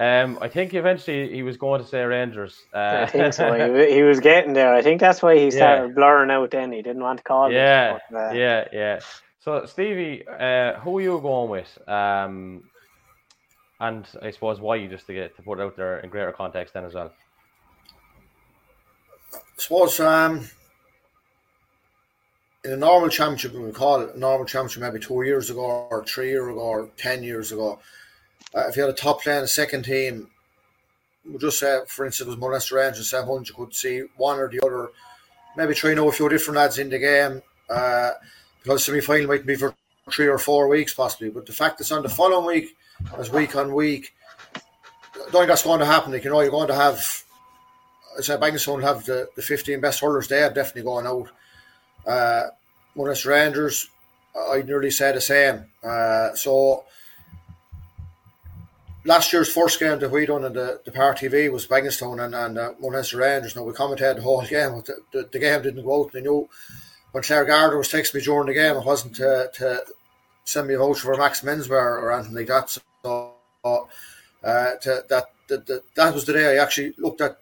Um, 0.00 0.38
I 0.40 0.48
think 0.48 0.74
eventually 0.74 1.34
he 1.34 1.42
was 1.42 1.56
going 1.56 1.82
to 1.82 1.86
say 1.86 2.02
Rangers. 2.04 2.56
Uh, 2.72 3.00
I 3.02 3.06
think 3.06 3.34
so. 3.34 3.52
He, 3.88 3.94
he, 3.94 4.02
was 4.02 4.20
getting 4.20 4.52
there. 4.52 4.72
I 4.72 4.80
think 4.80 5.00
that's 5.00 5.20
why 5.22 5.36
he 5.36 5.50
started 5.50 5.88
yeah. 5.88 5.94
blurring 5.94 6.30
out. 6.30 6.52
Then 6.52 6.70
he 6.70 6.82
didn't 6.82 7.02
want 7.02 7.18
to 7.18 7.24
call. 7.24 7.50
Yeah, 7.50 7.98
but, 8.10 8.16
uh, 8.16 8.30
yeah, 8.32 8.68
yeah. 8.72 9.00
So 9.40 9.66
Stevie, 9.66 10.24
uh, 10.28 10.74
who 10.80 10.98
are 10.98 11.00
you 11.00 11.18
going 11.20 11.50
with? 11.50 11.88
Um, 11.88 12.62
and 13.80 14.06
I 14.22 14.30
suppose 14.30 14.60
why 14.60 14.76
you 14.76 14.88
just 14.88 15.06
to 15.06 15.14
get 15.14 15.36
to 15.36 15.42
put 15.42 15.58
it 15.58 15.62
out 15.62 15.76
there 15.76 15.98
in 16.00 16.10
greater 16.10 16.32
context 16.32 16.74
then 16.74 16.84
as 16.84 16.94
well. 16.94 17.12
I 19.34 19.38
suppose 19.56 19.98
um, 20.00 20.48
in 22.64 22.72
a 22.72 22.76
normal 22.76 23.08
championship, 23.08 23.54
we 23.54 23.70
call 23.72 24.00
it 24.02 24.14
a 24.14 24.18
normal 24.18 24.46
championship 24.46 24.82
maybe 24.82 25.04
two 25.04 25.22
years 25.22 25.50
ago 25.50 25.88
or 25.90 26.04
three 26.04 26.30
years 26.30 26.48
ago 26.48 26.60
or 26.60 26.90
ten 26.96 27.22
years 27.22 27.52
ago, 27.52 27.78
uh, 28.54 28.64
if 28.68 28.76
you 28.76 28.82
had 28.82 28.90
a 28.90 28.94
top 28.94 29.22
player 29.22 29.38
in 29.38 29.44
a 29.44 29.48
second 29.48 29.84
team, 29.84 30.28
we'll 31.24 31.38
just 31.38 31.58
say, 31.58 31.80
for 31.86 32.06
instance, 32.06 32.26
it 32.26 32.30
was 32.30 32.38
Mount 32.38 32.52
Leinster 32.52 32.76
Rangers 32.76 32.98
and 32.98 33.06
Sam 33.06 33.26
Hunt, 33.26 33.48
you 33.48 33.54
could 33.54 33.74
see 33.74 34.02
one 34.16 34.38
or 34.38 34.48
the 34.48 34.64
other, 34.64 34.90
maybe 35.56 35.74
try 35.74 35.90
and 35.90 35.98
know 35.98 36.08
a 36.08 36.12
few 36.12 36.28
different 36.28 36.56
lads 36.56 36.78
in 36.78 36.88
the 36.90 36.98
game, 36.98 37.42
uh, 37.68 38.10
because 38.62 38.84
semi 38.84 39.00
final 39.00 39.28
might 39.28 39.46
be 39.46 39.54
for 39.54 39.74
three 40.10 40.26
or 40.26 40.38
four 40.38 40.68
weeks 40.68 40.94
possibly. 40.94 41.30
But 41.30 41.46
the 41.46 41.52
fact 41.52 41.80
it's 41.80 41.92
on 41.92 42.02
the 42.02 42.08
following 42.08 42.46
week, 42.46 42.76
as 43.18 43.30
week 43.30 43.54
on 43.56 43.74
week, 43.74 44.14
I 44.54 44.60
don't 45.18 45.32
think 45.32 45.48
that's 45.48 45.62
going 45.62 45.80
to 45.80 45.86
happen. 45.86 46.12
Like, 46.12 46.24
you 46.24 46.30
know, 46.30 46.40
you're 46.40 46.50
going 46.50 46.68
to 46.68 46.74
have, 46.74 47.24
I 48.16 48.22
said, 48.22 48.40
will 48.40 48.78
have 48.80 49.04
the, 49.04 49.28
the 49.36 49.42
15 49.42 49.80
best 49.80 50.00
hurlers 50.00 50.28
they 50.28 50.40
definitely 50.54 50.82
going 50.82 51.06
out. 51.06 51.28
Uh, 52.06 52.44
Mount 52.94 53.08
Leinster 53.08 53.30
Rangers, 53.30 53.88
I'd 54.50 54.66
nearly 54.66 54.90
say 54.90 55.12
the 55.12 55.20
same. 55.20 55.66
Uh, 55.82 56.34
so, 56.34 56.84
last 59.08 59.32
year's 59.32 59.50
first 59.50 59.80
game 59.80 59.98
that 59.98 60.10
we 60.10 60.26
done 60.26 60.44
in 60.44 60.52
the, 60.52 60.80
the 60.84 60.92
Power 60.92 61.14
TV 61.14 61.50
was 61.50 61.66
Bagenalstown 61.66 62.22
and, 62.22 62.34
and 62.34 62.58
uh, 62.58 62.72
Mount 62.78 62.92
Leinster 62.94 63.16
Rangers. 63.16 63.56
Now, 63.56 63.62
we 63.62 63.72
commentated 63.72 64.16
the 64.16 64.22
whole 64.22 64.42
game, 64.42 64.72
but 64.74 64.84
the, 64.84 64.96
the, 65.12 65.28
the, 65.32 65.38
game 65.38 65.62
didn't 65.62 65.82
go 65.82 66.04
out. 66.04 66.12
And 66.12 66.20
I 66.20 66.28
knew 66.28 66.48
when 67.12 67.24
Claire 67.24 67.46
Gardner 67.46 67.78
was 67.78 67.88
texting 67.88 68.16
me 68.16 68.20
during 68.20 68.46
the 68.46 68.54
game, 68.54 68.76
it 68.76 68.84
wasn't 68.84 69.16
to, 69.16 69.50
to 69.54 69.82
send 70.44 70.68
me 70.68 70.74
a 70.74 70.78
voucher 70.78 71.00
for 71.00 71.16
Max 71.16 71.40
Menswear 71.40 72.02
or 72.02 72.12
anything 72.12 72.34
like 72.34 72.48
that. 72.48 72.68
So, 72.70 73.32
uh, 73.64 73.78
to, 74.82 75.04
that, 75.08 75.24
that, 75.48 75.82
that 75.94 76.14
was 76.14 76.26
the 76.26 76.34
day 76.34 76.58
I 76.58 76.62
actually 76.62 76.92
looked 76.98 77.22
at 77.22 77.38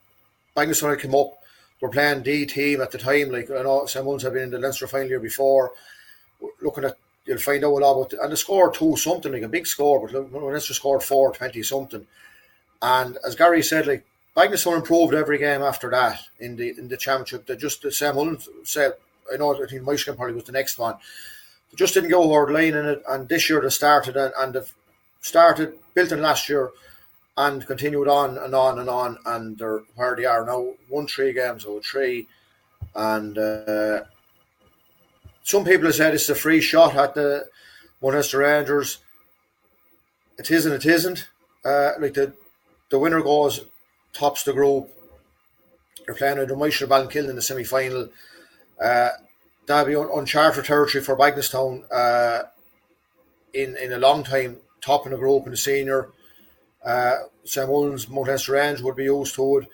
Bagenalstown 0.57 0.91
had 0.91 1.01
come 1.01 1.17
up. 1.17 1.33
We're 1.81 1.91
playing 1.91 2.23
D 2.23 2.47
team 2.47 2.81
at 2.81 2.93
the 2.93 2.99
time, 2.99 3.31
like 3.31 3.51
I 3.51 3.62
know 3.62 3.85
some 3.87 4.07
ones 4.07 4.23
have 4.23 4.33
been 4.33 4.45
in 4.45 4.51
the 4.51 4.59
Leinster 4.59 4.87
final 4.87 5.09
year 5.09 5.21
before. 5.21 5.73
Looking 6.62 6.85
at 6.85 6.97
you'll 7.27 7.39
find 7.39 7.64
out 7.64 7.68
a 7.68 7.74
lot 7.74 7.93
about 8.01 8.12
and 8.22 8.33
the 8.33 8.37
score 8.37 8.70
two 8.70 8.97
something 8.97 9.33
like 9.33 9.43
a 9.43 9.49
big 9.49 9.66
score, 9.66 10.09
but 10.09 10.33
Leinster 10.33 10.74
scored 10.74 11.03
four 11.03 11.33
twenty 11.33 11.62
something. 11.62 12.07
And 12.81 13.18
as 13.27 13.35
Gary 13.35 13.62
said, 13.62 13.87
like 13.87 14.05
Bagenalstown 14.37 14.77
improved 14.77 15.14
every 15.14 15.39
game 15.39 15.62
after 15.62 15.91
that 15.91 16.20
in 16.39 16.57
the 16.57 16.70
in 16.79 16.89
the 16.89 16.97
championship. 16.97 17.47
They 17.47 17.57
just 17.57 17.83
the 17.83 17.91
St 17.91 18.14
Mullins 18.14 18.49
said, 18.64 18.95
I 19.33 19.37
know 19.37 19.55
I 19.55 19.66
think 19.66 19.83
Michigan 19.83 20.16
probably 20.16 20.35
was 20.35 20.45
the 20.45 20.53
next 20.53 20.79
one. 20.79 20.97
They 21.70 21.77
just 21.77 21.95
didn't 21.95 22.11
go 22.11 22.29
hard 22.29 22.51
line 22.51 22.74
in 22.74 22.87
it, 22.87 23.03
and 23.09 23.29
this 23.29 23.51
year 23.51 23.61
they 23.61 23.70
started 23.70 24.16
and, 24.16 24.33
and 24.39 24.55
they've 24.55 24.74
started 25.20 25.74
built 25.95 26.12
in 26.12 26.22
last 26.22 26.49
year 26.49 26.70
and 27.37 27.66
continued 27.66 28.09
on 28.09 28.39
and 28.39 28.55
on 28.55 28.79
and 28.79 28.89
on, 28.89 29.18
and 29.27 29.59
they're 29.59 29.83
where 29.95 30.14
they 30.14 30.24
are 30.24 30.47
now. 30.47 30.74
Won 30.89 31.07
three 31.07 31.33
games 31.33 31.64
over 31.64 31.81
three, 31.81 32.29
and. 32.95 33.37
Uh, 33.37 34.05
some 35.47 35.65
people 35.65 35.87
have 35.87 35.95
said 35.95 36.13
it's 36.13 36.29
a 36.29 36.35
free 36.35 36.61
shot 36.61 36.97
at 36.97 37.15
the 37.15 37.49
Mount 38.03 38.15
Leinster 38.15 38.39
Rangers. 38.39 38.99
It 40.37 40.51
isn't. 40.51 40.73
It 40.73 40.85
isn't. 40.85 41.29
Uh, 41.65 41.93
like 42.01 42.15
the 42.15 42.33
the 42.91 42.99
winner 42.99 43.23
goes 43.23 43.61
tops 44.13 44.43
the 44.43 44.53
group. 44.53 44.91
You're 46.05 46.17
playing 46.17 46.39
with 46.39 46.51
Michael 46.51 46.89
Ballinkill 46.89 47.31
in 47.31 47.37
the 47.37 47.43
semi 47.43 47.63
final. 47.63 48.09
Uh, 48.83 49.11
that'll 49.67 49.87
be 49.87 49.95
un- 49.95 50.11
uncharted 50.13 50.65
territory 50.65 51.05
for 51.05 51.17
Bagenalstown 51.17 51.85
uh, 51.93 52.43
in 53.55 53.77
in 53.77 53.93
a 53.93 53.99
long 53.99 54.25
time. 54.25 54.57
Top 54.81 55.07
in 55.07 55.13
the 55.13 55.19
group 55.19 55.45
in 55.45 55.53
the 55.53 55.57
senior. 55.57 56.09
Uh, 56.85 57.19
St 57.45 57.69
Mullins, 57.69 58.49
Range 58.49 58.81
would 58.81 58.97
be 58.97 59.05
used 59.05 59.37
to 59.37 59.59
it. 59.59 59.69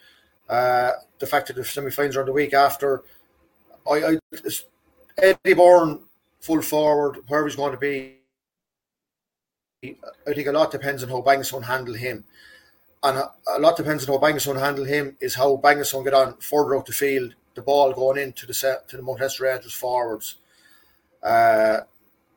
Uh, 0.51 0.91
the 1.19 1.27
fact 1.27 1.47
that 1.47 1.57
the 1.57 1.65
semi 1.65 1.91
finals 1.91 2.19
are 2.19 2.21
on 2.21 2.27
the 2.27 2.33
week 2.33 2.53
after, 2.53 3.05
I, 3.91 4.05
I 4.05 4.19
Eddie 5.19 5.55
Byrne, 5.55 6.01
full 6.41 6.63
forward, 6.63 7.19
where 7.29 7.45
he's 7.45 7.57
going 7.57 7.73
to 7.73 7.79
be, 7.79 8.19
I 9.85 10.33
think 10.33 10.47
a 10.47 10.53
lot 10.53 10.71
depends 10.71 11.03
on 11.03 11.09
how 11.09 11.23
Bagenalstown 11.23 11.65
handle 11.65 11.95
him. 11.95 12.25
And 13.03 13.19
a, 13.19 13.59
lot 13.59 13.77
depends 13.77 14.09
on 14.09 14.15
how 14.15 14.25
Bagenalstown 14.25 14.61
handle 14.61 14.85
him 14.85 15.17
is 15.21 15.35
how 15.35 15.57
Bagenalstown 15.57 16.05
get 16.05 16.15
on 16.15 16.37
further 16.39 16.77
out 16.77 16.87
the 16.87 16.93
field, 16.93 17.35
the 17.55 17.63
ball 17.63 17.93
going 17.93 18.19
into 18.19 18.47
the 18.47 18.55
set 18.55 18.89
to 18.89 18.97
the 18.97 19.03
Mount 19.03 19.21
Rangers 19.41 19.73
forwards. 19.73 20.37
Uh, 21.23 21.81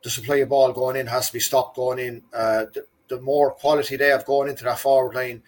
the 0.02 0.10
supply 0.10 0.36
of 0.36 0.48
ball 0.48 0.72
going 0.72 0.96
in 0.96 1.06
has 1.06 1.28
to 1.28 1.32
be 1.32 1.40
stopped 1.40 1.76
going 1.76 1.98
in. 1.98 2.22
Uh, 2.32 2.66
the, 2.72 2.86
the, 3.08 3.20
more 3.20 3.52
quality 3.52 3.96
they 3.96 4.08
have 4.08 4.24
going 4.24 4.48
into 4.48 4.64
that 4.64 4.78
forward 4.78 5.14
line, 5.14 5.42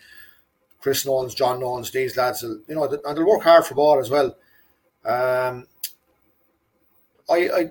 Chris 0.80 1.04
Nolans, 1.04 1.34
John 1.34 1.60
Nolans, 1.60 1.90
these 1.90 2.16
lads, 2.16 2.42
will, 2.42 2.60
you 2.68 2.74
know, 2.74 2.84
and 2.84 3.16
they'll 3.16 3.26
work 3.26 3.42
hard 3.42 3.64
for 3.64 3.74
ball 3.74 3.98
as 3.98 4.10
well. 4.10 4.36
Um, 5.04 5.66
I, 7.28 7.36
I 7.36 7.70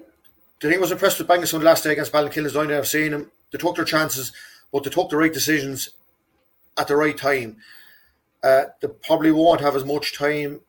the 0.60 0.74
I 0.74 0.78
was 0.80 0.92
impressed 0.92 1.20
with 1.20 1.28
Bagenalstown 1.28 1.64
last 1.64 1.84
day 1.84 1.92
against 1.92 2.12
Ballinkill 2.12 2.78
I've 2.78 2.88
seen 2.88 3.12
them. 3.12 3.32
They 3.52 3.60
took 3.60 3.76
their 3.76 3.86
chances, 3.86 4.32
but 4.72 4.84
they 4.84 4.90
took 4.90 5.10
the 5.10 5.18
right 5.18 5.32
decisions 5.32 5.90
at 6.78 6.88
the 6.88 6.96
right 6.96 7.18
time. 7.18 7.58
Uh, 8.44 8.66
they 8.82 8.88
probably 8.88 9.32
won't 9.32 9.62
have 9.62 9.76
as 9.76 9.86
much 9.86 10.18
time 10.18 10.62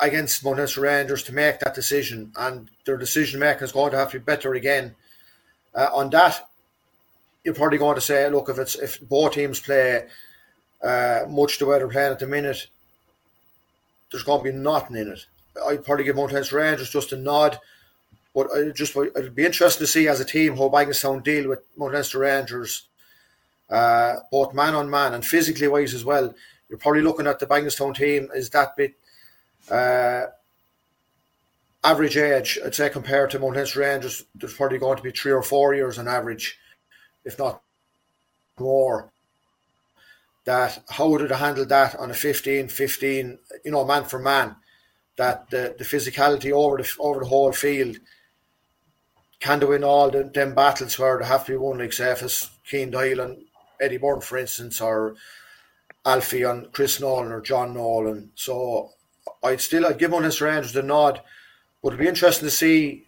against 0.00 0.44
Mount 0.44 0.58
Leinster 0.58 0.82
Rangers 0.82 1.22
to 1.24 1.34
make 1.34 1.60
that 1.60 1.74
decision, 1.74 2.32
and 2.36 2.70
their 2.84 2.96
decision 2.96 3.40
making 3.40 3.64
is 3.64 3.72
going 3.72 3.90
to 3.92 3.98
have 3.98 4.10
to 4.12 4.18
be 4.18 4.24
better 4.24 4.54
again. 4.54 4.94
Uh, 5.74 5.88
on 5.94 6.10
that, 6.10 6.48
you're 7.44 7.54
probably 7.54 7.78
going 7.78 7.94
to 7.94 8.00
say, 8.00 8.28
look, 8.28 8.48
if 8.48 8.58
it's 8.58 8.74
if 8.74 9.00
both 9.00 9.32
teams 9.32 9.60
play 9.60 10.06
uh, 10.82 11.24
much 11.28 11.58
the 11.58 11.66
way 11.66 11.78
they're 11.78 11.88
playing 11.88 12.12
at 12.12 12.18
the 12.18 12.26
minute, 12.26 12.66
there's 14.10 14.24
going 14.24 14.44
to 14.44 14.52
be 14.52 14.56
nothing 14.56 14.96
in 14.96 15.08
it. 15.08 15.26
I'd 15.66 15.84
probably 15.84 16.04
give 16.04 16.16
Mount 16.16 16.32
Leinster 16.32 16.56
Rangers 16.56 16.90
just 16.90 17.12
a 17.12 17.16
nod. 17.16 17.58
But 18.34 18.48
I 18.54 18.68
just 18.68 18.94
it'd 18.94 19.34
be 19.34 19.46
interesting 19.46 19.84
to 19.84 19.90
see 19.90 20.08
as 20.08 20.20
a 20.20 20.24
team 20.24 20.56
how 20.56 20.68
Bagenalstown 20.68 21.24
deal 21.24 21.48
with 21.48 21.60
Mount 21.76 21.94
Leinster 21.94 22.18
Rangers, 22.18 22.88
uh, 23.70 24.16
both 24.30 24.52
man 24.52 24.74
on 24.74 24.90
man 24.90 25.14
and 25.14 25.24
physically 25.24 25.68
wise 25.68 25.94
as 25.94 26.04
well. 26.04 26.34
You're 26.68 26.78
probably 26.78 27.00
looking 27.00 27.26
at 27.26 27.38
the 27.38 27.46
Bagenalstown 27.46 27.94
team 27.94 28.28
is 28.34 28.50
that 28.50 28.76
bit 28.76 28.94
uh, 29.70 30.26
average 31.82 32.16
age, 32.16 32.58
I'd 32.64 32.74
say, 32.74 32.90
compared 32.90 33.30
to 33.30 33.38
Mount 33.38 33.56
Leinster 33.56 33.80
Rangers. 33.80 34.24
There's 34.34 34.54
probably 34.54 34.78
going 34.78 34.98
to 34.98 35.02
be 35.02 35.12
three 35.12 35.32
or 35.32 35.42
four 35.42 35.74
years 35.74 35.98
on 35.98 36.08
average, 36.08 36.58
if 37.24 37.38
not 37.38 37.62
more. 38.58 39.10
That 40.44 40.82
how 40.90 41.16
did 41.16 41.30
they 41.30 41.36
handle 41.36 41.64
that 41.66 41.96
on 41.96 42.10
a 42.10 42.14
15 42.14 42.68
15, 42.68 43.38
you 43.64 43.70
know, 43.70 43.84
man 43.84 44.04
for 44.04 44.18
man? 44.18 44.56
That 45.16 45.50
the, 45.50 45.74
the 45.78 45.84
physicality 45.84 46.52
over 46.52 46.76
the 46.76 46.90
over 46.98 47.20
the 47.20 47.26
whole 47.26 47.52
field 47.52 47.96
can 49.40 49.58
do 49.58 49.68
win 49.68 49.84
all 49.84 50.10
the, 50.10 50.24
them 50.24 50.54
battles 50.54 50.98
where 50.98 51.18
they 51.18 51.26
have 51.26 51.44
to 51.46 51.52
be 51.52 51.56
won, 51.56 51.78
like 51.78 51.92
say 51.92 52.10
if 52.10 52.50
Cian 52.64 52.90
Doyle 52.90 53.20
and 53.20 53.44
Eddie 53.80 53.98
Byrne, 53.98 54.20
for 54.20 54.38
instance, 54.38 54.80
or 54.80 55.14
Alfie 56.04 56.42
and 56.42 56.72
Chris 56.72 57.00
Nolan 57.00 57.32
or 57.32 57.40
John 57.40 57.74
Nolan. 57.74 58.30
So 58.34 58.90
I'd 59.42 59.60
still 59.60 59.86
I'd 59.86 59.98
give 59.98 60.14
on 60.14 60.22
this 60.22 60.40
Rangers 60.40 60.72
the 60.72 60.82
nod, 60.82 61.20
but 61.82 61.88
it'd 61.88 62.00
be 62.00 62.08
interesting 62.08 62.46
to 62.46 62.50
see 62.50 63.04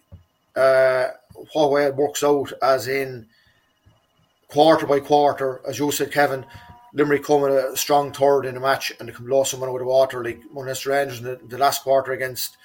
uh, 0.56 1.08
way 1.54 1.84
it 1.84 1.96
works 1.96 2.22
out, 2.22 2.52
as 2.62 2.88
in 2.88 3.26
quarter 4.48 4.86
by 4.86 5.00
quarter, 5.00 5.60
as 5.66 5.78
you 5.78 5.90
said, 5.92 6.12
Kevin. 6.12 6.44
Limerick 6.94 7.24
come 7.24 7.44
in 7.44 7.52
a 7.52 7.76
strong 7.76 8.12
third 8.12 8.46
in 8.46 8.56
a 8.56 8.60
match 8.60 8.92
and 8.98 9.08
they 9.08 9.12
can 9.12 9.26
blow 9.26 9.44
someone 9.44 9.68
of 9.68 9.78
the 9.78 9.84
water, 9.84 10.24
like 10.24 10.40
Mount 10.52 10.66
Leinster 10.66 10.90
Rangers 10.90 11.18
in 11.18 11.24
the, 11.24 11.40
the 11.46 11.58
last 11.58 11.82
quarter 11.82 12.12
against 12.12 12.56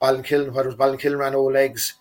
Ballinkillen, 0.00 0.52
whether 0.52 0.68
it 0.68 0.76
was 0.76 0.80
Ballinkillen 0.90 1.18
ran 1.18 1.34
over 1.34 1.52
legs, 1.52 1.94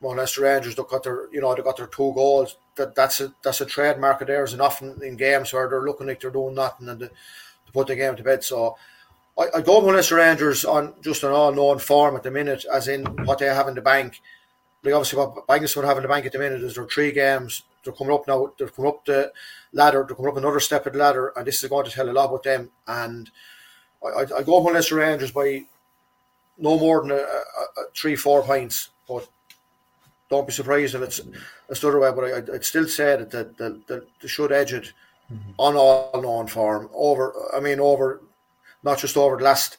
Mount 0.00 0.16
Leinster 0.16 0.42
Rangers 0.42 0.74
they 0.74 0.82
got 0.88 1.04
their 1.04 1.32
you 1.32 1.40
know 1.40 1.54
they 1.54 1.62
got 1.62 1.76
their 1.76 1.86
two 1.86 2.12
goals. 2.14 2.56
That 2.76 2.94
that's 2.94 3.20
a 3.20 3.34
that's 3.42 3.60
a 3.60 3.66
trademark 3.66 4.20
of 4.20 4.26
theirs, 4.28 4.52
and 4.52 4.62
often 4.62 4.98
in 5.02 5.16
games 5.16 5.52
where 5.52 5.68
they're 5.68 5.82
looking 5.82 6.06
like 6.06 6.20
they're 6.20 6.30
doing 6.30 6.54
nothing 6.54 6.88
and 6.88 7.00
to 7.00 7.10
put 7.72 7.86
the 7.86 7.96
game 7.96 8.16
to 8.16 8.22
bed. 8.22 8.42
So 8.42 8.76
I, 9.38 9.46
I 9.56 9.60
go 9.60 9.80
Mount 9.80 9.94
Leinster 9.94 10.16
Rangers 10.16 10.64
on 10.64 10.94
just 11.02 11.22
an 11.22 11.30
all 11.30 11.52
known 11.52 11.78
form 11.78 12.16
at 12.16 12.22
the 12.22 12.30
minute, 12.30 12.64
as 12.72 12.88
in 12.88 13.04
what 13.24 13.38
they 13.38 13.46
have 13.46 13.68
in 13.68 13.74
the 13.74 13.82
bank. 13.82 14.20
Like 14.82 14.94
obviously 14.94 15.18
what 15.18 15.46
Bagnes 15.46 15.76
would 15.76 15.84
have 15.84 15.98
in 15.98 16.02
the 16.02 16.08
bank 16.08 16.24
at 16.24 16.32
the 16.32 16.38
minute 16.38 16.62
is 16.62 16.74
their 16.74 16.86
three 16.86 17.12
games. 17.12 17.62
They're 17.82 17.92
coming 17.92 18.14
up 18.14 18.28
now. 18.28 18.52
They're 18.58 18.68
coming 18.68 18.90
up 18.90 19.04
the 19.04 19.32
ladder. 19.72 20.04
They're 20.06 20.16
coming 20.16 20.32
up 20.32 20.36
another 20.36 20.60
step 20.60 20.86
of 20.86 20.92
the 20.92 20.98
ladder, 20.98 21.32
and 21.36 21.46
this 21.46 21.62
is 21.62 21.70
going 21.70 21.84
to 21.84 21.90
tell 21.90 22.08
a 22.08 22.12
lot 22.12 22.28
about 22.28 22.42
them. 22.42 22.70
And 22.86 23.30
I, 24.04 24.08
I, 24.08 24.38
I 24.38 24.42
go 24.42 24.62
Munster 24.62 24.96
Rangers 24.96 25.32
by 25.32 25.64
no 26.58 26.78
more 26.78 27.00
than 27.00 27.12
a, 27.12 27.14
a, 27.14 27.18
a 27.18 27.84
three, 27.96 28.16
four 28.16 28.42
points. 28.42 28.90
But 29.08 29.28
don't 30.28 30.46
be 30.46 30.52
surprised 30.52 30.94
if 30.94 31.02
it's 31.02 31.18
a 31.18 31.24
the 31.24 31.88
other 31.88 32.00
way. 32.00 32.12
But 32.12 32.24
I, 32.24 32.52
would 32.52 32.64
still 32.64 32.86
say 32.86 33.16
that, 33.16 33.30
that, 33.30 33.86
that 33.86 34.06
they 34.20 34.28
should 34.28 34.52
edge 34.52 34.72
it 34.72 34.92
mm-hmm. 35.32 35.52
on 35.58 35.76
all 35.76 36.20
known 36.20 36.46
form 36.46 36.90
over. 36.92 37.34
I 37.54 37.60
mean, 37.60 37.80
over 37.80 38.22
not 38.82 38.98
just 38.98 39.16
over 39.16 39.36
the 39.36 39.44
last 39.44 39.78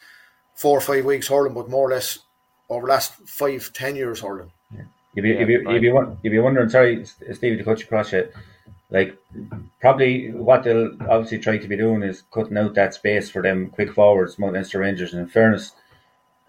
four 0.55 0.77
or 0.77 0.81
five 0.81 1.05
weeks 1.05 1.27
hurling, 1.27 1.53
but 1.53 1.69
more 1.69 1.87
or 1.87 1.93
less 1.93 2.19
over 2.69 2.85
the 2.85 2.93
last 2.93 3.13
five, 3.27 3.71
ten 3.73 3.95
years 3.95 4.21
hurling. 4.21 4.51
Yeah. 5.13 5.23
You'd 5.23 5.23
be, 5.23 5.29
yeah, 5.29 5.39
you'd, 5.39 5.47
be, 5.47 5.73
you'd, 5.73 5.81
be, 5.81 6.17
you'd 6.23 6.31
be 6.31 6.39
wondering, 6.39 6.69
sorry, 6.69 7.05
Steve, 7.05 7.57
to 7.57 7.63
cut 7.63 7.79
you 7.79 7.85
across 7.85 8.13
it. 8.13 8.33
Like, 8.89 9.17
probably 9.79 10.31
what 10.31 10.63
they'll 10.63 10.91
obviously 11.09 11.39
try 11.39 11.57
to 11.57 11.67
be 11.67 11.77
doing 11.77 12.03
is 12.03 12.23
cutting 12.31 12.57
out 12.57 12.75
that 12.75 12.93
space 12.93 13.29
for 13.29 13.41
them 13.41 13.69
quick 13.69 13.93
forwards, 13.93 14.37
Munster 14.37 14.79
Rangers. 14.79 15.13
And 15.13 15.21
in 15.21 15.29
fairness, 15.29 15.71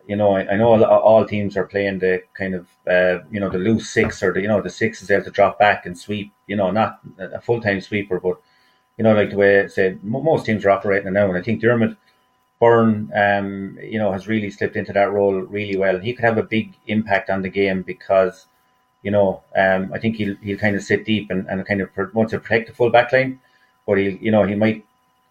you 0.09 0.17
know, 0.17 0.35
I, 0.35 0.49
I 0.49 0.57
know 0.57 0.73
all, 0.73 0.85
all, 0.85 1.25
teams 1.25 1.57
are 1.57 1.67
playing 1.67 2.01
the 2.01 2.23
kind 2.35 2.55
of, 2.55 2.67
uh, 2.89 3.25
you 3.31 3.39
know, 3.39 3.49
the 3.49 3.59
loose 3.59 3.89
six 3.89 4.23
or 4.23 4.33
the, 4.33 4.41
you 4.41 4.49
know, 4.49 4.61
the 4.61 4.71
six 4.71 5.03
is 5.03 5.11
able 5.11 5.25
to 5.25 5.31
drop 5.31 5.59
back 5.59 5.87
and 5.87 5.97
sweep, 5.97 6.33
you 6.49 6.57
know, 6.57 6.73
not 6.73 6.99
a 7.19 7.41
full 7.41 7.61
time 7.61 7.81
sweeper, 7.81 8.19
but, 8.19 8.41
you 8.99 9.05
know, 9.05 9.15
like 9.15 9.31
the 9.31 9.37
way 9.37 9.63
I 9.63 9.67
said, 9.69 10.03
most 10.03 10.45
teams 10.45 10.65
are 10.65 10.71
operating 10.71 11.13
now. 11.13 11.29
And 11.29 11.39
I 11.39 11.43
think 11.43 11.61
Diarmuid 11.61 11.97
Byrne, 12.59 13.11
um, 13.15 13.79
you 13.81 13.99
know, 13.99 14.13
has 14.13 14.27
really 14.27 14.51
slipped 14.51 14.77
into 14.77 14.93
that 14.93 15.13
role 15.13 15.35
really 15.35 15.77
well. 15.77 15.99
He 16.01 16.13
could 16.13 16.25
have 16.25 16.39
a 16.39 16.43
big 16.43 16.75
impact 16.89 17.31
on 17.31 17.43
the 17.43 17.49
game 17.49 17.83
because, 17.83 18.47
you 19.03 19.11
know, 19.11 19.43
um, 19.57 19.91
I 19.93 19.99
think 19.99 20.17
he'll, 20.17 20.37
he'll 20.37 20.59
kind 20.59 20.77
of 20.77 20.83
sit 20.83 21.05
deep 21.05 21.31
and, 21.31 21.47
and 21.49 21.67
kind 21.67 21.81
of 21.81 21.91
want 22.15 22.31
to 22.31 22.39
protect 22.39 22.69
the 22.69 22.75
full 22.75 22.91
back 22.91 23.13
line, 23.13 23.41
but 23.87 23.99
he, 23.99 24.19
you 24.21 24.31
know, 24.31 24.45
he 24.45 24.55
might, 24.55 24.85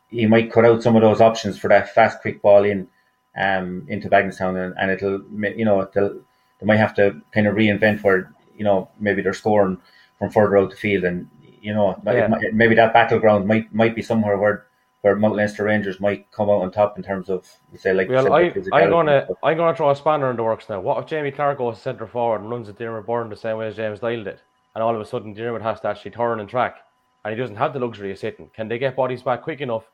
he 0.09 0.25
might 0.25 0.51
cut 0.51 0.65
out 0.65 0.83
some 0.83 0.95
of 0.95 1.01
those 1.01 1.21
options 1.21 1.57
for 1.57 1.69
that 1.69 1.93
fast, 1.93 2.21
quick 2.21 2.41
ball 2.41 2.65
in 2.65 2.87
um, 3.35 3.85
into 3.87 4.09
Bagenalstown, 4.09 4.63
and, 4.63 4.75
and 4.77 4.91
it'll 4.91 5.21
you 5.57 5.65
know 5.65 5.89
they'll 5.93 6.19
they 6.59 6.65
might 6.65 6.77
have 6.77 6.95
to 6.95 7.21
kind 7.33 7.47
of 7.47 7.55
reinvent 7.55 8.03
where 8.03 8.33
you 8.57 8.63
know 8.63 8.89
maybe 8.99 9.21
they're 9.21 9.33
scoring 9.33 9.77
from 10.19 10.29
further 10.29 10.57
out 10.57 10.69
the 10.69 10.75
field, 10.75 11.03
and 11.03 11.29
you 11.61 11.73
know 11.73 11.99
yeah. 12.05 12.27
might, 12.27 12.53
maybe 12.53 12.75
that 12.75 12.93
battleground 12.93 13.47
might 13.47 13.73
might 13.73 13.95
be 13.95 14.01
somewhere 14.01 14.37
where 14.37 14.65
where 15.01 15.15
Mount 15.15 15.35
Leinster 15.35 15.63
Rangers 15.63 15.99
might 15.99 16.31
come 16.31 16.49
out 16.49 16.61
on 16.61 16.71
top 16.71 16.97
in 16.97 17.03
terms 17.03 17.29
of 17.29 17.47
say 17.75 17.93
like. 17.93 18.09
Well, 18.09 18.33
I, 18.33 18.53
I'm 18.73 18.89
gonna 18.89 19.27
I'm 19.43 19.57
gonna 19.57 19.75
throw 19.75 19.89
a 19.89 19.95
spanner 19.95 20.29
in 20.29 20.37
the 20.37 20.43
works 20.43 20.69
now. 20.69 20.79
What 20.79 20.99
if 20.99 21.09
Jamie 21.09 21.31
Clarke 21.31 21.57
goes 21.57 21.81
centre 21.81 22.07
forward 22.07 22.41
and 22.41 22.49
runs 22.49 22.69
at 22.69 22.77
Diarmuid 22.77 23.05
Byrne 23.05 23.29
the 23.29 23.35
same 23.35 23.57
way 23.57 23.67
as 23.67 23.75
James 23.75 23.99
Doyle 23.99 24.23
did, 24.23 24.39
and 24.75 24.83
all 24.83 24.93
of 24.93 25.01
a 25.01 25.05
sudden 25.05 25.33
Diarmuid 25.33 25.63
has 25.63 25.79
to 25.81 25.87
actually 25.87 26.11
turn 26.11 26.39
and 26.39 26.47
track, 26.47 26.77
and 27.25 27.33
he 27.33 27.39
doesn't 27.39 27.55
have 27.55 27.73
the 27.73 27.79
luxury 27.79 28.11
of 28.11 28.19
sitting? 28.19 28.49
Can 28.55 28.67
they 28.67 28.77
get 28.77 28.95
bodies 28.95 29.23
back 29.23 29.41
quick 29.41 29.61
enough 29.61 29.85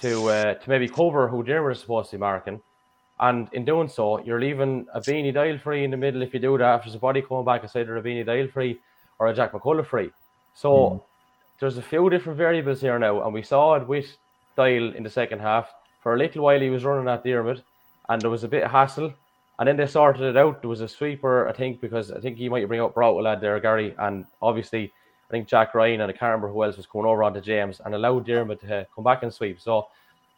to 0.00 0.28
uh, 0.28 0.54
to 0.54 0.70
maybe 0.70 0.88
cover 0.88 1.28
who 1.28 1.42
Diarmuid 1.42 1.76
is 1.76 1.80
supposed 1.80 2.10
to 2.10 2.16
be 2.16 2.20
marking? 2.20 2.60
And 3.20 3.48
in 3.52 3.64
doing 3.64 3.88
so, 3.88 4.20
you're 4.24 4.40
leaving 4.40 4.86
a 4.92 5.00
Beanie 5.00 5.32
Doyle 5.32 5.58
free 5.58 5.84
in 5.84 5.90
the 5.90 5.96
middle 5.96 6.22
if 6.22 6.34
you 6.34 6.40
do 6.40 6.58
that. 6.58 6.78
If 6.78 6.84
there's 6.84 6.96
a 6.96 6.98
body 6.98 7.22
coming 7.22 7.44
back, 7.44 7.62
it's 7.62 7.76
either 7.76 7.96
a 7.96 8.02
Beanie 8.02 8.26
Doyle 8.26 8.48
free 8.48 8.80
or 9.18 9.28
a 9.28 9.34
Jack 9.34 9.52
McCullough 9.52 9.86
free. 9.86 10.10
So 10.54 10.70
mm. 10.70 11.02
there's 11.60 11.78
a 11.78 11.82
few 11.82 12.10
different 12.10 12.38
variables 12.38 12.80
here 12.80 12.98
now, 12.98 13.24
and 13.24 13.32
we 13.32 13.42
saw 13.42 13.74
it 13.74 13.86
with 13.86 14.16
Doyle 14.56 14.94
in 14.94 15.02
the 15.02 15.10
second 15.10 15.40
half. 15.40 15.72
For 16.00 16.14
a 16.14 16.18
little 16.18 16.42
while, 16.42 16.60
he 16.60 16.70
was 16.70 16.84
running 16.84 17.08
at 17.08 17.24
Diarmuid, 17.24 17.62
and 18.08 18.20
there 18.20 18.30
was 18.30 18.44
a 18.44 18.48
bit 18.48 18.64
of 18.64 18.70
hassle. 18.70 19.12
And 19.58 19.68
then 19.68 19.76
they 19.76 19.86
sorted 19.86 20.22
it 20.22 20.36
out. 20.36 20.60
There 20.60 20.68
was 20.68 20.80
a 20.80 20.88
sweeper, 20.88 21.48
I 21.48 21.52
think, 21.52 21.80
because 21.80 22.10
I 22.10 22.20
think 22.20 22.36
he 22.36 22.48
might 22.48 22.66
bring 22.66 22.80
up 22.80 22.94
Brout 22.94 23.22
lad 23.22 23.40
there, 23.40 23.58
Gary, 23.60 23.94
and 23.98 24.26
obviously 24.42 24.92
I 25.28 25.30
think 25.30 25.48
Jack 25.48 25.74
Ryan 25.74 26.00
and 26.00 26.10
I 26.10 26.12
can't 26.12 26.22
remember 26.22 26.48
who 26.48 26.64
else 26.64 26.76
was 26.76 26.86
coming 26.86 27.06
over 27.06 27.22
onto 27.22 27.40
James 27.40 27.80
and 27.84 27.94
allowed 27.94 28.26
Diarmuid 28.26 28.60
to 28.60 28.80
uh, 28.80 28.84
come 28.94 29.04
back 29.04 29.22
and 29.22 29.32
sweep. 29.32 29.60
So 29.60 29.86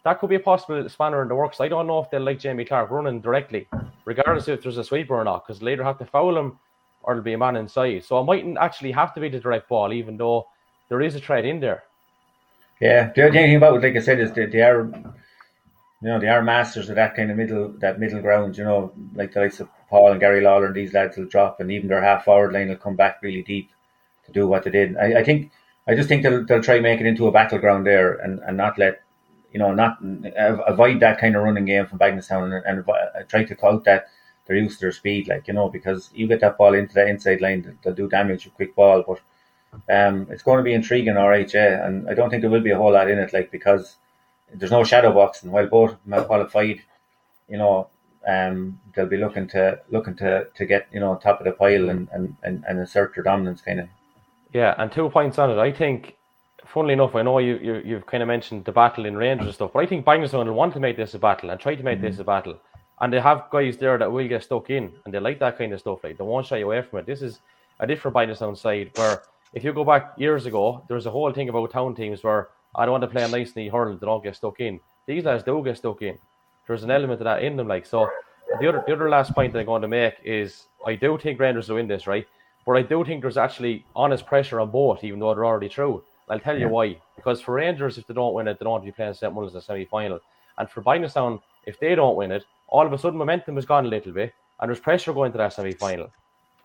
that 0.04 0.20
could 0.20 0.30
be 0.30 0.36
a 0.36 0.40
possible 0.40 0.88
spanner 0.88 1.22
in 1.22 1.28
the 1.28 1.34
works. 1.34 1.60
I 1.60 1.68
don't 1.68 1.86
know 1.86 1.98
if 1.98 2.10
they'll 2.10 2.22
like 2.22 2.38
Jamie 2.38 2.64
Clark 2.64 2.90
running 2.90 3.20
directly, 3.20 3.68
regardless 4.04 4.48
if 4.48 4.62
there's 4.62 4.78
a 4.78 4.84
sweeper 4.84 5.14
or 5.14 5.24
not, 5.24 5.46
because 5.46 5.62
later 5.62 5.82
have 5.82 5.98
to 5.98 6.06
foul 6.06 6.36
him 6.36 6.58
or 7.02 7.14
there'll 7.14 7.24
be 7.24 7.32
a 7.32 7.38
man 7.38 7.56
inside. 7.56 8.04
So 8.04 8.20
it 8.20 8.24
mightn't 8.24 8.58
actually 8.58 8.92
have 8.92 9.14
to 9.14 9.20
be 9.20 9.28
the 9.28 9.40
direct 9.40 9.68
ball, 9.68 9.92
even 9.92 10.16
though 10.16 10.46
there 10.88 11.00
is 11.00 11.14
a 11.14 11.20
threat 11.20 11.44
in 11.44 11.58
there. 11.60 11.84
Yeah, 12.80 13.10
the 13.14 13.24
only 13.24 13.38
thing 13.38 13.56
about 13.56 13.76
it, 13.76 13.82
like 13.82 13.96
I 13.96 14.04
said, 14.04 14.20
is 14.20 14.32
that 14.32 14.52
they 14.52 14.60
are, 14.60 14.84
you 14.84 16.08
know, 16.08 16.20
they 16.20 16.28
are 16.28 16.42
masters 16.42 16.88
of 16.88 16.96
that 16.96 17.14
kind 17.14 17.30
of 17.30 17.36
middle, 17.36 17.72
that 17.78 17.98
middle 17.98 18.20
ground. 18.20 18.56
You 18.58 18.64
know, 18.64 18.92
like 19.14 19.32
the 19.32 19.40
likes 19.40 19.60
of 19.60 19.68
Paul 19.88 20.12
and 20.12 20.20
Gary 20.20 20.42
Lawler 20.42 20.66
and 20.66 20.74
these 20.74 20.92
lads 20.92 21.16
will 21.16 21.26
drop, 21.26 21.60
and 21.60 21.70
even 21.70 21.88
their 21.88 22.02
half 22.02 22.24
forward 22.24 22.52
line 22.52 22.68
will 22.68 22.76
come 22.76 22.96
back 22.96 23.22
really 23.22 23.42
deep 23.42 23.70
to 24.26 24.32
do 24.32 24.46
what 24.46 24.64
they 24.64 24.70
did. 24.70 24.96
I, 24.96 25.20
I 25.20 25.24
think, 25.24 25.52
I 25.88 25.94
just 25.94 26.08
think 26.08 26.22
they'll, 26.22 26.44
they'll 26.44 26.62
try 26.62 26.80
make 26.80 27.00
it 27.00 27.06
into 27.06 27.26
a 27.28 27.32
battleground 27.32 27.86
there 27.86 28.14
and, 28.14 28.40
and 28.40 28.56
not 28.56 28.78
let 28.78 29.02
you 29.52 29.58
know, 29.58 29.72
not 29.72 29.98
avoid 30.66 31.00
that 31.00 31.18
kind 31.18 31.34
of 31.34 31.42
running 31.42 31.64
game 31.64 31.86
from 31.86 31.98
Bagenalstown 31.98 32.62
and, 32.66 32.84
and 32.86 33.28
try 33.28 33.42
to 33.42 33.54
cut 33.54 33.84
that 33.84 34.06
their 34.46 34.56
use 34.56 34.78
their 34.78 34.92
speed, 34.92 35.28
like 35.28 35.48
you 35.48 35.54
know, 35.54 35.70
because 35.70 36.10
you 36.14 36.28
get 36.28 36.40
that 36.40 36.58
ball 36.58 36.74
into 36.74 36.92
the 36.92 37.06
inside 37.08 37.40
line, 37.40 37.78
they'll 37.82 37.94
do 37.94 38.08
damage 38.08 38.44
with 38.44 38.54
quick 38.54 38.74
ball. 38.76 39.02
But 39.06 39.20
um, 39.88 40.26
it's 40.30 40.42
going 40.42 40.58
to 40.58 40.64
be 40.64 40.74
intriguing, 40.74 41.16
all 41.16 41.28
right, 41.28 41.52
yeah. 41.52 41.86
And 41.86 42.08
I 42.08 42.14
don't 42.14 42.30
think 42.30 42.42
there 42.42 42.50
will 42.50 42.60
be 42.60 42.70
a 42.70 42.76
whole 42.76 42.92
lot 42.92 43.10
in 43.10 43.18
it, 43.18 43.32
like 43.32 43.50
because 43.50 43.96
there's 44.52 44.70
no 44.70 44.84
shadow 44.84 45.12
boxing. 45.12 45.50
While 45.50 45.66
both 45.66 45.96
have 46.10 46.26
qualified, 46.26 46.80
you 47.48 47.58
know, 47.58 47.88
um, 48.26 48.80
they'll 48.94 49.06
be 49.06 49.16
looking 49.16 49.46
to 49.48 49.80
looking 49.90 50.16
to, 50.16 50.46
to 50.54 50.66
get 50.66 50.88
you 50.92 51.00
know 51.00 51.16
top 51.16 51.40
of 51.40 51.44
the 51.44 51.52
pile 51.52 51.90
and, 51.90 52.08
and, 52.12 52.36
and, 52.42 52.64
and 52.68 52.80
assert 52.80 53.14
their 53.14 53.24
dominance, 53.24 53.60
kind 53.60 53.80
of. 53.80 53.88
Yeah, 54.52 54.74
and 54.78 54.90
two 54.90 55.08
points 55.10 55.38
on 55.38 55.50
it. 55.50 55.58
I 55.58 55.72
think 55.72 56.16
funnily 56.64 56.94
enough, 56.94 57.14
I 57.14 57.22
know 57.22 57.38
you, 57.38 57.58
you 57.58 57.82
you've 57.84 58.06
kind 58.06 58.22
of 58.22 58.26
mentioned 58.26 58.64
the 58.64 58.72
battle 58.72 59.06
in 59.06 59.16
Rangers 59.16 59.46
and 59.46 59.54
stuff, 59.54 59.70
but 59.72 59.80
I 59.80 59.86
think 59.86 60.04
Bagenalstown 60.04 60.46
will 60.46 60.54
want 60.54 60.74
to 60.74 60.80
make 60.80 60.96
this 60.96 61.14
a 61.14 61.18
battle 61.18 61.50
and 61.50 61.60
try 61.60 61.74
to 61.74 61.82
make 61.82 61.98
mm-hmm. 61.98 62.06
this 62.06 62.18
a 62.18 62.24
battle. 62.24 62.58
And 63.00 63.12
they 63.12 63.20
have 63.20 63.48
guys 63.50 63.76
there 63.76 63.98
that 63.98 64.10
will 64.10 64.26
get 64.26 64.42
stuck 64.42 64.70
in, 64.70 64.92
and 65.04 65.12
they 65.12 65.20
like 65.20 65.38
that 65.40 65.58
kind 65.58 65.72
of 65.72 65.80
stuff. 65.80 66.02
Like 66.02 66.18
they 66.18 66.24
won't 66.24 66.46
shy 66.46 66.58
away 66.58 66.82
from 66.82 67.00
it. 67.00 67.06
This 67.06 67.22
is 67.22 67.40
a 67.78 67.86
different 67.86 68.16
Bagenalstown 68.16 68.56
side 68.56 68.90
where 68.96 69.22
if 69.52 69.64
you 69.64 69.72
go 69.72 69.84
back 69.84 70.14
years 70.16 70.46
ago, 70.46 70.84
there 70.88 70.94
was 70.94 71.06
a 71.06 71.10
whole 71.10 71.32
thing 71.32 71.48
about 71.48 71.70
town 71.70 71.94
teams 71.94 72.22
where 72.22 72.48
I 72.74 72.84
don't 72.84 72.92
want 72.92 73.02
to 73.02 73.08
play 73.08 73.22
a 73.22 73.28
nice 73.28 73.56
knee 73.56 73.68
hurl, 73.68 73.96
they 73.96 74.06
don't 74.06 74.22
get 74.22 74.36
stuck 74.36 74.60
in. 74.60 74.80
These 75.06 75.24
guys 75.24 75.42
do 75.42 75.62
get 75.64 75.78
stuck 75.78 76.02
in. 76.02 76.18
There's 76.66 76.82
an 76.82 76.90
element 76.90 77.20
of 77.20 77.24
that 77.24 77.42
in 77.42 77.56
them, 77.56 77.68
like 77.68 77.86
so. 77.86 78.08
The 78.60 78.68
other, 78.68 78.84
the 78.86 78.92
other 78.92 79.08
last 79.08 79.34
point 79.34 79.52
that 79.52 79.60
I'm 79.60 79.66
going 79.66 79.82
to 79.82 79.88
make 79.88 80.14
is 80.24 80.66
I 80.86 80.94
do 80.94 81.18
think 81.18 81.38
Rangers 81.38 81.68
will 81.68 81.76
win 81.76 81.88
this, 81.88 82.06
right? 82.06 82.26
But 82.64 82.76
I 82.76 82.82
do 82.82 83.04
think 83.04 83.22
there's 83.22 83.36
actually 83.36 83.84
honest 83.94 84.26
pressure 84.26 84.60
on 84.60 84.70
both, 84.70 85.04
even 85.04 85.20
though 85.20 85.34
they're 85.34 85.46
already 85.46 85.68
through. 85.68 86.02
I'll 86.28 86.40
tell 86.40 86.58
you 86.58 86.68
why. 86.68 86.96
Because 87.14 87.40
for 87.40 87.54
Rangers, 87.54 87.98
if 87.98 88.06
they 88.06 88.14
don't 88.14 88.34
win 88.34 88.48
it, 88.48 88.58
they 88.58 88.64
don't 88.64 88.72
want 88.72 88.84
to 88.84 88.90
be 88.90 88.92
playing 88.92 89.14
St. 89.14 89.32
Mullins 89.32 89.52
in 89.52 89.58
the 89.58 89.62
semi 89.62 89.84
final. 89.84 90.18
And 90.58 90.68
for 90.68 90.82
Bagenalstown, 90.82 91.40
if 91.64 91.78
they 91.78 91.94
don't 91.94 92.16
win 92.16 92.32
it, 92.32 92.44
all 92.68 92.84
of 92.84 92.92
a 92.92 92.98
sudden 92.98 93.18
momentum 93.18 93.54
has 93.54 93.64
gone 93.64 93.86
a 93.86 93.88
little 93.88 94.12
bit 94.12 94.32
and 94.60 94.68
there's 94.68 94.80
pressure 94.80 95.12
going 95.12 95.32
to 95.32 95.38
that 95.38 95.52
semi 95.52 95.72
final. 95.72 96.10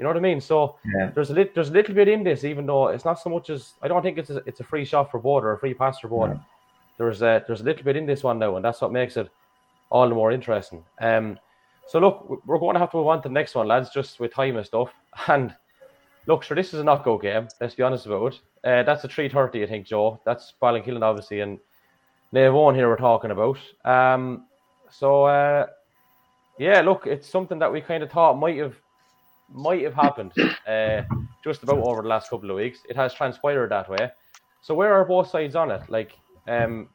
You 0.02 0.06
know 0.06 0.10
what 0.10 0.18
I 0.18 0.22
mean? 0.22 0.41
So 0.41 0.78
yeah. 0.84 1.12
there's 1.14 1.30
a 1.30 1.34
little 1.36 1.54
there's 1.54 1.70
a 1.70 1.74
little 1.74 1.93
bit 1.93 2.08
in 2.08 2.24
this, 2.24 2.43
even 2.43 2.66
though 2.66 2.88
it's 2.88 3.06
not 3.06 3.20
so 3.20 3.30
much 3.30 3.52
as 3.52 3.74
I 3.84 3.88
don't 3.88 4.02
think 4.02 4.18
it's 4.18 4.32
a, 4.32 4.41
it's 4.47 4.60
a 4.60 4.64
free 4.64 4.84
shot 4.84 5.12
for 5.12 5.20
both 5.20 5.43
or 5.43 5.52
a 5.52 5.60
free 5.60 5.76
pass 5.76 5.99
for 5.99 6.08
both. 6.08 6.30
Yeah. 6.30 6.39
There's 6.97 7.22
a 7.22 7.43
there's 7.45 7.62
a 7.62 7.64
little 7.64 7.84
bit 7.84 7.95
in 7.95 8.08
this 8.08 8.24
one 8.24 8.39
now, 8.39 8.56
and 8.56 8.66
that's 8.66 8.82
what 8.82 8.91
makes 8.91 9.16
it 9.16 9.30
all 9.91 10.10
the 10.10 10.16
more 10.16 10.32
interesting. 10.32 10.84
Um, 10.99 11.38
so 11.86 11.99
look, 11.99 12.47
we're 12.47 12.58
going 12.58 12.74
to 12.74 12.80
have 12.80 12.89
to 12.91 12.97
move 12.97 13.10
on 13.10 13.22
to 13.22 13.30
the 13.30 13.34
next 13.34 13.54
one, 13.54 13.68
lads, 13.68 13.91
just 13.91 14.20
with 14.20 14.34
time 14.34 14.58
and 14.58 14.66
stuff. 14.66 14.89
And 15.28 15.56
look, 16.26 16.41
sure, 16.41 16.56
this 16.56 16.74
is 16.74 16.80
a 16.80 16.84
knockout 16.84 17.22
game. 17.22 17.47
Let's 17.60 17.76
be 17.76 17.84
honest 17.84 18.08
about 18.08 18.34
it. 18.34 18.39
Uh, 18.64 18.82
that's 18.82 19.04
a 19.04 19.08
330, 19.08 19.64
I 19.64 19.68
think, 19.68 19.86
Joe. 19.86 20.20
That's 20.26 20.54
Ballinkillen, 20.60 21.04
obviously, 21.04 21.41
and 21.41 21.60
Naomh 22.34 22.74
here 22.74 22.88
we're 22.88 22.97
talking 22.97 23.30
about. 23.30 23.60
Um, 23.86 24.45
so, 24.89 25.26
uh, 25.26 25.68
yeah, 26.58 26.82
look, 26.82 27.06
it's 27.06 27.30
something 27.30 27.60
that 27.60 27.72
we 27.72 27.82
kind 27.82 28.02
of 28.02 28.10
thought 28.10 28.39
might 28.39 28.58
have 28.58 28.76
might 29.54 29.84
have 29.84 29.93
happened 29.93 30.34
uh, 30.68 31.02
just 31.43 31.64
about 31.64 31.80
over 31.80 32.02
the 32.02 32.08
last 32.08 32.30
couple 32.30 32.49
of 32.49 32.56
weeks. 32.56 32.80
It 32.89 32.95
has 32.95 33.14
transpired 33.14 33.72
that 33.72 33.89
way. 33.89 34.12
So, 34.62 34.74
where 34.76 34.93
are 34.93 35.06
both 35.06 35.30
sides 35.30 35.56
on 35.56 35.72
it? 35.72 35.82
Like, 35.89 36.18
um, 36.47 36.89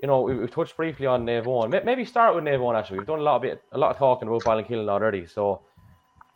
you 0.00 0.08
know, 0.08 0.22
we, 0.22 0.36
have 0.38 0.50
touched 0.50 0.76
briefly 0.76 1.06
on 1.06 1.24
Naomh. 1.26 1.84
Maybe 1.84 2.04
start 2.04 2.34
with 2.34 2.44
Naomh. 2.44 2.78
Actually, 2.78 2.98
we've 2.98 3.06
done 3.06 3.18
a 3.18 3.22
lot 3.22 3.36
of 3.36 3.42
bit, 3.42 3.62
a 3.72 3.78
lot 3.78 3.90
of 3.90 3.98
talking 3.98 4.28
about 4.28 4.42
Ballinkillen 4.42 4.88
already. 4.88 5.26
So, 5.26 5.62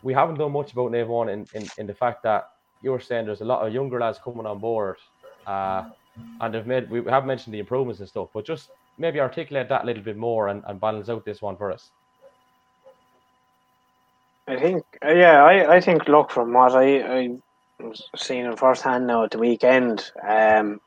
we 0.03 0.13
haven't 0.13 0.39
done 0.39 0.53
much 0.53 0.73
about 0.73 0.93
Naomh 0.93 1.33
in, 1.33 1.47
in, 1.55 1.69
in 1.79 1.87
the 1.87 1.95
fact 1.95 2.23
that 2.25 2.51
you 2.83 2.91
were 2.91 3.01
saying 3.01 3.27
there's 3.27 3.41
a 3.41 3.45
lot 3.45 3.67
of 3.67 3.73
younger 3.73 4.01
lads 4.01 4.19
coming 4.23 4.47
on 4.47 4.59
board. 4.59 4.97
Uh, 5.47 5.91
and 6.41 6.55
they've 6.55 6.67
made 6.67 6.91
we 6.91 7.05
have 7.05 7.27
mentioned 7.27 7.55
the 7.55 7.59
improvements 7.59 8.01
and 8.01 8.09
stuff, 8.09 8.29
but 8.33 8.45
just 8.45 8.71
maybe 8.99 9.21
articulate 9.21 9.69
that 9.69 9.83
a 9.83 9.87
little 9.87 10.03
bit 10.03 10.17
more 10.17 10.49
and, 10.49 10.63
and 10.67 10.81
balance 10.81 11.09
out 11.09 11.25
this 11.25 11.43
one 11.43 11.57
for 11.57 11.71
us. 11.73 11.91
I 14.49 14.57
think, 14.57 14.85
uh, 15.05 15.13
yeah, 15.13 15.43
I, 15.43 15.77
I 15.77 15.81
think, 15.81 16.07
look, 16.09 16.31
from 16.31 16.53
what 16.53 16.73
I, 16.73 17.01
I 17.01 17.29
in 18.31 18.57
first 18.57 18.83
hand 18.83 19.07
now 19.07 19.25
at 19.25 19.33
the 19.33 19.39
weekend, 19.39 20.11
um, 20.27 20.81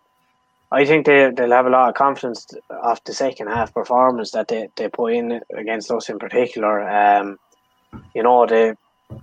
I 0.72 0.86
think 0.86 1.06
they, 1.06 1.32
they'll 1.36 1.52
have 1.52 1.66
a 1.66 1.70
lot 1.70 1.90
of 1.90 1.96
confidence 1.96 2.48
off 2.70 3.04
the 3.04 3.14
second 3.14 3.48
half 3.48 3.74
performance 3.74 4.32
that 4.32 4.48
they, 4.48 4.70
they 4.76 4.88
put 4.88 5.14
in 5.14 5.42
against 5.56 5.92
us 5.92 6.10
in 6.10 6.20
particular. 6.20 6.88
Um, 6.88 7.38
you 8.14 8.24
know, 8.24 8.46
they 8.46 8.74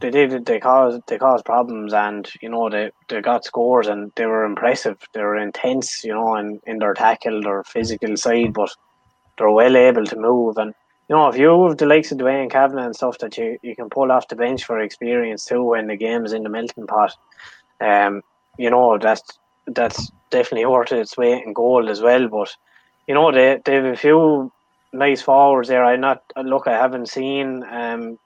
they 0.01 0.11
did 0.11 0.45
they 0.45 0.59
caused 0.59 1.03
they 1.07 1.18
caused 1.18 1.45
problems 1.45 1.95
and 1.95 2.28
you 2.43 2.49
know 2.49 2.68
they, 2.68 2.91
they 3.09 3.20
got 3.20 3.45
scores 3.45 3.87
and 3.87 4.12
they 4.16 4.26
were 4.26 4.45
impressive. 4.45 4.99
They 5.14 5.22
were 5.22 5.39
intense, 5.39 6.03
you 6.05 6.12
know, 6.12 6.37
in, 6.37 6.61
in 6.66 6.78
their 6.78 6.95
tackle, 6.95 7.43
their 7.43 7.62
physical 7.64 8.16
side, 8.16 8.53
but 8.53 8.70
they're 9.39 9.51
well 9.51 9.76
able 9.76 10.05
to 10.05 10.16
move 10.16 10.57
and 10.59 10.74
you 11.09 11.14
know, 11.14 11.28
if 11.28 11.36
you 11.36 11.66
have 11.66 11.76
the 11.76 11.86
likes 11.86 12.11
of 12.11 12.18
Dwayne 12.18 12.50
Kavanagh 12.50 12.86
and 12.86 12.96
stuff 12.96 13.18
that 13.18 13.36
you, 13.38 13.59
you 13.62 13.76
can 13.76 13.88
pull 13.88 14.11
off 14.11 14.28
the 14.28 14.36
bench 14.36 14.64
for 14.64 14.80
experience 14.80 15.44
too 15.44 15.62
when 15.62 15.86
the 15.86 15.96
game 15.96 16.24
is 16.24 16.32
in 16.32 16.42
the 16.42 16.48
melting 16.48 16.86
pot, 16.86 17.14
um, 17.80 18.22
you 18.59 18.70
know, 18.70 18.98
that's 18.98 19.38
that's 19.66 20.11
definitely 20.30 20.66
worth 20.66 20.92
its 20.92 21.16
weight 21.16 21.44
in 21.44 21.52
gold 21.52 21.88
as 21.88 22.00
well. 22.00 22.28
But 22.28 22.57
you 23.07 23.14
know, 23.14 23.30
they 23.30 23.61
they 23.64 23.74
have 23.74 23.84
a 23.84 23.96
few 23.96 24.50
nice 24.92 25.22
forwards 25.22 25.68
there. 25.68 25.84
I 25.84 25.96
not 25.96 26.22
look, 26.36 26.66
I 26.66 26.72
haven't 26.72 27.09
seen 27.09 27.62
um 27.70 28.18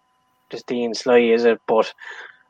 just 0.51 0.66
Dean 0.66 0.95
Sly, 0.95 1.18
is 1.18 1.45
it? 1.45 1.61
But 1.66 1.93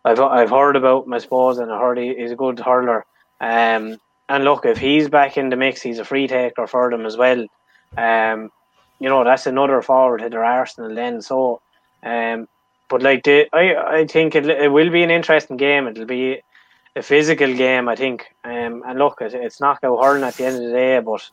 I've 0.05 0.20
I've 0.20 0.51
heard 0.51 0.76
about 0.76 1.07
him, 1.07 1.12
I 1.12 1.18
suppose, 1.18 1.59
and 1.59 1.72
I 1.72 1.78
heard 1.78 1.99
he, 1.99 2.14
he's 2.14 2.33
a 2.33 2.37
good 2.37 2.59
hurler. 2.59 3.05
Um, 3.41 3.99
and 4.28 4.45
look, 4.45 4.64
if 4.64 4.78
he's 4.78 5.09
back 5.09 5.37
in 5.37 5.49
the 5.49 5.57
mix, 5.57 5.83
he's 5.83 5.99
a 5.99 6.05
free 6.05 6.28
taker 6.28 6.66
for 6.66 6.91
them 6.91 7.05
as 7.05 7.16
well. 7.16 7.47
Um, 7.97 8.51
you 9.01 9.09
know, 9.09 9.24
that's 9.24 9.46
another 9.46 9.82
forward 9.82 10.18
to 10.18 10.28
their 10.28 10.44
Arsenal 10.44 10.94
then. 10.94 11.22
So, 11.22 11.61
um, 12.03 12.46
but 12.88 13.03
like 13.03 13.24
the, 13.24 13.46
I, 13.53 14.01
I 14.01 14.07
think 14.07 14.34
it, 14.34 14.46
it 14.46 14.70
will 14.70 14.90
be 14.90 15.03
an 15.03 15.11
interesting 15.11 15.57
game. 15.57 15.88
It'll 15.88 16.05
be 16.05 16.42
a 16.94 17.03
physical 17.03 17.55
game, 17.55 17.88
I 17.88 17.96
think. 17.96 18.26
Um, 18.44 18.82
and 18.86 18.98
look, 18.98 19.20
it, 19.20 19.34
it's 19.34 19.61
knockout 19.61 20.05
hurling 20.05 20.24
at 20.24 20.34
the 20.34 20.44
end 20.44 20.57
of 20.57 20.62
the 20.62 20.72
day. 20.72 21.01
But 21.01 21.28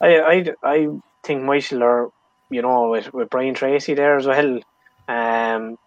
I, 0.00 0.18
I, 0.18 0.44
I 0.62 0.88
think 1.22 1.42
Myshall 1.42 1.82
or 1.82 2.10
you 2.50 2.62
know 2.62 2.90
with, 2.90 3.12
with 3.14 3.30
Brian 3.30 3.54
Tracy 3.54 3.94
there 3.94 4.16
as 4.16 4.26
well. 4.26 4.60
Um, 5.08 5.78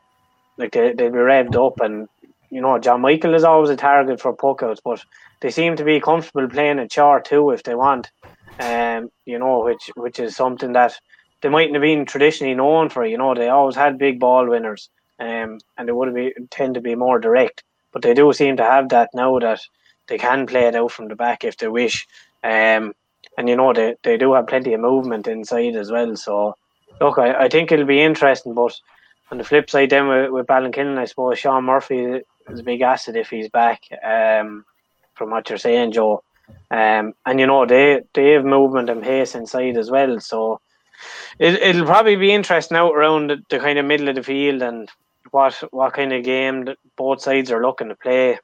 like 0.58 0.72
they 0.72 0.94
they'll 0.94 1.12
be 1.12 1.18
revved 1.18 1.56
up, 1.56 1.80
and 1.82 2.08
you 2.50 2.62
know 2.62 2.80
John 2.80 3.02
Michael 3.02 3.36
is 3.36 3.44
always 3.44 3.70
a 3.70 3.76
target 3.76 4.22
for 4.22 4.36
puckouts, 4.36 4.80
but 4.84 5.04
they 5.42 5.50
seem 5.50 5.76
to 5.76 5.84
be 5.84 6.00
comfortable 6.00 6.48
playing 6.48 6.80
a 6.80 6.88
char 6.88 7.22
too 7.22 7.52
if 7.52 7.64
they 7.64 7.76
want. 7.76 8.12
Um, 8.60 9.10
you 9.26 9.38
know, 9.38 9.64
which 9.64 9.90
which 9.96 10.20
is 10.20 10.36
something 10.36 10.74
that 10.74 10.96
they 11.42 11.50
mightn't 11.50 11.76
have 11.76 11.82
been 11.82 12.06
traditionally 12.06 12.56
known 12.56 12.90
for. 12.90 13.06
You 13.06 13.18
know, 13.18 13.34
they 13.34 13.50
always 13.50 13.76
had 13.76 13.98
big 13.98 14.20
ball 14.20 14.48
winners, 14.48 14.90
um, 15.20 15.60
and 15.78 15.88
they 15.88 15.92
would 15.92 16.14
be 16.14 16.34
tend 16.50 16.76
to 16.76 16.82
be 16.82 16.96
more 16.96 17.20
direct. 17.20 17.64
But 17.92 18.02
they 18.02 18.14
do 18.14 18.32
seem 18.34 18.58
to 18.58 18.64
have 18.64 18.90
that 18.90 19.10
now 19.14 19.40
that 19.40 19.62
they 20.08 20.18
can 20.18 20.48
play 20.48 20.68
it 20.68 20.76
out 20.76 20.92
from 20.92 21.08
the 21.08 21.16
back 21.16 21.44
if 21.44 21.58
they 21.58 21.68
wish. 21.68 22.08
Um, 22.44 22.94
and 23.38 23.48
you 23.48 23.56
know 23.56 23.74
they, 23.74 23.96
they 24.04 24.18
do 24.18 24.34
have 24.34 24.48
plenty 24.48 24.74
of 24.74 24.82
movement 24.82 25.28
inside 25.28 25.76
as 25.76 25.92
well. 25.92 26.16
So 26.16 26.56
look, 27.00 27.18
I, 27.20 27.46
I 27.46 27.50
think 27.50 27.72
it'll 27.72 27.86
be 27.86 28.02
interesting. 28.02 28.54
But 28.54 28.76
on 29.32 29.38
the 29.38 29.44
flip 29.44 29.70
side, 29.70 29.90
then 29.90 30.08
with, 30.08 30.32
with 30.32 30.48
Ballinkillen, 30.48 30.98
I 30.98 31.06
suppose 31.06 31.40
Sean 31.40 31.66
Murphy 31.66 32.22
is 32.50 32.60
a 32.60 32.64
big 32.64 32.82
asset 32.82 33.16
if 33.16 33.30
he's 33.30 33.50
back. 33.50 33.84
Um, 34.04 34.66
from 35.18 35.32
what 35.32 35.50
you're 35.50 35.58
saying, 35.58 35.92
Joe. 35.92 36.24
Um, 36.72 37.14
and 37.26 37.40
you 37.40 37.48
know 37.48 37.66
they 37.66 38.02
they 38.14 38.32
have 38.32 38.46
movement 38.46 38.90
and 38.90 39.04
pace 39.04 39.36
inside 39.36 39.78
as 39.78 39.92
well. 39.92 40.20
So 40.20 40.62
it, 41.40 41.56
it'll 41.56 41.86
probably 41.86 42.16
be 42.16 42.32
interesting 42.32 42.78
out 42.78 42.96
around 42.96 43.30
the, 43.30 43.38
the, 43.50 43.60
kind 43.60 43.80
of 43.80 43.86
middle 43.86 44.10
of 44.10 44.16
the 44.16 44.24
field 44.24 44.62
and 44.62 44.90
what 45.32 45.54
what 45.72 45.94
kind 45.94 46.14
of 46.14 46.24
game 46.24 46.66
that 46.66 46.78
both 46.96 47.22
sides 47.22 47.52
are 47.52 47.62
looking 47.62 47.90
to 47.90 47.96
play. 47.96 48.40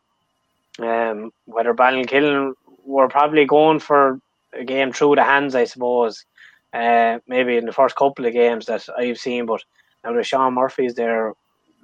Um, 0.80 1.32
whether 1.46 1.74
Ballinkillen 1.74 2.54
were 2.86 3.08
probably 3.08 3.46
going 3.46 3.80
for 3.80 4.20
a 4.54 4.64
game 4.64 4.92
through 4.92 5.16
the 5.16 5.24
hands, 5.24 5.56
I 5.56 5.66
suppose. 5.66 6.26
Uh, 6.74 7.20
maybe 7.28 7.58
in 7.58 7.66
the 7.66 7.72
first 7.72 7.96
couple 7.96 8.26
of 8.26 8.34
games 8.34 8.66
that 8.66 8.84
I've 8.98 9.20
seen, 9.20 9.46
but 9.46 9.64
now 10.04 10.14
that 10.14 10.26
Sean 10.26 10.56
Murphy's 10.56 10.96
there, 10.96 11.34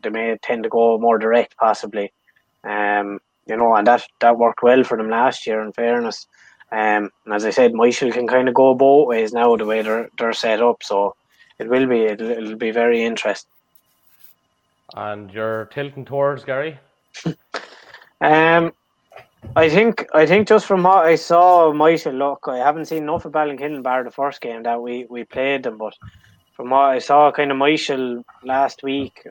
they 0.01 0.09
may 0.09 0.35
tend 0.41 0.63
to 0.63 0.69
go 0.69 0.97
more 0.97 1.19
direct, 1.19 1.55
possibly. 1.57 2.11
Um, 2.63 3.19
you 3.45 3.55
know, 3.55 3.75
and 3.75 3.85
that 3.87 4.05
that 4.19 4.37
worked 4.37 4.63
well 4.63 4.83
for 4.83 4.97
them 4.97 5.09
last 5.09 5.45
year. 5.45 5.61
In 5.61 5.71
fairness, 5.73 6.27
um, 6.71 7.11
and 7.25 7.33
as 7.33 7.45
I 7.45 7.49
said, 7.49 7.73
Myshall 7.73 8.13
can 8.13 8.27
kind 8.27 8.47
of 8.47 8.53
go 8.53 8.75
both 8.75 9.07
ways 9.07 9.33
now 9.33 9.55
the 9.55 9.65
way 9.65 9.81
they're 9.81 10.09
they're 10.17 10.33
set 10.33 10.61
up. 10.61 10.83
So 10.83 11.15
it 11.57 11.67
will 11.69 11.87
be 11.87 12.01
it'll, 12.01 12.29
it'll 12.29 12.55
be 12.55 12.71
very 12.71 13.03
interesting. 13.03 13.51
And 14.95 15.31
you're 15.31 15.65
tilting 15.65 16.05
towards 16.05 16.43
Gary. 16.43 16.79
um, 18.21 18.71
I 19.55 19.69
think 19.69 20.05
I 20.13 20.25
think 20.25 20.47
just 20.47 20.65
from 20.67 20.83
what 20.83 21.05
I 21.05 21.15
saw, 21.15 21.71
Myshall 21.71 22.17
look, 22.17 22.45
I 22.47 22.57
haven't 22.57 22.85
seen 22.85 23.03
enough 23.03 23.25
of 23.25 23.31
Ballinkillen 23.31 23.81
bar 23.81 24.03
the 24.03 24.11
first 24.11 24.41
game 24.41 24.63
that 24.63 24.81
we 24.81 25.05
we 25.09 25.23
played 25.23 25.63
them, 25.63 25.77
but 25.77 25.95
from 26.53 26.69
what 26.69 26.91
I 26.91 26.99
saw, 26.99 27.31
kind 27.31 27.51
of 27.51 27.57
Myshall 27.57 28.23
last 28.43 28.83
week, 28.83 29.25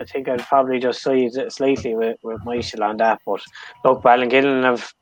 I 0.00 0.04
think 0.04 0.28
I'd 0.28 0.46
probably 0.46 0.78
just 0.78 1.02
side 1.02 1.32
slightly 1.52 1.94
with, 1.94 2.18
with 2.22 2.40
Myshall 2.42 2.88
on 2.88 2.96
that. 2.98 3.20
But 3.26 3.42
look, 3.84 4.02
Ballinkillen 4.02 4.62
have 4.64 4.92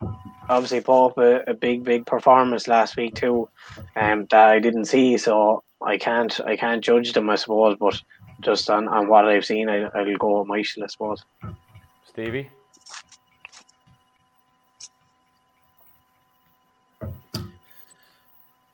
obviously 0.49 0.81
put 0.81 1.07
up 1.07 1.18
a, 1.18 1.43
a, 1.51 1.55
big, 1.55 1.85
big 1.85 2.07
performance 2.07 2.66
last 2.66 2.97
week 2.97 3.14
too, 3.14 3.49
um, 3.97 4.26
that 4.31 4.49
I 4.49 4.59
didn't 4.59 4.87
see. 4.87 5.18
So 5.18 5.62
I 5.83 5.99
can't, 5.99 6.41
I 6.47 6.57
can't 6.57 6.83
judge 6.83 7.12
them, 7.12 7.31
I 7.31 7.37
suppose. 7.37 7.76
But 7.78 8.01
just 8.41 8.70
on, 8.70 8.89
on 8.89 9.09
what 9.09 9.26
I've 9.26 9.45
seen, 9.45 9.68
I, 9.68 9.83
I'll 9.95 10.16
go 10.16 10.41
with 10.41 10.49
Myshall, 10.49 10.85
I 10.85 10.87
suppose. 10.87 11.24
Stevie. 12.07 12.51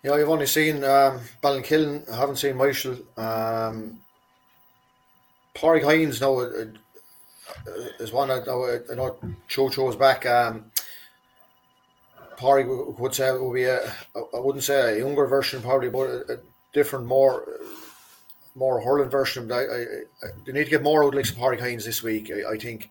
Yeah, 0.03 0.13
I've 0.13 0.29
only 0.29 0.47
seen 0.47 0.85
um, 0.85 1.21
Ballinkillen. 1.43 2.09
I 2.09 2.17
haven't 2.17 2.37
seen 2.37 2.55
Myshall. 2.55 3.03
Um, 3.19 3.99
Pádraig 5.57 5.85
Hines 5.85 6.21
now 6.21 6.39
uh, 6.39 6.65
uh, 7.67 7.89
is 7.99 8.13
one 8.13 8.29
know, 8.29 8.83
I 8.91 8.95
know 8.95 9.19
Cho 9.49 9.89
is 9.89 9.97
back. 9.97 10.27
Um, 10.27 10.71
Pádraig 12.37 12.99
would 12.99 13.15
say 13.15 13.29
it 13.29 13.43
would 13.43 13.55
be 13.55 13.65
a, 13.65 13.83
I 14.15 14.39
wouldn't 14.39 14.65
say 14.65 14.95
a 14.95 14.99
younger 14.99 15.27
version 15.27 15.63
probably, 15.63 15.89
but 15.89 16.11
a, 16.11 16.33
a 16.35 16.37
different, 16.73 17.07
more 17.07 17.47
more 18.55 18.81
hurling 18.81 19.11
version. 19.11 19.53
I, 19.53 19.57
I, 19.57 19.81
I, 20.23 20.27
they 20.47 20.53
need 20.53 20.65
to 20.65 20.71
get 20.71 20.83
more 20.83 21.05
out 21.05 21.15
like 21.15 21.25
Pádraig 21.27 21.61
Hines 21.61 21.85
this 21.85 22.03
week. 22.03 22.31
I, 22.31 22.53
I 22.53 22.59
think 22.59 22.91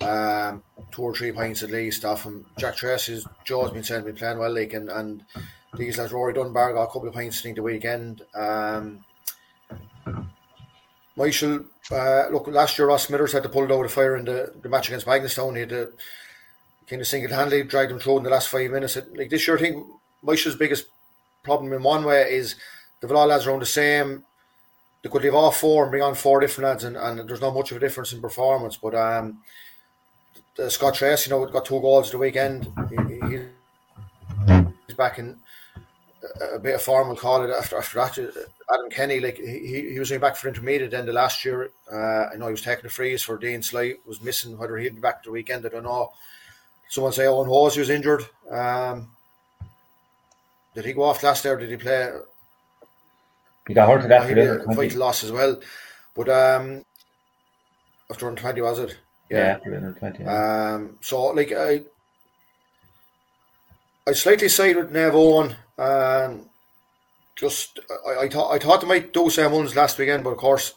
um, 0.00 0.62
two 0.92 1.02
or 1.02 1.14
three 1.14 1.32
points 1.32 1.62
at 1.62 1.70
least 1.70 2.04
off 2.04 2.24
him. 2.24 2.46
Jack 2.58 2.76
Tracy's 2.76 3.26
Joe's 3.44 3.72
been 3.72 3.84
saying 3.84 4.04
been 4.04 4.16
playing 4.16 4.38
well, 4.38 4.54
like 4.54 4.72
and, 4.72 4.88
and 4.90 5.24
these 5.76 5.98
lads 5.98 6.12
Rory 6.12 6.34
Dunbar 6.34 6.72
got 6.72 6.84
a 6.84 6.86
couple 6.86 7.08
of 7.08 7.14
points 7.14 7.44
in 7.44 7.54
the 7.54 7.62
weekend. 7.62 8.22
Um, 8.34 9.04
Myshall, 11.20 11.66
uh, 11.92 12.32
look, 12.32 12.46
last 12.46 12.78
year 12.78 12.88
Ross 12.88 13.06
Smithers 13.06 13.32
had 13.32 13.42
to 13.42 13.50
pull 13.50 13.64
it 13.64 13.70
of 13.70 13.82
the 13.82 13.88
fire 13.90 14.16
in 14.16 14.24
the, 14.24 14.54
the 14.62 14.70
match 14.70 14.88
against 14.88 15.06
Bagenalstown. 15.06 15.54
He 15.54 15.60
had 15.60 15.68
to 15.68 15.92
kind 16.86 17.02
of 17.02 17.06
single 17.06 17.36
handedly 17.36 17.62
drag 17.62 17.90
them 17.90 17.98
through 17.98 18.18
in 18.18 18.22
the 18.22 18.30
last 18.30 18.48
five 18.48 18.70
minutes. 18.70 18.96
Like 19.14 19.28
this 19.28 19.46
year, 19.46 19.58
I 19.58 19.60
think 19.60 19.86
Myshall's 20.24 20.56
biggest 20.56 20.86
problem 21.42 21.74
in 21.74 21.82
one 21.82 22.04
way 22.04 22.22
is 22.32 22.56
the 23.00 23.14
all 23.14 23.26
lads 23.26 23.46
around 23.46 23.60
the 23.60 23.66
same. 23.66 24.24
They 25.02 25.10
could 25.10 25.22
leave 25.22 25.34
all 25.34 25.50
four 25.50 25.82
and 25.82 25.90
bring 25.90 26.02
on 26.02 26.14
four 26.14 26.40
different 26.40 26.68
lads, 26.68 26.84
and, 26.84 26.96
and 26.96 27.28
there's 27.28 27.40
not 27.42 27.54
much 27.54 27.70
of 27.70 27.76
a 27.76 27.80
difference 27.80 28.14
in 28.14 28.22
performance. 28.22 28.78
But 28.78 28.94
um, 28.94 29.42
the 30.56 30.70
Scott 30.70 30.94
Tracy, 30.94 31.28
you 31.28 31.36
know, 31.36 31.44
got 31.46 31.66
two 31.66 31.80
goals 31.80 32.10
the 32.10 32.18
weekend. 32.18 32.72
He, 32.88 33.40
he's 34.86 34.96
back 34.96 35.18
in 35.18 35.36
a 36.54 36.58
bit 36.58 36.74
of 36.74 36.82
form, 36.82 37.08
we'll 37.08 37.16
call 37.16 37.42
it. 37.42 37.50
After 37.50 37.78
after 37.78 38.26
that, 38.26 38.46
Adam 38.72 38.90
Kenny, 38.90 39.20
like 39.20 39.36
he, 39.36 39.90
he 39.92 39.98
was 39.98 40.10
back 40.12 40.36
for 40.36 40.48
intermediate 40.48 40.94
end 40.94 41.08
of 41.08 41.14
last 41.14 41.44
year. 41.44 41.70
Uh, 41.90 42.26
I 42.32 42.36
know 42.36 42.46
he 42.46 42.52
was 42.52 42.62
taking 42.62 42.82
the 42.82 42.90
freeze 42.90 43.22
for 43.22 43.38
Dean 43.38 43.62
Sly, 43.62 43.94
was 44.06 44.20
missing 44.20 44.56
whether 44.58 44.76
he'd 44.76 44.96
be 44.96 45.00
back 45.00 45.22
the 45.22 45.30
weekend. 45.30 45.64
I 45.64 45.70
don't 45.70 45.84
know. 45.84 46.12
Someone 46.88 47.12
say 47.12 47.26
Owen 47.26 47.46
Hawes 47.48 47.76
was 47.76 47.90
injured. 47.90 48.26
Um, 48.50 49.10
did 50.74 50.84
he 50.84 50.92
go 50.92 51.02
off 51.02 51.22
last 51.22 51.44
year? 51.44 51.56
Did 51.56 51.70
he 51.70 51.76
play? 51.76 52.10
He 53.66 53.74
got 53.74 53.88
hurt 53.88 54.08
that 54.08 54.66
uh, 54.68 54.74
fight 54.74 54.94
loss 54.94 55.24
as 55.24 55.32
well. 55.32 55.60
But 56.14 56.28
um, 56.28 56.84
after 58.10 58.30
20 58.30 58.60
was 58.60 58.78
it? 58.80 58.98
Yeah, 59.30 59.58
yeah 59.64 59.92
20. 59.92 60.24
Yeah. 60.24 60.74
Um, 60.74 60.98
so 61.00 61.26
like 61.26 61.52
I, 61.52 61.82
I 64.06 64.12
slightly 64.12 64.48
side 64.48 64.76
with 64.76 64.92
Naomh 64.92 65.12
Eoin. 65.12 65.54
Um, 65.80 66.50
just 67.36 67.80
I, 68.06 68.24
I 68.24 68.28
thought 68.28 68.52
I 68.52 68.58
thought 68.58 68.82
they 68.82 68.86
might 68.86 69.12
do 69.12 69.30
Sam 69.30 69.52
last 69.52 69.98
weekend, 69.98 70.22
but 70.24 70.30
of 70.30 70.36
course, 70.36 70.74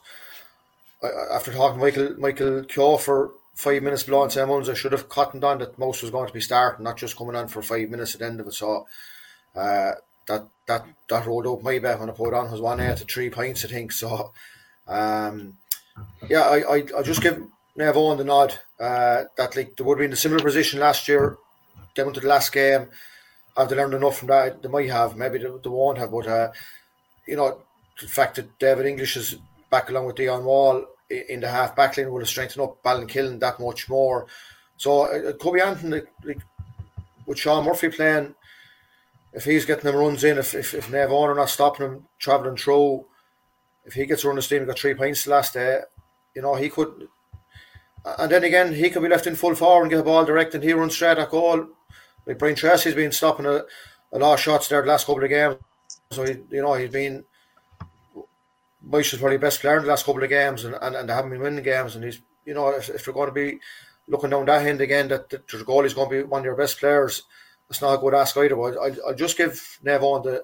I, 1.03 1.07
after 1.35 1.51
talking 1.51 1.77
to 1.79 2.15
Michael 2.17 2.63
Michael 2.65 2.97
for 2.97 3.31
five 3.53 3.83
minutes 3.83 4.03
below 4.03 4.27
Mullins, 4.27 4.69
I 4.69 4.73
should 4.73 4.93
have 4.93 5.09
cottoned 5.09 5.43
on 5.43 5.59
that 5.59 5.77
most 5.77 6.01
was 6.01 6.11
going 6.11 6.27
to 6.27 6.33
be 6.33 6.41
starting, 6.41 6.83
not 6.83 6.97
just 6.97 7.17
coming 7.17 7.35
on 7.35 7.49
for 7.49 7.61
five 7.61 7.89
minutes 7.89 8.13
at 8.13 8.21
the 8.21 8.27
end 8.27 8.39
of 8.39 8.47
it. 8.47 8.53
So 8.53 8.87
uh, 9.55 9.91
that 10.27 10.47
that 10.67 10.85
that 11.09 11.25
rolled 11.25 11.47
up 11.47 11.63
my 11.63 11.79
bet 11.79 11.99
when 11.99 12.09
I 12.09 12.13
put 12.13 12.33
on 12.33 12.49
was 12.49 12.61
one 12.61 12.79
eight 12.79 12.97
to 12.97 13.05
three 13.05 13.29
points, 13.29 13.65
I 13.65 13.67
think. 13.67 13.91
So 13.91 14.31
um, 14.87 15.57
yeah, 16.29 16.43
I, 16.43 16.75
I 16.75 16.83
I 16.97 17.01
just 17.03 17.21
give 17.21 17.43
Naomh 17.77 17.93
Eoin 17.93 18.17
the 18.17 18.23
nod. 18.23 18.57
Uh, 18.79 19.23
that 19.37 19.55
like 19.55 19.75
they 19.75 19.83
would 19.83 19.99
be 19.99 20.05
in 20.05 20.13
a 20.13 20.15
similar 20.15 20.43
position 20.43 20.79
last 20.79 21.09
year, 21.09 21.37
down 21.93 22.13
to 22.13 22.21
the 22.21 22.27
last 22.27 22.53
game. 22.53 22.87
Have 23.55 23.69
they 23.69 23.75
learned 23.75 23.93
enough 23.93 24.17
from 24.17 24.29
that? 24.29 24.61
They 24.61 24.69
might 24.69 24.89
have, 24.89 25.15
maybe 25.15 25.37
they, 25.37 25.45
they 25.45 25.69
won't 25.69 25.97
have, 25.97 26.11
but 26.11 26.27
uh, 26.27 26.51
you 27.27 27.35
know, 27.35 27.61
the 28.01 28.07
fact 28.07 28.35
that 28.35 28.57
David 28.59 28.85
English 28.85 29.15
is 29.17 29.35
back 29.69 29.89
along 29.89 30.05
with 30.05 30.15
Dion 30.15 30.43
Wall 30.43 30.85
in 31.09 31.41
the 31.41 31.49
half 31.49 31.75
back 31.75 31.97
line 31.97 32.11
will 32.11 32.19
have 32.19 32.29
strengthened 32.29 32.63
up 32.63 32.81
Ballinkillen 32.83 33.39
that 33.39 33.59
much 33.59 33.89
more. 33.89 34.25
So 34.77 35.05
it 35.05 35.39
could 35.39 35.53
be 35.53 35.61
like, 35.61 36.07
like 36.23 36.41
with 37.25 37.37
Sean 37.37 37.65
Murphy 37.65 37.89
playing, 37.89 38.35
if 39.33 39.45
he's 39.45 39.65
getting 39.65 39.85
them 39.85 39.95
runs 39.95 40.23
in, 40.23 40.37
if 40.37 40.53
if, 40.53 40.73
if 40.73 40.91
Nev 40.91 41.11
are 41.11 41.35
not 41.35 41.49
stopping 41.49 41.85
him 41.85 42.07
travelling 42.19 42.57
through, 42.57 43.05
if 43.85 43.93
he 43.93 44.05
gets 44.05 44.25
running 44.25 44.41
steam 44.41 44.59
and 44.59 44.67
got 44.67 44.79
three 44.79 44.93
points 44.93 45.23
the 45.23 45.31
last 45.31 45.53
day, 45.53 45.79
you 46.35 46.41
know, 46.41 46.55
he 46.55 46.69
could 46.69 47.07
and 48.05 48.31
then 48.31 48.43
again 48.43 48.73
he 48.73 48.89
could 48.89 49.01
be 49.01 49.09
left 49.09 49.27
in 49.27 49.35
full 49.35 49.55
forward 49.55 49.83
and 49.83 49.91
get 49.91 49.97
the 49.97 50.03
ball 50.03 50.25
direct 50.25 50.53
and 50.53 50.63
he 50.63 50.73
runs 50.73 50.93
straight 50.93 51.17
at 51.17 51.29
goal. 51.29 51.67
Like 52.25 52.39
Brian 52.39 52.55
Tracy's 52.55 52.95
been 52.95 53.11
stopping 53.11 53.45
a, 53.45 53.63
a 54.11 54.19
lot 54.19 54.33
of 54.33 54.39
shots 54.39 54.67
there 54.67 54.81
the 54.81 54.87
last 54.87 55.05
couple 55.05 55.23
of 55.23 55.29
games. 55.29 55.57
So 56.11 56.23
he, 56.23 56.37
you 56.49 56.61
know, 56.61 56.73
he's 56.73 56.89
been 56.89 57.25
Myshall's 58.87 59.19
probably 59.19 59.37
best 59.37 59.61
player 59.61 59.77
in 59.77 59.83
the 59.83 59.89
last 59.89 60.05
couple 60.05 60.23
of 60.23 60.29
games, 60.29 60.65
and, 60.65 60.75
and, 60.81 60.95
and 60.95 61.09
they 61.09 61.13
haven't 61.13 61.31
been 61.31 61.41
winning 61.41 61.63
games. 61.63 61.95
And 61.95 62.03
he's, 62.03 62.21
you 62.45 62.53
know, 62.53 62.69
if, 62.69 62.89
if 62.89 63.05
they're 63.05 63.13
going 63.13 63.29
to 63.29 63.33
be 63.33 63.59
looking 64.07 64.29
down 64.29 64.45
that 64.45 64.65
end 64.65 64.81
again, 64.81 65.07
that, 65.07 65.29
that 65.29 65.47
the 65.47 65.63
goal 65.63 65.85
is 65.85 65.93
going 65.93 66.09
to 66.09 66.15
be 66.17 66.23
one 66.23 66.39
of 66.39 66.45
your 66.45 66.55
best 66.55 66.79
players, 66.79 67.23
it's 67.69 67.81
not 67.81 67.93
a 67.93 67.97
good 67.97 68.13
ask 68.13 68.35
either. 68.37 68.55
But 68.55 68.77
I'll, 68.77 69.07
I'll 69.07 69.15
just 69.15 69.37
give 69.37 69.79
Naomh 69.83 70.01
Eoin 70.01 70.23
the, 70.23 70.43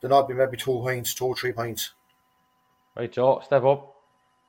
the 0.00 0.08
not 0.08 0.28
be 0.28 0.34
maybe 0.34 0.56
two 0.56 0.72
points, 0.72 1.14
two 1.14 1.26
or 1.26 1.36
three 1.36 1.52
points. 1.52 1.92
Right, 2.96 3.10
Joe, 3.10 3.42
step 3.44 3.64
up. 3.64 3.94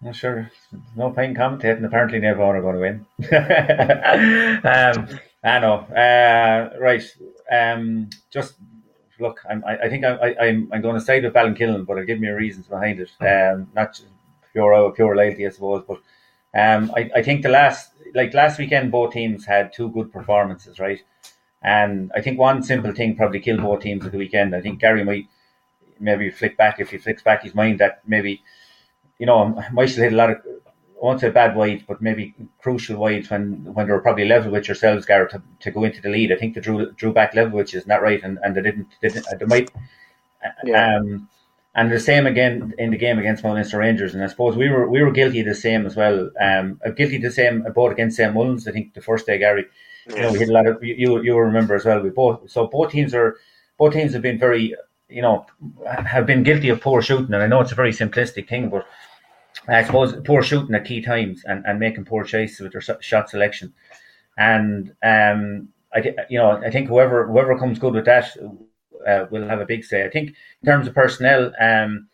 Well, 0.01 0.13
sure. 0.13 0.51
No 0.95 1.09
point 1.09 1.37
commentating. 1.37 1.85
Apparently, 1.85 2.19
Nev 2.19 2.39
are 2.39 2.61
going 2.61 2.75
to 2.75 2.81
win. 2.81 3.05
um, 4.63 5.19
I 5.45 5.59
know. 5.59 5.75
Uh, 5.75 6.75
right. 6.79 7.03
Um, 7.51 8.09
just 8.31 8.55
look, 9.19 9.39
I'm, 9.49 9.63
I, 9.63 9.77
I 9.77 9.89
think 9.89 10.03
I, 10.03 10.15
I, 10.15 10.45
I'm, 10.47 10.69
I'm 10.73 10.81
going 10.81 10.95
to 10.95 11.01
side 11.01 11.23
with 11.23 11.33
Ballinkillen, 11.33 11.85
but 11.85 11.97
I'll 11.97 12.05
give 12.05 12.19
me 12.19 12.29
reasons 12.29 12.67
behind 12.67 12.99
it. 12.99 13.11
Um, 13.21 13.69
not 13.75 14.01
pure 14.51 14.91
pure 14.91 15.15
loyalty, 15.15 15.45
I 15.45 15.51
suppose, 15.51 15.83
but 15.87 16.01
um, 16.59 16.91
I, 16.97 17.11
I 17.15 17.21
think 17.21 17.43
the 17.43 17.49
last 17.49 17.91
like 18.15 18.33
last 18.33 18.57
weekend, 18.57 18.91
both 18.91 19.13
teams 19.13 19.45
had 19.45 19.71
two 19.71 19.89
good 19.91 20.11
performances, 20.11 20.79
right? 20.79 21.01
And 21.61 22.11
I 22.15 22.21
think 22.21 22.39
one 22.39 22.63
simple 22.63 22.93
thing 22.93 23.15
probably 23.15 23.39
killed 23.39 23.61
both 23.61 23.81
teams 23.81 24.05
at 24.05 24.11
the 24.11 24.17
weekend. 24.17 24.55
I 24.55 24.61
think 24.61 24.79
Gary 24.79 25.03
might 25.03 25.27
maybe 25.99 26.29
flick 26.31 26.57
back 26.57 26.79
if 26.79 26.91
he 26.91 26.97
flicks 26.97 27.23
back 27.23 27.43
his 27.43 27.55
mind 27.55 27.79
that 27.79 28.01
maybe 28.07 28.43
you 29.19 29.25
know 29.25 29.61
Myshall 29.73 30.03
hit 30.03 30.13
a 30.13 30.15
lot 30.17 30.31
of 30.31 30.37
I 31.01 31.05
won't 31.05 31.19
say 31.19 31.29
bad 31.29 31.55
wides, 31.55 31.83
but 31.87 32.01
maybe 32.01 32.33
crucial 32.59 32.97
wides 32.97 33.29
when 33.29 33.73
when 33.73 33.87
they 33.87 33.93
were 33.93 34.01
probably 34.01 34.25
level 34.25 34.51
with 34.51 34.67
yourselves, 34.67 35.05
Garrett, 35.05 35.31
to, 35.31 35.41
to 35.59 35.71
go 35.71 35.83
into 35.83 36.01
the 36.01 36.09
lead. 36.09 36.31
I 36.31 36.37
think 36.37 36.55
they 36.55 36.61
drew 36.61 36.91
drew 36.93 37.13
back 37.13 37.35
level, 37.35 37.57
which 37.57 37.73
is 37.73 37.85
not 37.85 38.01
right, 38.01 38.23
and, 38.23 38.39
and 38.43 38.55
they 38.55 38.61
didn't. 38.61 38.87
They, 39.01 39.09
didn't, 39.09 39.39
they 39.39 39.45
might. 39.45 39.71
Yeah. 40.63 40.97
Um, 40.97 41.29
and 41.75 41.91
the 41.91 41.99
same 41.99 42.25
again 42.25 42.73
in 42.77 42.91
the 42.91 42.97
game 42.97 43.19
against 43.19 43.43
Munster 43.43 43.79
Rangers, 43.79 44.13
and 44.13 44.23
I 44.23 44.27
suppose 44.27 44.55
we 44.55 44.69
were 44.69 44.89
we 44.89 45.03
were 45.03 45.11
guilty 45.11 45.41
of 45.41 45.47
the 45.47 45.55
same 45.55 45.85
as 45.85 45.95
well. 45.95 46.29
Um, 46.39 46.79
guilty 46.95 47.17
of 47.17 47.21
the 47.21 47.31
same 47.31 47.65
both 47.75 47.91
against 47.91 48.15
St 48.15 48.33
Mullins. 48.33 48.67
I 48.67 48.71
think 48.71 48.93
the 48.93 49.01
first 49.01 49.25
day, 49.25 49.37
Gary, 49.37 49.65
you 50.07 50.21
know, 50.21 50.31
we 50.31 50.39
hit 50.39 50.49
a 50.49 50.53
lot 50.53 50.67
of 50.67 50.81
you 50.81 51.21
you 51.21 51.37
remember 51.37 51.75
as 51.75 51.83
well. 51.83 51.99
We 51.99 52.11
both 52.11 52.49
so 52.49 52.67
both 52.67 52.91
teams 52.91 53.13
are 53.13 53.35
both 53.77 53.93
teams 53.93 54.13
have 54.13 54.21
been 54.21 54.39
very 54.39 54.73
you 55.09 55.21
know 55.21 55.45
have 56.05 56.25
been 56.25 56.43
guilty 56.43 56.69
of 56.69 56.79
poor 56.79 57.01
shooting, 57.01 57.33
and 57.33 57.43
I 57.43 57.47
know 57.47 57.59
it's 57.59 57.73
a 57.73 57.75
very 57.75 57.91
simplistic 57.91 58.47
thing, 58.47 58.69
but 58.69 58.87
I 59.67 59.83
suppose 59.83 60.15
poor 60.25 60.43
shooting 60.43 60.75
at 60.75 60.85
key 60.85 61.01
times 61.01 61.43
and, 61.45 61.65
and 61.65 61.79
making 61.79 62.05
poor 62.05 62.23
choices 62.23 62.59
with 62.59 62.71
their 62.73 62.99
shot 63.01 63.29
selection. 63.29 63.73
And 64.37 64.93
um, 65.03 65.69
I 65.93 66.13
you 66.29 66.37
know 66.37 66.51
I 66.51 66.69
think 66.69 66.89
whoever 66.89 67.27
whoever 67.27 67.57
comes 67.57 67.79
good 67.79 67.93
with 67.93 68.05
that 68.05 68.35
uh, 69.07 69.25
will 69.31 69.47
have 69.47 69.61
a 69.61 69.65
big 69.65 69.83
say. 69.83 70.05
I 70.05 70.09
think 70.09 70.29
in 70.29 70.65
terms 70.65 70.87
of 70.87 70.93
personnel, 70.93 71.51
um, 71.59 72.07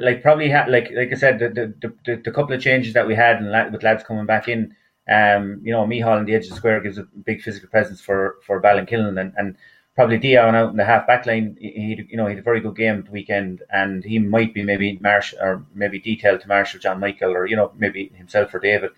like 0.00 0.22
probably 0.22 0.50
ha- 0.50 0.66
like 0.68 0.90
like 0.94 1.12
I 1.12 1.16
said, 1.16 1.38
the, 1.38 1.48
the 1.48 1.92
the, 2.04 2.16
the 2.16 2.30
couple 2.30 2.54
of 2.54 2.62
changes 2.62 2.94
that 2.94 3.06
we 3.06 3.14
had 3.14 3.42
and 3.42 3.72
with 3.72 3.82
lads 3.82 4.04
coming 4.04 4.26
back 4.26 4.48
in, 4.48 4.74
um, 5.08 5.60
you 5.62 5.72
know, 5.72 5.86
Mihal 5.86 6.18
on 6.18 6.24
the 6.24 6.34
edge 6.34 6.44
of 6.44 6.50
the 6.50 6.56
square 6.56 6.80
gives 6.80 6.98
a 6.98 7.06
big 7.24 7.42
physical 7.42 7.68
presence 7.68 8.00
for 8.00 8.36
for 8.46 8.62
Ballinkillen 8.62 9.20
and 9.20 9.32
and 9.36 9.56
probably 9.94 10.18
Dion 10.18 10.54
out 10.54 10.70
in 10.70 10.76
the 10.76 10.84
half 10.84 11.06
back 11.06 11.26
line. 11.26 11.56
He, 11.60 12.06
you 12.08 12.16
know, 12.16 12.26
he 12.26 12.30
had 12.30 12.38
a 12.38 12.42
very 12.42 12.60
good 12.60 12.76
game 12.76 13.02
the 13.02 13.10
weekend, 13.10 13.62
and 13.70 14.04
he 14.04 14.18
might 14.18 14.54
be 14.54 14.62
maybe 14.62 14.98
Marshall 15.00 15.38
or 15.40 15.64
maybe 15.74 15.98
detailed 15.98 16.40
to 16.40 16.48
Marshall, 16.48 16.80
John 16.80 17.00
Michael, 17.00 17.32
or 17.32 17.46
you 17.46 17.56
know, 17.56 17.72
maybe 17.76 18.12
himself 18.14 18.54
or 18.54 18.60
David. 18.60 18.90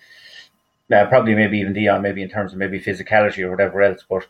Uh, 0.93 1.07
probably 1.07 1.35
maybe 1.35 1.59
even 1.59 1.73
Dion, 1.73 2.03
maybe 2.03 2.23
in 2.23 2.29
terms 2.29 2.53
of 2.53 2.59
maybe 2.59 2.79
physicality 2.79 3.39
or 3.39 3.51
whatever 3.51 3.81
else. 3.81 4.05
But 4.09 4.27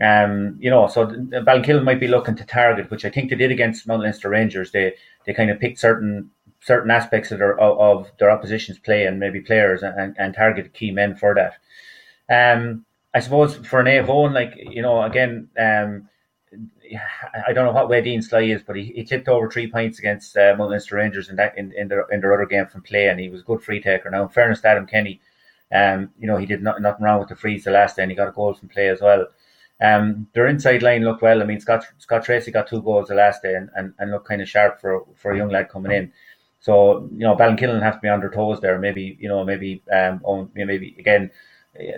um, 0.00 0.56
you 0.60 0.70
know, 0.70 0.86
so 0.86 1.06
Ballinkillen 1.06 1.84
might 1.84 2.00
be 2.00 2.08
looking 2.08 2.36
to 2.36 2.44
target, 2.44 2.90
which 2.90 3.04
I 3.04 3.10
think 3.10 3.28
they 3.28 3.36
did 3.36 3.50
against 3.50 3.86
Mount 3.86 4.02
Leinster 4.02 4.30
Rangers. 4.30 4.72
They 4.72 4.94
they 5.26 5.34
kind 5.34 5.50
of 5.50 5.60
picked 5.60 5.78
certain 5.78 6.30
certain 6.60 6.90
aspects 6.90 7.30
of 7.30 7.38
their 7.38 7.58
of 7.60 8.10
their 8.18 8.30
opposition's 8.30 8.78
play 8.78 9.04
and 9.04 9.20
maybe 9.20 9.40
players 9.40 9.82
and, 9.82 10.16
and 10.18 10.34
target 10.34 10.72
key 10.72 10.90
men 10.90 11.16
for 11.16 11.34
that. 11.34 11.58
Um, 12.30 12.86
I 13.12 13.20
suppose 13.20 13.56
for 13.56 13.80
an 13.80 13.88
Avon, 13.88 14.32
like 14.32 14.54
you 14.56 14.82
know, 14.82 15.02
again, 15.02 15.48
um, 15.58 16.08
I 17.46 17.52
don't 17.52 17.64
know 17.64 17.72
what 17.72 17.88
way 17.88 18.00
Dean 18.00 18.22
Sly 18.22 18.42
is, 18.42 18.62
but 18.62 18.76
he, 18.76 18.92
he 18.94 19.04
tipped 19.04 19.28
over 19.28 19.50
three 19.50 19.70
points 19.70 19.98
against 19.98 20.36
uh, 20.36 20.54
Munster 20.56 20.96
Rangers 20.96 21.28
in 21.28 21.36
that 21.36 21.56
in, 21.56 21.72
in 21.72 21.88
their 21.88 22.06
in 22.10 22.20
their 22.20 22.34
other 22.34 22.46
game 22.46 22.66
from 22.66 22.82
play, 22.82 23.08
and 23.08 23.18
he 23.20 23.28
was 23.28 23.42
a 23.42 23.44
good 23.44 23.62
free 23.62 23.80
taker. 23.80 24.10
Now, 24.10 24.22
in 24.22 24.28
fairness 24.28 24.60
to 24.60 24.68
Adam 24.68 24.86
Kenny, 24.86 25.20
um, 25.72 26.10
you 26.18 26.26
know, 26.26 26.36
he 26.36 26.46
did 26.46 26.62
not, 26.62 26.80
nothing 26.82 27.04
wrong 27.04 27.20
with 27.20 27.28
the 27.28 27.36
freeze 27.36 27.64
the 27.64 27.70
last 27.70 27.96
day, 27.96 28.02
and 28.02 28.10
he 28.10 28.16
got 28.16 28.28
a 28.28 28.32
goal 28.32 28.54
from 28.54 28.68
play 28.68 28.88
as 28.88 29.00
well. 29.00 29.26
Um, 29.80 30.28
their 30.34 30.46
inside 30.46 30.82
line 30.82 31.04
looked 31.04 31.22
well. 31.22 31.40
I 31.40 31.44
mean, 31.44 31.60
Scott 31.60 31.86
Scott 31.98 32.24
Tracy 32.24 32.50
got 32.50 32.68
two 32.68 32.82
goals 32.82 33.08
the 33.08 33.14
last 33.14 33.42
day, 33.42 33.54
and, 33.54 33.70
and, 33.76 33.94
and 33.98 34.10
looked 34.10 34.28
kind 34.28 34.42
of 34.42 34.48
sharp 34.48 34.80
for 34.80 35.04
for 35.16 35.32
a 35.32 35.36
young 35.36 35.48
lad 35.48 35.68
coming 35.68 35.92
in. 35.92 36.12
So 36.60 37.08
you 37.12 37.20
know, 37.20 37.36
Ballinkillen 37.36 37.82
have 37.82 37.94
to 37.94 38.00
be 38.00 38.08
on 38.08 38.20
their 38.20 38.30
toes 38.30 38.60
there. 38.60 38.78
Maybe 38.78 39.16
you 39.20 39.28
know, 39.28 39.44
maybe 39.44 39.82
um, 39.92 40.50
maybe 40.54 40.96
again 40.98 41.30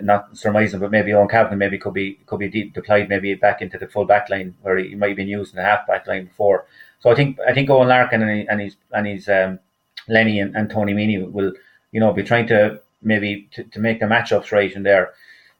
not 0.01 0.37
surmising, 0.37 0.79
but 0.79 0.91
maybe 0.91 1.13
Owen 1.13 1.27
Kavanagh 1.27 1.57
maybe 1.57 1.77
could 1.77 1.93
be 1.93 2.19
could 2.25 2.39
be 2.39 2.49
de- 2.49 2.69
deployed 2.69 3.09
maybe 3.09 3.33
back 3.33 3.61
into 3.61 3.77
the 3.77 3.87
full 3.87 4.05
back 4.05 4.29
line 4.29 4.55
where 4.61 4.77
he 4.77 4.95
might 4.95 5.09
have 5.09 5.17
been 5.17 5.27
used 5.27 5.53
in 5.53 5.57
the 5.57 5.63
half 5.63 5.87
back 5.87 6.07
line 6.07 6.25
before. 6.25 6.65
So 6.99 7.09
I 7.09 7.15
think 7.15 7.39
I 7.47 7.53
think 7.53 7.69
Owen 7.69 7.87
Larkin 7.87 8.21
and, 8.21 8.39
he, 8.39 8.47
and 8.47 8.61
his 8.61 8.75
and 8.91 9.07
his 9.07 9.27
um, 9.27 9.59
Lenny 10.07 10.39
and, 10.39 10.55
and 10.55 10.69
Tony 10.69 10.93
Meany 10.93 11.23
will 11.23 11.53
you 11.91 11.99
know 11.99 12.13
be 12.13 12.23
trying 12.23 12.47
to 12.47 12.81
maybe 13.01 13.49
to, 13.53 13.63
to 13.63 13.79
make 13.79 13.99
the 13.99 14.05
matchups 14.05 14.51
right 14.51 14.71
in 14.71 14.83
there. 14.83 15.13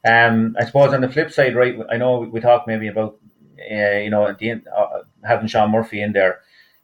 Um, 0.05 0.55
I 0.59 0.65
suppose 0.65 0.93
on 0.93 1.01
the 1.01 1.09
flip 1.09 1.31
side, 1.31 1.55
right? 1.55 1.77
I 1.89 1.97
know 1.97 2.19
we, 2.19 2.39
talked 2.39 2.67
maybe 2.67 2.87
about 2.87 3.17
uh, 3.59 3.97
you 3.97 4.09
know 4.09 4.27
at 4.27 4.37
the 4.37 4.51
end, 4.51 4.67
uh, 4.67 4.99
having 5.23 5.47
Sean 5.47 5.71
Murphy 5.71 6.01
in 6.01 6.13
there, 6.13 6.41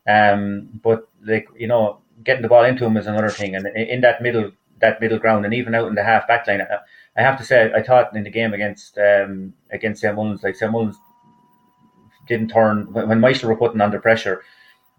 um, 0.07 0.69
but 0.81 1.07
like 1.23 1.47
you 1.57 1.68
know 1.68 1.99
getting 2.23 2.41
the 2.41 2.47
ball 2.47 2.64
into 2.65 2.85
him 2.85 2.97
is 2.97 3.07
another 3.07 3.30
thing, 3.30 3.56
and 3.56 3.68
in 3.68 4.01
that 4.01 4.22
middle 4.22 4.51
that 4.80 4.99
middle 4.99 5.19
ground 5.19 5.45
and 5.45 5.53
even 5.53 5.76
out 5.76 5.88
in 5.88 5.95
the 5.95 6.03
half 6.03 6.27
back 6.27 6.47
line. 6.47 6.61
Uh, 6.61 6.80
I 7.20 7.22
have 7.22 7.38
to 7.38 7.44
say, 7.44 7.70
I 7.76 7.84
thought 7.84 8.16
in 8.16 8.24
the 8.24 8.30
game 8.30 8.54
against 8.54 8.98
um, 8.98 9.54
against 9.72 10.02
St 10.02 10.16
Mullins, 10.16 10.41
like 10.41 10.56
St 10.56 10.72
Mullins 10.72 10.96
didn't 12.28 12.48
turn 12.48 12.94
when, 12.94 13.10
when 13.10 13.20
Meister 13.20 13.48
were 13.48 13.58
putting 13.58 13.82
under 13.82 14.00
pressure. 14.00 14.41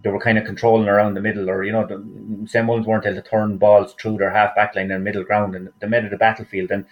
They 0.03 0.11
were 0.11 0.21
kind 0.21 0.37
of 0.37 0.45
controlling 0.45 0.89
around 0.89 1.15
the 1.15 1.23
middle, 1.23 1.49
or 1.49 1.65
you 1.65 1.73
know, 1.73 1.87
the, 1.87 2.47
St 2.47 2.67
Mullins 2.67 2.87
weren't 2.87 3.07
able 3.07 3.23
to 3.23 3.29
turn 3.29 3.57
balls 3.57 3.95
through 3.95 4.19
their 4.19 4.31
half 4.31 4.55
back 4.55 4.77
line 4.77 4.91
and 4.91 5.03
middle 5.03 5.25
ground, 5.25 5.55
and 5.55 5.71
the 5.81 5.89
made 5.89 6.05
of 6.05 6.11
the 6.11 6.19
battlefield. 6.19 6.71
And 6.71 6.85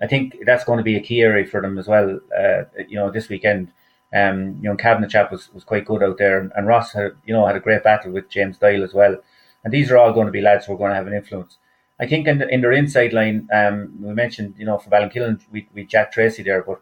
I 0.00 0.06
think 0.06 0.36
that's 0.46 0.64
going 0.64 0.78
to 0.78 0.84
be 0.84 0.96
a 0.96 1.00
key 1.00 1.22
area 1.22 1.44
for 1.44 1.60
them 1.60 1.76
as 1.76 1.88
well. 1.88 2.20
Uh, 2.36 2.62
you 2.88 2.96
know, 2.96 3.10
this 3.10 3.28
weekend, 3.28 3.72
um, 4.14 4.60
you 4.62 4.72
know, 4.72 5.28
was, 5.32 5.52
was 5.52 5.64
quite 5.64 5.86
good 5.86 6.04
out 6.04 6.18
there, 6.18 6.38
and, 6.38 6.52
and 6.54 6.68
Ross 6.68 6.92
had 6.92 7.16
you 7.26 7.34
know 7.34 7.46
had 7.46 7.56
a 7.56 7.60
great 7.60 7.82
battle 7.82 8.12
with 8.12 8.30
James 8.30 8.58
Doyle 8.58 8.84
as 8.84 8.94
well. 8.94 9.16
And 9.64 9.72
these 9.72 9.90
are 9.90 9.98
all 9.98 10.12
going 10.12 10.26
to 10.26 10.32
be 10.32 10.40
lads 10.40 10.66
who 10.66 10.74
are 10.74 10.78
going 10.78 10.90
to 10.90 10.94
have 10.94 11.08
an 11.08 11.14
influence. 11.14 11.58
I 12.00 12.06
think 12.06 12.26
in, 12.26 12.38
the, 12.38 12.48
in 12.48 12.60
their 12.60 12.72
inside 12.72 13.12
line, 13.12 13.48
um, 13.52 13.96
we 14.00 14.14
mentioned, 14.14 14.54
you 14.58 14.64
know, 14.64 14.78
for 14.78 14.90
Ballinkillen, 14.90 15.40
we, 15.50 15.68
we 15.74 15.84
Jack 15.84 16.12
Tracy 16.12 16.42
there, 16.42 16.62
but 16.62 16.80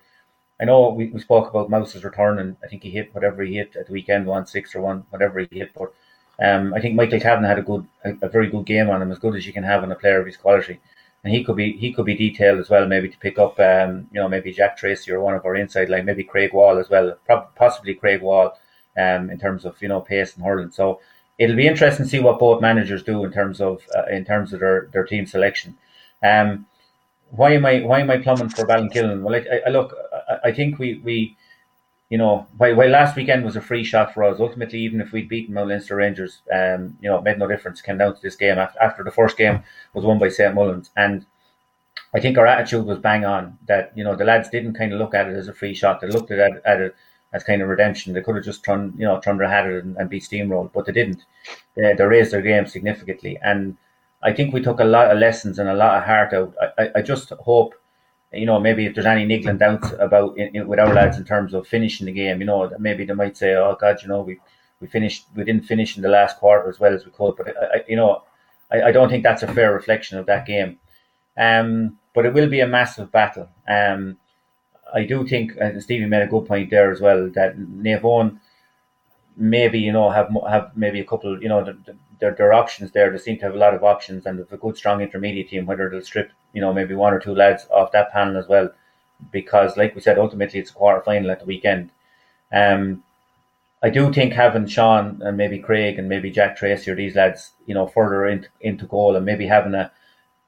I 0.61 0.65
know 0.65 0.91
we, 0.91 1.09
we 1.09 1.21
spoke 1.21 1.51
about 1.51 1.71
Mouse's 1.71 2.05
return, 2.05 2.39
and 2.39 2.57
I 2.63 2.69
think 2.69 2.83
he 2.83 2.91
hit 2.91 3.15
whatever 3.15 3.43
he 3.43 3.57
hit 3.57 3.77
at 3.77 3.87
the 3.87 3.93
weekend, 3.93 4.27
one 4.27 4.47
six 4.47 4.75
or 4.75 4.81
one, 4.81 5.05
whatever 5.11 5.41
he 5.41 5.49
hit. 5.51 5.73
But 5.75 5.93
um, 6.43 6.75
I 6.75 6.81
think 6.81 6.95
Michael 6.95 7.21
Kavanagh 7.21 7.49
had 7.49 7.59
a 7.59 7.63
good, 7.63 7.87
a, 8.05 8.15
a, 8.23 8.29
very 8.29 8.49
good 8.49 8.67
game 8.67 8.91
on 8.91 9.01
him, 9.01 9.13
as 9.13 9.19
good 9.19 9.37
as 9.37 9.47
you 9.47 9.53
can 9.53 9.65
have 9.65 9.83
on 9.83 9.93
a 9.93 9.97
player 9.97 10.21
of 10.21 10.27
his 10.27 10.37
quality. 10.37 10.81
And 11.25 11.35
he 11.35 11.43
could 11.43 11.57
be, 11.57 11.73
he 11.73 11.93
could 11.93 12.07
be 12.07 12.15
detailed 12.15 12.61
as 12.61 12.71
well, 12.71 12.87
maybe 12.87 13.09
to 13.09 13.19
pick 13.19 13.39
up, 13.39 13.59
um, 13.59 14.07
you 14.13 14.21
know, 14.21 14.29
maybe 14.29 14.53
Jack 14.53 14.77
Tracy 14.77 15.13
or 15.13 15.21
one 15.21 15.35
of 15.35 15.45
our 15.45 15.57
inside 15.57 15.89
line, 15.89 16.05
maybe 16.05 16.25
Craig 16.25 16.53
Wall 16.53 16.79
as 16.79 16.89
well, 16.89 17.17
possibly 17.57 17.95
Craig 17.95 18.23
Wall, 18.23 18.57
um, 18.97 19.31
in 19.31 19.39
terms 19.39 19.65
of 19.65 19.81
you 19.83 19.89
know 19.89 20.01
pace 20.01 20.35
and 20.37 20.45
hurling. 20.45 20.71
So 20.71 21.01
it'll 21.39 21.57
be 21.57 21.67
interesting 21.67 22.05
to 22.05 22.11
see 22.11 22.21
what 22.21 22.39
both 22.39 22.61
managers 22.61 23.03
do 23.03 23.25
in 23.25 23.33
terms 23.33 23.61
of 23.61 23.83
uh, 23.97 24.07
in 24.11 24.25
terms 24.25 24.53
of 24.53 24.61
their, 24.61 24.89
their 24.93 25.05
team 25.05 25.27
selection. 25.27 25.77
Um, 26.23 26.67
why 27.31 27.53
am 27.53 27.67
I 27.67 27.81
why 27.81 28.01
am 28.01 28.11
I 28.11 28.19
plumbing 28.19 28.51
for 28.51 28.67
Ballinkillen? 28.67 29.23
Well, 29.23 29.35
I, 29.35 29.61
I 29.67 29.71
look, 29.71 29.95
I, 30.29 30.49
I, 30.49 30.53
think 30.53 30.79
we 30.79 31.01
we 31.05 31.37
you 32.09 32.19
know 32.19 32.47
while, 32.57 32.75
while 32.75 32.89
last 32.89 33.17
weekend 33.17 33.45
was 33.45 33.57
a 33.57 33.61
free 33.61 33.85
shot 33.85 34.15
for 34.15 34.25
us, 34.25 34.41
ultimately 34.41 34.81
even 34.81 35.01
if 35.01 35.13
we'd 35.13 35.29
beaten 35.29 35.55
Mount 35.55 35.91
Rangers, 35.91 36.43
um, 36.53 36.97
you 37.01 37.09
know, 37.09 37.19
it 37.19 37.25
made 37.25 37.39
no 37.39 37.49
difference. 37.49 37.83
Came 37.83 37.99
down 37.99 38.15
to 38.15 38.23
this 38.23 38.37
game 38.37 38.59
after, 38.59 38.81
after 38.81 39.05
the 39.05 39.11
first 39.11 39.37
game 39.37 39.63
was 39.93 40.05
won 40.05 40.19
by 40.19 40.29
St 40.29 40.55
Mullins, 40.55 40.91
and 40.97 41.27
I 42.15 42.21
think 42.21 42.39
our 42.39 42.47
attitude 42.47 42.87
was 42.87 42.99
bang 42.99 43.25
on. 43.25 43.59
That 43.67 43.93
you 43.95 44.05
know 44.05 44.17
the 44.17 44.25
lads 44.25 44.49
didn't 44.49 44.75
kind 44.75 44.93
of 44.93 44.99
look 44.99 45.15
at 45.15 45.29
it 45.29 45.37
as 45.37 45.49
a 45.49 45.53
free 45.53 45.75
shot; 45.75 46.01
they 46.01 46.09
looked 46.09 46.31
at 46.31 46.39
it, 46.39 46.63
at 46.65 46.81
it 46.81 46.95
as 47.37 47.45
kind 47.45 47.63
of 47.63 47.69
redemption. 47.69 48.13
They 48.13 48.23
could 48.23 48.37
have 48.37 48.45
just 48.45 48.65
turned 48.65 48.95
you 48.99 49.07
know 49.07 49.21
turned 49.21 49.41
their 49.41 49.49
hat 49.49 49.67
at 49.67 49.85
and, 49.85 49.97
and 49.97 50.11
be 50.11 50.21
steamrolled, 50.21 50.73
but 50.73 50.87
they 50.87 50.93
didn't. 50.93 51.23
They, 51.75 51.95
they 51.95 52.05
raised 52.05 52.33
their 52.33 52.43
game 52.43 52.67
significantly 52.67 53.39
and 53.43 53.77
I 54.23 54.33
think 54.33 54.53
we 54.53 54.61
took 54.61 54.81
a 54.81 54.85
lot 54.85 55.11
of 55.11 55.19
lessons 55.19 55.59
and 55.59 55.69
a 55.69 55.75
lot 55.75 55.99
of 55.99 56.05
heart 56.05 56.33
out. 56.33 56.55
I, 56.79 56.91
I 56.97 57.03
just 57.03 57.31
hope, 57.31 57.75
you 58.33 58.47
know, 58.47 58.59
maybe 58.59 58.87
if 58.87 58.95
there's 58.95 59.07
any 59.07 59.25
niggling 59.25 59.59
doubts 59.59 59.93
about 59.99 60.37
in, 60.37 60.55
in, 60.57 60.69
with 60.69 60.81
our 60.81 60.93
lads 60.93 61.17
in 61.17 61.25
terms 61.25 61.55
of 61.55 61.67
finishing 61.67 62.07
the 62.07 62.13
game, 62.13 62.41
you 62.41 62.47
know, 62.47 62.71
maybe 62.79 63.05
they 63.05 63.15
might 63.15 63.37
say, 63.37 63.55
"Oh 63.55 63.77
God, 63.81 64.03
you 64.03 64.09
know, 64.09 64.23
we 64.23 64.41
we 64.81 64.89
finished, 64.89 65.27
we 65.35 65.45
didn't 65.45 65.65
finish 65.65 65.97
in 65.97 66.03
the 66.03 66.09
last 66.09 66.39
quarter 66.39 66.69
as 66.69 66.81
well 66.81 66.95
as 66.95 67.05
we 67.05 67.13
could." 67.13 67.37
But 67.37 67.49
I, 67.49 67.77
I 67.77 67.85
you 67.87 67.97
know, 67.97 68.25
I, 68.73 68.85
I 68.85 68.93
don't 68.93 69.09
think 69.09 69.23
that's 69.23 69.43
a 69.45 69.55
fair 69.55 69.73
reflection 69.73 70.19
of 70.19 70.27
that 70.27 70.47
game. 70.47 70.79
Um, 71.39 71.99
but 72.15 72.27
it 72.27 72.35
will 72.35 72.49
be 72.49 72.61
a 72.61 72.67
massive 72.67 73.13
battle. 73.13 73.49
Um, 73.69 74.17
I 74.95 75.05
do 75.05 75.27
think, 75.27 75.53
and 75.61 75.83
Stevie 75.83 76.07
made 76.07 76.23
a 76.23 76.27
good 76.27 76.47
point 76.47 76.71
there 76.71 76.91
as 76.91 77.01
well, 77.01 77.29
that 77.35 77.57
Naomh 77.57 78.39
maybe 79.37 79.79
you 79.79 79.93
know 79.93 80.11
have 80.11 80.31
have 80.49 80.71
maybe 80.77 81.01
a 81.01 81.05
couple 81.05 81.41
you 81.43 81.49
know 81.49 81.77
there 82.19 82.37
are 82.41 82.53
options 82.53 82.93
there. 82.93 83.11
They 83.11 83.19
seem 83.19 83.39
to 83.39 83.45
have 83.45 83.55
a 83.55 83.59
lot 83.59 83.75
of 83.75 83.85
options 83.85 84.25
and 84.27 84.41
a 84.51 84.57
good 84.57 84.77
strong 84.77 85.03
intermediate 85.03 85.51
team 85.51 85.67
whether 85.67 85.91
they'll 85.91 86.03
strip 86.03 86.33
you 86.53 86.61
know 86.61 86.73
maybe 86.73 86.95
one 86.95 87.13
or 87.13 87.21
two 87.21 87.35
lads 87.35 87.67
off 87.71 87.93
that 87.93 88.13
panel 88.13 88.37
as 88.39 88.49
well. 88.49 88.71
Because 89.31 89.77
like 89.77 89.95
we 89.95 90.01
said 90.01 90.19
ultimately 90.19 90.61
it's 90.61 90.71
a 90.71 90.75
quarter 90.75 91.03
final 91.03 91.31
at 91.31 91.41
the 91.41 91.47
weekend. 91.47 91.91
Um 92.53 93.03
I 93.83 93.91
do 93.91 94.13
think 94.13 94.33
having 94.33 94.67
Sean 94.67 95.21
and 95.23 95.37
maybe 95.37 95.59
Craig 95.59 95.99
and 95.99 96.09
maybe 96.09 96.31
Jack 96.31 96.57
Tracy 96.57 96.91
or 96.91 96.97
these 96.97 97.15
lads 97.17 97.53
you 97.67 97.75
know 97.75 97.87
further 97.87 98.27
into, 98.27 98.49
into 98.61 98.87
goal 98.87 99.17
and 99.17 99.27
maybe 99.27 99.47
having 99.47 99.75
a 99.75 99.93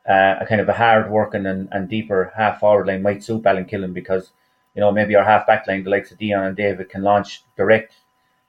uh, 0.08 0.36
a 0.40 0.46
kind 0.46 0.60
of 0.60 0.68
a 0.68 0.72
hard 0.72 1.10
working 1.10 1.46
and, 1.46 1.68
and 1.72 1.88
deeper 1.88 2.32
half 2.36 2.60
forward 2.60 2.86
line 2.86 3.02
might 3.02 3.22
suit 3.22 3.42
Ballinkillen 3.42 3.92
because 3.92 4.32
you 4.74 4.80
know 4.80 4.90
maybe 4.90 5.14
our 5.14 5.24
half 5.24 5.46
back 5.46 5.66
line 5.66 5.84
the 5.84 5.90
likes 5.90 6.10
of 6.10 6.18
Dion 6.18 6.44
and 6.44 6.56
David 6.56 6.88
can 6.88 7.02
launch 7.02 7.42
direct 7.56 7.94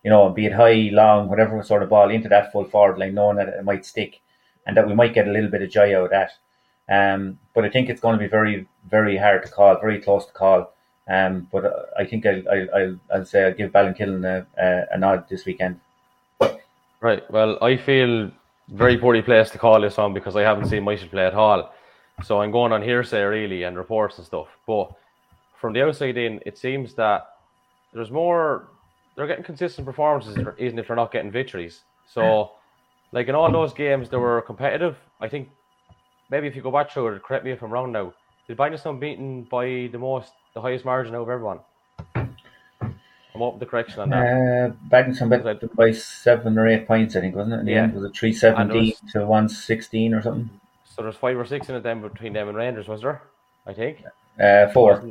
you 0.03 0.10
know, 0.10 0.30
be 0.30 0.45
it 0.45 0.53
high, 0.53 0.90
long, 0.91 1.27
whatever 1.27 1.61
sort 1.64 1.84
of 1.84 1.90
ball 1.90 2.10
into 2.10 2.30
that 2.30 2.52
full 2.52 2.65
forward 2.65 2.98
line, 2.98 3.14
knowing 3.14 3.38
that 3.38 3.49
it 3.49 3.64
might 3.64 3.86
stick 3.86 4.22
and 4.65 4.77
that 4.77 4.88
we 4.88 4.95
might 4.95 5.14
get 5.14 5.27
a 5.27 5.31
little 5.31 5.49
bit 5.49 5.61
of 5.61 5.69
joy 5.69 5.98
out 5.98 6.06
of 6.06 6.11
that. 6.11 6.31
Um, 6.88 7.40
but 7.53 7.65
I 7.65 7.69
think 7.69 7.90
it's 7.90 8.02
going 8.02 8.18
to 8.18 8.23
be 8.23 8.30
very, 8.30 8.68
very 8.90 9.18
hard 9.18 9.44
to 9.44 9.52
call, 9.52 9.80
very 9.80 9.99
close 9.99 10.26
to 10.26 10.34
call. 10.34 10.73
Um, 11.07 11.48
but 11.52 11.91
I 11.98 12.06
think 12.06 12.26
I'll, 12.26 12.44
I'll, 12.73 12.99
I'll 13.14 13.26
say 13.26 13.45
I'll 13.45 13.53
give 13.53 13.72
Ballinkillen 13.72 14.26
a, 14.26 14.48
a, 14.61 14.95
a 14.95 14.98
nod 14.98 15.27
this 15.27 15.45
weekend. 15.45 15.80
Right. 17.02 17.30
Well, 17.31 17.57
I 17.61 17.77
feel 17.77 18.31
very 18.72 18.98
poorly 18.98 19.22
placed 19.22 19.52
to 19.54 19.58
call 19.58 19.82
this 19.82 19.98
on 19.98 20.14
because 20.14 20.36
I 20.36 20.41
haven't 20.41 20.68
seen 20.70 20.84
Myshall 20.84 21.10
play 21.10 21.26
at 21.26 21.34
all. 21.34 21.74
So 22.24 22.41
I'm 22.41 22.52
going 22.52 22.72
on 22.72 22.82
hearsay 22.82 23.22
really 23.24 23.64
and 23.64 23.78
reports 23.78 24.18
and 24.18 24.28
stuff. 24.28 24.48
But 24.68 24.91
from 25.60 25.74
the 25.74 25.84
outside 25.84 26.18
in, 26.18 26.40
it 26.46 26.58
seems 26.58 26.94
that 26.96 27.28
there's 27.94 28.12
more 28.12 28.68
they're 29.16 29.28
getting 29.28 29.44
consistent 29.44 29.86
performances, 29.86 30.38
even 30.58 30.80
if 30.80 30.88
they're 30.88 30.96
not 30.96 31.12
getting 31.12 31.32
victories. 31.32 31.82
So, 32.08 32.52
like 33.12 33.28
in 33.28 33.36
all 33.36 33.52
those 33.52 33.74
games, 33.74 34.10
they 34.10 34.18
were 34.18 34.41
competitive. 34.44 34.98
I 35.20 35.28
think 35.28 35.50
maybe 36.30 36.48
if 36.48 36.56
you 36.56 36.62
go 36.62 36.72
back 36.72 36.90
through 36.91 37.16
it, 37.16 37.24
correct 37.24 37.44
me 37.44 37.52
if 37.52 37.62
I'm 37.62 37.72
wrong 37.72 37.91
now. 37.91 38.14
Did 38.48 38.58
Bagenalstown 38.58 39.00
beaten 39.00 39.44
by 39.44 39.90
the 39.91 39.98
most, 39.98 40.32
the 40.54 40.62
highest 40.62 40.86
margin 40.86 41.16
out 41.16 41.24
of 41.24 41.30
everyone? 41.30 41.60
I'm 43.40 43.48
up 43.53 43.60
the 43.60 43.66
correction 43.66 44.02
on 44.02 44.10
that. 44.10 44.18
Uh, 44.18 44.72
Bagenalstown 44.90 45.60
beat 45.61 45.76
by 45.76 45.91
seven 45.94 46.57
or 46.57 46.68
eight 46.68 46.86
points, 46.86 47.16
I 47.16 47.22
think, 47.22 47.36
wasn't 47.36 47.56
it? 47.56 47.60
In 47.60 47.66
the 47.66 47.72
yeah. 47.72 47.84
end, 47.84 47.94
was 47.94 48.03
it 48.03 48.16
three 48.16 48.34
seventeen 48.34 48.94
to 49.14 49.26
one 49.26 49.48
sixteen 49.48 50.14
or 50.14 50.22
something? 50.22 50.49
So 50.84 51.03
there's 51.03 51.16
five 51.16 51.38
or 51.38 51.45
six 51.45 51.70
in 51.70 51.76
it 51.76 51.84
then 51.84 52.02
between 52.02 52.34
them 52.34 52.49
and 52.49 52.57
Rangers, 52.57 52.88
was 52.88 53.02
there? 53.02 53.22
I 53.66 53.74
think. 53.74 54.03
Uh, 54.41 54.68
four. 54.68 55.02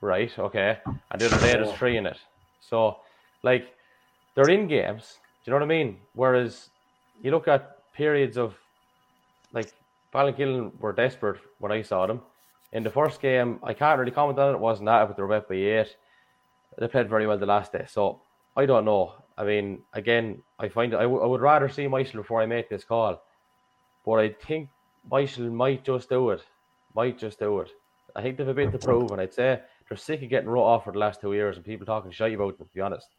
Right. 0.00 0.36
Okay. 0.36 0.78
And 0.84 1.20
the 1.20 1.26
other 1.26 1.38
day 1.38 1.52
there's 1.52 1.72
three 1.72 1.96
in 1.96 2.06
it. 2.06 2.16
So 2.60 2.98
like 3.42 3.74
they're 4.34 4.50
in 4.50 4.66
games. 4.66 5.18
Do 5.44 5.50
you 5.50 5.52
know 5.52 5.64
what 5.64 5.72
I 5.72 5.76
mean? 5.76 5.98
Whereas 6.14 6.70
you 7.22 7.30
look 7.30 7.46
at 7.48 7.92
periods 7.94 8.36
of 8.36 8.54
like 9.52 9.72
Ballinkillen 10.12 10.78
were 10.80 10.92
desperate 10.92 11.40
when 11.58 11.72
I 11.72 11.82
saw 11.82 12.06
them. 12.06 12.20
In 12.72 12.82
the 12.82 12.90
first 12.90 13.20
game, 13.20 13.60
I 13.62 13.74
can't 13.74 13.98
really 13.98 14.10
comment 14.10 14.38
on 14.38 14.50
it. 14.50 14.54
It 14.54 14.60
wasn't 14.60 14.86
that, 14.86 15.06
but 15.06 15.16
they 15.16 15.22
were 15.22 15.32
up 15.34 15.48
by 15.48 15.54
eight. 15.54 15.96
They 16.78 16.88
played 16.88 17.08
very 17.08 17.26
well 17.26 17.38
the 17.38 17.46
last 17.46 17.72
day. 17.72 17.84
So 17.88 18.22
I 18.56 18.66
don't 18.66 18.84
know. 18.84 19.14
I 19.36 19.44
mean, 19.44 19.82
again, 19.92 20.42
I 20.58 20.68
find 20.68 20.94
I, 20.94 21.02
w- 21.02 21.22
I 21.22 21.26
would 21.26 21.40
rather 21.40 21.68
see 21.68 21.84
Myshall 21.84 22.14
before 22.14 22.40
I 22.40 22.46
make 22.46 22.68
this 22.68 22.84
call. 22.84 23.22
But 24.04 24.12
I 24.20 24.30
think 24.30 24.68
Myshall 25.10 25.52
might 25.52 25.84
just 25.84 26.08
do 26.08 26.30
it. 26.30 26.42
Might 26.94 27.18
just 27.18 27.38
do 27.38 27.60
it. 27.60 27.70
I 28.16 28.22
think 28.22 28.36
they've 28.36 28.48
a 28.48 28.54
bit 28.54 28.72
to 28.72 28.78
prove, 28.78 29.10
and 29.10 29.20
I'd 29.20 29.34
say 29.34 29.60
they're 29.88 29.96
sick 29.96 30.22
of 30.22 30.28
getting 30.30 30.48
wrote 30.48 30.64
off 30.64 30.84
for 30.84 30.92
the 30.92 30.98
last 30.98 31.20
two 31.20 31.34
years 31.34 31.56
and 31.56 31.64
people 31.64 31.86
talking 31.86 32.10
shit 32.10 32.32
about 32.32 32.58
them, 32.58 32.66
to 32.66 32.74
be 32.74 32.80
honest. 32.80 33.08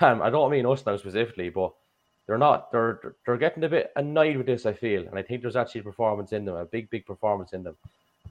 Um, 0.00 0.22
I 0.22 0.30
don't 0.30 0.50
mean 0.50 0.66
us 0.66 0.84
now 0.86 0.96
specifically, 0.96 1.50
but 1.50 1.72
they're 2.26 2.38
not. 2.38 2.72
They're 2.72 3.14
they're 3.24 3.36
getting 3.36 3.62
a 3.64 3.68
bit 3.68 3.92
annoyed 3.96 4.38
with 4.38 4.46
this. 4.46 4.64
I 4.64 4.72
feel, 4.72 5.06
and 5.06 5.16
I 5.16 5.22
think 5.22 5.42
there's 5.42 5.56
actually 5.56 5.82
a 5.82 5.84
performance 5.84 6.32
in 6.32 6.46
them, 6.46 6.56
a 6.56 6.64
big 6.64 6.88
big 6.90 7.04
performance 7.04 7.52
in 7.52 7.62
them. 7.62 7.76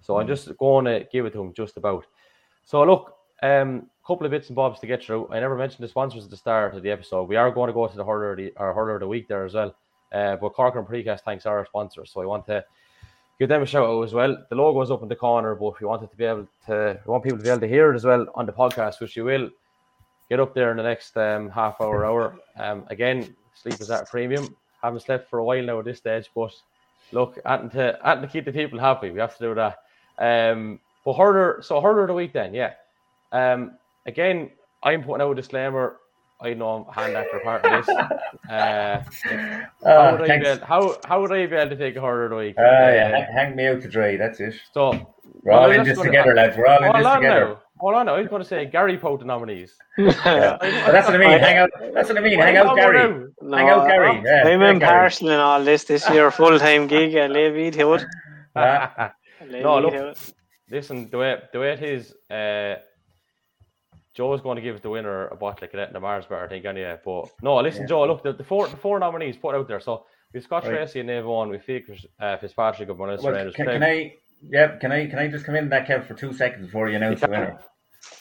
So 0.02 0.20
I'm 0.20 0.28
just 0.28 0.58
going 0.58 0.86
to 0.86 1.06
give 1.12 1.26
it 1.26 1.32
to 1.34 1.38
them 1.38 1.54
just 1.54 1.78
about. 1.78 2.06
So 2.66 2.84
look, 2.84 3.16
um, 3.44 3.90
couple 4.08 4.26
of 4.26 4.32
bits 4.32 4.48
and 4.48 4.56
bobs 4.56 4.80
to 4.80 4.88
get 4.88 5.04
through. 5.04 5.30
I 5.30 5.40
never 5.40 5.56
mentioned 5.56 5.84
the 5.84 5.90
sponsors 5.90 6.24
at 6.24 6.30
the 6.30 6.38
start 6.38 6.76
of 6.76 6.82
the 6.82 6.92
episode. 6.92 7.28
We 7.28 7.36
are 7.36 7.52
going 7.52 7.68
to 7.68 7.74
go 7.74 7.88
to 7.88 7.96
the 7.96 8.06
hurler 8.06 8.32
of 8.32 8.38
the, 8.38 8.54
our 8.58 8.74
hurler 8.74 8.96
of 8.96 9.02
the 9.02 9.08
week 9.08 9.28
there 9.28 9.46
as 9.46 9.54
well. 9.54 9.76
Uh, 10.12 10.38
but 10.38 10.54
and 10.58 10.88
Precast 10.88 11.22
thanks 11.22 11.46
our 11.46 11.66
sponsors, 11.66 12.12
so 12.12 12.22
I 12.22 12.26
want 12.26 12.46
to 12.46 12.64
give 13.40 13.50
them 13.50 13.64
a 13.64 13.66
shout 13.66 13.88
out 13.88 14.04
as 14.04 14.14
well. 14.14 14.38
The 14.50 14.56
logo 14.56 14.82
is 14.82 14.92
up 14.92 15.02
in 15.02 15.10
the 15.10 15.16
corner, 15.16 15.56
but 15.56 15.70
if 15.70 15.82
you 15.82 15.88
wanted 15.88 16.12
to 16.12 16.18
be 16.18 16.24
able 16.24 16.48
to, 16.68 17.00
we 17.06 17.12
want 17.12 17.24
people 17.24 17.40
to 17.40 17.44
be 17.44 17.50
able 17.50 17.62
to 17.62 17.68
hear 17.68 17.92
it 17.92 17.96
as 17.96 18.06
well 18.06 18.28
on 18.36 18.46
the 18.46 18.54
podcast, 18.54 19.02
which 19.02 19.18
you 19.18 19.26
will, 19.26 19.50
get 20.30 20.40
up 20.40 20.54
there 20.54 20.72
in 20.72 20.78
the 20.78 20.84
next 20.84 21.18
um, 21.18 21.50
half 21.50 21.82
hour, 21.82 22.06
hour. 22.06 22.38
Um, 22.58 22.86
again, 22.90 23.36
sleep 23.56 23.82
is 23.82 23.90
at 23.90 24.04
a 24.04 24.06
premium. 24.06 24.56
Haven't 24.82 25.02
slept 25.02 25.30
for 25.30 25.40
a 25.40 25.44
while 25.44 25.64
now 25.64 25.80
at 25.80 25.86
this 25.86 25.98
stage, 25.98 26.30
but 26.36 26.54
look, 27.12 27.40
and 27.46 27.72
to, 27.72 28.10
and 28.10 28.22
to 28.22 28.28
keep 28.28 28.46
the 28.46 28.52
people 28.54 28.80
happy, 28.80 29.10
we 29.10 29.20
have 29.20 29.36
to 29.38 29.44
do 29.44 29.56
that. 29.56 29.80
Um, 30.20 30.80
but 31.04 31.16
hurler, 31.16 31.62
so 31.64 31.82
hurler 31.82 32.04
of 32.04 32.08
the 32.10 32.14
week 32.14 32.34
then, 32.34 32.54
yeah. 32.54 32.74
Um, 33.34 33.78
again, 34.06 34.52
I'm 34.84 35.04
putting 35.04 35.22
out 35.22 35.32
a 35.32 35.36
disclaimer. 35.36 35.98
I 36.40 36.54
know 36.54 36.86
I'm 36.88 36.94
hand 36.94 37.16
actor 37.16 37.40
part 37.44 37.66
of 37.66 37.86
this. 37.86 37.96
Uh, 38.50 39.02
how, 39.84 39.90
uh, 39.90 40.18
would 40.20 40.30
I 40.30 40.38
be 40.40 40.46
able, 40.46 40.66
how, 40.66 40.98
how 41.06 41.22
would 41.22 41.32
I 41.32 41.46
be 41.46 41.56
able 41.56 41.70
to 41.70 41.78
take 41.78 41.96
a 41.96 42.02
hurler 42.02 42.26
of 42.26 42.30
the 42.32 42.36
week? 42.36 42.56
Uh, 42.58 42.62
yeah, 42.62 43.32
hang 43.32 43.56
me 43.56 43.68
out 43.68 43.82
to 43.82 43.88
dry. 43.88 44.18
That's 44.18 44.40
it. 44.42 44.56
So 44.74 45.16
we're 45.42 45.54
all 45.54 45.72
in 45.72 45.86
this 45.86 45.98
together, 45.98 46.36
lads. 46.36 46.58
We're 46.58 46.68
all 46.68 46.84
in 46.84 46.92
this 46.92 47.14
together. 47.14 47.46
Now. 47.46 47.62
Hold 47.80 47.96
on, 47.96 48.10
I 48.10 48.20
was 48.20 48.28
going 48.28 48.42
to 48.42 48.48
say 48.48 48.66
Gary 48.66 48.98
Poe 48.98 49.18
the 49.18 49.26
nominees. 49.26 49.76
yeah. 49.98 50.58
that's 50.60 51.08
what 51.08 51.16
I 51.16 51.18
mean. 51.18 51.40
Hang 51.40 51.58
out. 51.58 51.70
That's 51.94 52.10
what 52.10 52.18
I 52.18 52.22
mean. 52.22 52.38
Hang 52.38 52.58
out, 52.58 52.76
Gary. 52.76 53.28
No, 53.42 53.58
Hang 53.58 53.70
out, 53.70 53.88
Gary. 53.88 54.22
Yeah, 54.26 54.44
I'm 54.46 54.62
in 54.62 54.76
impartial 54.76 55.30
in 55.30 55.40
all 55.40 55.64
this. 55.64 55.86
This 55.86 56.08
year, 56.10 56.30
full 56.32 56.60
time 56.60 56.88
gig 56.88 57.16
at 57.16 57.32
Leave 57.32 57.76
Hewitt. 57.76 58.06
no, 58.56 59.80
look. 59.80 60.18
Listen, 60.70 61.10
the 61.10 61.18
way 61.18 61.42
the 61.52 61.60
way 61.60 61.74
it 61.74 61.84
is, 61.84 62.14
uh, 62.30 62.76
Joe's 64.14 64.42
going 64.42 64.58
to 64.58 64.62
give 64.62 64.82
the 64.82 64.90
winner 64.90 65.28
a 65.28 65.36
bottle 65.36 65.64
of 65.64 65.72
Cadet 65.72 65.88
in 65.88 65.94
the 65.94 66.00
Mars 66.00 66.26
bar, 66.26 66.46
I 66.46 66.48
think, 66.48 66.66
anyway. 66.66 66.98
But 67.04 67.30
no, 67.42 67.58
listen, 67.58 67.82
yeah. 67.82 67.88
Joe. 67.88 68.06
Look, 68.06 68.24
the, 68.24 68.34
the 68.34 68.44
four 68.44 68.68
the 68.68 68.78
four 68.78 69.00
nominees 69.00 69.38
put 69.38 69.56
out 69.56 69.68
there. 69.68 69.80
So 69.80 70.06
we've 70.34 70.44
Scott 70.44 70.64
right. 70.64 70.72
Tracy 70.72 71.00
and 71.00 71.10
Naomh 71.10 71.24
Eoin, 71.24 71.50
we've 71.50 72.00
uh, 72.20 72.38
Fitzpatrick 72.38 72.90
of 72.90 72.98
Bonus 72.98 73.24
well, 73.24 73.34
Rangers. 73.34 73.56
Can, 73.56 73.66
can 73.66 73.84
I? 73.84 74.16
Yeah, 74.48 74.78
can 74.78 74.92
I 74.92 75.08
can 75.08 75.20
I 75.20 75.28
just 75.28 75.46
come 75.46 75.56
in 75.56 75.70
that 75.70 75.88
Kev 75.88 76.06
for 76.06 76.14
two 76.14 76.34
seconds 76.34 76.68
before 76.68 76.90
you 76.90 76.98
announce 76.98 77.22
the 77.22 77.28
winner? 77.28 77.58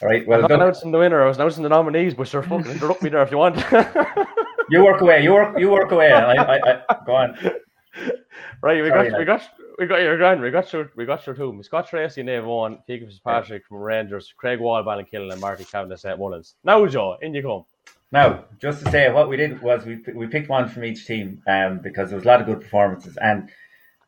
All 0.01 0.09
right. 0.09 0.27
Well, 0.27 0.43
I'm 0.44 0.48
not 0.48 0.52
announcing 0.52 0.93
the 0.93 0.98
winner. 0.98 1.23
I 1.23 1.27
was 1.27 1.36
announcing 1.36 1.62
the 1.62 1.69
nominees, 1.69 2.14
but 2.14 2.28
sure, 2.28 2.43
fucking 2.43 2.70
interrupt 2.70 3.02
me 3.02 3.10
there 3.10 3.23
if 3.23 3.31
you 3.31 3.39
want. 3.39 3.56
you 4.70 4.85
work 4.85 5.01
away. 5.01 5.23
You 5.23 5.32
work. 5.32 5.59
You 5.59 5.70
work 5.70 5.90
away. 5.90 6.10
I, 6.12 6.35
I, 6.35 6.82
I, 6.89 6.97
go 7.05 7.14
on. 7.14 7.39
Right. 8.62 8.81
We 8.81 8.89
Sorry, 8.89 9.10
got. 9.10 9.19
We 9.19 9.24
got. 9.24 9.43
We 9.78 9.86
got 9.86 10.01
your 10.01 10.16
grand. 10.16 10.40
We 10.40 10.51
got 10.51 10.73
your. 10.73 10.90
We 10.97 11.07
got 11.07 11.27
your 11.27 11.35
two. 11.35 11.61
Scott 11.62 11.89
Tracy, 11.89 12.23
Naomh 12.23 12.44
Eoin, 12.44 12.86
Keegan 12.86 13.09
Fitzpatrick 13.09 13.66
from 13.66 13.78
Rangers, 13.78 14.32
Craig 14.36 14.61
Wall, 14.61 14.82
Ballinkillen, 14.82 15.32
and 15.32 15.40
Marty 15.40 15.65
Cavendish 15.65 16.05
at 16.05 16.19
Mullins. 16.19 16.55
Now, 16.65 16.86
Joe, 16.86 17.16
in 17.23 17.35
you 17.35 17.43
come. 17.43 17.65
Now, 18.11 18.44
just 18.61 18.85
to 18.85 18.90
say, 18.90 19.11
what 19.11 19.31
we 19.31 19.36
did 19.39 19.62
was 19.62 19.86
we 19.86 20.03
we 20.15 20.27
picked 20.27 20.51
one 20.51 20.69
from 20.69 20.85
each 20.85 21.07
team, 21.07 21.43
um, 21.47 21.78
because 21.78 22.11
there 22.11 22.16
was 22.16 22.24
a 22.27 22.28
lot 22.28 22.40
of 22.40 22.47
good 22.47 22.61
performances, 22.61 23.16
and 23.16 23.51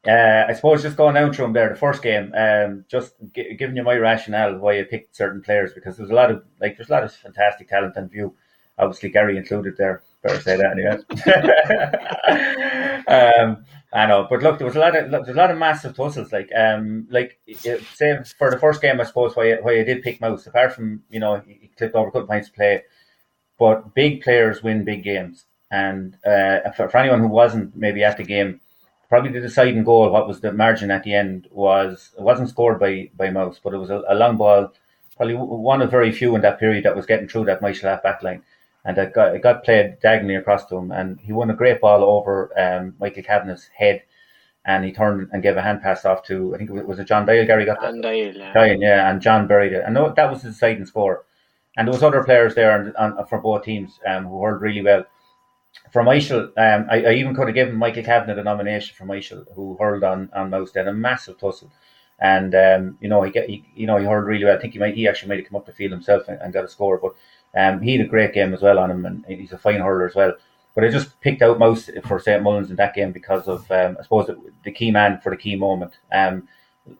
uh, 0.07 0.45
I 0.47 0.53
suppose 0.53 0.82
just 0.82 0.99
going 0.99 1.15
down 1.15 1.32
through 1.32 1.47
them 1.47 1.53
there, 1.55 1.70
the 1.70 1.77
first 1.77 2.03
game, 2.03 2.31
um, 2.36 2.85
just 2.89 3.15
g- 3.35 3.55
giving 3.55 3.77
you 3.77 3.82
my 3.82 3.97
rationale 3.97 4.59
why 4.59 4.78
I 4.78 4.82
picked 4.82 5.16
certain 5.16 5.41
players 5.41 5.73
because 5.73 5.97
there's 5.97 6.11
a 6.11 6.15
lot 6.15 6.31
of 6.31 6.45
like 6.61 6.77
there's 6.77 6.91
a 6.91 6.93
lot 6.93 7.05
of 7.05 7.15
fantastic 7.15 7.69
talent 7.69 7.97
and 7.97 8.11
view. 8.11 8.35
Obviously, 8.78 9.09
Gary 9.09 9.39
included 9.39 9.77
there. 9.78 10.03
Better 10.23 10.41
say 10.41 10.57
that 10.57 10.73
anyway. 10.73 10.99
um, 13.43 13.65
I 13.94 14.06
know, 14.06 14.26
but 14.28 14.42
look, 14.42 14.58
there 14.58 14.66
was 14.66 14.74
a 14.74 14.80
lot 14.80 14.96
of 14.96 15.08
there's 15.08 15.28
a 15.28 15.40
lot 15.40 15.52
of 15.52 15.56
massive 15.58 15.94
tussles. 15.96 16.32
Like, 16.32 16.50
um, 16.56 17.06
like 17.10 17.38
say 17.94 18.18
for 18.36 18.50
the 18.50 18.58
first 18.58 18.82
game, 18.82 19.00
I 19.00 19.04
suppose 19.04 19.36
why 19.36 19.54
why 19.62 19.78
I 19.78 19.84
did 19.84 20.02
pick 20.02 20.20
Mouse, 20.20 20.48
apart 20.48 20.74
from 20.74 21.04
you 21.10 21.20
know 21.20 21.40
he 21.46 21.70
clipped 21.78 21.94
over 21.94 22.10
good 22.10 22.26
points 22.26 22.48
to 22.48 22.54
play, 22.54 22.82
but 23.56 23.94
big 23.94 24.22
players 24.22 24.64
win 24.64 24.84
big 24.84 25.04
games. 25.04 25.46
And 25.70 26.16
uh, 26.26 26.72
for, 26.76 26.88
for 26.88 26.98
anyone 26.98 27.20
who 27.20 27.28
wasn't 27.28 27.76
maybe 27.76 28.02
at 28.02 28.16
the 28.16 28.24
game, 28.24 28.60
probably 29.08 29.30
the 29.30 29.40
deciding 29.40 29.84
goal, 29.84 30.10
what 30.10 30.26
was 30.26 30.40
the 30.40 30.52
margin 30.52 30.90
at 30.90 31.04
the 31.04 31.14
end, 31.14 31.46
was 31.52 32.10
it 32.18 32.22
wasn't 32.22 32.48
scored 32.48 32.80
by 32.80 33.10
by 33.16 33.30
Mouse, 33.30 33.60
but 33.62 33.74
it 33.74 33.78
was 33.78 33.90
a, 33.90 34.02
a 34.08 34.16
long 34.16 34.36
ball, 34.36 34.72
probably 35.16 35.36
one 35.36 35.82
of 35.82 35.90
very 35.92 36.10
few 36.10 36.34
in 36.34 36.42
that 36.42 36.58
period 36.58 36.84
that 36.84 36.96
was 36.96 37.06
getting 37.06 37.28
through 37.28 37.44
that 37.44 37.60
Myshall 37.60 38.02
back 38.02 38.24
line 38.24 38.42
and 38.85 38.98
it 38.98 39.15
got, 39.15 39.35
it 39.35 39.43
got 39.43 39.65
played 39.65 39.98
diagonally 40.01 40.36
across 40.36 40.66
to 40.66 40.77
him, 40.77 40.93
and 40.93 41.19
he 41.20 41.32
won 41.32 41.51
a 41.51 41.55
great 41.55 41.81
ball 41.81 42.05
over 42.05 42.51
um, 42.59 42.94
Myshall 43.01 43.24
Kavanagh's 43.24 43.69
head, 43.77 44.02
and 44.65 44.85
he 44.85 44.93
turned 44.93 45.28
and 45.32 45.43
gave 45.43 45.56
a 45.56 45.62
hand 45.62 45.82
pass 45.82 46.05
off 46.05 46.23
to 46.24 46.55
I 46.55 46.59
think 46.59 46.70
it 46.70 46.86
was 46.86 46.98
a 46.98 47.05
John 47.05 47.27
Dyle. 47.27 47.47
Gary 47.47 47.65
got 47.65 47.81
that. 47.81 48.01
Dyle, 48.01 48.35
yeah. 48.35 48.52
Dyle, 48.52 48.81
yeah, 48.81 49.11
and 49.11 49.23
John 49.23 49.47
buried 49.47 49.73
it, 49.73 49.85
and 49.86 49.97
that 49.97 50.31
was 50.31 50.43
the 50.43 50.51
deciding 50.51 50.86
score. 50.86 51.24
And 51.77 51.89
there 51.89 51.93
was 51.93 52.05
other 52.05 52.23
players 52.23 52.55
there 52.55 52.73
on, 52.73 52.94
on, 52.97 53.27
for 53.27 53.40
both 53.40 53.65
teams 53.65 53.98
um, 54.06 54.27
who 54.27 54.40
hurled 54.40 54.62
really 54.62 54.82
well. 54.82 55.05
From 55.93 56.06
Michael, 56.06 56.52
um, 56.56 56.86
I, 56.89 57.02
I, 57.02 57.12
even 57.15 57.35
could 57.35 57.48
have 57.48 57.55
given 57.55 57.74
Myshall 57.74 58.05
Kavanagh 58.05 58.36
the 58.36 58.44
nomination 58.44 58.94
from 58.94 59.09
Michael, 59.09 59.44
who 59.56 59.77
hurled 59.81 60.05
on 60.05 60.31
on 60.32 60.51
Mouse. 60.51 60.73
Then 60.73 60.89
a 60.89 60.93
massive 60.93 61.39
tussle, 61.39 61.73
and 62.20 62.55
um, 62.55 62.98
you 63.01 63.09
know 63.09 63.23
he 63.23 63.32
get 63.32 63.48
he, 63.48 63.65
you 63.74 63.86
know 63.86 63.97
he 63.97 64.05
hurled 64.05 64.27
really 64.27 64.44
well. 64.44 64.56
I 64.56 64.61
think 64.61 64.74
he 64.74 64.78
might 64.78 64.94
he 64.94 65.09
actually 65.09 65.31
might 65.31 65.40
have 65.40 65.48
come 65.48 65.56
up 65.56 65.66
the 65.66 65.73
field 65.73 65.93
himself 65.93 66.28
and, 66.28 66.40
and 66.40 66.52
got 66.52 66.65
a 66.65 66.69
score, 66.69 66.98
but 66.98 67.15
um, 67.56 67.81
he 67.81 67.97
had 67.97 68.06
a 68.06 68.09
great 68.09 68.32
game 68.32 68.55
as 68.55 68.62
well 68.62 68.78
on 68.78 68.90
him, 68.90 69.06
and 69.06 69.24
he's 69.26 69.52
a 69.52 69.59
fine 69.59 69.81
hurler 69.81 70.09
as 70.09 70.14
well. 70.14 70.32
But 70.74 70.85
I 70.85 70.89
just 70.89 71.20
picked 71.20 71.43
out 71.43 71.59
Mouse 71.59 71.89
for 72.05 72.18
St 72.18 72.43
Mullins 72.43 72.70
in 72.70 72.76
that 72.76 72.94
game 72.94 73.12
because 73.12 73.47
of, 73.47 73.70
um, 73.70 73.97
I 73.98 74.02
suppose, 74.02 74.28
the 74.64 74.72
key 74.72 74.90
man 74.90 75.20
for 75.20 75.31
the 75.31 75.36
key 75.36 75.55
moment. 75.55 75.93
Um, 76.12 76.48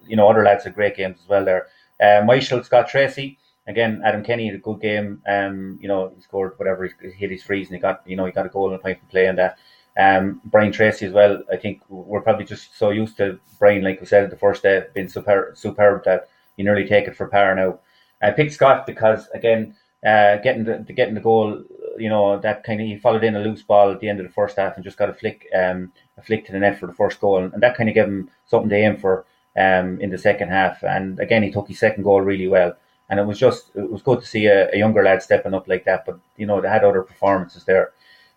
you 0.07 0.17
know, 0.17 0.29
other 0.29 0.45
lads 0.45 0.65
had 0.65 0.75
great 0.75 0.97
games 0.97 1.19
as 1.23 1.29
well 1.29 1.45
there. 1.45 1.67
Uh, 2.01 2.23
Myshall 2.25 2.65
Scott 2.65 2.89
Tracy, 2.89 3.39
again, 3.67 4.01
Adam 4.05 4.23
Kenny 4.23 4.47
had 4.47 4.55
a 4.55 4.59
good 4.59 4.81
game. 4.81 5.23
Um, 5.27 5.79
you 5.81 5.89
know, 5.89 6.13
he 6.15 6.23
scored 6.23 6.53
whatever 6.57 6.87
he 6.87 7.11
hit 7.11 7.31
his 7.31 7.43
frees, 7.43 7.67
and 7.67 7.75
he 7.75 7.81
got, 7.81 8.03
you 8.07 8.17
know, 8.17 8.27
he 8.27 8.33
got 8.33 8.47
a 8.47 8.51
goal 8.51 8.69
and 8.69 8.77
a 8.77 8.79
point 8.79 8.99
from 9.01 9.09
play 9.09 9.27
and 9.27 9.39
that. 9.39 9.59
Um, 9.97 10.41
Brian 10.45 10.73
Tracy 10.73 11.07
as 11.07 11.13
well. 11.13 11.43
I 11.53 11.57
think 11.57 11.83
we're 11.89 12.21
probably 12.21 12.45
just 12.45 12.77
so 12.77 12.91
used 12.91 13.17
to 13.19 13.39
Brian, 13.59 13.83
like 13.83 14.01
we 14.01 14.07
said 14.07 14.31
the 14.31 14.37
first 14.37 14.63
day, 14.63 14.85
being 14.93 15.09
superb, 15.09 15.57
superb 15.57 16.05
that 16.05 16.29
you 16.57 16.65
nearly 16.65 16.87
take 16.87 17.07
it 17.07 17.17
for 17.17 17.27
par 17.27 17.55
now. 17.55 17.79
I 18.23 18.31
picked 18.31 18.53
Scott 18.53 18.87
because 18.87 19.29
again, 19.35 19.77
uh, 20.05 20.37
getting 20.39 20.65
the, 20.65 20.85
getting 20.95 21.15
the 21.15 21.21
goal, 21.21 21.63
you 21.97 22.09
know, 22.09 22.39
that 22.39 22.65
kind 22.65 22.81
of 22.81 22.87
he 22.87 22.97
followed 22.97 23.25
in 23.25 23.37
a 23.37 23.41
loose 23.41 23.63
ball 23.63 23.91
at 23.91 24.01
the 24.01 24.09
end 24.09 24.21
of 24.21 24.27
the 24.27 24.33
first 24.33 24.57
half 24.57 24.75
and 24.77 24.85
just 24.85 24.99
got 24.99 25.09
a 25.09 25.15
flick, 25.15 25.47
um, 25.55 25.93
a 26.19 26.23
flick 26.23 26.45
to 26.47 26.53
the 26.53 26.59
net 26.59 26.79
for 26.79 26.87
the 26.87 26.93
first 26.93 27.21
goal, 27.21 27.39
and, 27.39 27.53
and 27.53 27.63
that 27.63 27.77
kind 27.77 27.89
of 27.89 27.95
gave 27.95 28.05
him 28.07 28.31
something 28.47 28.69
to 28.69 28.77
aim 28.77 28.97
for 28.97 29.25
um, 29.57 30.01
in 30.01 30.11
the 30.11 30.19
second 30.19 30.49
half. 30.49 30.83
And 30.83 31.19
again, 31.21 31.43
he 31.43 31.51
took 31.51 31.69
his 31.69 31.79
second 31.79 32.03
goal 32.03 32.21
really 32.21 32.49
well, 32.49 32.75
and 33.09 33.19
it 33.19 33.27
was 33.27 33.39
just 33.39 33.71
it 33.75 33.91
was 33.91 34.03
good 34.03 34.21
to 34.21 34.27
see 34.27 34.47
a, 34.47 34.71
a 34.73 34.77
younger 34.77 35.03
lad 35.03 35.23
stepping 35.23 35.55
up 35.55 35.69
like 35.69 35.85
that. 35.85 36.05
But 36.05 36.19
you 36.37 36.47
know, 36.47 36.61
they 36.61 36.69
had 36.69 36.85
other 36.85 37.03
performances 37.03 37.65
there. 37.65 37.93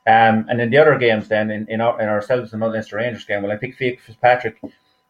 Um, 0.07 0.45
and 0.48 0.61
in 0.61 0.69
the 0.69 0.77
other 0.77 0.98
games, 0.98 1.27
then 1.27 1.52
in, 1.52 1.68
in, 1.68 1.81
our, 1.81 1.99
in 1.99 2.07
ourselves 2.07 2.53
and 2.53 2.61
Leinster 2.61 2.95
Rangers 2.95 3.26
game, 3.26 3.44
well, 3.44 3.52
I 3.52 3.57
picked 3.57 3.77
Fitzpatrick 3.77 4.61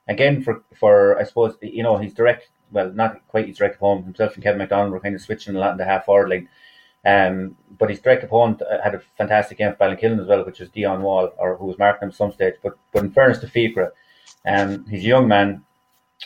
again 0.08 0.42
for 0.42 0.64
for 0.74 1.20
I 1.20 1.24
suppose 1.24 1.56
you 1.62 1.84
know 1.84 1.98
his 1.98 2.14
direct 2.14 2.50
well, 2.72 2.92
not 2.92 3.28
quite 3.28 3.48
his 3.48 3.58
direct 3.58 3.76
opponent 3.76 4.06
himself 4.06 4.36
and 4.36 4.44
Kevin 4.44 4.60
McDonald 4.60 4.92
were 4.92 5.00
kind 5.00 5.16
of 5.16 5.22
switching 5.22 5.56
a 5.56 5.60
lot 5.60 5.72
in 5.72 5.78
the 5.78 5.86
half 5.86 6.06
forward 6.06 6.30
line. 6.30 6.50
Um, 7.06 7.56
but 7.78 7.90
his 7.90 8.00
direct 8.00 8.24
opponent 8.24 8.62
uh, 8.62 8.82
had 8.84 8.96
a 8.96 9.02
fantastic 9.18 9.58
game 9.58 9.72
for 9.72 9.78
Ballinkillen 9.78 10.22
as 10.22 10.28
well, 10.28 10.46
which 10.46 10.60
was 10.60 10.70
Dion 10.70 11.02
Wall, 11.02 11.30
or 11.38 11.56
who 11.56 11.66
was 11.66 11.78
marking 11.78 12.04
him 12.04 12.10
at 12.10 12.16
some 12.16 12.34
stage. 12.34 12.56
But 12.62 12.78
but 12.92 13.04
in 13.04 13.12
fairness 13.12 13.40
to 13.40 13.48
Fiachra, 13.48 13.92
um, 14.46 14.86
he's 14.90 15.04
a 15.04 15.08
young 15.08 15.28
man, 15.28 15.64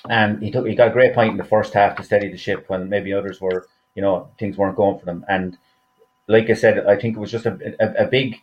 and 0.10 0.42
he 0.42 0.50
took 0.50 0.66
he 0.66 0.76
got 0.76 0.88
a 0.88 0.92
great 0.92 1.14
point 1.14 1.32
in 1.32 1.38
the 1.38 1.44
first 1.44 1.74
half 1.74 1.96
to 1.98 2.04
steady 2.04 2.30
the 2.30 2.38
ship 2.38 2.66
when 2.68 2.90
maybe 2.90 3.14
others 3.14 3.40
were, 3.40 3.68
you 3.94 4.02
know, 4.02 4.30
things 4.40 4.58
weren't 4.58 4.76
going 4.76 4.98
for 4.98 5.06
them. 5.06 5.24
And 5.28 5.58
like 6.28 6.50
I 6.50 6.54
said, 6.54 6.86
I 6.88 6.96
think 6.96 7.16
it 7.16 7.20
was 7.20 7.32
just 7.32 7.46
a, 7.46 7.76
a, 7.80 8.06
a 8.06 8.08
big 8.08 8.42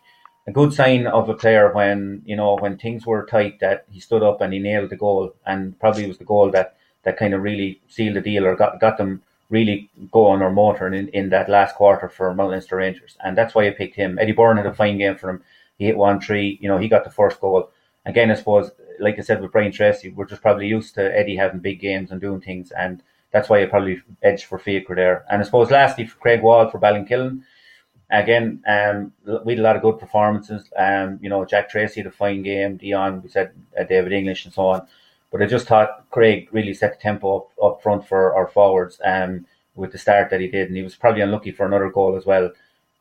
a 0.49 0.53
good 0.53 0.73
sign 0.73 1.07
of 1.07 1.29
a 1.29 1.35
player 1.35 1.73
when 1.73 2.23
you 2.25 2.35
know 2.35 2.57
when 2.57 2.79
things 2.79 3.05
were 3.05 3.27
tight 3.27 3.61
that 3.61 3.85
he 3.91 4.01
stood 4.01 4.23
up 4.23 4.41
and 4.41 4.53
he 4.53 4.59
nailed 4.59 4.91
the 4.91 4.97
goal 4.97 5.35
and 5.45 5.79
probably 5.79 6.07
was 6.07 6.17
the 6.19 6.25
goal 6.25 6.51
that 6.51 6.78
that 7.05 7.17
kind 7.17 7.35
of 7.35 7.43
really 7.43 7.81
sealed 7.89 8.17
the 8.17 8.21
deal 8.21 8.47
or 8.47 8.57
got, 8.57 8.81
got 8.81 8.99
them 8.99 9.23
really 9.51 9.89
going 10.13 10.43
or 10.43 10.53
motoring 10.53 10.95
in, 10.95 11.09
in 11.09 11.29
that 11.31 11.49
last 11.49 11.75
quarter 11.77 12.09
for 12.09 12.35
Mount 12.35 12.71
Rangers. 12.71 13.17
And 13.25 13.37
that's 13.37 13.55
why 13.55 13.67
I 13.67 13.71
picked 13.71 13.97
him. 13.97 14.19
Eddie 14.19 14.33
Byrne 14.33 14.59
had 14.59 14.67
a 14.67 14.75
fine 14.75 14.99
game 14.99 15.17
for 15.17 15.31
him. 15.31 15.43
He 15.79 15.87
hit 15.87 15.97
one 15.97 16.21
three, 16.21 16.59
you 16.61 16.69
know, 16.69 16.79
he 16.79 16.89
got 16.89 17.05
the 17.05 17.11
first 17.11 17.41
goal. 17.41 17.71
Again, 18.05 18.31
I 18.31 18.35
suppose, 18.35 18.71
like 19.01 19.19
I 19.19 19.23
said 19.23 19.41
with 19.41 19.53
Brian 19.53 19.73
Tracy, 19.73 20.11
we're 20.11 20.27
just 20.27 20.43
probably 20.43 20.67
used 20.67 20.95
to 20.97 21.17
Eddie 21.17 21.37
having 21.37 21.61
big 21.61 21.81
games 21.81 22.11
and 22.11 22.21
doing 22.21 22.41
things. 22.41 22.73
And 22.73 23.03
that's 23.31 23.49
why 23.49 23.63
I 23.63 23.67
probably 23.67 24.01
edged 24.23 24.47
for 24.47 24.59
Fiachra 24.59 24.97
there. 24.97 25.25
And 25.31 25.41
I 25.41 25.45
suppose 25.45 25.71
lastly 25.71 26.07
for 26.07 26.19
Craig 26.19 26.43
Wall 26.43 26.69
for 26.69 26.81
Ballinkillen. 26.81 27.43
Again, 28.11 28.63
um, 28.67 29.13
we 29.45 29.53
had 29.53 29.61
a 29.61 29.63
lot 29.63 29.77
of 29.77 29.83
good 29.83 29.99
performances. 29.99 30.71
Um, 30.77 31.19
you 31.21 31.29
know, 31.29 31.45
Jack 31.45 31.69
Tracy 31.69 32.01
had 32.01 32.07
a 32.07 32.11
fine 32.11 32.43
game. 32.43 32.79
Dion, 32.79 33.23
we 33.23 33.29
said 33.29 33.53
uh, 33.79 33.85
David 33.85 34.13
English 34.13 34.47
and 34.47 34.55
so 34.55 34.69
on. 34.69 34.89
But 35.31 35.43
I 35.43 35.47
just 35.47 35.67
thought 35.67 36.09
Craig 36.11 36.49
really 36.53 36.75
set 36.75 36.95
the 36.95 37.03
tempo 37.03 37.37
up, 37.37 37.49
up 37.63 37.83
front 37.83 38.07
for 38.07 38.35
our 38.35 38.47
forwards 38.47 39.01
um, 39.05 39.47
with 39.75 39.93
the 39.93 39.99
start 39.99 40.31
that 40.31 40.41
he 40.41 40.49
did. 40.49 40.69
And 40.69 40.77
he 40.77 40.83
was 40.83 40.97
probably 40.97 41.21
unlucky 41.21 41.53
for 41.53 41.67
another 41.67 41.91
goal 41.91 42.17
as 42.17 42.25
well. 42.25 42.51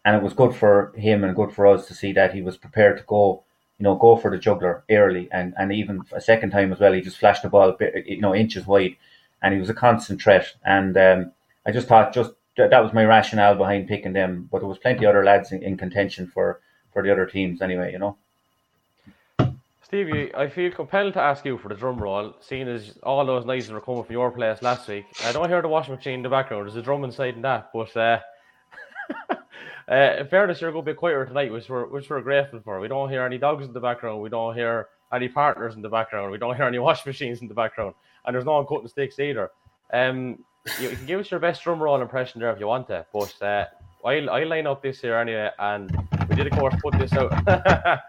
And 0.03 0.15
it 0.15 0.23
was 0.23 0.33
good 0.33 0.55
for 0.55 0.93
him 0.95 1.23
and 1.23 1.35
good 1.35 1.51
for 1.51 1.67
us 1.67 1.87
to 1.87 1.93
see 1.93 2.11
that 2.13 2.33
he 2.33 2.41
was 2.41 2.57
prepared 2.57 2.97
to 2.97 3.03
go, 3.03 3.43
you 3.79 3.83
know, 3.83 3.95
go 3.95 4.15
for 4.15 4.31
the 4.31 4.37
juggler 4.37 4.83
early. 4.89 5.29
And, 5.31 5.53
and 5.57 5.71
even 5.71 6.01
a 6.11 6.21
second 6.21 6.51
time 6.51 6.71
as 6.71 6.79
well, 6.79 6.93
he 6.93 7.01
just 7.01 7.17
flashed 7.17 7.43
the 7.43 7.49
ball, 7.49 7.77
you 8.05 8.21
know, 8.21 8.35
inches 8.35 8.67
wide. 8.67 8.97
And 9.41 9.53
he 9.53 9.59
was 9.59 9.69
a 9.69 9.73
constant 9.73 10.21
threat. 10.21 10.53
And 10.65 10.97
um, 10.97 11.31
I 11.65 11.71
just 11.71 11.87
thought 11.87 12.13
just 12.13 12.31
that 12.57 12.83
was 12.83 12.93
my 12.93 13.05
rationale 13.05 13.55
behind 13.55 13.87
picking 13.87 14.13
them. 14.13 14.49
But 14.51 14.59
there 14.59 14.67
was 14.67 14.79
plenty 14.79 15.05
of 15.05 15.09
other 15.09 15.23
lads 15.23 15.51
in, 15.51 15.63
in 15.63 15.77
contention 15.77 16.27
for, 16.27 16.59
for 16.91 17.03
the 17.03 17.11
other 17.11 17.25
teams 17.25 17.61
anyway, 17.61 17.91
you 17.91 17.99
know. 17.99 18.17
Stevie, 19.87 20.35
I 20.35 20.49
feel 20.49 20.69
compelled 20.69 21.13
to 21.13 21.21
ask 21.21 21.45
you 21.45 21.57
for 21.57 21.69
the 21.69 21.75
drum 21.75 21.97
roll, 21.97 22.33
seeing 22.41 22.67
as 22.67 22.97
all 23.03 23.25
those 23.25 23.45
noises 23.45 23.71
were 23.71 23.79
coming 23.79 24.03
from 24.03 24.11
your 24.11 24.29
place 24.31 24.61
last 24.61 24.85
week. 24.89 25.05
I 25.23 25.31
don't 25.31 25.47
hear 25.47 25.61
the 25.61 25.69
washing 25.69 25.95
machine 25.95 26.15
in 26.15 26.23
the 26.23 26.29
background. 26.29 26.65
There's 26.65 26.75
a 26.75 26.81
drum 26.81 27.05
inside 27.05 27.35
in 27.35 27.41
that, 27.43 27.69
but 27.73 27.95
uh, 27.95 28.19
uh, 29.89 29.95
in 30.19 30.27
fairness, 30.27 30.59
you're 30.59 30.73
going 30.73 30.83
to 30.83 30.91
be 30.91 30.93
quieter 30.93 31.25
tonight, 31.25 31.53
which 31.53 31.69
we're 31.69 31.85
which 31.85 32.09
we're 32.09 32.19
grateful 32.19 32.59
for. 32.65 32.81
We 32.81 32.89
don't 32.89 33.09
hear 33.09 33.23
any 33.23 33.37
dogs 33.37 33.65
in 33.65 33.71
the 33.71 33.79
background. 33.79 34.21
We 34.21 34.27
don't 34.27 34.53
hear 34.55 34.89
any 35.13 35.29
partners 35.29 35.75
in 35.75 35.81
the 35.81 35.87
background. 35.87 36.33
We 36.33 36.37
don't 36.37 36.57
hear 36.57 36.65
any 36.65 36.79
washing 36.87 37.09
machines 37.09 37.39
in 37.39 37.47
the 37.47 37.53
background, 37.53 37.95
and 38.25 38.35
there's 38.35 38.43
no 38.43 38.55
one 38.55 38.65
cutting 38.65 38.89
sticks 38.89 39.19
either. 39.19 39.51
Um, 39.93 40.43
you, 40.81 40.89
you, 40.89 40.97
can 40.97 41.05
give 41.05 41.21
us 41.21 41.31
your 41.31 41.39
best 41.39 41.63
drum 41.63 41.81
roll 41.81 42.01
impression 42.01 42.41
there 42.41 42.51
if 42.51 42.59
you 42.59 42.67
want 42.67 42.87
to, 42.87 43.05
but 43.13 43.33
uh, 43.41 43.65
I'll 44.03 44.29
I'll 44.31 44.49
line 44.49 44.67
up 44.67 44.83
this 44.83 44.99
here 44.99 45.15
anyway, 45.15 45.49
and 45.57 45.89
we 46.27 46.35
did 46.35 46.47
of 46.47 46.59
course 46.59 46.75
put 46.83 46.99
this 46.99 47.13
out. 47.13 47.31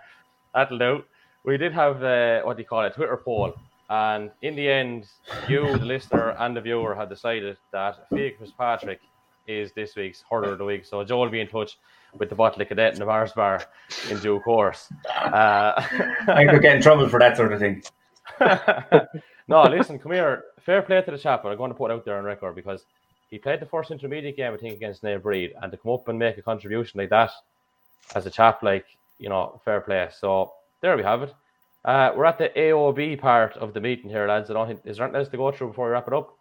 That'll 0.52 0.78
do 0.78 1.04
we 1.44 1.56
did 1.56 1.72
have 1.72 2.02
uh, 2.02 2.42
what 2.42 2.56
do 2.56 2.62
you 2.62 2.68
call 2.68 2.84
it, 2.84 2.94
Twitter 2.94 3.16
poll, 3.16 3.54
and 3.90 4.30
in 4.42 4.54
the 4.54 4.68
end, 4.68 5.06
you, 5.48 5.78
the 5.78 5.84
listener, 5.84 6.36
and 6.38 6.56
the 6.56 6.60
viewer 6.60 6.94
had 6.94 7.08
decided 7.08 7.56
that 7.72 8.08
Fiach 8.10 8.38
Fitzpatrick 8.38 9.00
is 9.46 9.72
this 9.72 9.96
week's 9.96 10.24
hurler 10.30 10.52
of 10.52 10.58
the 10.58 10.64
week. 10.64 10.84
So 10.84 11.02
Joe 11.04 11.20
will 11.20 11.30
be 11.30 11.40
in 11.40 11.48
touch 11.48 11.78
with 12.16 12.28
the 12.28 12.34
bottle 12.34 12.60
of 12.60 12.68
cadet 12.68 12.92
and 12.92 13.00
the 13.00 13.06
Mars 13.06 13.32
bar 13.32 13.64
in 14.10 14.18
due 14.18 14.40
course. 14.40 14.92
Uh, 15.16 15.72
I 16.28 16.46
could 16.48 16.62
get 16.62 16.76
in 16.76 16.82
trouble 16.82 17.08
for 17.08 17.18
that 17.18 17.36
sort 17.36 17.52
of 17.52 17.60
thing. 17.60 17.82
no, 19.48 19.62
listen, 19.62 19.98
come 19.98 20.12
here. 20.12 20.44
Fair 20.60 20.82
play 20.82 21.00
to 21.00 21.10
the 21.10 21.18
chap, 21.18 21.42
but 21.42 21.50
I'm 21.50 21.58
going 21.58 21.70
to 21.70 21.76
put 21.76 21.90
it 21.90 21.94
out 21.94 22.04
there 22.04 22.18
on 22.18 22.24
record 22.24 22.54
because 22.54 22.84
he 23.30 23.38
played 23.38 23.60
the 23.60 23.66
first 23.66 23.90
intermediate 23.90 24.36
game, 24.36 24.52
I 24.52 24.56
think, 24.56 24.74
against 24.74 25.02
Naomh 25.02 25.20
Bríd, 25.20 25.52
and 25.62 25.72
to 25.72 25.78
come 25.78 25.92
up 25.92 26.08
and 26.08 26.18
make 26.18 26.36
a 26.36 26.42
contribution 26.42 26.98
like 26.98 27.10
that 27.10 27.30
as 28.14 28.26
a 28.26 28.30
chap, 28.30 28.62
like, 28.62 28.86
you 29.18 29.28
know, 29.28 29.60
fair 29.64 29.80
play. 29.80 30.08
So 30.12 30.52
there 30.80 30.96
we 30.96 31.02
have 31.02 31.22
it. 31.22 31.34
Uh, 31.84 32.12
we're 32.16 32.24
at 32.24 32.38
the 32.38 32.50
AOB 32.56 33.20
part 33.20 33.56
of 33.56 33.72
the 33.72 33.80
meeting 33.80 34.10
here, 34.10 34.28
lads. 34.28 34.50
I 34.50 34.54
don't 34.54 34.66
think, 34.66 34.80
is 34.84 34.96
there 34.96 35.06
anything 35.06 35.20
else 35.20 35.28
to 35.28 35.36
go 35.36 35.52
through 35.52 35.68
before 35.68 35.86
we 35.86 35.92
wrap 35.92 36.08
it 36.08 36.14
up? 36.14 36.36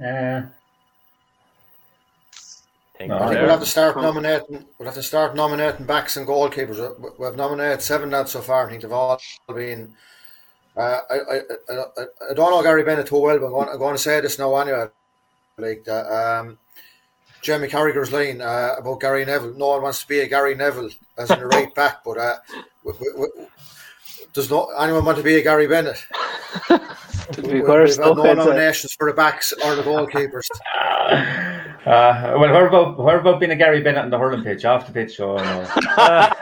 Uh, 0.00 0.42
no, 3.00 3.18
I 3.18 3.28
think 3.28 3.40
we'll 3.40 3.50
have 3.50 3.60
to 3.60 3.66
start 3.66 3.96
nominating. 3.96 4.64
We'll 4.78 4.86
have 4.86 4.94
to 4.94 5.02
start 5.02 5.36
nominating 5.36 5.84
backs 5.84 6.16
and 6.16 6.26
goalkeepers. 6.26 7.18
We've 7.18 7.36
nominated 7.36 7.82
seven 7.82 8.10
lads 8.10 8.32
so 8.32 8.40
far. 8.40 8.66
I 8.66 8.70
think 8.70 8.82
they've 8.82 8.92
all 8.92 9.20
been. 9.48 9.94
Uh, 10.76 11.00
I, 11.10 11.14
I, 11.14 11.36
I, 11.70 12.04
I, 12.30 12.34
don't 12.34 12.50
know 12.50 12.62
Gary 12.62 12.84
Bennett 12.84 13.06
too 13.06 13.18
well, 13.18 13.38
but 13.38 13.46
I'm 13.46 13.52
going, 13.52 13.68
I'm 13.70 13.78
going 13.78 13.94
to 13.94 14.02
say 14.02 14.20
this 14.20 14.38
now 14.38 14.54
anyway. 14.56 14.86
Like 15.58 15.84
that, 15.84 16.06
um, 16.06 16.58
Jamie 17.46 17.68
Carragher's 17.68 18.12
line 18.12 18.40
uh, 18.40 18.74
about 18.78 19.00
Gary 19.00 19.24
Neville. 19.24 19.54
No 19.54 19.68
one 19.68 19.82
wants 19.82 20.02
to 20.02 20.08
be 20.08 20.18
a 20.20 20.28
Gary 20.28 20.56
Neville 20.56 20.90
as 21.16 21.30
in 21.30 21.38
a 21.38 21.46
right 21.46 21.72
back, 21.80 22.02
but 22.04 22.18
uh, 22.18 22.36
w- 22.84 22.98
w- 23.12 23.28
w- 23.32 23.48
does 24.32 24.50
not 24.50 24.68
anyone 24.80 25.04
want 25.04 25.16
to 25.18 25.22
be 25.24 25.36
a 25.36 25.42
Gary 25.42 25.68
Bennett? 25.68 26.04
we, 26.68 26.76
we, 27.44 27.60
we've 27.62 27.98
no 27.98 28.12
nominations 28.14 28.92
for 28.94 29.08
the 29.08 29.14
backs 29.16 29.52
or 29.64 29.76
the 29.76 29.82
goalkeepers. 29.82 30.48
Uh, 31.86 32.34
well, 32.40 32.52
what 32.52 32.64
about 32.66 32.98
what 32.98 33.14
about 33.14 33.38
being 33.38 33.52
a 33.52 33.54
Gary 33.56 33.80
Bennett 33.80 34.02
on 34.02 34.10
the 34.10 34.18
hurling 34.18 34.42
pitch, 34.42 34.64
off 34.64 34.88
the 34.88 34.92
pitch? 34.92 35.20
Oh 35.20 35.36
no, 35.36 35.64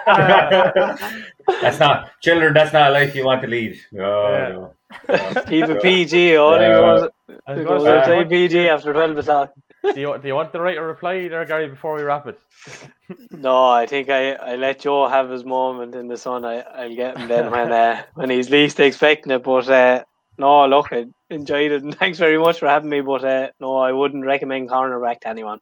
that's 1.60 1.78
not 1.78 2.18
children. 2.20 2.54
That's 2.54 2.72
not 2.72 2.88
a 2.88 2.92
life 2.94 3.14
you 3.14 3.26
want 3.26 3.42
to 3.42 3.48
lead. 3.48 3.78
Oh, 3.98 4.32
Yeah. 4.32 4.48
no. 4.48 5.42
Keep 5.42 5.64
it 5.68 5.82
PG. 5.82 6.36
All 6.36 6.58
Yeah. 6.58 6.66
he 6.66 6.72
goes, 6.72 7.10
I 7.46 7.52
was 7.52 7.58
he 7.58 7.64
goes 7.66 7.84
uh, 7.84 8.24
PG 8.26 8.68
after 8.70 8.92
twelve 8.94 9.18
o'clock. 9.18 9.52
Do, 9.92 10.00
you, 10.00 10.18
do 10.18 10.28
you 10.28 10.34
want 10.34 10.52
the 10.52 10.60
right 10.60 10.74
to 10.74 10.82
reply 10.82 11.28
there, 11.28 11.44
Gary, 11.44 11.68
before 11.68 11.94
we 11.96 12.02
wrap 12.02 12.26
it? 12.26 12.38
No, 13.30 13.66
I 13.66 13.84
think 13.84 14.08
I, 14.08 14.32
I 14.32 14.56
let 14.56 14.80
Joe 14.80 15.06
have 15.08 15.28
his 15.28 15.44
moment 15.44 15.94
in 15.94 16.08
the 16.08 16.16
sun. 16.16 16.46
I 16.46 16.60
I'll 16.60 16.94
get 16.94 17.18
him 17.18 17.28
then 17.28 17.50
when 17.50 17.70
uh, 17.70 18.02
when 18.14 18.30
he's 18.30 18.48
least 18.48 18.80
expecting 18.80 19.32
it. 19.32 19.42
But 19.42 19.68
uh, 19.68 20.04
no, 20.38 20.66
look, 20.66 20.90
I 20.90 21.04
enjoyed 21.28 21.72
it 21.72 21.82
and 21.82 21.94
thanks 21.98 22.18
very 22.18 22.38
much 22.38 22.60
for 22.60 22.68
having 22.68 22.88
me. 22.88 23.02
But 23.02 23.22
uh, 23.22 23.50
no, 23.60 23.76
I 23.76 23.92
wouldn't 23.92 24.24
recommend 24.24 24.70
cornerback 24.70 25.20
to 25.20 25.28
anyone. 25.28 25.60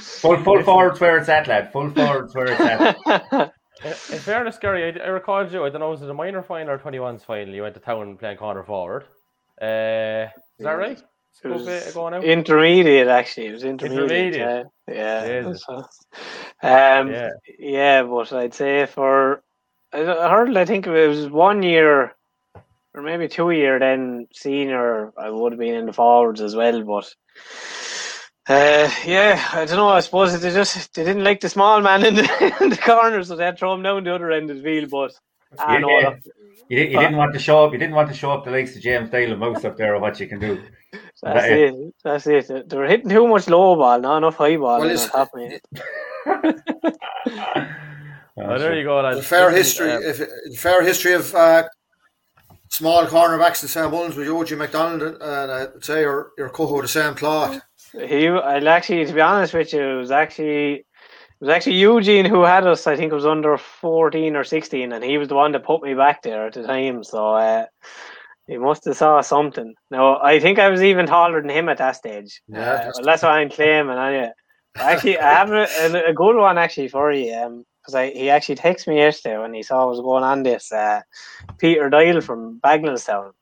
Full 0.00 0.42
full 0.42 0.62
forwards 0.62 1.00
where 1.00 1.18
it's 1.18 1.28
at, 1.28 1.46
lad. 1.48 1.70
Full 1.70 1.90
forwards 1.90 2.34
where 2.34 2.46
it's 2.46 2.60
at. 2.60 3.52
In 3.84 3.90
in 3.90 4.18
fairness, 4.20 4.58
Gary, 4.58 4.98
I, 4.98 5.04
I 5.04 5.08
recall 5.08 5.46
you. 5.46 5.64
I 5.64 5.68
don't 5.68 5.80
know, 5.80 5.90
was 5.90 6.00
it 6.00 6.08
a 6.08 6.14
minor 6.14 6.42
final 6.42 6.70
or 6.70 6.78
21s 6.78 7.22
final? 7.22 7.54
You 7.54 7.62
went 7.62 7.74
to 7.74 7.80
town 7.80 8.16
playing 8.16 8.38
corner 8.38 8.62
forward. 8.62 9.04
Uh, 9.60 10.30
is 10.58 10.64
that 10.64 10.72
right? 10.72 11.02
It 11.42 11.48
was 11.48 11.64
bit 11.64 11.86
of 11.88 11.94
going 11.94 12.14
out? 12.14 12.24
intermediate, 12.24 13.08
actually. 13.08 13.46
It 13.48 13.52
was 13.52 13.64
intermediate. 13.64 14.34
Intermediate. 14.34 14.66
yeah. 14.88 15.42
Jesus. 15.42 15.64
so, 15.64 15.74
um, 16.62 17.10
Yeah. 17.10 17.30
yeah, 17.58 18.02
but 18.04 18.32
I'd 18.32 18.54
say 18.54 18.86
for 18.86 19.42
I 19.92 20.00
I 20.02 20.30
heard. 20.30 20.56
I 20.56 20.64
think 20.64 20.86
it 20.86 21.08
was 21.08 21.28
one 21.28 21.62
year 21.62 22.14
or 22.94 23.02
maybe 23.02 23.28
two 23.28 23.50
year. 23.50 23.78
Then 23.78 24.28
senior, 24.32 25.12
I 25.18 25.30
would 25.30 25.52
have 25.52 25.58
been 25.58 25.74
in 25.74 25.86
the 25.86 25.92
forwards 25.92 26.40
as 26.40 26.54
well. 26.54 26.82
But 26.82 27.14
uh, 28.48 28.90
yeah, 29.06 29.42
I 29.52 29.64
don't 29.64 29.76
know. 29.76 29.88
I 29.88 30.00
suppose 30.00 30.40
they 30.40 30.50
just 30.50 30.94
they 30.94 31.04
didn't 31.04 31.24
like 31.24 31.40
the 31.40 31.48
small 31.48 31.80
man 31.80 32.04
in 32.04 32.14
the, 32.16 32.56
in 32.60 32.70
the 32.70 32.76
corner, 32.76 33.22
so 33.24 33.36
they 33.36 33.44
had 33.44 33.56
to 33.56 33.58
throw 33.58 33.74
him 33.74 33.82
down 33.82 34.04
the 34.04 34.14
other 34.14 34.30
end 34.30 34.50
of 34.50 34.58
the 34.58 34.62
field. 34.62 34.90
But 34.90 35.12
I 35.58 35.78
know 35.78 35.88
yeah. 35.88 36.14
You, 36.68 36.76
di- 36.78 36.92
you 36.92 36.98
didn't 36.98 37.16
want 37.16 37.34
to 37.34 37.38
show 37.38 37.64
up. 37.64 37.72
You 37.72 37.78
didn't 37.78 37.94
want 37.94 38.08
to 38.08 38.14
show 38.14 38.32
up 38.32 38.44
the 38.44 38.50
likes 38.50 38.74
of 38.74 38.82
James 38.82 39.10
Doyle 39.10 39.30
and 39.32 39.40
Mouse 39.40 39.64
up 39.64 39.76
there 39.76 39.94
of 39.94 40.02
what 40.02 40.18
you 40.18 40.26
can 40.26 40.40
do. 40.40 40.62
That's 41.22 41.40
That- 41.48 41.52
it. 41.58 41.94
That's 42.02 42.26
it. 42.26 42.68
They 42.68 42.76
were 42.76 42.86
hitting 42.86 43.08
too 43.08 43.26
much 43.28 43.48
low 43.48 43.76
ball, 43.76 44.00
not 44.00 44.18
enough 44.18 44.36
high 44.36 44.56
ball. 44.56 44.80
Well, 44.80 44.82
on 44.82 44.90
it's- 44.90 45.10
top 45.10 45.30
of 45.34 45.40
me. 45.40 45.58
Oh, 48.36 48.58
there 48.58 48.74
you 48.76 48.82
go, 48.84 49.00
lads. 49.00 49.18
The 49.18 49.22
fair 49.22 49.50
history, 49.50 49.92
uh, 49.92 50.00
if 50.00 50.18
the 50.18 50.56
fair 50.56 50.82
history 50.82 51.12
of 51.12 51.32
uh, 51.34 51.68
small 52.68 53.06
cornerbacks 53.06 53.62
in 53.62 53.68
St 53.68 53.90
Mullins 53.90 54.16
with 54.16 54.26
Yogi 54.26 54.56
McDonald, 54.56 55.02
and 55.20 55.52
I'd 55.52 55.84
say 55.84 56.00
you're 56.00 56.32
you're 56.36 56.48
coho 56.48 56.82
the 56.82 56.88
same 56.88 57.14
cloth. 57.14 57.60
He, 57.92 58.26
I'll 58.26 58.68
actually, 58.68 59.04
to 59.06 59.12
be 59.12 59.20
honest 59.20 59.54
with 59.54 59.72
you, 59.72 59.80
it 59.82 59.94
was 59.98 60.10
actually, 60.10 60.72
it 60.74 60.84
was 61.38 61.48
actually 61.48 61.76
Eugene 61.76 62.24
who 62.24 62.42
had 62.42 62.66
us. 62.66 62.88
I 62.88 62.96
think 62.96 63.12
it 63.12 63.14
was 63.14 63.24
under 63.24 63.56
fourteen 63.56 64.34
or 64.34 64.42
sixteen, 64.42 64.92
and 64.92 65.04
he 65.04 65.16
was 65.16 65.28
the 65.28 65.36
one 65.36 65.52
that 65.52 65.62
put 65.64 65.80
me 65.84 65.94
back 65.94 66.22
there 66.22 66.48
at 66.48 66.54
the 66.54 66.64
time. 66.64 67.04
So 67.04 67.36
uh, 67.36 67.66
he 68.46 68.58
must 68.58 68.84
have 68.84 68.96
saw 68.96 69.20
something. 69.20 69.74
No, 69.90 70.18
I 70.22 70.38
think 70.40 70.58
I 70.58 70.68
was 70.68 70.82
even 70.82 71.06
taller 71.06 71.40
than 71.40 71.50
him 71.50 71.68
at 71.68 71.78
that 71.78 71.96
stage. 71.96 72.42
Yeah, 72.48 72.58
uh, 72.60 72.92
that's- 73.02 73.22
what 73.22 73.32
I'm 73.32 73.50
claiming. 73.50 73.96
Anyway, 73.98 74.30
actually, 74.76 75.18
I 75.18 75.32
have 75.32 75.50
a, 75.52 75.66
a, 75.80 76.10
a 76.10 76.12
good 76.12 76.36
one 76.36 76.58
actually 76.58 76.88
for 76.88 77.10
you. 77.12 77.34
Um, 77.34 77.64
because 77.80 77.94
I 77.96 78.10
he 78.10 78.30
actually 78.30 78.56
texted 78.56 78.88
me 78.88 78.96
yesterday 78.96 79.36
when 79.38 79.52
he 79.52 79.62
saw 79.62 79.82
I 79.82 79.84
was 79.84 80.00
going 80.00 80.24
on. 80.24 80.42
This 80.42 80.72
uh, 80.72 81.02
Peter 81.58 81.90
Doyle 81.90 82.22
from 82.22 82.58
Bagenalstown. 82.60 83.32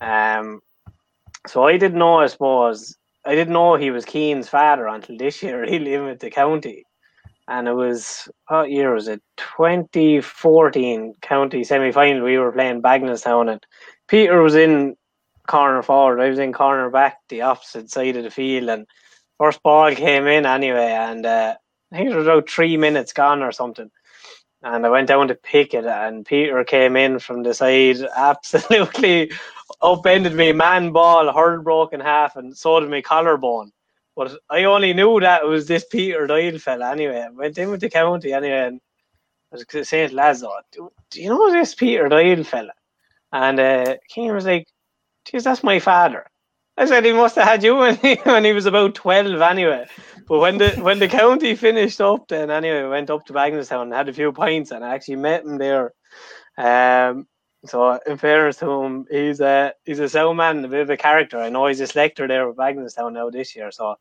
Um, 0.00 0.60
so 1.48 1.64
I 1.64 1.76
didn't 1.78 1.98
know. 1.98 2.20
I 2.20 2.28
suppose 2.28 2.96
I 3.24 3.34
didn't 3.34 3.52
know 3.54 3.74
he 3.74 3.90
was 3.90 4.04
Keane's 4.04 4.48
father 4.48 4.86
until 4.86 5.16
this 5.16 5.42
year. 5.42 5.64
He 5.68 5.78
lived 5.80 6.04
with 6.04 6.20
the 6.20 6.30
county, 6.30 6.84
and 7.48 7.68
it 7.68 7.74
was 7.74 8.28
what 8.48 8.70
year 8.70 8.94
was 8.94 9.08
it? 9.08 9.22
Twenty 9.36 10.20
fourteen 10.20 11.14
county 11.22 11.64
semi 11.64 11.92
final. 11.92 12.24
We 12.24 12.38
were 12.38 12.52
playing 12.52 12.82
Bagenalstown, 12.82 13.50
and 13.50 13.64
Peter 14.08 14.42
was 14.42 14.54
in 14.54 14.96
corner 15.46 15.82
forward. 15.82 16.20
I 16.20 16.28
was 16.28 16.38
in 16.38 16.52
corner 16.52 16.90
back, 16.90 17.18
the 17.28 17.42
opposite 17.42 17.90
side 17.90 18.16
of 18.16 18.24
the 18.24 18.30
field, 18.30 18.68
and 18.68 18.86
first 19.38 19.62
ball 19.62 19.94
came 19.94 20.26
in 20.26 20.46
anyway, 20.46 20.92
and 20.92 21.26
uh, 21.26 21.56
I 21.92 21.96
think 21.96 22.10
it 22.10 22.16
was 22.16 22.26
about 22.26 22.48
three 22.48 22.76
minutes 22.76 23.12
gone 23.12 23.42
or 23.42 23.52
something. 23.52 23.90
And 24.64 24.86
I 24.86 24.90
went 24.90 25.08
down 25.08 25.26
to 25.28 25.34
pick 25.34 25.74
it, 25.74 25.84
and 25.84 26.24
Peter 26.24 26.62
came 26.64 26.96
in 26.96 27.18
from 27.18 27.42
the 27.42 27.52
side, 27.52 27.98
absolutely 28.16 29.32
upended 29.80 30.34
me, 30.34 30.52
man 30.52 30.92
ball, 30.92 31.32
hurled 31.32 31.64
broke 31.64 31.92
in 31.92 32.00
half, 32.00 32.36
and 32.36 32.56
so 32.56 32.78
did 32.78 32.88
my 32.88 33.00
collarbone. 33.00 33.72
But 34.14 34.32
I 34.50 34.64
only 34.64 34.92
knew 34.92 35.20
that 35.20 35.42
it 35.42 35.48
was 35.48 35.66
this 35.66 35.84
Peter 35.84 36.26
Doyle 36.26 36.58
fella 36.58 36.92
anyway. 36.92 37.26
Went 37.32 37.58
in 37.58 37.70
with 37.70 37.80
the 37.80 37.90
county 37.90 38.32
anyway, 38.32 38.66
and 38.66 38.80
I 39.52 39.56
was 39.56 39.88
saying 39.88 40.10
to 40.10 40.14
lads, 40.14 40.42
oh, 40.42 40.60
do, 40.70 40.92
do 41.10 41.22
you 41.22 41.30
know 41.30 41.50
this 41.50 41.74
Peter 41.74 42.08
Doyle 42.08 42.44
fella? 42.44 42.72
And 43.32 43.58
uh, 43.58 43.96
was 44.16 44.44
like, 44.44 44.66
geez, 45.24 45.44
that's 45.44 45.64
my 45.64 45.78
father. 45.78 46.26
I 46.76 46.86
said 46.86 47.04
he 47.04 47.12
must 47.12 47.36
have 47.36 47.46
had 47.46 47.62
you 47.62 47.76
when 47.76 47.96
he, 47.96 48.14
when 48.24 48.44
he 48.44 48.52
was 48.52 48.66
about 48.66 48.94
twelve 48.94 49.40
anyway. 49.40 49.86
But 50.26 50.38
when 50.38 50.58
the 50.58 50.70
when 50.72 50.98
the 50.98 51.08
county 51.08 51.54
finished 51.54 52.00
up, 52.00 52.28
then 52.28 52.50
anyway, 52.50 52.88
went 52.88 53.10
up 53.10 53.26
to 53.26 53.32
Bagenalstown 53.32 53.82
and 53.82 53.92
had 53.92 54.08
a 54.08 54.12
few 54.12 54.32
pints, 54.32 54.70
and 54.70 54.84
I 54.84 54.94
actually 54.94 55.16
met 55.16 55.44
him 55.44 55.58
there. 55.58 55.92
Um, 56.56 57.26
so 57.64 57.98
in 58.06 58.16
fairness 58.18 58.56
to 58.58 58.70
him, 58.70 59.06
he's 59.10 59.40
a 59.40 59.74
he's 59.84 60.00
a 60.00 60.08
sound 60.08 60.36
man, 60.36 60.64
a 60.64 60.68
bit 60.68 60.80
of 60.80 60.90
a 60.90 60.96
character. 60.96 61.38
I 61.38 61.48
know 61.48 61.66
he's 61.66 61.80
a 61.80 61.86
selector 61.86 62.26
there 62.26 62.46
with 62.48 62.56
Bagenalstown 62.56 63.12
now 63.12 63.30
this 63.30 63.54
year. 63.54 63.70
So 63.70 63.96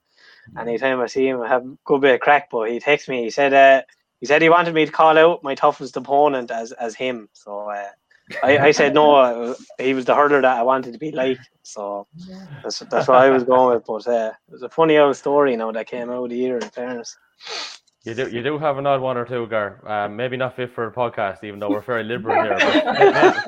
anytime 0.57 0.99
I 0.99 1.07
see 1.07 1.27
him, 1.27 1.41
I 1.41 1.47
have 1.47 1.65
a 1.65 1.77
good 1.85 2.01
bit 2.01 2.15
of 2.15 2.21
crack. 2.21 2.49
But 2.49 2.71
he 2.71 2.79
texted 2.79 3.09
me. 3.09 3.23
He 3.23 3.29
said 3.29 3.53
uh, 3.53 3.83
he 4.19 4.25
said 4.25 4.41
he 4.41 4.49
wanted 4.49 4.73
me 4.73 4.85
to 4.85 4.91
call 4.91 5.17
out 5.17 5.43
my 5.43 5.55
toughest 5.55 5.95
opponent 5.97 6.51
as 6.51 6.71
as 6.71 6.95
him. 6.95 7.29
So. 7.33 7.69
Uh, 7.69 7.89
I, 8.43 8.57
I 8.57 8.71
said 8.71 8.93
no. 8.93 9.55
He 9.77 9.93
was 9.93 10.05
the 10.05 10.15
hurler 10.15 10.41
that 10.41 10.57
I 10.57 10.63
wanted 10.63 10.93
to 10.93 10.99
be 10.99 11.11
like, 11.11 11.39
so 11.63 12.07
that's 12.63 12.79
that's 12.79 13.07
what 13.07 13.17
I 13.17 13.29
was 13.29 13.43
going 13.43 13.75
with. 13.75 13.85
But 13.85 14.07
uh, 14.07 14.31
it 14.47 14.51
was 14.51 14.63
a 14.63 14.69
funny 14.69 14.97
old 14.97 15.17
story, 15.17 15.51
you 15.51 15.57
know, 15.57 15.71
that 15.73 15.87
came 15.87 16.09
out 16.09 16.23
of 16.23 16.29
the 16.29 16.37
year. 16.37 16.57
In 16.57 16.69
fairness, 16.69 17.17
You 18.03 18.15
do, 18.15 18.29
you 18.29 18.41
do 18.41 18.57
have 18.57 18.77
an 18.79 18.87
odd 18.87 18.99
one 19.01 19.15
or 19.17 19.25
two, 19.25 19.45
Gar. 19.47 19.79
Um, 19.85 20.15
maybe 20.15 20.35
not 20.35 20.55
fit 20.55 20.73
for 20.73 20.87
a 20.87 20.91
podcast, 20.91 21.43
even 21.43 21.59
though 21.59 21.69
we're 21.69 21.81
very 21.81 22.03
liberal 22.03 22.41
here. 22.41 22.57
But 22.59 23.45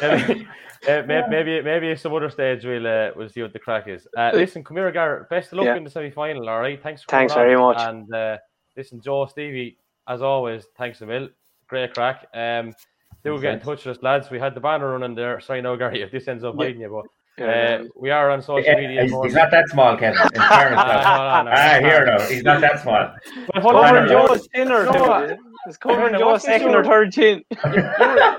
maybe, 0.00 0.48
maybe, 0.86 1.06
maybe, 1.06 1.28
maybe, 1.30 1.62
maybe 1.62 1.96
some 1.96 2.12
other 2.12 2.28
stage 2.30 2.64
we'll 2.64 2.86
uh, 2.86 3.10
we'll 3.14 3.28
see 3.28 3.42
what 3.42 3.52
the 3.52 3.60
crack 3.60 3.86
is. 3.86 4.08
Uh, 4.16 4.32
listen, 4.34 4.64
come 4.64 4.76
here, 4.76 4.90
Gar. 4.90 5.28
Best 5.30 5.52
of 5.52 5.58
luck 5.58 5.66
Yeah. 5.66 5.76
in 5.76 5.84
the 5.84 5.90
semi 5.90 6.10
final. 6.10 6.48
All 6.48 6.60
right, 6.60 6.82
thanks. 6.82 7.02
For 7.02 7.10
Thanks 7.10 7.32
very 7.34 7.54
on. 7.54 7.60
much. 7.60 7.76
And 7.80 8.12
uh, 8.14 8.38
listen, 8.76 9.00
Joe, 9.00 9.26
Stevie, 9.26 9.78
as 10.08 10.20
always, 10.20 10.64
thanks 10.76 11.00
a 11.02 11.06
mil. 11.06 11.28
Great 11.68 11.94
crack. 11.94 12.26
Um, 12.34 12.72
do 13.22 13.40
get 13.40 13.54
in 13.54 13.60
touch 13.60 13.84
with 13.86 13.98
us, 13.98 14.02
lads. 14.02 14.30
We 14.30 14.40
had 14.40 14.56
the 14.56 14.60
banner 14.60 14.90
running 14.90 15.14
there. 15.14 15.38
Sorry, 15.40 15.62
no, 15.62 15.76
Gary, 15.76 16.02
if 16.02 16.10
this 16.12 16.26
ends 16.26 16.42
up 16.42 16.54
Yeah. 16.54 16.58
biting 16.58 16.80
you, 16.80 16.90
but 16.90 17.04
yeah, 17.04 17.08
uh, 17.40 17.84
we 17.96 18.10
are 18.10 18.30
on 18.30 18.42
social 18.42 18.62
Yeah, 18.62 18.76
media. 18.80 19.02
he's, 19.04 19.12
he's 19.24 19.34
not 19.34 19.50
that 19.50 19.68
small, 19.70 19.96
Kevin. 19.96 20.20
In 20.34 20.40
fairness, 20.40 20.78
Ah, 20.80 21.42
now. 21.42 21.42
no, 21.42 21.50
no, 21.50 21.50
no, 21.50 21.56
ah, 21.56 21.78
no. 21.80 21.88
here 21.88 22.06
no, 22.06 22.18
he's 22.26 22.42
not 22.44 22.60
that 22.60 22.80
small. 22.82 23.14
But 23.52 23.62
hold 23.62 23.74
Banner 23.74 23.98
on, 24.00 24.08
covering 24.08 24.08
Joe- 24.08 24.26
Joe. 24.28 24.34
Joe's 24.36 24.48
chin 24.54 24.72
or 24.72 24.84
Joe. 24.86 25.36
It's 25.66 25.76
covering 25.78 26.00
Kevin, 26.12 26.18
Joe's 26.20 26.42
second 26.42 26.74
or 26.74 26.84
third 26.84 27.12
chin. 27.12 27.42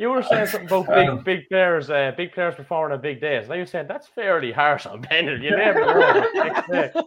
You 0.00 0.10
were 0.10 0.22
saying 0.22 0.46
something 0.46 0.68
about 0.84 1.24
big, 1.24 1.40
big 1.40 1.48
players, 1.48 1.90
uh, 1.90 2.12
big 2.16 2.30
players 2.30 2.54
performing 2.54 2.94
on 2.94 3.00
big 3.02 3.20
days. 3.20 3.48
Now 3.48 3.56
you're 3.56 3.66
saying 3.66 3.86
that's 3.88 4.06
fairly 4.06 4.52
harsh 4.52 4.86
on 4.86 5.00
Bennett. 5.00 5.42
You 5.42 5.50
never 5.56 5.80
know. 5.80 6.24
Next 6.34 6.68
day. 6.70 6.90
Go 6.94 7.02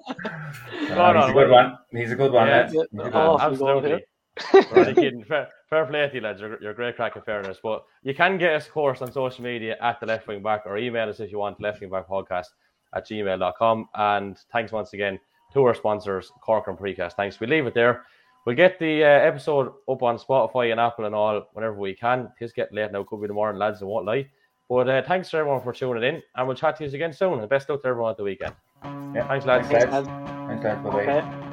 Ah, 0.98 1.14
on, 1.24 1.30
a 1.30 1.34
good 1.34 1.50
one. 1.50 1.78
He's 1.94 2.12
a 2.12 2.18
good 2.18 2.34
one. 2.34 2.48
Yeah. 2.48 2.54
lads. 2.64 2.74
He's 2.74 2.82
a 2.82 2.88
good 3.04 3.16
Oh, 3.16 3.36
one. 3.36 3.46
if 3.46 3.52
we 3.54 3.58
go 3.60 3.70
Absolutely. 3.80 4.06
We're 4.54 4.80
only 4.82 4.94
kidding. 4.94 5.24
Fair, 5.24 5.48
fair 5.72 5.86
play 5.86 6.08
to 6.08 6.16
you, 6.16 6.22
lads. 6.22 6.42
You're, 6.42 6.62
you're 6.62 6.72
a 6.72 6.76
great 6.76 6.98
crack 6.98 7.16
in 7.16 7.22
fairness. 7.24 7.58
But 7.64 7.84
you 8.04 8.14
can 8.14 8.38
get 8.38 8.54
us, 8.54 8.68
of 8.68 8.74
course, 8.74 9.02
on 9.02 9.12
social 9.12 9.44
media 9.44 9.78
at 9.82 10.00
the 10.00 10.06
left 10.06 10.28
wing 10.28 10.44
back 10.44 10.64
or 10.66 10.78
email 10.78 11.10
us 11.10 11.20
if 11.20 11.32
you 11.32 11.40
want, 11.40 11.60
left 11.62 11.82
wing 11.82 11.90
back 11.90 12.08
podcast 12.08 12.48
at 12.94 13.08
gmail.com. 13.08 13.90
And 13.96 14.38
thanks 14.52 14.72
once 14.72 14.94
again 14.94 15.20
to 15.54 15.64
our 15.64 15.74
sponsors, 15.74 16.32
Cork 16.42 16.68
and 16.68 16.78
Precast. 16.78 17.14
Thanks. 17.14 17.40
We 17.40 17.48
leave 17.48 17.66
it 17.66 17.74
there. 17.74 18.04
We'll 18.46 18.56
get 18.56 18.80
the 18.80 19.04
uh, 19.04 19.08
episode 19.08 19.72
up 19.90 20.04
on 20.04 20.18
Spotify 20.18 20.72
and 20.72 20.80
Apple 20.80 21.06
and 21.06 21.16
all 21.16 21.48
whenever 21.54 21.76
we 21.76 21.94
can. 21.94 22.30
It's 22.40 22.54
getting 22.54 22.76
late 22.76 22.92
now. 22.92 23.04
Could 23.04 23.22
be 23.22 23.28
the 23.28 23.34
morning, 23.34 23.60
lads. 23.60 23.82
I 23.82 23.86
won't 23.86 24.06
lie. 24.06 24.30
But 24.68 24.90
uh, 24.90 25.02
thanks 25.04 25.30
to 25.30 25.38
everyone 25.38 25.62
for 25.62 25.74
tuning 25.74 26.04
in. 26.04 26.22
And 26.36 26.48
we'll 26.48 26.56
chat 26.56 26.78
to 26.78 26.86
you 26.86 26.90
again 26.90 27.14
soon. 27.14 27.40
And 27.40 27.50
best 27.50 27.70
luck 27.70 27.82
to 27.84 27.88
everyone 27.88 28.12
at 28.12 28.18
the 28.18 28.24
weekend. 28.24 28.56
Yeah. 28.84 29.28
Thanks, 29.28 29.46
lads. 29.46 29.68
Thanks, 29.68 29.86
Thanks, 29.90 30.08
lads. 30.08 30.08
lads. 30.08 30.48
Thanks, 30.50 30.64
lads. 30.64 30.84
Bye-bye. 30.84 31.02
Okay. 31.04 31.51